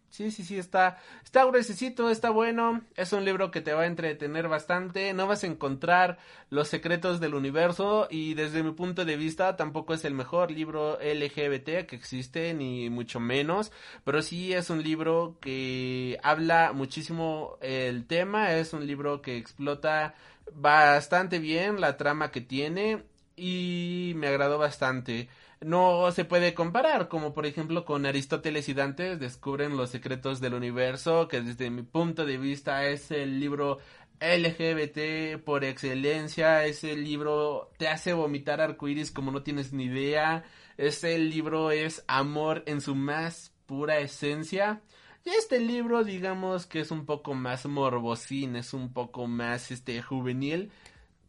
Sí, 0.10 0.32
sí, 0.32 0.44
sí, 0.44 0.58
está, 0.58 0.98
está 1.24 1.46
gruesecito, 1.46 2.10
está 2.10 2.32
bueno. 2.32 2.82
Es 2.96 3.14
un 3.14 3.26
libro 3.26 3.52
que 3.52 3.62
te 3.62 3.74
va 3.74 3.84
a 3.84 3.86
entretener 3.86 4.48
bastante. 4.48 5.14
No 5.14 5.28
vas 5.28 5.44
a 5.44 5.48
encontrar 5.48 6.18
los 6.50 6.68
secretos 6.68 7.20
del 7.20 7.36
universo 7.36 8.08
y 8.10 8.34
desde 8.34 8.64
mi 8.64 8.72
punto 8.72 9.06
de 9.06 9.18
vista 9.18 9.56
tampoco 9.56 9.94
es 9.94 10.06
el 10.06 10.16
mejor 10.16 10.50
libro 10.50 10.98
LGBT 11.00 11.86
que 11.86 11.96
existe, 11.96 12.54
ni 12.56 12.90
mucho 12.90 13.20
menos. 13.20 13.72
Pero 14.04 14.22
sí 14.24 14.52
es 14.52 14.72
un 14.72 14.82
libro 14.84 15.38
que 15.40 16.20
habla 16.24 16.74
muchísimo 16.74 17.58
el 17.62 18.06
tema. 18.08 18.54
Es 18.54 18.74
un 18.74 18.88
libro 18.88 19.22
que 19.22 19.38
explota 19.38 20.16
bastante 20.54 21.38
bien 21.38 21.80
la 21.80 21.98
trama 21.98 22.32
que 22.32 22.42
tiene 22.42 23.04
y 23.36 24.14
me 24.16 24.28
agradó 24.28 24.58
bastante 24.58 25.30
no 25.62 26.12
se 26.12 26.26
puede 26.26 26.54
comparar, 26.54 27.10
como 27.10 27.34
por 27.34 27.46
ejemplo 27.46 27.86
con 27.86 28.06
Aristóteles 28.06 28.70
y 28.70 28.74
Dante 28.74 29.18
descubren 29.18 29.76
los 29.76 29.90
secretos 29.90 30.40
del 30.40 30.54
universo, 30.54 31.28
que 31.28 31.42
desde 31.42 31.70
mi 31.70 31.84
punto 31.84 32.26
de 32.26 32.38
vista 32.38 32.86
es 32.86 33.12
el 33.12 33.40
libro 33.40 33.80
LGBT 34.22 35.42
por 35.44 35.64
excelencia, 35.64 36.66
ese 36.66 36.96
libro 36.96 37.72
te 37.78 37.88
hace 37.88 38.14
vomitar 38.14 38.62
arcoíris 38.62 39.12
como 39.12 39.32
no 39.32 39.44
tienes 39.44 39.74
ni 39.74 39.86
idea, 39.86 40.44
ese 40.78 41.18
libro 41.18 41.72
es 41.72 42.04
amor 42.08 42.64
en 42.66 42.82
su 42.82 42.96
más 42.96 43.54
pura 43.66 44.00
esencia. 44.00 44.82
Y 45.26 45.30
este 45.32 45.60
libro, 45.60 46.04
digamos 46.06 46.66
que 46.66 46.80
es 46.80 46.92
un 46.92 47.06
poco 47.06 47.34
más 47.34 47.66
morbosín, 47.66 48.56
es 48.56 48.74
un 48.74 48.94
poco 48.94 49.28
más 49.28 49.72
este 49.72 50.02
juvenil, 50.02 50.72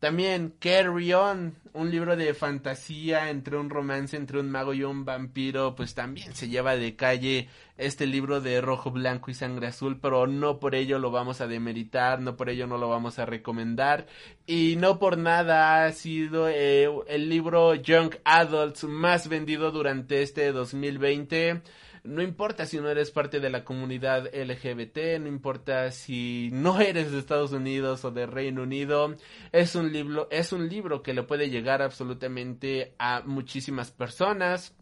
también 0.01 0.55
Carry 0.59 1.13
On, 1.13 1.55
un 1.75 1.91
libro 1.91 2.17
de 2.17 2.33
fantasía 2.33 3.29
entre 3.29 3.59
un 3.59 3.69
romance 3.69 4.17
entre 4.17 4.41
un 4.41 4.51
mago 4.51 4.73
y 4.73 4.83
un 4.83 5.05
vampiro, 5.05 5.75
pues 5.77 5.95
también 5.95 6.35
se 6.35 6.49
lleva 6.49 6.77
de 6.77 6.97
calle 6.97 7.49
este 7.77 8.07
libro 8.07 8.41
de 8.41 8.61
rojo, 8.63 8.91
blanco 8.91 9.31
y 9.31 9.35
sangre 9.35 9.67
azul, 9.67 9.99
pero 10.01 10.27
no 10.27 10.59
por 10.59 10.75
ello 10.75 10.99
lo 10.99 11.11
vamos 11.11 11.43
a 11.43 11.47
demeritar, 11.47 12.21
no 12.21 12.37
por 12.37 12.49
ello 12.49 12.67
no 12.67 12.79
lo 12.79 12.89
vamos 12.89 13.19
a 13.19 13.27
recomendar. 13.27 14.07
Y 14.47 14.77
no 14.77 14.99
por 14.99 15.19
nada 15.19 15.85
ha 15.85 15.93
sido 15.93 16.49
eh, 16.49 16.89
el 17.09 17.29
libro 17.29 17.75
Young 17.75 18.17
Adults 18.25 18.85
más 18.85 19.29
vendido 19.29 19.71
durante 19.71 20.23
este 20.23 20.51
2020 20.53 21.63
no 22.05 22.23
importa 22.23 22.67
si 22.67 22.79
no 22.79 22.89
eres 22.89 23.11
parte 23.11 23.41
de 23.41 23.51
la 23.51 23.65
comunidad 23.65 24.35
LGBT, 24.35 25.21
no 25.21 25.29
importa 25.29 25.91
si 25.91 26.51
no 26.53 26.81
eres 26.81 27.13
de 27.13 27.19
Estados 27.19 27.53
Unidos 27.53 28.05
o 28.05 28.11
de 28.11 28.27
Reino 28.27 28.63
Unido, 28.63 29.17
es 29.53 29.75
un 29.75 29.93
libro, 29.93 30.29
es 30.31 30.53
un 30.53 30.69
libro 30.69 31.03
que 31.03 31.15
le 31.15 31.23
puede 31.23 31.51
llegar 31.51 31.83
absolutamente 31.83 32.95
a 32.99 33.23
muchísimas 33.25 33.91
personas 33.91 34.75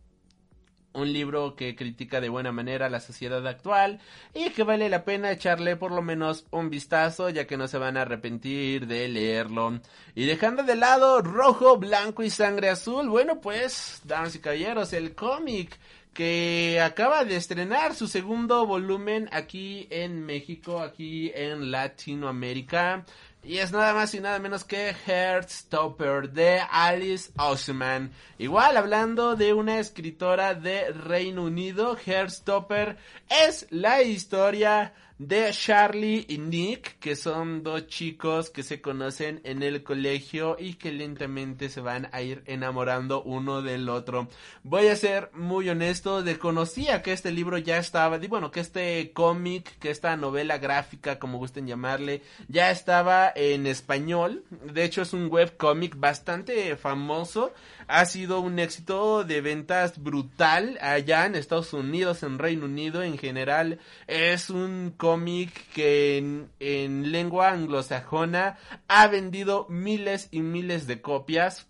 un 0.95 1.13
libro 1.13 1.55
que 1.55 1.75
critica 1.77 2.21
de 2.21 2.29
buena 2.29 2.53
manera 2.53 2.89
la 2.89 3.01
sociedad 3.01 3.47
actual 3.47 4.01
y 4.35 4.51
que 4.51 4.65
vale 4.65 4.89
la 4.89 5.05
pena 5.05 5.31
echarle 5.31 5.77
por 5.77 5.93
lo 5.93 6.03
menos 6.03 6.47
un 6.51 6.71
vistazo 6.71 7.31
ya 7.31 7.47
que 7.47 7.57
no 7.57 7.69
se 7.69 7.79
van 7.79 7.97
a 7.97 8.03
arrepentir 8.03 8.87
de 8.87 9.09
leerlo. 9.09 9.81
Y 10.15 10.27
dejando 10.27 10.63
de 10.63 10.77
lado 10.77 11.21
rojo, 11.23 11.77
blanco 11.79 12.23
y 12.23 12.31
sangre 12.31 12.71
azul, 12.71 13.09
bueno 13.09 13.41
pues, 13.41 14.03
damas 14.05 14.35
y 14.35 14.41
caballeros, 14.41 14.93
el 14.93 15.15
cómic 15.15 15.79
que 16.19 16.81
acaba 16.81 17.25
de 17.25 17.37
estrenar 17.37 17.95
su 17.95 18.09
segundo 18.09 18.67
volumen 18.67 19.29
aquí 19.31 19.87
en 19.89 20.27
México, 20.27 20.81
aquí 20.81 21.31
en 21.33 21.71
Latinoamérica. 21.71 23.05
Y 23.45 23.59
es 23.59 23.71
nada 23.71 23.95
más 23.95 24.13
y 24.15 24.21
nada 24.21 24.41
menos 24.41 24.65
que 24.65 24.97
Heartstopper 25.07 26.33
de 26.33 26.59
Alice 26.73 27.31
Oseman. 27.39 28.11
Igual 28.37 28.77
hablando 28.77 29.37
de 29.37 29.55
una 29.55 29.79
escritora 29.79 30.55
de 30.55 30.91
Reino 30.91 31.45
Unido, 31.45 31.97
Heartstopper 31.97 32.97
es 33.29 33.69
la 33.71 34.03
historia 34.03 34.95
de 35.19 35.51
Charlie 35.53 36.25
y 36.29 36.39
Nick, 36.39 36.99
que 37.01 37.17
son 37.17 37.65
dos 37.65 37.89
chicos 37.89 38.51
que 38.51 38.63
se 38.63 38.81
conocen 38.81 39.41
en 39.43 39.63
el 39.63 39.83
colegio 39.83 40.57
y 40.59 40.75
que 40.75 40.93
lentamente 40.93 41.69
se 41.69 41.81
van 41.81 42.09
a 42.13 42.23
ir 42.23 42.43
enamorando 42.47 43.23
uno 43.23 43.63
del 43.63 43.89
otro. 43.89 44.29
Voy 44.63 44.87
a 44.87 44.97
ser 44.97 45.31
muy 45.35 45.69
honesto, 45.69 46.23
desconocía 46.23 47.03
que 47.03 47.13
este 47.13 47.33
libro 47.33 47.59
ya 47.59 47.79
estaba, 47.79 48.19
bueno, 48.19 48.53
que 48.53 48.61
este 48.61 49.11
cómic, 49.13 49.79
que 49.79 49.91
esta 49.91 50.17
novela 50.17 50.59
gráfica, 50.59 51.19
como 51.19 51.39
gusten 51.39 51.67
llamarle, 51.67 52.23
ya 52.47 52.71
estaba 52.71 53.33
en 53.35 53.67
español. 53.67 54.45
De 54.73 54.85
hecho, 54.85 55.03
es 55.03 55.13
un 55.13 55.29
webcómic 55.31 55.99
bastante 55.99 56.77
famoso 56.77 57.53
ha 57.89 58.05
sido 58.05 58.41
un 58.41 58.59
éxito 58.59 59.25
de 59.25 59.41
ventas 59.41 60.03
brutal 60.03 60.79
allá 60.81 61.27
en 61.27 61.35
Estados 61.35 61.73
Unidos, 61.73 62.23
en 62.23 62.39
Reino 62.39 62.67
Unido 62.67 63.03
en 63.03 63.19
general. 63.19 63.81
Es 64.07 64.51
un 64.51 64.95
cómic 64.97 65.51
que 65.73 66.19
en, 66.19 66.51
en 66.61 67.11
lengua 67.11 67.51
anglosajona 67.51 68.59
ha 68.87 69.09
vendido 69.09 69.67
miles 69.69 70.29
y 70.31 70.41
miles 70.41 70.87
de 70.87 71.01
copias 71.01 71.67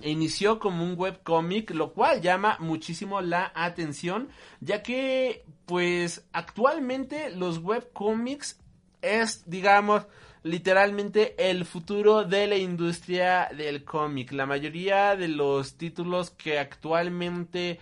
inició 0.00 0.58
como 0.58 0.84
un 0.84 0.98
webcómic, 0.98 1.70
lo 1.72 1.92
cual 1.92 2.22
llama 2.22 2.56
muchísimo 2.60 3.20
la 3.20 3.52
atención, 3.54 4.30
ya 4.60 4.82
que 4.82 5.44
pues 5.66 6.24
actualmente 6.32 7.30
los 7.30 7.58
webcomics 7.58 8.58
es 9.02 9.42
digamos 9.50 10.06
literalmente 10.42 11.50
el 11.50 11.64
futuro 11.64 12.24
de 12.24 12.46
la 12.46 12.56
industria 12.56 13.48
del 13.56 13.84
cómic. 13.84 14.32
La 14.32 14.46
mayoría 14.46 15.16
de 15.16 15.28
los 15.28 15.74
títulos 15.74 16.30
que 16.30 16.58
actualmente 16.58 17.78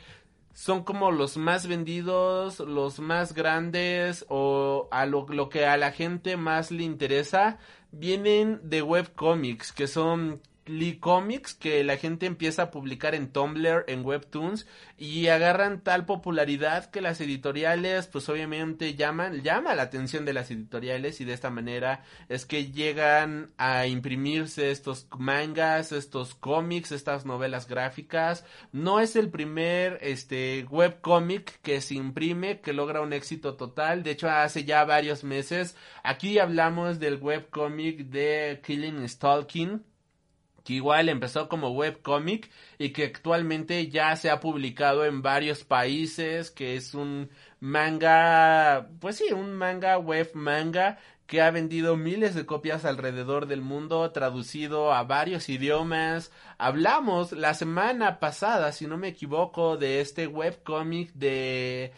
son 0.53 0.85
como 0.85 1.11
los 1.11 1.37
más 1.37 1.67
vendidos, 1.67 2.61
los 2.61 3.01
más 3.01 3.35
grandes 3.35 4.27
o 4.29 4.89
a 4.91 5.07
lo, 5.07 5.49
que 5.49 5.65
a 5.67 5.77
la 5.77 5.93
gente 5.93 6.37
más 6.37 6.71
le 6.71 6.83
interesa 6.83 7.59
vienen 7.93 8.61
de 8.63 8.83
webcomics, 8.83 9.73
que 9.73 9.87
son 9.87 10.41
comics 11.01 11.55
que 11.55 11.85
la 11.85 11.97
gente 11.97 12.27
empieza 12.27 12.63
a 12.65 12.71
publicar 12.71 13.15
en 13.15 13.33
Tumblr, 13.33 13.85
en 13.89 14.05
Webtoons 14.05 14.67
y 14.99 15.29
agarran 15.29 15.81
tal 15.81 16.05
popularidad 16.05 16.91
que 16.91 17.01
las 17.01 17.21
editoriales 17.21 18.07
pues 18.07 18.29
obviamente 18.29 18.95
llaman 18.95 19.43
llama 19.43 19.75
la 19.75 19.83
atención 19.83 20.25
de 20.25 20.33
las 20.33 20.51
editoriales 20.51 21.21
y 21.21 21.25
de 21.25 21.33
esta 21.33 21.51
manera 21.51 22.05
es 22.29 22.47
que 22.47 22.71
llegan 22.71 23.51
a 23.59 23.87
imprimirse 23.87 24.71
estos 24.71 25.07
mangas, 25.19 25.93
estos 25.93 26.35
cómics, 26.35 26.93
estas 26.93 27.25
novelas 27.25 27.67
gráficas. 27.67 28.45
No 28.73 29.01
es 29.01 29.17
el 29.17 29.31
primer 29.31 29.99
este 30.03 30.67
webcomic 30.71 31.61
que 31.63 31.81
se 31.81 31.95
imprime 31.95 32.61
que 32.61 32.73
logra 32.73 33.01
un 33.01 33.13
éxito 33.13 33.57
total. 33.57 34.03
De 34.03 34.13
hecho, 34.13 34.29
hace 34.29 34.65
ya 34.65 34.85
varios 34.85 35.25
meses 35.25 35.77
aquí 36.03 36.39
hablamos 36.39 36.99
del 36.99 37.17
webcomic 37.17 38.07
de 38.07 38.61
Killing 38.65 39.09
Stalking 39.09 39.90
que 40.65 40.75
igual 40.75 41.09
empezó 41.09 41.49
como 41.49 41.71
webcomic 41.71 42.51
y 42.79 42.91
que 42.91 43.05
actualmente 43.05 43.89
ya 43.89 44.15
se 44.17 44.31
ha 44.31 44.41
publicado 44.41 45.05
en 45.05 45.23
varios 45.23 45.65
países, 45.65 46.51
que 46.51 46.77
es 46.77 46.95
un 46.95 47.31
manga, 47.61 48.89
pues 49.01 49.17
sí, 49.17 49.33
un 49.33 49.55
manga 49.55 49.99
web 49.99 50.31
manga 50.35 50.99
que 51.27 51.41
ha 51.41 51.51
vendido 51.53 51.97
miles 51.97 52.35
de 52.35 52.45
copias 52.45 52.85
alrededor 52.85 53.47
del 53.47 53.63
mundo, 53.63 54.11
traducido 54.11 54.93
a 54.93 55.05
varios 55.05 55.49
idiomas. 55.49 56.33
Hablamos 56.59 57.31
la 57.31 57.55
semana 57.55 58.19
pasada, 58.19 58.73
si 58.73 58.89
no 58.89 58.97
me 58.97 59.09
equivoco, 59.09 59.77
de 59.77 60.01
este 60.01 60.27
webcomic 60.27 61.13
de 61.13 61.93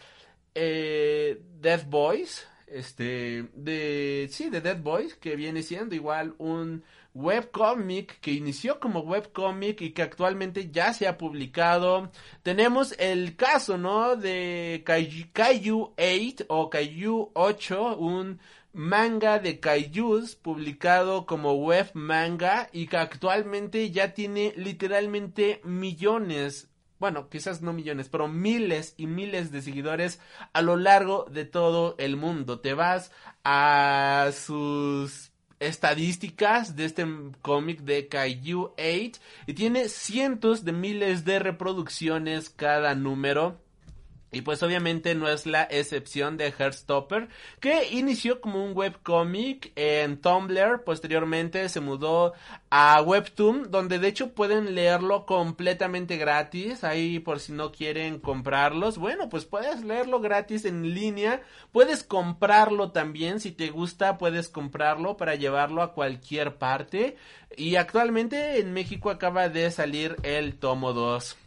eh, 0.53 1.41
Death 1.59 1.89
Boys, 1.89 2.47
este, 2.67 3.49
de, 3.53 4.27
sí, 4.31 4.49
de 4.49 4.61
Dead 4.61 4.77
Boys, 4.77 5.15
que 5.15 5.35
viene 5.35 5.63
siendo 5.63 5.95
igual 5.95 6.35
un 6.37 6.83
webcomic 7.13 8.19
que 8.19 8.31
inició 8.31 8.79
como 8.79 9.01
webcomic 9.01 9.81
y 9.81 9.91
que 9.91 10.01
actualmente 10.01 10.69
ya 10.71 10.93
se 10.93 11.07
ha 11.07 11.17
publicado. 11.17 12.11
Tenemos 12.41 12.95
el 12.99 13.35
caso, 13.35 13.77
¿no? 13.77 14.15
De 14.15 14.83
Kaiju 14.85 15.93
8 15.97 16.45
o 16.47 16.69
Kaiju 16.69 17.31
8, 17.33 17.97
un 17.97 18.39
manga 18.73 19.37
de 19.37 19.59
kaijus 19.59 20.35
publicado 20.35 21.27
como 21.27 21.53
web 21.53 21.91
manga 21.93 22.69
y 22.71 22.87
que 22.87 22.97
actualmente 22.97 23.91
ya 23.91 24.15
tiene 24.15 24.51
literalmente 24.57 25.61
millones 25.63 26.69
bueno, 26.99 27.27
quizás 27.27 27.61
no 27.61 27.73
millones, 27.73 28.07
pero 28.07 28.29
miles 28.29 28.93
y 28.95 29.07
miles 29.07 29.51
de 29.51 29.61
seguidores 29.61 30.21
a 30.53 30.61
lo 30.61 30.77
largo 30.77 31.25
de 31.29 31.43
todo 31.43 31.95
el 31.97 32.15
mundo. 32.15 32.61
Te 32.61 32.73
vas 32.73 33.11
a 33.43 34.29
sus 34.31 35.32
estadísticas 35.67 36.75
de 36.75 36.85
este 36.85 37.05
cómic 37.41 37.81
de 37.81 38.07
Kaiju 38.07 38.73
8 38.77 39.19
y 39.47 39.53
tiene 39.53 39.89
cientos 39.89 40.65
de 40.65 40.73
miles 40.73 41.25
de 41.25 41.39
reproducciones 41.39 42.49
cada 42.49 42.95
número. 42.95 43.62
Y 44.33 44.41
pues 44.41 44.63
obviamente 44.63 45.15
no 45.15 45.29
es 45.29 45.45
la 45.45 45.63
excepción 45.63 46.37
de 46.37 46.51
Heartstopper, 46.51 47.29
que 47.59 47.89
inició 47.91 48.41
como 48.41 48.65
un 48.65 48.75
webcomic 48.75 49.71
en 49.75 50.19
Tumblr, 50.19 50.83
posteriormente 50.83 51.69
se 51.69 51.79
mudó 51.79 52.33
a 52.69 53.01
Webtoon, 53.01 53.69
donde 53.69 53.99
de 53.99 54.07
hecho 54.07 54.33
pueden 54.33 54.73
leerlo 54.73 55.27
completamente 55.27 56.17
gratis, 56.17 56.83
ahí 56.83 57.19
por 57.19 57.39
si 57.39 57.51
no 57.51 57.71
quieren 57.71 58.19
comprarlos, 58.19 58.97
bueno, 58.97 59.29
pues 59.29 59.45
puedes 59.45 59.83
leerlo 59.83 60.19
gratis 60.19 60.65
en 60.65 60.95
línea, 60.95 61.43
puedes 61.71 62.03
comprarlo 62.03 62.91
también, 62.91 63.39
si 63.39 63.51
te 63.51 63.69
gusta 63.69 64.17
puedes 64.17 64.49
comprarlo 64.49 65.15
para 65.15 65.35
llevarlo 65.35 65.83
a 65.83 65.93
cualquier 65.93 66.55
parte, 66.55 67.15
y 67.55 67.75
actualmente 67.75 68.59
en 68.59 68.73
México 68.73 69.11
acaba 69.11 69.49
de 69.49 69.69
salir 69.69 70.15
el 70.23 70.55
tomo 70.55 70.93
2. 70.93 71.37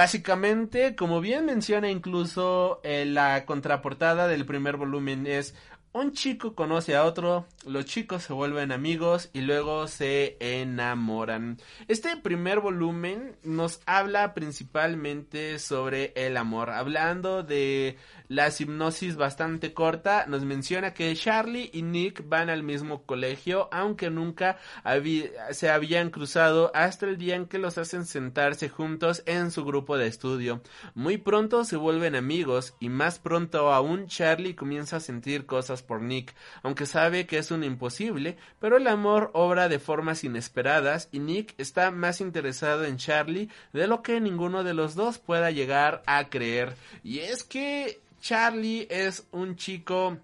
Básicamente, 0.00 0.96
como 0.96 1.20
bien 1.20 1.44
menciona 1.44 1.90
incluso 1.90 2.80
eh, 2.84 3.04
la 3.04 3.44
contraportada 3.44 4.28
del 4.28 4.46
primer 4.46 4.78
volumen, 4.78 5.26
es 5.26 5.54
un 5.92 6.12
chico 6.12 6.54
conoce 6.54 6.96
a 6.96 7.04
otro, 7.04 7.46
los 7.66 7.84
chicos 7.84 8.22
se 8.22 8.32
vuelven 8.32 8.72
amigos 8.72 9.28
y 9.34 9.42
luego 9.42 9.88
se 9.88 10.38
enamoran. 10.40 11.58
Este 11.86 12.16
primer 12.16 12.60
volumen 12.60 13.36
nos 13.42 13.82
habla 13.84 14.32
principalmente 14.32 15.58
sobre 15.58 16.14
el 16.16 16.38
amor, 16.38 16.70
hablando 16.70 17.42
de 17.42 17.98
la 18.30 18.48
hipnosis 18.48 19.16
bastante 19.16 19.74
corta, 19.74 20.24
nos 20.28 20.44
menciona 20.44 20.94
que 20.94 21.12
Charlie 21.16 21.68
y 21.72 21.82
Nick 21.82 22.28
van 22.28 22.48
al 22.48 22.62
mismo 22.62 23.02
colegio, 23.02 23.68
aunque 23.72 24.08
nunca 24.08 24.56
se 25.50 25.68
habían 25.68 26.10
cruzado 26.10 26.70
hasta 26.72 27.06
el 27.06 27.18
día 27.18 27.34
en 27.34 27.46
que 27.46 27.58
los 27.58 27.76
hacen 27.76 28.06
sentarse 28.06 28.68
juntos 28.68 29.24
en 29.26 29.50
su 29.50 29.64
grupo 29.64 29.98
de 29.98 30.06
estudio. 30.06 30.62
Muy 30.94 31.18
pronto 31.18 31.64
se 31.64 31.74
vuelven 31.74 32.14
amigos 32.14 32.74
y 32.78 32.88
más 32.88 33.18
pronto 33.18 33.72
aún 33.72 34.06
Charlie 34.06 34.54
comienza 34.54 34.98
a 34.98 35.00
sentir 35.00 35.44
cosas 35.44 35.82
por 35.82 36.00
Nick, 36.00 36.32
aunque 36.62 36.86
sabe 36.86 37.26
que 37.26 37.38
es 37.38 37.50
un 37.50 37.64
imposible, 37.64 38.36
pero 38.60 38.76
el 38.76 38.86
amor 38.86 39.32
obra 39.34 39.68
de 39.68 39.80
formas 39.80 40.22
inesperadas 40.22 41.08
y 41.10 41.18
Nick 41.18 41.54
está 41.58 41.90
más 41.90 42.20
interesado 42.20 42.84
en 42.84 42.96
Charlie 42.96 43.50
de 43.72 43.88
lo 43.88 44.02
que 44.02 44.20
ninguno 44.20 44.62
de 44.62 44.74
los 44.74 44.94
dos 44.94 45.18
pueda 45.18 45.50
llegar 45.50 46.04
a 46.06 46.28
creer. 46.28 46.76
Y 47.02 47.18
es 47.18 47.42
que 47.42 47.98
Charlie 48.20 48.86
es 48.90 49.26
un 49.32 49.56
chico 49.56 50.18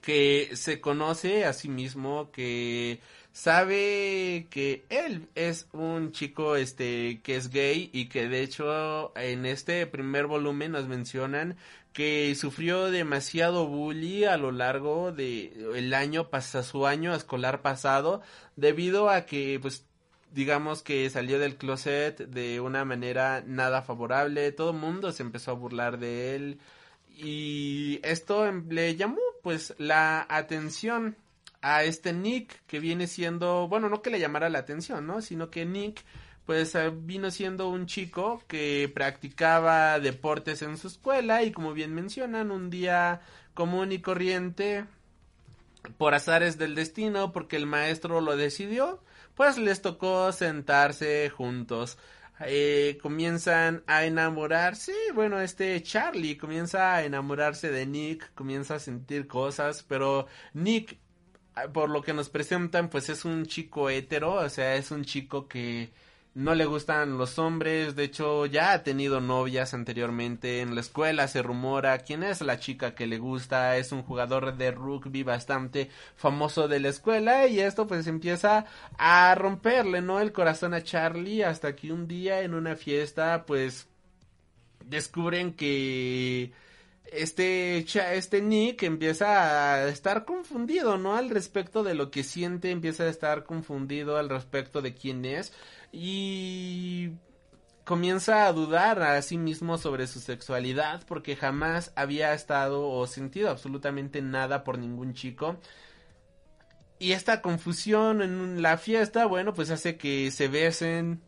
que 0.00 0.50
se 0.54 0.80
conoce 0.80 1.44
a 1.44 1.52
sí 1.52 1.68
mismo, 1.68 2.30
que 2.30 3.00
sabe 3.32 4.48
que 4.50 4.84
él 4.88 5.28
es 5.34 5.68
un 5.72 6.12
chico 6.12 6.56
este 6.56 7.20
que 7.22 7.36
es 7.36 7.50
gay 7.50 7.90
y 7.92 8.06
que 8.08 8.28
de 8.28 8.42
hecho 8.42 9.16
en 9.16 9.46
este 9.46 9.86
primer 9.86 10.26
volumen 10.26 10.72
nos 10.72 10.88
mencionan 10.88 11.56
que 11.92 12.34
sufrió 12.34 12.90
demasiado 12.90 13.66
bullying 13.66 14.24
a 14.26 14.36
lo 14.36 14.52
largo 14.52 15.12
de 15.12 15.52
el 15.74 15.94
año 15.94 16.28
pasa 16.28 16.62
su 16.62 16.86
año 16.86 17.14
escolar 17.14 17.62
pasado 17.62 18.22
debido 18.56 19.10
a 19.10 19.26
que 19.26 19.58
pues 19.60 19.86
digamos 20.32 20.82
que 20.82 21.08
salió 21.10 21.38
del 21.38 21.56
closet 21.56 22.18
de 22.18 22.60
una 22.60 22.84
manera 22.84 23.42
nada 23.46 23.82
favorable. 23.82 24.52
Todo 24.52 24.70
el 24.70 24.76
mundo 24.76 25.12
se 25.12 25.22
empezó 25.22 25.50
a 25.52 25.54
burlar 25.54 25.98
de 25.98 26.36
él 26.36 26.60
y 27.22 28.00
esto 28.02 28.50
le 28.68 28.96
llamó 28.96 29.20
pues 29.42 29.74
la 29.78 30.26
atención 30.28 31.16
a 31.62 31.84
este 31.84 32.12
Nick 32.12 32.64
que 32.66 32.80
viene 32.80 33.06
siendo, 33.06 33.68
bueno, 33.68 33.88
no 33.88 34.02
que 34.02 34.10
le 34.10 34.20
llamara 34.20 34.48
la 34.48 34.60
atención, 34.60 35.06
¿no? 35.06 35.20
Sino 35.20 35.50
que 35.50 35.66
Nick 35.66 36.02
pues 36.46 36.74
eh, 36.74 36.90
vino 36.92 37.30
siendo 37.30 37.68
un 37.68 37.86
chico 37.86 38.42
que 38.48 38.90
practicaba 38.92 40.00
deportes 40.00 40.62
en 40.62 40.78
su 40.78 40.88
escuela 40.88 41.42
y 41.42 41.52
como 41.52 41.74
bien 41.74 41.94
mencionan, 41.94 42.50
un 42.50 42.70
día 42.70 43.20
común 43.54 43.92
y 43.92 44.00
corriente 44.00 44.86
por 45.98 46.14
azares 46.14 46.58
del 46.58 46.74
destino, 46.74 47.32
porque 47.32 47.56
el 47.56 47.66
maestro 47.66 48.20
lo 48.20 48.36
decidió, 48.36 49.02
pues 49.34 49.58
les 49.58 49.82
tocó 49.82 50.32
sentarse 50.32 51.30
juntos. 51.30 51.98
Eh, 52.46 52.98
comienzan 53.02 53.84
a 53.86 54.04
enamorarse, 54.04 54.94
bueno, 55.14 55.40
este 55.40 55.82
Charlie 55.82 56.38
comienza 56.38 56.94
a 56.94 57.04
enamorarse 57.04 57.70
de 57.70 57.86
Nick, 57.86 58.32
comienza 58.34 58.76
a 58.76 58.78
sentir 58.78 59.26
cosas, 59.26 59.82
pero 59.82 60.26
Nick 60.54 60.98
por 61.72 61.90
lo 61.90 62.02
que 62.02 62.12
nos 62.14 62.30
presentan, 62.30 62.88
pues 62.88 63.08
es 63.08 63.24
un 63.24 63.46
chico 63.46 63.90
hetero, 63.90 64.34
o 64.34 64.48
sea, 64.48 64.76
es 64.76 64.90
un 64.90 65.04
chico 65.04 65.48
que 65.48 65.92
no 66.34 66.54
le 66.54 66.64
gustan 66.64 67.18
los 67.18 67.38
hombres, 67.38 67.96
de 67.96 68.04
hecho 68.04 68.46
ya 68.46 68.72
ha 68.72 68.82
tenido 68.84 69.20
novias 69.20 69.74
anteriormente, 69.74 70.60
en 70.60 70.74
la 70.74 70.80
escuela 70.80 71.26
se 71.26 71.42
rumora 71.42 71.98
quién 71.98 72.22
es 72.22 72.40
la 72.40 72.60
chica 72.60 72.94
que 72.94 73.06
le 73.06 73.18
gusta, 73.18 73.76
es 73.76 73.90
un 73.90 74.02
jugador 74.02 74.56
de 74.56 74.70
rugby 74.70 75.24
bastante 75.24 75.90
famoso 76.14 76.68
de 76.68 76.80
la 76.80 76.88
escuela 76.88 77.46
y 77.48 77.60
esto 77.60 77.86
pues 77.86 78.06
empieza 78.06 78.66
a 78.96 79.34
romperle, 79.34 80.02
¿no? 80.02 80.20
El 80.20 80.32
corazón 80.32 80.72
a 80.74 80.82
Charlie 80.82 81.42
hasta 81.42 81.74
que 81.74 81.92
un 81.92 82.06
día 82.06 82.42
en 82.42 82.54
una 82.54 82.76
fiesta 82.76 83.44
pues 83.44 83.88
descubren 84.84 85.54
que 85.54 86.52
este, 87.12 87.78
este 88.16 88.42
Nick 88.42 88.82
empieza 88.82 89.74
a 89.74 89.88
estar 89.88 90.24
confundido, 90.24 90.98
¿no? 90.98 91.16
Al 91.16 91.30
respecto 91.30 91.82
de 91.82 91.94
lo 91.94 92.10
que 92.10 92.22
siente, 92.22 92.70
empieza 92.70 93.04
a 93.04 93.08
estar 93.08 93.44
confundido 93.44 94.16
al 94.16 94.28
respecto 94.28 94.82
de 94.82 94.94
quién 94.94 95.24
es 95.24 95.52
y 95.92 97.12
comienza 97.84 98.46
a 98.46 98.52
dudar 98.52 99.02
a 99.02 99.20
sí 99.22 99.38
mismo 99.38 99.76
sobre 99.78 100.06
su 100.06 100.20
sexualidad 100.20 101.02
porque 101.06 101.34
jamás 101.34 101.92
había 101.96 102.32
estado 102.34 102.88
o 102.88 103.06
sentido 103.06 103.50
absolutamente 103.50 104.22
nada 104.22 104.62
por 104.64 104.78
ningún 104.78 105.14
chico. 105.14 105.56
Y 107.00 107.12
esta 107.12 107.40
confusión 107.40 108.20
en 108.22 108.62
la 108.62 108.76
fiesta, 108.76 109.24
bueno, 109.26 109.54
pues 109.54 109.70
hace 109.70 109.96
que 109.96 110.30
se 110.30 110.48
besen, 110.48 111.22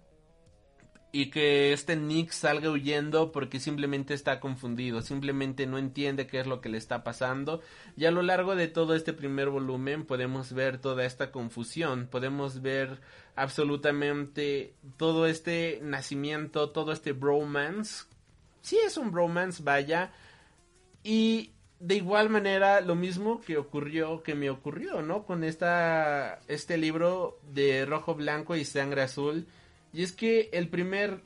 y 1.14 1.30
que 1.30 1.74
este 1.74 1.94
Nick 1.94 2.30
salga 2.30 2.70
huyendo 2.70 3.32
porque 3.32 3.60
simplemente 3.60 4.14
está 4.14 4.40
confundido, 4.40 5.02
simplemente 5.02 5.66
no 5.66 5.76
entiende 5.76 6.26
qué 6.26 6.40
es 6.40 6.46
lo 6.46 6.62
que 6.62 6.70
le 6.70 6.78
está 6.78 7.04
pasando. 7.04 7.60
Y 7.98 8.06
a 8.06 8.10
lo 8.10 8.22
largo 8.22 8.56
de 8.56 8.66
todo 8.66 8.94
este 8.94 9.12
primer 9.12 9.50
volumen 9.50 10.06
podemos 10.06 10.54
ver 10.54 10.78
toda 10.78 11.04
esta 11.04 11.30
confusión, 11.30 12.08
podemos 12.10 12.62
ver 12.62 13.00
absolutamente 13.36 14.74
todo 14.96 15.26
este 15.26 15.80
nacimiento, 15.82 16.70
todo 16.70 16.92
este 16.92 17.12
bromance, 17.12 18.06
sí 18.62 18.78
es 18.84 18.96
un 18.96 19.12
bromance, 19.12 19.62
vaya, 19.62 20.12
y 21.04 21.52
de 21.78 21.96
igual 21.96 22.30
manera 22.30 22.80
lo 22.80 22.94
mismo 22.94 23.42
que 23.42 23.58
ocurrió, 23.58 24.22
que 24.22 24.34
me 24.34 24.48
ocurrió, 24.48 25.02
¿no? 25.02 25.24
Con 25.24 25.44
esta, 25.44 26.38
este 26.48 26.78
libro 26.78 27.38
de 27.50 27.84
rojo, 27.84 28.14
blanco 28.14 28.56
y 28.56 28.64
sangre 28.64 29.02
azul, 29.02 29.46
y 29.92 30.02
es 30.02 30.12
que 30.12 30.50
el 30.52 30.68
primer 30.68 31.22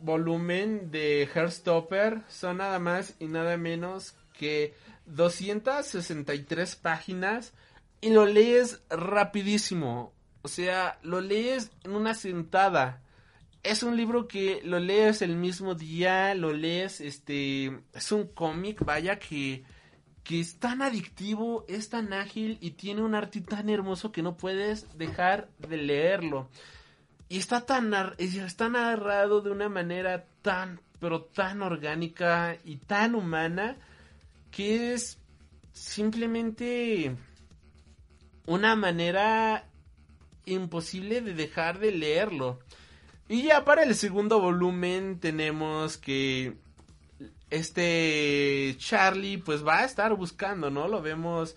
volumen 0.00 0.90
de 0.90 1.28
Heartstopper 1.32 2.22
son 2.28 2.58
nada 2.58 2.78
más 2.78 3.14
y 3.18 3.26
nada 3.26 3.56
menos 3.56 4.14
que 4.32 4.74
263 5.06 6.76
páginas 6.76 7.52
y 8.00 8.10
lo 8.10 8.26
lees 8.26 8.82
rapidísimo. 8.90 10.12
O 10.42 10.48
sea, 10.48 10.98
lo 11.02 11.20
lees 11.20 11.70
en 11.84 11.92
una 11.92 12.14
sentada. 12.14 13.02
Es 13.62 13.82
un 13.82 13.96
libro 13.96 14.28
que 14.28 14.60
lo 14.62 14.78
lees 14.78 15.22
el 15.22 15.34
mismo 15.34 15.74
día, 15.74 16.34
lo 16.34 16.52
lees, 16.52 17.00
este, 17.00 17.80
es 17.92 18.12
un 18.12 18.28
cómic, 18.28 18.84
vaya 18.84 19.18
que 19.18 19.64
que 20.26 20.40
es 20.40 20.58
tan 20.58 20.82
adictivo, 20.82 21.64
es 21.68 21.88
tan 21.88 22.12
ágil 22.12 22.58
y 22.60 22.72
tiene 22.72 23.02
un 23.02 23.14
arte 23.14 23.40
tan 23.40 23.68
hermoso 23.68 24.10
que 24.10 24.22
no 24.22 24.36
puedes 24.36 24.98
dejar 24.98 25.48
de 25.58 25.76
leerlo. 25.76 26.48
Y 27.28 27.38
está 27.38 27.66
tan 27.66 27.92
está 28.18 28.68
narrado 28.68 29.40
de 29.40 29.50
una 29.50 29.68
manera 29.68 30.26
tan, 30.42 30.80
pero 31.00 31.22
tan 31.22 31.62
orgánica 31.62 32.56
y 32.64 32.76
tan 32.76 33.14
humana 33.14 33.76
que 34.50 34.94
es 34.94 35.18
simplemente 35.72 37.16
una 38.46 38.76
manera 38.76 39.66
imposible 40.44 41.20
de 41.20 41.34
dejar 41.34 41.80
de 41.80 41.92
leerlo. 41.92 42.60
Y 43.28 43.42
ya 43.42 43.64
para 43.64 43.82
el 43.82 43.94
segundo 43.96 44.40
volumen 44.40 45.18
tenemos 45.18 45.96
que 45.96 46.56
este 47.50 48.74
Charlie 48.78 49.38
pues 49.38 49.66
va 49.66 49.80
a 49.80 49.84
estar 49.84 50.14
buscando, 50.14 50.70
¿no? 50.70 50.86
Lo 50.86 51.02
vemos 51.02 51.56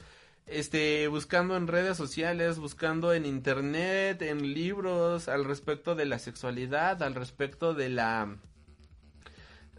este, 0.49 1.07
buscando 1.07 1.55
en 1.55 1.67
redes 1.67 1.97
sociales, 1.97 2.59
buscando 2.59 3.13
en 3.13 3.26
internet, 3.26 4.21
en 4.21 4.53
libros, 4.53 5.27
al 5.27 5.45
respecto 5.45 5.95
de 5.95 6.05
la 6.05 6.19
sexualidad, 6.19 7.01
al 7.03 7.15
respecto 7.15 7.73
de 7.73 7.89
la 7.89 8.38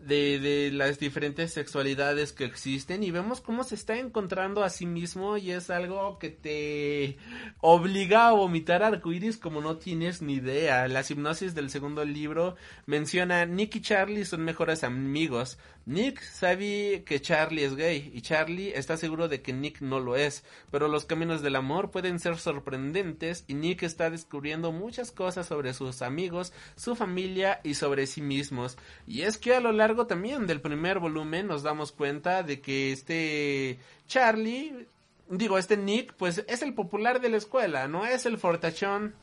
de, 0.06 0.70
las 0.72 0.98
diferentes 0.98 1.52
sexualidades 1.52 2.32
que 2.32 2.44
existen 2.44 3.02
y 3.02 3.10
vemos 3.10 3.40
cómo 3.40 3.64
se 3.64 3.74
está 3.74 3.98
encontrando 3.98 4.64
a 4.64 4.70
sí 4.70 4.86
mismo 4.86 5.36
y 5.36 5.52
es 5.52 5.70
algo 5.70 6.18
que 6.18 6.30
te 6.30 7.18
obliga 7.60 8.28
a 8.28 8.32
vomitar 8.32 8.82
arcoíris 8.82 9.36
como 9.36 9.60
no 9.60 9.76
tienes 9.76 10.22
ni 10.22 10.34
idea. 10.34 10.88
La 10.88 11.04
hipnosis 11.08 11.54
del 11.54 11.70
segundo 11.70 12.04
libro 12.04 12.56
menciona 12.86 13.44
Nick 13.44 13.76
y 13.76 13.80
Charlie 13.80 14.24
son 14.24 14.44
mejores 14.44 14.84
amigos. 14.84 15.58
Nick 15.86 16.20
sabe 16.20 17.02
que 17.04 17.20
Charlie 17.20 17.64
es 17.64 17.74
gay 17.74 18.10
y 18.14 18.20
Charlie 18.20 18.72
está 18.74 18.96
seguro 18.96 19.28
de 19.28 19.42
que 19.42 19.52
Nick 19.52 19.80
no 19.80 19.98
lo 19.98 20.14
es, 20.14 20.44
pero 20.70 20.88
los 20.88 21.04
caminos 21.04 21.42
del 21.42 21.56
amor 21.56 21.90
pueden 21.90 22.20
ser 22.20 22.36
sorprendentes 22.38 23.44
y 23.48 23.54
Nick 23.54 23.82
está 23.82 24.10
descubriendo 24.10 24.72
muchas 24.72 25.10
cosas 25.10 25.46
sobre 25.46 25.72
sus 25.74 26.02
amigos, 26.02 26.52
su 26.76 26.94
familia 26.94 27.60
y 27.64 27.74
sobre 27.74 28.06
sí 28.06 28.20
mismos. 28.20 28.76
Y 29.06 29.22
es 29.22 29.38
que 29.38 29.54
a 29.54 29.60
lo 29.60 29.72
largo 29.72 30.06
también 30.06 30.46
del 30.46 30.60
primer 30.60 30.98
volumen 30.98 31.46
nos 31.46 31.62
damos 31.62 31.92
cuenta 31.92 32.42
de 32.42 32.60
que 32.60 32.92
este 32.92 33.78
Charlie, 34.06 34.86
digo, 35.28 35.58
este 35.58 35.76
Nick, 35.76 36.12
pues 36.14 36.44
es 36.46 36.62
el 36.62 36.74
popular 36.74 37.20
de 37.20 37.30
la 37.30 37.38
escuela, 37.38 37.88
¿no? 37.88 38.06
Es 38.06 38.26
el 38.26 38.38
fortachón 38.38 39.14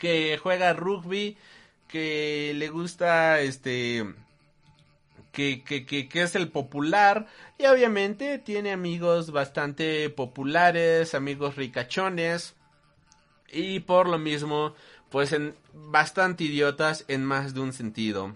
que 0.00 0.38
juega 0.42 0.72
rugby, 0.72 1.36
que 1.88 2.52
le 2.56 2.68
gusta 2.68 3.40
este... 3.40 4.04
Que, 5.32 5.64
que, 5.64 5.86
que, 5.86 6.08
que, 6.08 6.22
es 6.22 6.34
el 6.36 6.50
popular. 6.50 7.26
Y 7.58 7.66
obviamente 7.66 8.38
tiene 8.38 8.70
amigos 8.72 9.32
bastante 9.32 10.10
populares, 10.10 11.14
amigos 11.14 11.56
ricachones. 11.56 12.54
Y 13.50 13.80
por 13.80 14.08
lo 14.08 14.18
mismo 14.18 14.74
pues 15.12 15.32
en 15.34 15.54
bastante 15.74 16.44
idiotas 16.44 17.04
en 17.06 17.24
más 17.24 17.52
de 17.52 17.60
un 17.60 17.74
sentido. 17.74 18.34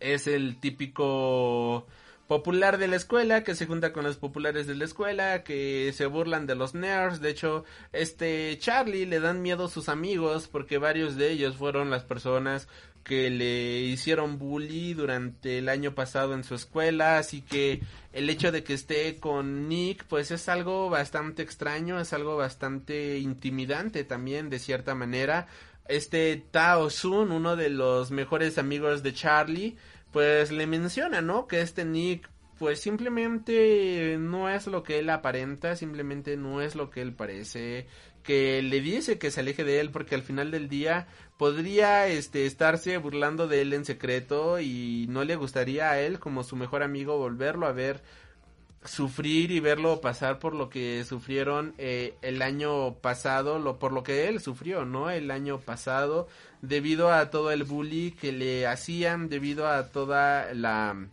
Es 0.00 0.26
el 0.26 0.60
típico 0.60 1.86
popular 2.28 2.76
de 2.76 2.88
la 2.88 2.96
escuela 2.96 3.42
que 3.42 3.54
se 3.54 3.66
junta 3.66 3.94
con 3.94 4.04
los 4.04 4.18
populares 4.18 4.66
de 4.66 4.74
la 4.74 4.84
escuela 4.84 5.44
que 5.44 5.92
se 5.94 6.04
burlan 6.04 6.46
de 6.46 6.56
los 6.56 6.74
nerds. 6.74 7.22
De 7.22 7.30
hecho 7.30 7.64
este 7.94 8.56
Charlie 8.58 9.06
le 9.06 9.18
dan 9.18 9.40
miedo 9.40 9.64
a 9.64 9.70
sus 9.70 9.88
amigos 9.88 10.46
porque 10.46 10.76
varios 10.76 11.16
de 11.16 11.30
ellos 11.30 11.56
fueron 11.56 11.90
las 11.90 12.04
personas 12.04 12.68
que 13.06 13.30
le 13.30 13.80
hicieron 13.82 14.38
bully 14.38 14.94
durante 14.94 15.58
el 15.58 15.68
año 15.68 15.94
pasado 15.94 16.34
en 16.34 16.42
su 16.42 16.56
escuela 16.56 17.18
así 17.18 17.40
que 17.40 17.80
el 18.12 18.28
hecho 18.28 18.50
de 18.50 18.64
que 18.64 18.74
esté 18.74 19.16
con 19.18 19.68
Nick 19.68 20.04
pues 20.04 20.30
es 20.32 20.48
algo 20.48 20.90
bastante 20.90 21.42
extraño 21.42 22.00
es 22.00 22.12
algo 22.12 22.36
bastante 22.36 23.18
intimidante 23.18 24.02
también 24.02 24.50
de 24.50 24.58
cierta 24.58 24.94
manera 24.94 25.46
este 25.88 26.44
Tao 26.50 26.90
Sun, 26.90 27.32
uno 27.32 27.56
de 27.56 27.70
los 27.70 28.10
mejores 28.10 28.58
amigos 28.58 29.02
de 29.02 29.12
Charlie, 29.12 29.76
pues 30.12 30.50
le 30.50 30.66
menciona, 30.66 31.20
¿no? 31.20 31.46
Que 31.46 31.60
este 31.60 31.84
Nick, 31.84 32.28
pues 32.58 32.80
simplemente 32.80 34.16
no 34.18 34.48
es 34.48 34.66
lo 34.66 34.82
que 34.82 34.98
él 34.98 35.10
aparenta, 35.10 35.76
simplemente 35.76 36.36
no 36.36 36.60
es 36.60 36.74
lo 36.74 36.90
que 36.90 37.02
él 37.02 37.12
parece, 37.12 37.86
que 38.26 38.60
le 38.60 38.80
dice 38.80 39.18
que 39.18 39.30
se 39.30 39.40
aleje 39.40 39.64
de 39.64 39.80
él 39.80 39.90
porque 39.90 40.14
al 40.14 40.22
final 40.22 40.50
del 40.50 40.68
día 40.68 41.06
podría 41.38 42.08
este 42.08 42.46
estarse 42.46 42.98
burlando 42.98 43.46
de 43.48 43.62
él 43.62 43.72
en 43.72 43.84
secreto 43.84 44.60
y 44.60 45.06
no 45.08 45.24
le 45.24 45.36
gustaría 45.36 45.90
a 45.90 46.00
él 46.00 46.18
como 46.18 46.42
su 46.42 46.56
mejor 46.56 46.82
amigo 46.82 47.16
volverlo 47.16 47.66
a 47.66 47.72
ver 47.72 48.02
sufrir 48.84 49.50
y 49.50 49.60
verlo 49.60 50.00
pasar 50.00 50.38
por 50.38 50.54
lo 50.54 50.68
que 50.68 51.04
sufrieron 51.04 51.74
eh, 51.78 52.14
el 52.22 52.42
año 52.42 52.94
pasado, 52.94 53.58
lo 53.58 53.78
por 53.78 53.92
lo 53.92 54.02
que 54.02 54.28
él 54.28 54.40
sufrió, 54.40 54.84
¿no? 54.84 55.10
El 55.10 55.30
año 55.30 55.60
pasado, 55.60 56.28
debido 56.62 57.12
a 57.12 57.30
todo 57.30 57.50
el 57.50 57.64
bully 57.64 58.12
que 58.12 58.32
le 58.32 58.66
hacían, 58.66 59.28
debido 59.28 59.68
a 59.68 59.88
toda 59.88 60.54
la 60.54 61.08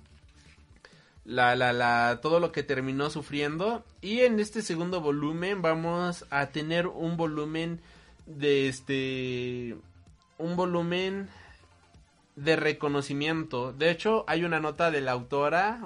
la, 1.25 1.55
la, 1.55 1.73
la, 1.73 2.19
todo 2.21 2.39
lo 2.39 2.51
que 2.51 2.63
terminó 2.63 3.09
sufriendo. 3.09 3.83
Y 4.01 4.21
en 4.21 4.39
este 4.39 4.61
segundo 4.61 5.01
volumen 5.01 5.61
vamos 5.61 6.25
a 6.29 6.47
tener 6.47 6.87
un 6.87 7.17
volumen 7.17 7.81
de 8.25 8.67
este, 8.67 9.77
un 10.37 10.55
volumen 10.55 11.29
de 12.35 12.55
reconocimiento. 12.55 13.73
De 13.73 13.91
hecho, 13.91 14.25
hay 14.27 14.43
una 14.43 14.59
nota 14.59 14.91
de 14.91 15.01
la 15.01 15.11
autora 15.11 15.81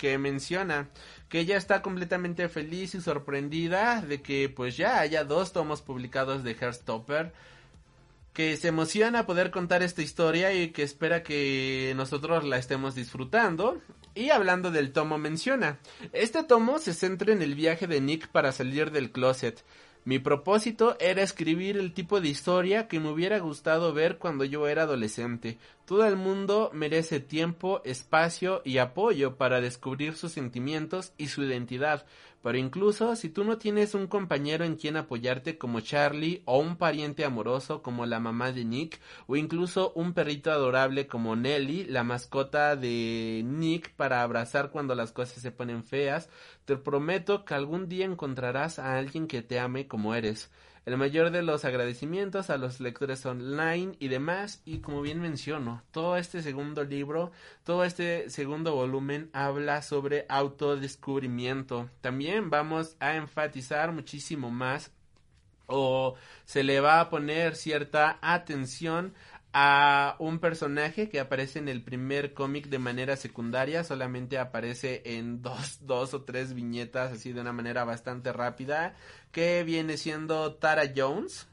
que 0.00 0.18
menciona 0.18 0.88
que 1.28 1.40
ella 1.40 1.56
está 1.56 1.82
completamente 1.82 2.48
feliz 2.48 2.94
y 2.94 3.00
sorprendida 3.00 4.02
de 4.02 4.22
que 4.22 4.48
pues 4.48 4.76
ya 4.76 5.00
haya 5.00 5.24
dos 5.24 5.52
tomos 5.52 5.82
publicados 5.82 6.44
de 6.44 6.54
Heartstopper 6.54 7.32
que 8.34 8.56
se 8.58 8.68
emociona 8.68 9.24
poder 9.24 9.50
contar 9.50 9.82
esta 9.82 10.02
historia 10.02 10.52
y 10.52 10.70
que 10.70 10.82
espera 10.82 11.22
que 11.22 11.94
nosotros 11.96 12.44
la 12.44 12.58
estemos 12.58 12.94
disfrutando. 12.94 13.80
Y 14.14 14.30
hablando 14.30 14.70
del 14.70 14.92
tomo 14.92 15.16
menciona, 15.16 15.78
este 16.12 16.44
tomo 16.44 16.78
se 16.78 16.92
centra 16.92 17.32
en 17.32 17.40
el 17.42 17.54
viaje 17.54 17.86
de 17.86 18.00
Nick 18.00 18.28
para 18.28 18.52
salir 18.52 18.90
del 18.90 19.10
closet, 19.10 19.64
mi 20.06 20.18
propósito 20.18 20.98
era 21.00 21.22
escribir 21.22 21.78
el 21.78 21.94
tipo 21.94 22.20
de 22.20 22.28
historia 22.28 22.88
que 22.88 23.00
me 23.00 23.08
hubiera 23.08 23.38
gustado 23.38 23.94
ver 23.94 24.18
cuando 24.18 24.44
yo 24.44 24.68
era 24.68 24.82
adolescente. 24.82 25.56
Todo 25.86 26.04
el 26.06 26.16
mundo 26.16 26.70
merece 26.74 27.20
tiempo, 27.20 27.80
espacio 27.84 28.60
y 28.66 28.76
apoyo 28.76 29.36
para 29.36 29.62
descubrir 29.62 30.12
sus 30.14 30.32
sentimientos 30.32 31.14
y 31.16 31.28
su 31.28 31.42
identidad, 31.42 32.04
pero 32.44 32.58
incluso 32.58 33.16
si 33.16 33.30
tú 33.30 33.42
no 33.42 33.56
tienes 33.56 33.94
un 33.94 34.06
compañero 34.06 34.66
en 34.66 34.76
quien 34.76 34.98
apoyarte 34.98 35.56
como 35.56 35.80
Charlie 35.80 36.42
o 36.44 36.58
un 36.58 36.76
pariente 36.76 37.24
amoroso 37.24 37.80
como 37.82 38.04
la 38.04 38.20
mamá 38.20 38.52
de 38.52 38.66
Nick 38.66 39.00
o 39.26 39.36
incluso 39.36 39.92
un 39.94 40.12
perrito 40.12 40.52
adorable 40.52 41.06
como 41.06 41.36
Nelly, 41.36 41.84
la 41.84 42.04
mascota 42.04 42.76
de 42.76 43.40
Nick 43.46 43.94
para 43.94 44.20
abrazar 44.20 44.70
cuando 44.70 44.94
las 44.94 45.10
cosas 45.10 45.40
se 45.40 45.52
ponen 45.52 45.84
feas, 45.84 46.28
te 46.66 46.76
prometo 46.76 47.46
que 47.46 47.54
algún 47.54 47.88
día 47.88 48.04
encontrarás 48.04 48.78
a 48.78 48.98
alguien 48.98 49.26
que 49.26 49.40
te 49.40 49.58
ame 49.58 49.88
como 49.88 50.14
eres. 50.14 50.50
El 50.86 50.98
mayor 50.98 51.30
de 51.30 51.42
los 51.42 51.64
agradecimientos 51.64 52.50
a 52.50 52.58
los 52.58 52.78
lectores 52.78 53.24
online 53.24 53.96
y 53.98 54.08
demás. 54.08 54.60
Y 54.66 54.80
como 54.80 55.00
bien 55.00 55.20
menciono, 55.20 55.82
todo 55.92 56.18
este 56.18 56.42
segundo 56.42 56.84
libro, 56.84 57.32
todo 57.64 57.84
este 57.84 58.28
segundo 58.28 58.74
volumen 58.74 59.30
habla 59.32 59.80
sobre 59.80 60.26
autodescubrimiento. 60.28 61.88
También 62.02 62.50
vamos 62.50 62.96
a 63.00 63.16
enfatizar 63.16 63.92
muchísimo 63.92 64.50
más 64.50 64.90
o 65.66 66.16
se 66.44 66.62
le 66.62 66.80
va 66.80 67.00
a 67.00 67.08
poner 67.08 67.56
cierta 67.56 68.18
atención 68.20 69.14
a 69.56 70.16
un 70.18 70.40
personaje 70.40 71.08
que 71.08 71.20
aparece 71.20 71.60
en 71.60 71.68
el 71.68 71.80
primer 71.80 72.34
cómic 72.34 72.66
de 72.66 72.80
manera 72.80 73.14
secundaria, 73.16 73.84
solamente 73.84 74.36
aparece 74.36 75.02
en 75.04 75.42
dos, 75.42 75.78
dos 75.86 76.12
o 76.12 76.22
tres 76.22 76.54
viñetas 76.54 77.12
así 77.12 77.32
de 77.32 77.40
una 77.40 77.52
manera 77.52 77.84
bastante 77.84 78.32
rápida, 78.32 78.96
que 79.30 79.62
viene 79.62 79.96
siendo 79.96 80.54
Tara 80.54 80.92
Jones, 80.94 81.46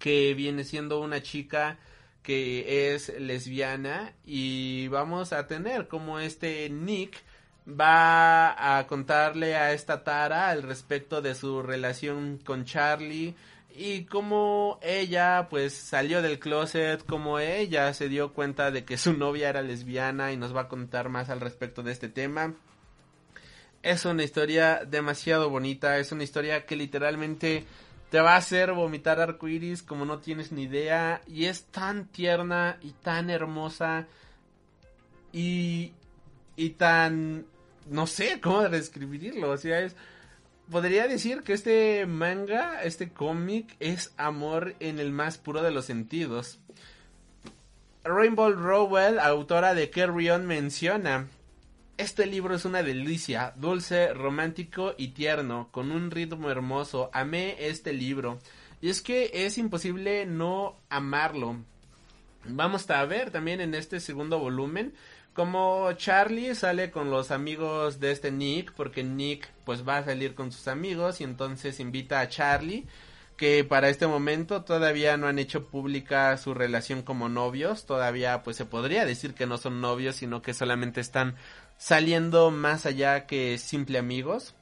que 0.00 0.34
viene 0.34 0.64
siendo 0.64 1.00
una 1.00 1.22
chica 1.22 1.78
que 2.24 2.92
es 2.92 3.08
lesbiana 3.20 4.12
y 4.24 4.88
vamos 4.88 5.32
a 5.32 5.46
tener 5.46 5.86
como 5.86 6.18
este 6.18 6.68
Nick 6.70 7.22
va 7.68 8.78
a 8.78 8.86
contarle 8.88 9.54
a 9.54 9.72
esta 9.72 10.02
Tara 10.02 10.50
al 10.50 10.64
respecto 10.64 11.22
de 11.22 11.36
su 11.36 11.62
relación 11.62 12.40
con 12.44 12.64
Charlie 12.64 13.36
y 13.74 14.04
cómo 14.04 14.78
ella 14.82 15.46
pues 15.48 15.74
salió 15.74 16.22
del 16.22 16.38
closet, 16.38 17.04
como 17.04 17.38
ella 17.38 17.92
se 17.94 18.08
dio 18.08 18.32
cuenta 18.32 18.70
de 18.70 18.84
que 18.84 18.98
su 18.98 19.12
novia 19.12 19.48
era 19.48 19.62
lesbiana 19.62 20.32
y 20.32 20.36
nos 20.36 20.54
va 20.54 20.62
a 20.62 20.68
contar 20.68 21.08
más 21.08 21.30
al 21.30 21.40
respecto 21.40 21.82
de 21.82 21.92
este 21.92 22.08
tema. 22.08 22.54
Es 23.82 24.04
una 24.04 24.22
historia 24.22 24.84
demasiado 24.84 25.48
bonita, 25.48 25.98
es 25.98 26.12
una 26.12 26.24
historia 26.24 26.66
que 26.66 26.76
literalmente 26.76 27.64
te 28.10 28.20
va 28.20 28.34
a 28.34 28.38
hacer 28.38 28.72
vomitar 28.72 29.20
arcoiris 29.20 29.82
como 29.82 30.04
no 30.04 30.18
tienes 30.18 30.52
ni 30.52 30.64
idea 30.64 31.22
y 31.26 31.46
es 31.46 31.64
tan 31.64 32.06
tierna 32.06 32.78
y 32.82 32.90
tan 32.90 33.30
hermosa 33.30 34.06
y 35.32 35.92
y 36.56 36.70
tan 36.70 37.46
no 37.88 38.06
sé 38.06 38.40
cómo 38.40 38.68
describirlo, 38.68 39.50
o 39.50 39.56
sea, 39.56 39.80
es 39.80 39.96
podría 40.70 41.08
decir 41.08 41.42
que 41.42 41.52
este 41.52 42.06
manga, 42.06 42.82
este 42.82 43.10
cómic, 43.10 43.76
es 43.80 44.12
amor 44.16 44.74
en 44.80 45.00
el 45.00 45.12
más 45.12 45.36
puro 45.38 45.62
de 45.62 45.70
los 45.70 45.86
sentidos. 45.86 46.60
Rainbow 48.04 48.52
Rowell, 48.52 49.18
autora 49.18 49.74
de 49.74 49.90
Carry 49.90 50.30
On, 50.30 50.46
menciona. 50.46 51.28
Este 51.98 52.24
libro 52.24 52.54
es 52.54 52.64
una 52.64 52.82
delicia, 52.82 53.52
dulce, 53.56 54.14
romántico 54.14 54.94
y 54.96 55.08
tierno, 55.08 55.68
con 55.70 55.90
un 55.90 56.10
ritmo 56.10 56.50
hermoso. 56.50 57.10
Amé 57.12 57.56
este 57.58 57.92
libro. 57.92 58.38
Y 58.80 58.88
es 58.88 59.02
que 59.02 59.30
es 59.34 59.58
imposible 59.58 60.24
no 60.24 60.76
amarlo. 60.88 61.56
Vamos 62.46 62.88
a 62.88 63.04
ver 63.04 63.30
también 63.30 63.60
en 63.60 63.74
este 63.74 64.00
segundo 64.00 64.38
volumen 64.38 64.94
como 65.40 65.90
Charlie 65.94 66.54
sale 66.54 66.90
con 66.90 67.10
los 67.10 67.30
amigos 67.30 67.98
de 67.98 68.10
este 68.12 68.30
Nick, 68.30 68.74
porque 68.74 69.02
Nick 69.02 69.48
pues 69.64 69.88
va 69.88 69.96
a 69.96 70.04
salir 70.04 70.34
con 70.34 70.52
sus 70.52 70.68
amigos 70.68 71.22
y 71.22 71.24
entonces 71.24 71.80
invita 71.80 72.20
a 72.20 72.28
Charlie, 72.28 72.86
que 73.38 73.64
para 73.64 73.88
este 73.88 74.06
momento 74.06 74.64
todavía 74.64 75.16
no 75.16 75.28
han 75.28 75.38
hecho 75.38 75.64
pública 75.68 76.36
su 76.36 76.52
relación 76.52 77.00
como 77.00 77.30
novios, 77.30 77.86
todavía 77.86 78.42
pues 78.42 78.58
se 78.58 78.66
podría 78.66 79.06
decir 79.06 79.32
que 79.32 79.46
no 79.46 79.56
son 79.56 79.80
novios, 79.80 80.16
sino 80.16 80.42
que 80.42 80.52
solamente 80.52 81.00
están 81.00 81.36
saliendo 81.78 82.50
más 82.50 82.84
allá 82.84 83.26
que 83.26 83.56
simple 83.56 83.96
amigos. 83.96 84.54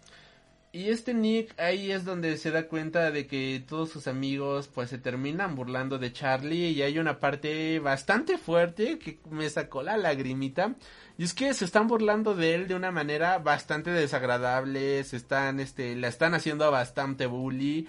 Y 0.79 0.91
este 0.91 1.13
Nick 1.13 1.59
ahí 1.59 1.91
es 1.91 2.05
donde 2.05 2.37
se 2.37 2.53
da 2.53 2.69
cuenta 2.69 3.11
de 3.11 3.27
que 3.27 3.65
todos 3.67 3.91
sus 3.91 4.07
amigos 4.07 4.69
pues 4.73 4.91
se 4.91 4.99
terminan 4.99 5.57
burlando 5.57 5.99
de 5.99 6.13
Charlie. 6.13 6.71
Y 6.71 6.83
hay 6.83 7.01
una 7.01 7.19
parte 7.19 7.81
bastante 7.81 8.39
fuerte 8.39 8.97
que 9.01 9.19
me 9.29 9.51
sacó 9.51 9.83
la 9.83 9.97
lagrimita. 9.97 10.77
Y 11.17 11.25
es 11.25 11.35
que 11.35 11.53
se 11.53 11.65
están 11.65 11.89
burlando 11.89 12.37
de 12.37 12.55
él 12.55 12.69
de 12.69 12.77
una 12.77 12.93
manera 12.93 13.39
bastante 13.39 13.91
desagradable, 13.91 15.03
se 15.03 15.17
están 15.17 15.59
este 15.59 15.97
la 15.97 16.07
están 16.07 16.35
haciendo 16.35 16.71
bastante 16.71 17.27
bully. 17.27 17.89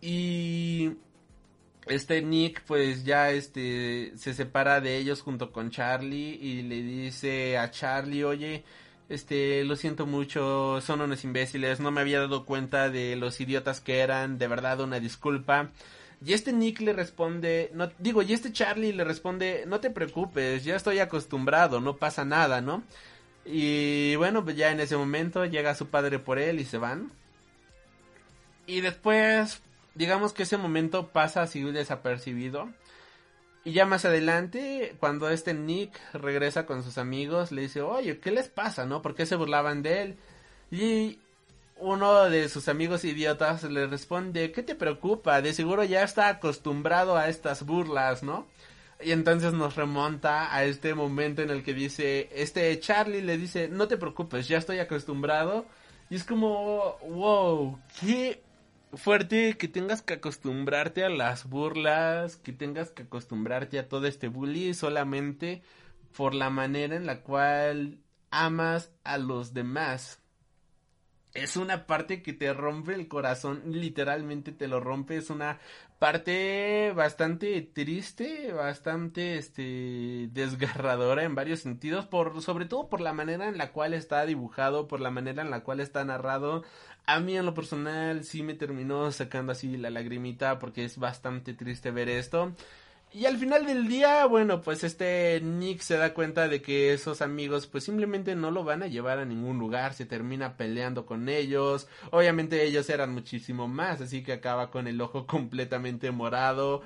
Y 0.00 0.94
este 1.86 2.22
Nick 2.22 2.64
pues 2.64 3.04
ya 3.04 3.30
este 3.30 4.14
se 4.16 4.34
separa 4.34 4.80
de 4.80 4.96
ellos 4.96 5.22
junto 5.22 5.52
con 5.52 5.70
Charlie. 5.70 6.40
Y 6.42 6.62
le 6.62 6.82
dice 6.82 7.56
a 7.56 7.70
Charlie, 7.70 8.24
"Oye, 8.24 8.64
este, 9.08 9.64
lo 9.64 9.76
siento 9.76 10.06
mucho, 10.06 10.80
son 10.80 11.00
unos 11.00 11.24
imbéciles, 11.24 11.80
no 11.80 11.90
me 11.90 12.00
había 12.00 12.20
dado 12.20 12.44
cuenta 12.44 12.90
de 12.90 13.16
los 13.16 13.40
idiotas 13.40 13.80
que 13.80 14.00
eran, 14.00 14.38
de 14.38 14.48
verdad 14.48 14.80
una 14.80 15.00
disculpa. 15.00 15.70
Y 16.24 16.32
este 16.32 16.52
Nick 16.52 16.80
le 16.80 16.92
responde, 16.92 17.70
no, 17.74 17.90
digo, 17.98 18.22
y 18.22 18.32
este 18.32 18.52
Charlie 18.52 18.92
le 18.92 19.04
responde, 19.04 19.64
no 19.66 19.80
te 19.80 19.90
preocupes, 19.90 20.64
ya 20.64 20.74
estoy 20.76 20.98
acostumbrado, 20.98 21.80
no 21.80 21.96
pasa 21.96 22.24
nada, 22.24 22.60
¿no? 22.60 22.82
Y 23.44 24.16
bueno, 24.16 24.44
pues 24.44 24.56
ya 24.56 24.72
en 24.72 24.80
ese 24.80 24.96
momento 24.96 25.44
llega 25.44 25.74
su 25.74 25.86
padre 25.88 26.18
por 26.18 26.38
él 26.38 26.58
y 26.58 26.64
se 26.64 26.78
van. 26.78 27.12
Y 28.66 28.80
después, 28.80 29.60
digamos 29.94 30.32
que 30.32 30.42
ese 30.42 30.56
momento 30.56 31.08
pasa 31.08 31.42
así 31.42 31.62
desapercibido. 31.62 32.68
Y 33.66 33.72
ya 33.72 33.84
más 33.84 34.04
adelante, 34.04 34.94
cuando 35.00 35.28
este 35.28 35.52
Nick 35.52 35.98
regresa 36.12 36.66
con 36.66 36.84
sus 36.84 36.98
amigos, 36.98 37.50
le 37.50 37.62
dice, 37.62 37.82
oye, 37.82 38.20
¿qué 38.20 38.30
les 38.30 38.46
pasa, 38.46 38.86
no? 38.86 39.02
¿Por 39.02 39.16
qué 39.16 39.26
se 39.26 39.34
burlaban 39.34 39.82
de 39.82 40.02
él? 40.02 40.16
Y 40.70 41.18
uno 41.76 42.30
de 42.30 42.48
sus 42.48 42.68
amigos 42.68 43.04
idiotas 43.04 43.64
le 43.64 43.88
responde, 43.88 44.52
¿qué 44.52 44.62
te 44.62 44.76
preocupa? 44.76 45.42
De 45.42 45.52
seguro 45.52 45.82
ya 45.82 46.04
está 46.04 46.28
acostumbrado 46.28 47.16
a 47.16 47.28
estas 47.28 47.66
burlas, 47.66 48.22
¿no? 48.22 48.46
Y 49.00 49.10
entonces 49.10 49.52
nos 49.52 49.74
remonta 49.74 50.54
a 50.54 50.62
este 50.62 50.94
momento 50.94 51.42
en 51.42 51.50
el 51.50 51.64
que 51.64 51.74
dice, 51.74 52.30
este 52.32 52.78
Charlie 52.78 53.20
le 53.20 53.36
dice, 53.36 53.66
no 53.66 53.88
te 53.88 53.96
preocupes, 53.96 54.46
ya 54.46 54.58
estoy 54.58 54.78
acostumbrado. 54.78 55.66
Y 56.08 56.14
es 56.14 56.22
como, 56.22 56.98
wow, 57.00 57.80
qué 58.00 58.40
fuerte 58.96 59.56
que 59.56 59.68
tengas 59.68 60.02
que 60.02 60.14
acostumbrarte 60.14 61.04
a 61.04 61.08
las 61.08 61.48
burlas, 61.48 62.36
que 62.36 62.52
tengas 62.52 62.90
que 62.90 63.04
acostumbrarte 63.04 63.78
a 63.78 63.88
todo 63.88 64.06
este 64.06 64.28
bully 64.28 64.74
solamente 64.74 65.62
por 66.16 66.34
la 66.34 66.50
manera 66.50 66.96
en 66.96 67.06
la 67.06 67.22
cual 67.22 67.98
amas 68.30 68.90
a 69.04 69.18
los 69.18 69.54
demás. 69.54 70.20
Es 71.34 71.58
una 71.58 71.86
parte 71.86 72.22
que 72.22 72.32
te 72.32 72.54
rompe 72.54 72.94
el 72.94 73.08
corazón, 73.08 73.62
literalmente 73.66 74.52
te 74.52 74.68
lo 74.68 74.80
rompe, 74.80 75.18
es 75.18 75.28
una 75.28 75.58
parte 75.98 76.92
bastante 76.94 77.60
triste, 77.60 78.52
bastante 78.52 79.36
este 79.36 80.28
desgarradora 80.32 81.24
en 81.24 81.34
varios 81.34 81.60
sentidos, 81.60 82.06
por 82.06 82.40
sobre 82.40 82.64
todo 82.64 82.88
por 82.88 83.02
la 83.02 83.12
manera 83.12 83.48
en 83.48 83.58
la 83.58 83.72
cual 83.72 83.92
está 83.92 84.24
dibujado, 84.24 84.88
por 84.88 85.00
la 85.00 85.10
manera 85.10 85.42
en 85.42 85.50
la 85.50 85.62
cual 85.62 85.80
está 85.80 86.02
narrado, 86.06 86.64
a 87.06 87.20
mí 87.20 87.36
en 87.36 87.46
lo 87.46 87.54
personal 87.54 88.24
sí 88.24 88.42
me 88.42 88.54
terminó 88.54 89.10
sacando 89.12 89.52
así 89.52 89.76
la 89.76 89.90
lagrimita 89.90 90.58
porque 90.58 90.84
es 90.84 90.98
bastante 90.98 91.54
triste 91.54 91.90
ver 91.90 92.08
esto. 92.08 92.52
Y 93.12 93.24
al 93.24 93.38
final 93.38 93.64
del 93.64 93.88
día, 93.88 94.26
bueno, 94.26 94.60
pues 94.60 94.84
este 94.84 95.40
Nick 95.40 95.80
se 95.80 95.96
da 95.96 96.12
cuenta 96.12 96.48
de 96.48 96.60
que 96.60 96.92
esos 96.92 97.22
amigos 97.22 97.66
pues 97.66 97.84
simplemente 97.84 98.34
no 98.34 98.50
lo 98.50 98.64
van 98.64 98.82
a 98.82 98.88
llevar 98.88 99.20
a 99.20 99.24
ningún 99.24 99.58
lugar, 99.58 99.94
se 99.94 100.04
termina 100.04 100.56
peleando 100.56 101.06
con 101.06 101.28
ellos, 101.28 101.88
obviamente 102.10 102.64
ellos 102.64 102.90
eran 102.90 103.14
muchísimo 103.14 103.68
más, 103.68 104.00
así 104.00 104.22
que 104.22 104.32
acaba 104.34 104.70
con 104.70 104.86
el 104.88 105.00
ojo 105.00 105.26
completamente 105.28 106.10
morado. 106.10 106.82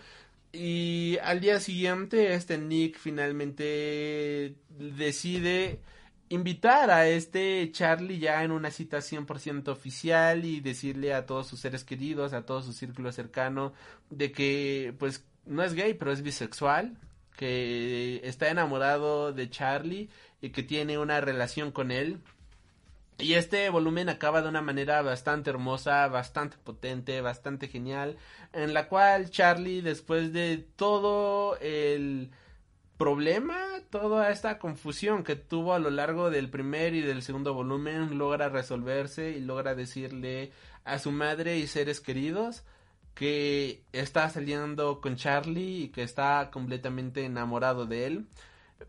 Y 0.53 1.19
al 1.23 1.41
día 1.41 1.61
siguiente 1.61 2.35
este 2.35 2.59
Nick 2.59 2.99
finalmente 2.99 4.55
decide 4.79 5.81
invitar 6.31 6.91
a 6.91 7.09
este 7.09 7.71
Charlie 7.73 8.21
ya 8.21 8.43
en 8.45 8.53
una 8.53 8.71
cita 8.71 8.99
100% 8.99 9.69
oficial 9.69 10.45
y 10.45 10.61
decirle 10.61 11.13
a 11.13 11.27
todos 11.27 11.49
sus 11.49 11.61
seres 11.61 11.85
queridos, 11.85 12.33
a 12.33 12.47
todo 12.47 12.63
su 12.63 12.73
círculo 12.73 13.13
cercano, 13.13 13.75
de 14.11 14.33
que 14.33 14.95
pues 14.99 15.25
no 15.45 15.63
es 15.63 15.75
gay, 15.75 15.95
pero 15.95 16.13
es 16.13 16.23
bisexual, 16.23 16.97
que 17.37 18.21
está 18.25 18.49
enamorado 18.49 19.33
de 19.33 19.51
Charlie 19.51 20.09
y 20.41 20.51
que 20.51 20.63
tiene 20.63 20.99
una 20.99 21.21
relación 21.21 21.73
con 21.73 21.91
él. 21.91 22.21
Y 23.19 23.35
este 23.35 23.69
volumen 23.69 24.09
acaba 24.09 24.41
de 24.41 24.49
una 24.49 24.63
manera 24.63 25.03
bastante 25.03 25.51
hermosa, 25.51 26.07
bastante 26.09 26.57
potente, 26.59 27.21
bastante 27.21 27.69
genial, 27.69 28.17
en 28.53 28.73
la 28.73 28.89
cual 28.89 29.31
Charlie, 29.31 29.83
después 29.83 30.33
de 30.33 30.65
todo 30.77 31.59
el 31.59 32.31
problema, 33.01 33.57
toda 33.89 34.31
esta 34.31 34.59
confusión 34.59 35.25
que 35.25 35.35
tuvo 35.35 35.73
a 35.73 35.79
lo 35.79 35.89
largo 35.89 36.29
del 36.29 36.51
primer 36.51 36.93
y 36.93 37.01
del 37.01 37.23
segundo 37.23 37.55
volumen 37.55 38.19
logra 38.19 38.51
resolverse 38.51 39.31
y 39.31 39.41
logra 39.41 39.75
decirle 39.75 40.53
a 40.85 40.99
su 40.99 41.11
madre 41.11 41.57
y 41.57 41.67
seres 41.67 42.03
queridos 42.03 42.63
que 43.15 43.85
está 43.93 44.29
saliendo 44.29 45.01
con 45.01 45.17
Charlie 45.17 45.85
y 45.85 45.89
que 45.89 46.03
está 46.03 46.51
completamente 46.53 47.25
enamorado 47.25 47.87
de 47.87 48.05
él. 48.05 48.27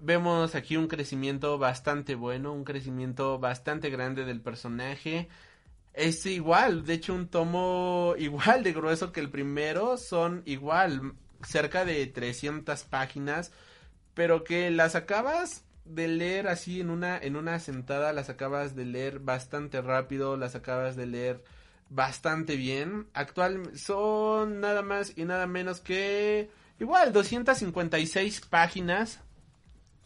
Vemos 0.01 0.55
aquí 0.55 0.75
un 0.75 0.89
crecimiento 0.89 1.57
bastante 1.57 2.15
bueno, 2.15 2.51
un 2.51 2.65
crecimiento 2.65 3.39
bastante 3.39 3.89
grande 3.89 4.25
del 4.25 4.41
personaje. 4.41 5.29
Es 5.93 6.25
igual, 6.25 6.83
de 6.83 6.95
hecho 6.95 7.13
un 7.13 7.29
tomo 7.29 8.15
igual 8.19 8.61
de 8.63 8.73
grueso 8.73 9.13
que 9.13 9.21
el 9.21 9.29
primero, 9.29 9.95
son 9.95 10.43
igual 10.45 11.13
cerca 11.43 11.85
de 11.85 12.05
300 12.07 12.83
páginas 12.83 13.53
pero 14.13 14.43
que 14.43 14.71
las 14.71 14.95
acabas 14.95 15.63
de 15.85 16.07
leer 16.07 16.47
así 16.47 16.79
en 16.79 16.89
una 16.89 17.17
en 17.17 17.35
una 17.35 17.59
sentada, 17.59 18.13
las 18.13 18.29
acabas 18.29 18.75
de 18.75 18.85
leer 18.85 19.19
bastante 19.19 19.81
rápido, 19.81 20.37
las 20.37 20.55
acabas 20.55 20.95
de 20.95 21.07
leer 21.07 21.43
bastante 21.89 22.55
bien. 22.55 23.07
Actual 23.13 23.77
son 23.77 24.59
nada 24.61 24.81
más 24.81 25.13
y 25.15 25.25
nada 25.25 25.47
menos 25.47 25.81
que 25.81 26.49
igual 26.79 27.13
256 27.13 28.41
páginas 28.41 29.19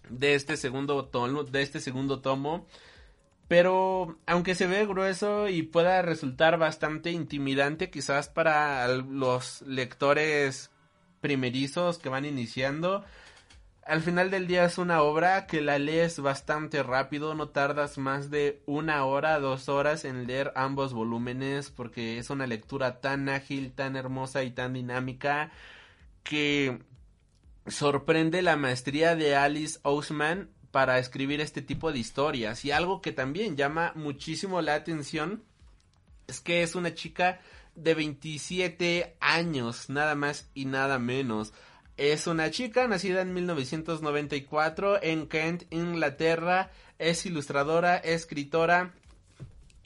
de 0.09 0.35
este 0.35 0.57
segundo 0.57 1.05
tomo, 1.05 1.43
de 1.43 1.61
este 1.61 1.79
segundo 1.79 2.21
tomo. 2.21 2.65
Pero 3.47 4.17
aunque 4.25 4.55
se 4.55 4.65
ve 4.65 4.87
grueso 4.87 5.47
y 5.47 5.61
pueda 5.61 6.01
resultar 6.01 6.57
bastante 6.57 7.11
intimidante 7.11 7.91
quizás 7.91 8.27
para 8.27 8.87
los 8.87 9.61
lectores 9.61 10.71
primerizos 11.21 11.99
que 11.99 12.09
van 12.09 12.25
iniciando, 12.25 13.05
al 13.85 14.01
final 14.01 14.31
del 14.31 14.47
día 14.47 14.65
es 14.65 14.79
una 14.79 15.03
obra 15.03 15.45
que 15.45 15.61
la 15.61 15.77
lees 15.77 16.19
bastante 16.19 16.81
rápido, 16.81 17.35
no 17.35 17.49
tardas 17.49 17.99
más 17.99 18.31
de 18.31 18.63
una 18.65 19.05
hora, 19.05 19.39
dos 19.39 19.69
horas 19.69 20.05
en 20.05 20.25
leer 20.25 20.51
ambos 20.55 20.91
volúmenes 20.91 21.69
porque 21.69 22.17
es 22.17 22.31
una 22.31 22.47
lectura 22.47 22.99
tan 22.99 23.29
ágil, 23.29 23.73
tan 23.73 23.95
hermosa 23.95 24.43
y 24.43 24.49
tan 24.49 24.73
dinámica 24.73 25.51
que 26.23 26.79
sorprende 27.67 28.41
la 28.41 28.57
maestría 28.57 29.15
de 29.15 29.35
Alice 29.35 29.79
Ousman 29.83 30.49
para 30.71 30.97
escribir 30.97 31.39
este 31.39 31.61
tipo 31.61 31.91
de 31.91 31.99
historias 31.99 32.65
y 32.65 32.71
algo 32.71 33.01
que 33.01 33.11
también 33.11 33.55
llama 33.55 33.91
muchísimo 33.95 34.61
la 34.61 34.73
atención 34.73 35.43
es 36.25 36.41
que 36.41 36.63
es 36.63 36.73
una 36.73 36.95
chica 36.95 37.39
de 37.75 37.93
27 37.93 39.15
años, 39.19 39.89
nada 39.91 40.15
más 40.15 40.49
y 40.55 40.65
nada 40.65 40.97
menos. 40.97 41.53
Es 41.97 42.27
una 42.27 42.51
chica 42.51 42.87
nacida 42.87 43.21
en 43.21 43.33
1994 43.33 45.01
en 45.01 45.27
Kent, 45.27 45.63
Inglaterra. 45.69 46.71
Es 46.99 47.25
ilustradora, 47.25 47.95
escritora 47.95 48.93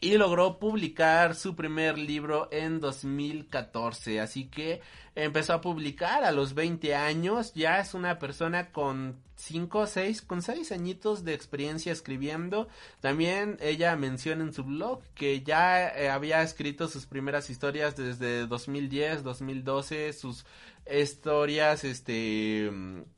y 0.02 0.18
logró 0.18 0.58
publicar 0.60 1.36
su 1.36 1.56
primer 1.56 2.00
libro 2.00 2.48
en 2.52 2.80
2014. 2.80 4.22
Así 4.22 4.46
que 4.46 4.82
empezó 5.16 5.54
a 5.54 5.62
publicar 5.62 6.24
a 6.24 6.32
los 6.32 6.54
20 6.54 6.96
años. 6.96 7.54
Ya 7.54 7.80
es 7.80 7.94
una 7.94 8.20
persona 8.20 8.72
con 8.72 9.22
5 9.36 9.80
o 9.80 9.88
6, 9.88 10.22
con 10.24 10.42
6 10.42 10.72
añitos 10.72 11.24
de 11.24 11.34
experiencia 11.34 11.92
escribiendo. 11.92 12.68
También 13.00 13.58
ella 13.62 13.96
menciona 13.96 14.44
en 14.44 14.54
su 14.54 14.64
blog 14.64 15.02
que 15.16 15.42
ya 15.42 15.88
eh, 15.88 16.10
había 16.10 16.42
escrito 16.42 16.88
sus 16.88 17.06
primeras 17.06 17.50
historias 17.50 17.96
desde 17.96 18.48
2010, 18.48 19.24
2012, 19.24 20.14
sus 20.14 20.46
historias, 20.92 21.84
este, 21.84 22.70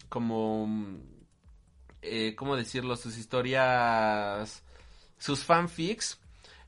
como, 0.09 0.67
eh, 2.01 2.35
¿cómo 2.35 2.55
decirlo? 2.55 2.95
Sus 2.95 3.17
historias, 3.17 4.63
sus 5.17 5.43
fanfics. 5.43 6.20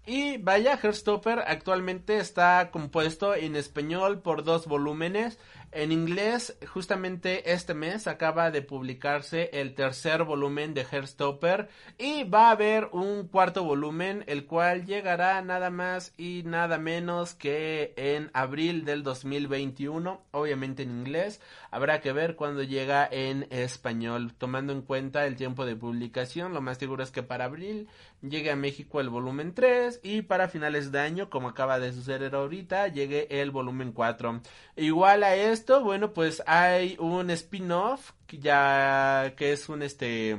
Y 0.06 0.36
vaya, 0.38 0.78
Herstopper 0.82 1.44
actualmente 1.48 2.18
está 2.18 2.72
compuesto 2.72 3.36
en 3.36 3.56
español 3.56 4.20
por 4.22 4.44
dos 4.44 4.68
volúmenes. 4.68 5.40
En 5.72 5.92
inglés, 5.92 6.56
justamente 6.68 7.54
este 7.54 7.74
mes 7.74 8.06
acaba 8.08 8.52
de 8.52 8.62
publicarse 8.62 9.50
el 9.54 9.74
tercer 9.74 10.24
volumen 10.24 10.74
de 10.74 10.86
Herstopper 10.92 11.70
y 11.98 12.26
va 12.26 12.50
a 12.50 12.52
haber 12.52 12.90
un 12.92 13.28
cuarto 13.28 13.64
volumen, 13.64 14.24
el 14.28 14.46
cual 14.46 14.86
llegará 14.86 15.42
nada 15.42 15.70
más 15.70 16.14
y 16.18 16.44
nada 16.46 16.78
menos 16.78 17.34
que 17.34 17.94
en 17.96 18.30
abril 18.34 18.84
del 18.84 19.04
2021, 19.04 20.22
obviamente 20.32 20.84
en 20.84 20.92
inglés. 20.92 21.42
Habrá 21.74 22.02
que 22.02 22.14
ver 22.14 22.36
cuando 22.36 22.62
llega 22.62 23.10
en 23.12 23.48
español, 23.50 24.32
tomando 24.38 24.74
en 24.74 24.84
cuenta 24.84 25.26
el 25.26 25.36
tiempo 25.36 25.66
de 25.66 25.76
publicación. 25.76 26.54
Lo 26.54 26.62
más 26.62 26.78
seguro 26.78 27.02
es 27.02 27.10
que 27.10 27.24
para 27.24 27.46
abril 27.46 27.88
llegue 28.22 28.52
a 28.52 28.56
México 28.56 29.02
el 29.02 29.10
volumen 29.10 29.56
3 29.56 30.02
y 30.04 30.22
para 30.22 30.50
finales 30.50 30.92
de 30.92 31.00
año, 31.00 31.32
como 31.32 31.50
acaba 31.50 31.80
de 31.80 31.92
suceder 31.92 32.36
ahorita, 32.36 32.90
llegue 32.90 33.42
el 33.42 33.50
volumen 33.50 33.92
4. 33.92 34.42
Igual 34.76 35.24
a 35.24 35.36
esto, 35.36 35.84
bueno, 35.84 36.14
pues 36.14 36.44
hay 36.46 36.96
un 37.00 37.32
spin-off 37.32 38.12
ya 38.30 39.34
que 39.36 39.52
es 39.52 39.68
un 39.68 39.82
este 39.82 40.38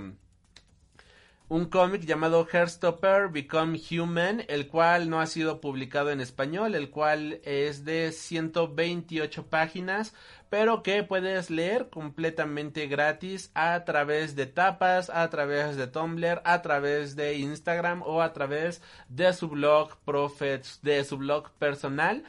un 1.49 1.67
cómic 1.67 2.03
llamado 2.07 2.49
Hairstopper 2.51 3.29
Become 3.29 3.79
Human, 3.91 4.45
el 4.49 4.67
cual 4.67 5.11
no 5.11 5.21
ha 5.21 5.27
sido 5.27 5.61
publicado 5.61 6.11
en 6.11 6.21
español, 6.21 6.75
el 6.75 6.91
cual 6.91 7.41
es 7.45 7.85
de 7.85 8.13
128 8.13 9.47
páginas, 9.49 10.15
pero 10.55 10.85
que 10.85 11.03
puedes 11.03 11.51
leer 11.51 11.89
completamente 11.91 12.87
gratis 12.87 13.51
a 13.55 13.85
través 13.85 14.37
de 14.37 14.47
tapas, 14.47 15.11
a 15.11 15.29
través 15.29 15.77
de 15.77 15.89
Tumblr, 15.89 16.43
a 16.45 16.63
través 16.63 17.17
de 17.17 17.35
Instagram 17.39 18.03
o 18.07 18.23
a 18.23 18.33
través 18.33 18.81
de 19.09 19.33
su 19.33 19.49
blog 19.49 19.97
Prophets, 20.05 20.79
de 20.81 21.03
su 21.03 21.17
blog 21.17 21.51
personal. 21.59 22.23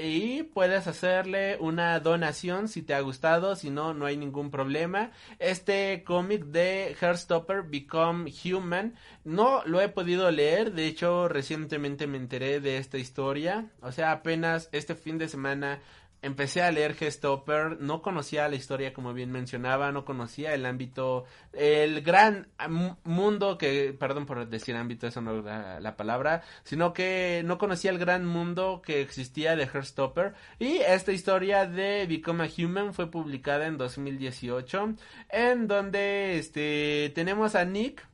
Y 0.00 0.44
puedes 0.44 0.86
hacerle 0.86 1.58
una 1.58 1.98
donación 1.98 2.68
si 2.68 2.82
te 2.82 2.94
ha 2.94 3.00
gustado, 3.00 3.56
si 3.56 3.68
no, 3.68 3.94
no 3.94 4.06
hay 4.06 4.16
ningún 4.16 4.52
problema. 4.52 5.10
Este 5.40 6.04
cómic 6.04 6.44
de 6.44 6.96
Heartstopper 6.98 7.64
Become 7.64 8.32
Human 8.44 8.94
no 9.24 9.62
lo 9.66 9.80
he 9.80 9.88
podido 9.88 10.30
leer, 10.30 10.72
de 10.72 10.86
hecho 10.86 11.28
recientemente 11.28 12.06
me 12.06 12.16
enteré 12.16 12.60
de 12.60 12.78
esta 12.78 12.96
historia, 12.96 13.66
o 13.82 13.90
sea, 13.90 14.12
apenas 14.12 14.68
este 14.72 14.94
fin 14.94 15.18
de 15.18 15.28
semana 15.28 15.80
empecé 16.22 16.62
a 16.62 16.70
leer 16.70 16.94
Gestopper, 16.94 17.80
no 17.80 18.00
conocía 18.00 18.48
la 18.48 18.54
historia 18.54 18.92
como 18.92 19.12
bien 19.12 19.32
mencionaba, 19.32 19.90
no 19.92 20.04
conocía 20.04 20.54
el 20.54 20.64
ámbito, 20.64 21.24
el 21.52 22.00
gran 22.02 22.48
mundo 23.04 23.58
que, 23.58 23.92
perdón 23.98 24.24
por 24.24 24.48
decir 24.48 24.76
ámbito, 24.76 25.06
eso 25.08 25.20
no 25.20 25.40
es 25.40 25.44
la, 25.82 25.96
palabra, 25.96 26.42
sino 26.62 26.92
que 26.92 27.42
no 27.44 27.58
conocía 27.58 27.90
el 27.90 27.98
gran 27.98 28.24
mundo 28.24 28.82
que 28.84 29.02
existía 29.02 29.56
de 29.56 29.64
Herstopper 29.64 30.34
y 30.58 30.76
esta 30.78 31.12
historia 31.12 31.66
de 31.66 32.06
Become 32.06 32.44
a 32.44 32.48
Human 32.56 32.94
fue 32.94 33.10
publicada 33.10 33.66
en 33.66 33.76
2018 33.76 34.94
en 35.28 35.66
donde 35.66 36.38
este 36.38 37.12
tenemos 37.14 37.54
a 37.54 37.64
Nick 37.64 38.06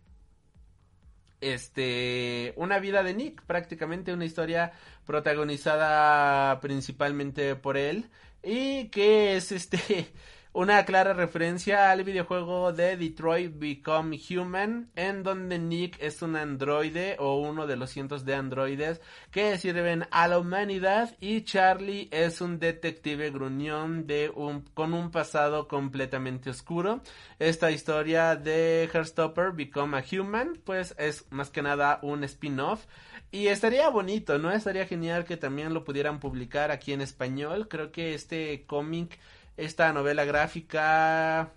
este 1.40 2.52
una 2.56 2.78
vida 2.78 3.02
de 3.02 3.14
Nick, 3.14 3.43
prácticamente 3.43 4.12
una 4.12 4.24
historia 4.24 4.72
protagonizada 5.09 6.60
principalmente 6.60 7.56
por 7.56 7.78
él 7.78 8.10
y 8.43 8.89
que 8.89 9.36
es 9.36 9.52
este 9.52 10.12
una 10.52 10.85
clara 10.85 11.14
referencia 11.14 11.90
al 11.90 12.05
videojuego 12.05 12.74
de 12.74 12.98
Detroit 12.98 13.59
Become 13.59 14.20
Human, 14.28 14.90
en 14.97 15.22
donde 15.22 15.59
Nick 15.59 15.97
es 15.98 16.20
un 16.20 16.36
androide 16.36 17.16
o 17.18 17.39
uno 17.39 17.66
de 17.66 17.76
los 17.76 17.89
cientos 17.89 18.26
de 18.26 18.35
androides 18.35 19.01
que 19.30 19.56
sirven 19.56 20.06
a 20.10 20.28
la 20.28 20.39
humanidad 20.39 21.16
y 21.20 21.40
Charlie 21.40 22.09
es 22.10 22.43
un 22.43 22.59
detective 22.59 23.30
gruñón 23.30 24.06
de 24.06 24.30
un, 24.35 24.60
con 24.74 24.93
un 24.93 25.10
pasado 25.10 25.68
completamente 25.68 26.51
oscuro. 26.51 27.01
Esta 27.39 27.70
historia 27.70 28.36
de 28.36 28.90
Herstopper 28.93 29.52
Become 29.52 29.97
a 29.97 30.05
Human, 30.12 30.60
pues 30.64 30.94
es 30.98 31.24
más 31.30 31.48
que 31.48 31.62
nada 31.62 31.98
un 32.02 32.24
spin-off. 32.24 32.85
Y 33.30 33.48
estaría 33.48 33.88
bonito, 33.90 34.38
¿no? 34.38 34.50
Estaría 34.50 34.86
genial 34.86 35.24
que 35.24 35.36
también 35.36 35.74
lo 35.74 35.84
pudieran 35.84 36.18
publicar 36.18 36.70
aquí 36.70 36.92
en 36.92 37.02
español. 37.02 37.68
Creo 37.68 37.92
que 37.92 38.14
este 38.14 38.64
cómic 38.66 39.18
esta 39.59 39.92
novela 39.92 40.24
gráfica 40.24 41.52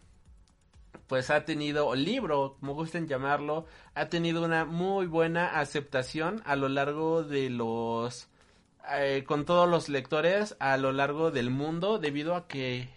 pues 1.07 1.29
ha 1.29 1.45
tenido, 1.45 1.87
o 1.87 1.95
libro, 1.95 2.57
como 2.59 2.73
gusten 2.73 3.07
llamarlo, 3.07 3.65
ha 3.95 4.07
tenido 4.07 4.43
una 4.43 4.65
muy 4.65 5.07
buena 5.07 5.59
aceptación 5.59 6.41
a 6.45 6.55
lo 6.55 6.69
largo 6.69 7.23
de 7.23 7.49
los, 7.49 8.29
eh, 8.93 9.23
con 9.27 9.45
todos 9.45 9.69
los 9.69 9.89
lectores 9.89 10.55
a 10.59 10.77
lo 10.77 10.93
largo 10.93 11.29
del 11.31 11.49
mundo, 11.49 11.99
debido 11.99 12.35
a 12.35 12.47
que 12.47 12.89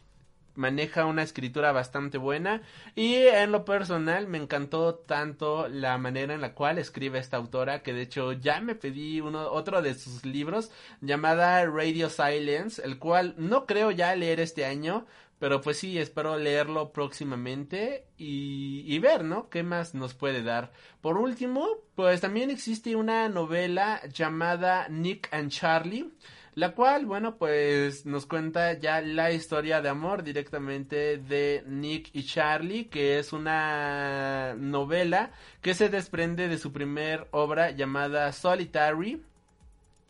maneja 0.54 1.06
una 1.06 1.22
escritura 1.22 1.72
bastante 1.72 2.18
buena. 2.18 2.62
Y 2.94 3.14
en 3.14 3.52
lo 3.52 3.64
personal 3.64 4.26
me 4.28 4.38
encantó 4.38 4.94
tanto 4.94 5.68
la 5.68 5.98
manera 5.98 6.34
en 6.34 6.40
la 6.40 6.54
cual 6.54 6.78
escribe 6.78 7.18
esta 7.18 7.36
autora 7.36 7.82
que 7.82 7.92
de 7.92 8.02
hecho 8.02 8.32
ya 8.32 8.60
me 8.60 8.74
pedí 8.74 9.20
uno 9.20 9.50
otro 9.50 9.82
de 9.82 9.94
sus 9.94 10.24
libros 10.24 10.70
llamada 11.00 11.64
Radio 11.66 12.10
Silence 12.10 12.82
el 12.82 12.98
cual 12.98 13.34
no 13.36 13.66
creo 13.66 13.90
ya 13.90 14.14
leer 14.14 14.40
este 14.40 14.64
año 14.64 15.06
pero 15.38 15.60
pues 15.60 15.78
sí 15.78 15.98
espero 15.98 16.38
leerlo 16.38 16.92
próximamente 16.92 18.06
y, 18.16 18.84
y 18.86 18.98
ver 18.98 19.24
no 19.24 19.48
qué 19.48 19.62
más 19.62 19.94
nos 19.94 20.14
puede 20.14 20.42
dar 20.42 20.72
por 21.00 21.18
último 21.18 21.68
pues 21.94 22.20
también 22.20 22.50
existe 22.50 22.96
una 22.96 23.28
novela 23.28 24.00
llamada 24.08 24.88
Nick 24.88 25.28
and 25.32 25.50
Charlie 25.50 26.10
la 26.54 26.72
cual, 26.72 27.04
bueno, 27.04 27.36
pues 27.36 28.06
nos 28.06 28.26
cuenta 28.26 28.74
ya 28.78 29.00
la 29.00 29.32
historia 29.32 29.80
de 29.80 29.88
amor 29.88 30.22
directamente 30.22 31.18
de 31.18 31.64
Nick 31.66 32.10
y 32.12 32.24
Charlie, 32.24 32.84
que 32.84 33.18
es 33.18 33.32
una 33.32 34.54
novela 34.56 35.32
que 35.62 35.74
se 35.74 35.88
desprende 35.88 36.48
de 36.48 36.58
su 36.58 36.72
primer 36.72 37.26
obra 37.32 37.72
llamada 37.72 38.30
Solitary, 38.32 39.20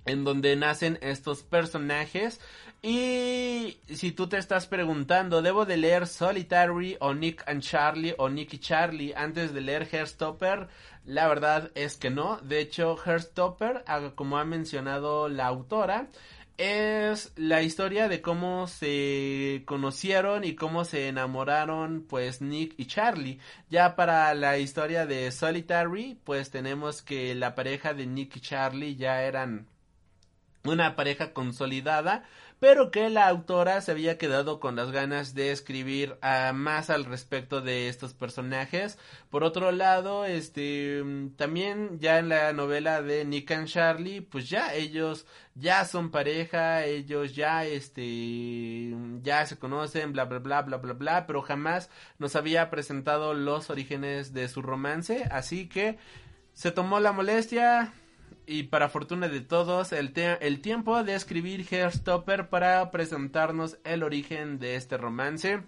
en 0.05 0.25
donde 0.25 0.55
nacen 0.55 0.99
estos 1.01 1.43
personajes. 1.43 2.41
Y 2.83 3.79
si 3.89 4.13
tú 4.13 4.29
te 4.29 4.37
estás 4.37 4.67
preguntando, 4.67 5.41
¿debo 5.41 5.65
de 5.65 5.79
leer 5.79 6.07
Solitary 6.07 6.99
o 7.01 7.15
Nick 7.15 7.43
and 7.49 7.63
Charlie 7.63 8.15
o 8.19 8.29
Nick 8.29 8.53
y 8.53 8.59
Charlie 8.59 9.15
antes 9.17 9.55
de 9.55 9.63
leer 9.63 9.89
Hairstopper? 9.91 10.69
La 11.07 11.27
verdad 11.27 11.71
es 11.75 11.97
que 11.97 12.11
no. 12.11 12.37
De 12.43 12.61
hecho, 12.61 12.99
Hairstopper, 13.03 13.85
como 14.15 14.37
ha 14.37 14.45
mencionado 14.45 15.31
la 15.31 15.47
autora, 15.47 16.09
es 16.57 17.33
la 17.37 17.63
historia 17.63 18.09
de 18.09 18.23
cómo 18.23 18.67
se 18.69 19.63
conocieron 19.67 20.45
y 20.45 20.55
cómo 20.55 20.85
se 20.85 21.09
enamoraron 21.09 22.05
pues 22.09 22.41
Nick 22.41 22.75
y 22.77 22.87
Charlie. 22.87 23.41
Ya 23.71 23.97
para 23.97 24.33
la 24.35 24.59
historia 24.59 25.07
de 25.07 25.31
Solitary 25.33 26.19
pues 26.25 26.51
tenemos 26.51 27.03
que 27.03 27.35
la 27.35 27.55
pareja 27.55 27.95
de 27.95 28.07
Nick 28.07 28.37
y 28.37 28.41
Charlie 28.41 28.97
ya 28.97 29.23
eran 29.23 29.67
una 30.65 30.97
pareja 30.97 31.33
consolidada 31.33 32.25
pero 32.65 32.91
que 32.91 33.11
la 33.11 33.29
autora 33.29 33.83
se 33.83 33.91
había 33.91 34.17
quedado 34.17 34.59
con 34.59 34.75
las 34.75 34.91
ganas 34.91 35.35
de 35.35 35.53
escribir 35.53 36.17
uh, 36.23 36.55
más 36.55 36.89
al 36.89 37.05
respecto 37.05 37.61
de 37.61 37.91
estos 37.91 38.15
personajes. 38.15 38.99
Por 39.29 39.45
otro 39.45 39.71
lado, 39.71 40.25
este 40.25 41.05
también 41.37 42.01
ya 42.01 42.19
en 42.19 42.31
la 42.31 42.55
novela 42.55 43.03
de 43.03 43.27
Nick 43.27 43.51
and 43.51 43.69
Charlie, 43.69 44.23
pues 44.23 44.49
ya 44.49 44.73
ellos 44.73 45.27
ya 45.55 45.85
son 45.85 46.11
pareja, 46.11 46.87
ellos 46.87 47.35
ya 47.37 47.67
este 47.67 48.95
ya 49.21 49.45
se 49.45 49.59
conocen, 49.59 50.15
bla 50.15 50.25
bla 50.25 50.39
bla 50.39 50.63
bla 50.63 50.79
bla 50.79 50.95
bla, 50.95 51.27
pero 51.27 51.43
jamás 51.43 51.91
nos 52.19 52.35
había 52.35 52.71
presentado 52.71 53.35
los 53.35 53.69
orígenes 53.69 54.33
de 54.33 54.49
su 54.49 54.63
romance, 54.63 55.29
así 55.31 55.69
que 55.69 55.99
se 56.55 56.71
tomó 56.71 56.99
la 56.99 57.13
molestia, 57.13 57.93
y 58.47 58.65
para 58.65 58.89
fortuna 58.89 59.29
de 59.29 59.41
todos, 59.41 59.93
el, 59.93 60.13
el 60.17 60.61
tiempo 60.61 61.03
de 61.03 61.15
escribir 61.15 61.67
Hairstopper 61.71 62.49
para 62.49 62.91
presentarnos 62.91 63.79
el 63.85 64.03
origen 64.03 64.59
de 64.59 64.77
este 64.77 64.97
romance. 64.97 65.63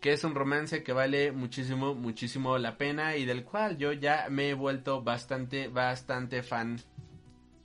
Que 0.00 0.12
es 0.12 0.24
un 0.24 0.34
romance 0.34 0.82
que 0.82 0.92
vale 0.92 1.32
muchísimo, 1.32 1.94
muchísimo 1.94 2.58
la 2.58 2.76
pena 2.78 3.16
y 3.16 3.24
del 3.24 3.44
cual 3.44 3.76
yo 3.78 3.92
ya 3.92 4.26
me 4.30 4.50
he 4.50 4.54
vuelto 4.54 5.02
bastante, 5.02 5.68
bastante 5.68 6.42
fan. 6.42 6.78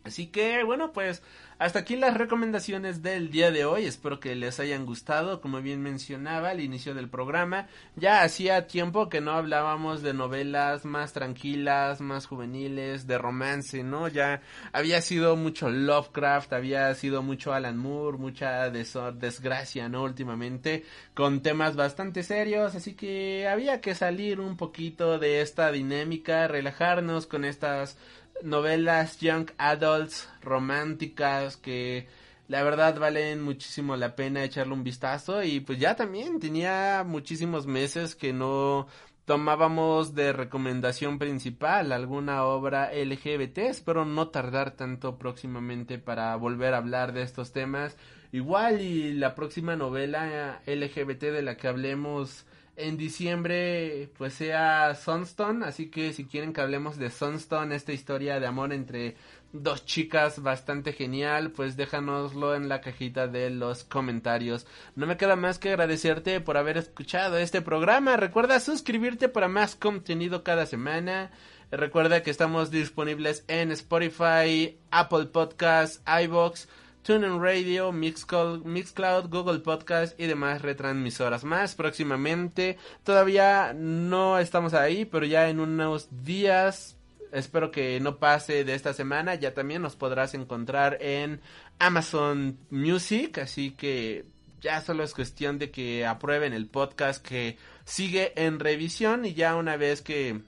Así 0.04 0.28
que, 0.28 0.64
bueno, 0.64 0.92
pues 0.94 1.22
hasta 1.62 1.78
aquí 1.78 1.96
las 1.96 2.18
recomendaciones 2.18 3.04
del 3.04 3.30
día 3.30 3.52
de 3.52 3.66
hoy. 3.66 3.86
Espero 3.86 4.20
que 4.20 4.34
les 4.34 4.60
hayan 4.60 4.84
gustado. 4.84 5.42
Como 5.42 5.62
bien 5.62 5.80
mencionaba 5.80 6.50
al 6.50 6.60
inicio 6.60 6.96
del 6.96 7.08
programa, 7.08 7.68
ya 7.96 8.24
hacía 8.24 8.66
tiempo 8.66 9.10
que 9.10 9.22
no 9.22 9.34
hablábamos 9.34 10.02
de 10.02 10.16
novelas 10.16 10.86
más 10.86 11.14
tranquilas, 11.14 12.02
más 12.02 12.26
juveniles, 12.26 13.06
de 13.06 13.20
romance, 13.20 13.84
¿no? 13.84 14.08
Ya 14.08 14.42
había 14.74 15.02
sido 15.02 15.36
mucho 15.36 15.70
Lovecraft, 15.70 16.52
había 16.52 16.92
sido 16.96 17.22
mucho 17.22 17.54
Alan 17.54 17.78
Moore, 17.78 18.18
mucha 18.18 18.72
desgracia, 18.72 19.88
¿no? 19.88 20.02
Últimamente, 20.02 20.84
con 21.14 21.44
temas 21.44 21.76
bastante 21.76 22.24
serios. 22.24 22.74
Así 22.74 22.96
que 22.96 23.48
había 23.48 23.82
que 23.82 23.94
salir 23.94 24.40
un 24.40 24.58
poquito 24.58 25.20
de 25.20 25.42
esta 25.42 25.72
dinámica, 25.72 26.48
relajarnos 26.48 27.28
con 27.28 27.46
estas 27.46 28.00
novelas 28.44 29.20
young 29.20 29.50
adults 29.58 30.30
románticas 30.42 31.58
que 31.58 32.08
la 32.48 32.64
verdad 32.64 33.00
valen 33.00 33.42
muchísimo 33.42 33.96
la 33.96 34.16
pena 34.16 34.44
echarle 34.44 34.74
un 34.74 34.84
vistazo 34.84 35.44
y 35.44 35.62
pues 35.62 35.80
ya 35.80 35.96
también 35.96 36.40
tenía 36.40 37.04
muchísimos 37.08 37.66
meses 37.66 38.16
que 38.16 38.34
no 38.34 38.88
tomábamos 39.26 40.16
de 40.16 40.34
recomendación 40.34 41.18
principal 41.18 41.92
alguna 41.92 42.44
obra 42.44 42.92
LGBT, 42.94 43.60
espero 43.60 44.04
no 44.04 44.28
tardar 44.28 44.72
tanto 44.72 45.18
próximamente 45.18 46.00
para 46.00 46.36
volver 46.36 46.74
a 46.74 46.78
hablar 46.78 47.14
de 47.14 47.22
estos 47.22 47.54
temas. 47.54 47.96
Igual 48.34 48.82
y 48.82 49.14
la 49.14 49.36
próxima 49.36 49.76
novela 49.76 50.62
LGBT 50.66 51.24
de 51.24 51.42
la 51.42 51.56
que 51.56 51.68
hablemos 51.68 52.46
en 52.76 52.98
diciembre 52.98 54.10
pues 54.18 54.34
sea 54.34 54.96
Sunstone, 54.96 55.66
así 55.66 55.90
que 55.90 56.14
si 56.14 56.26
quieren 56.26 56.54
que 56.54 56.62
hablemos 56.62 56.98
de 56.98 57.10
Sunstone, 57.10 57.76
esta 57.76 57.94
historia 57.94 58.40
de 58.40 58.48
amor 58.48 58.74
entre 58.74 59.16
dos 59.54 59.86
chicas 59.86 60.42
bastante 60.42 60.94
genial, 60.94 61.52
pues 61.52 61.76
déjanoslo 61.76 62.56
en 62.56 62.70
la 62.70 62.82
cajita 62.82 63.28
de 63.28 63.50
los 63.50 63.84
comentarios. 63.84 64.66
No 64.96 65.08
me 65.08 65.18
queda 65.18 65.36
más 65.36 65.60
que 65.60 65.70
agradecerte 65.70 66.40
por 66.42 66.58
haber 66.58 66.78
escuchado 66.78 67.38
este 67.38 67.62
programa. 67.62 68.18
Recuerda 68.18 68.60
suscribirte 68.60 69.30
para 69.30 69.48
más 69.48 69.76
contenido 69.76 70.44
cada 70.44 70.66
semana. 70.66 71.32
Recuerda 71.72 72.24
que 72.24 72.32
estamos 72.32 72.72
disponibles 72.72 73.46
en 73.48 73.72
Spotify, 73.72 74.78
Apple 74.92 75.28
Podcasts, 75.28 76.02
iBox 76.24 76.68
TuneIn 77.04 77.42
Radio, 77.42 77.92
Mixcloud, 77.92 79.30
Google 79.30 79.60
Podcast 79.60 80.20
y 80.20 80.28
demás 80.28 80.62
retransmisoras 80.62 81.44
más. 81.44 81.76
Próximamente, 81.76 82.78
todavía 83.04 83.74
no 83.74 84.38
estamos 84.38 84.74
ahí, 84.74 85.06
pero 85.06 85.26
ya 85.26 85.50
en 85.50 85.60
unos 85.60 86.08
días, 86.24 86.96
espero 87.32 87.72
que 87.72 88.00
no 88.00 88.18
pase 88.18 88.64
de 88.64 88.76
esta 88.76 88.94
semana, 88.94 89.36
ya 89.36 89.54
también 89.54 89.82
nos 89.82 89.96
podrás 89.96 90.34
encontrar 90.34 90.98
en 91.02 91.42
Amazon 91.80 92.58
Music, 92.70 93.40
así 93.40 93.72
que 93.72 94.26
ya 94.62 94.82
solo 94.82 95.04
es 95.04 95.14
cuestión 95.14 95.58
de 95.58 95.72
que 95.72 96.06
aprueben 96.06 96.54
el 96.54 96.68
podcast 96.68 97.26
que 97.26 97.58
sigue 97.84 98.32
en 98.36 98.60
revisión 98.60 99.26
y 99.26 99.34
ya 99.34 99.56
una 99.56 99.76
vez 99.76 100.02
que 100.02 100.42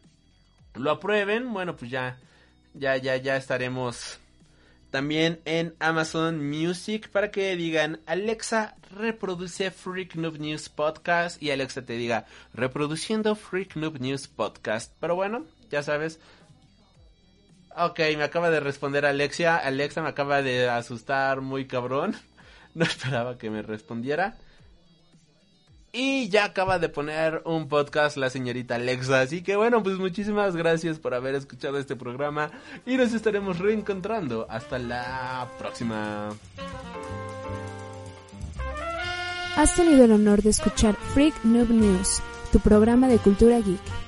lo 0.76 0.92
aprueben, 0.92 1.52
bueno, 1.52 1.76
pues 1.76 1.90
ya 1.90 2.18
ya 2.76 2.98
ya 2.98 3.18
ya 3.18 3.38
estaremos 3.38 4.20
también 4.94 5.41
en 5.45 5.74
Amazon 5.80 6.48
Music 6.48 7.10
para 7.10 7.32
que 7.32 7.56
digan 7.56 8.02
Alexa 8.06 8.76
reproduce 8.91 9.72
Freak 9.72 10.14
Noob 10.14 10.38
News 10.38 10.70
Podcast 10.70 11.41
y 11.41 11.49
Alexa 11.49 11.82
te 11.82 11.94
diga 11.94 12.28
reproduciendo 12.53 13.34
Freak 13.34 13.76
Noob 13.76 13.99
News 13.99 14.28
Podcast. 14.28 14.94
Pero 14.99 15.15
bueno, 15.15 15.48
ya 15.72 15.82
sabes. 15.82 16.20
Ok, 17.76 18.02
me 18.18 18.24
acaba 18.24 18.52
de 18.52 18.60
responder 18.60 19.07
Alexia. 19.07 19.57
Alexa 19.57 20.03
me 20.03 20.10
acaba 20.10 20.44
de 20.44 20.70
asustar 20.70 21.41
muy 21.41 21.65
cabrón. 21.65 22.15
No 22.76 22.86
esperaba 22.86 23.40
que 23.40 23.49
me 23.49 23.64
respondiera. 23.64 24.38
Y 25.95 26.28
ya 26.30 26.45
acaba 26.45 26.80
de 26.80 26.90
poner 26.90 27.44
un 27.45 27.68
podcast 27.68 28.18
la 28.18 28.32
señorita 28.32 28.76
Alexa. 28.76 29.22
Así 29.22 29.44
que 29.44 29.56
bueno, 29.56 29.84
pues 29.84 29.99
muchísimas 29.99 30.56
gracias 30.56 30.98
por 30.98 31.14
haber 31.14 31.36
escuchado 31.36 31.78
este 31.78 31.95
programa. 31.95 32.49
Y 32.84 32.98
nos 32.98 33.14
estaremos 33.14 33.60
reencontrando. 33.60 34.48
Hasta 34.49 34.80
la 34.80 35.48
próxima. 35.60 36.30
Has 39.56 39.76
tenido 39.76 40.06
el 40.06 40.14
honor 40.14 40.41
de 40.41 40.49
escuchar 40.49 40.95
Freak 41.14 41.36
Noob 41.44 41.70
News, 41.70 42.24
tu 42.52 42.60
programa 42.60 43.07
de 43.07 43.20
cultura 43.20 43.60
geek. 43.60 44.03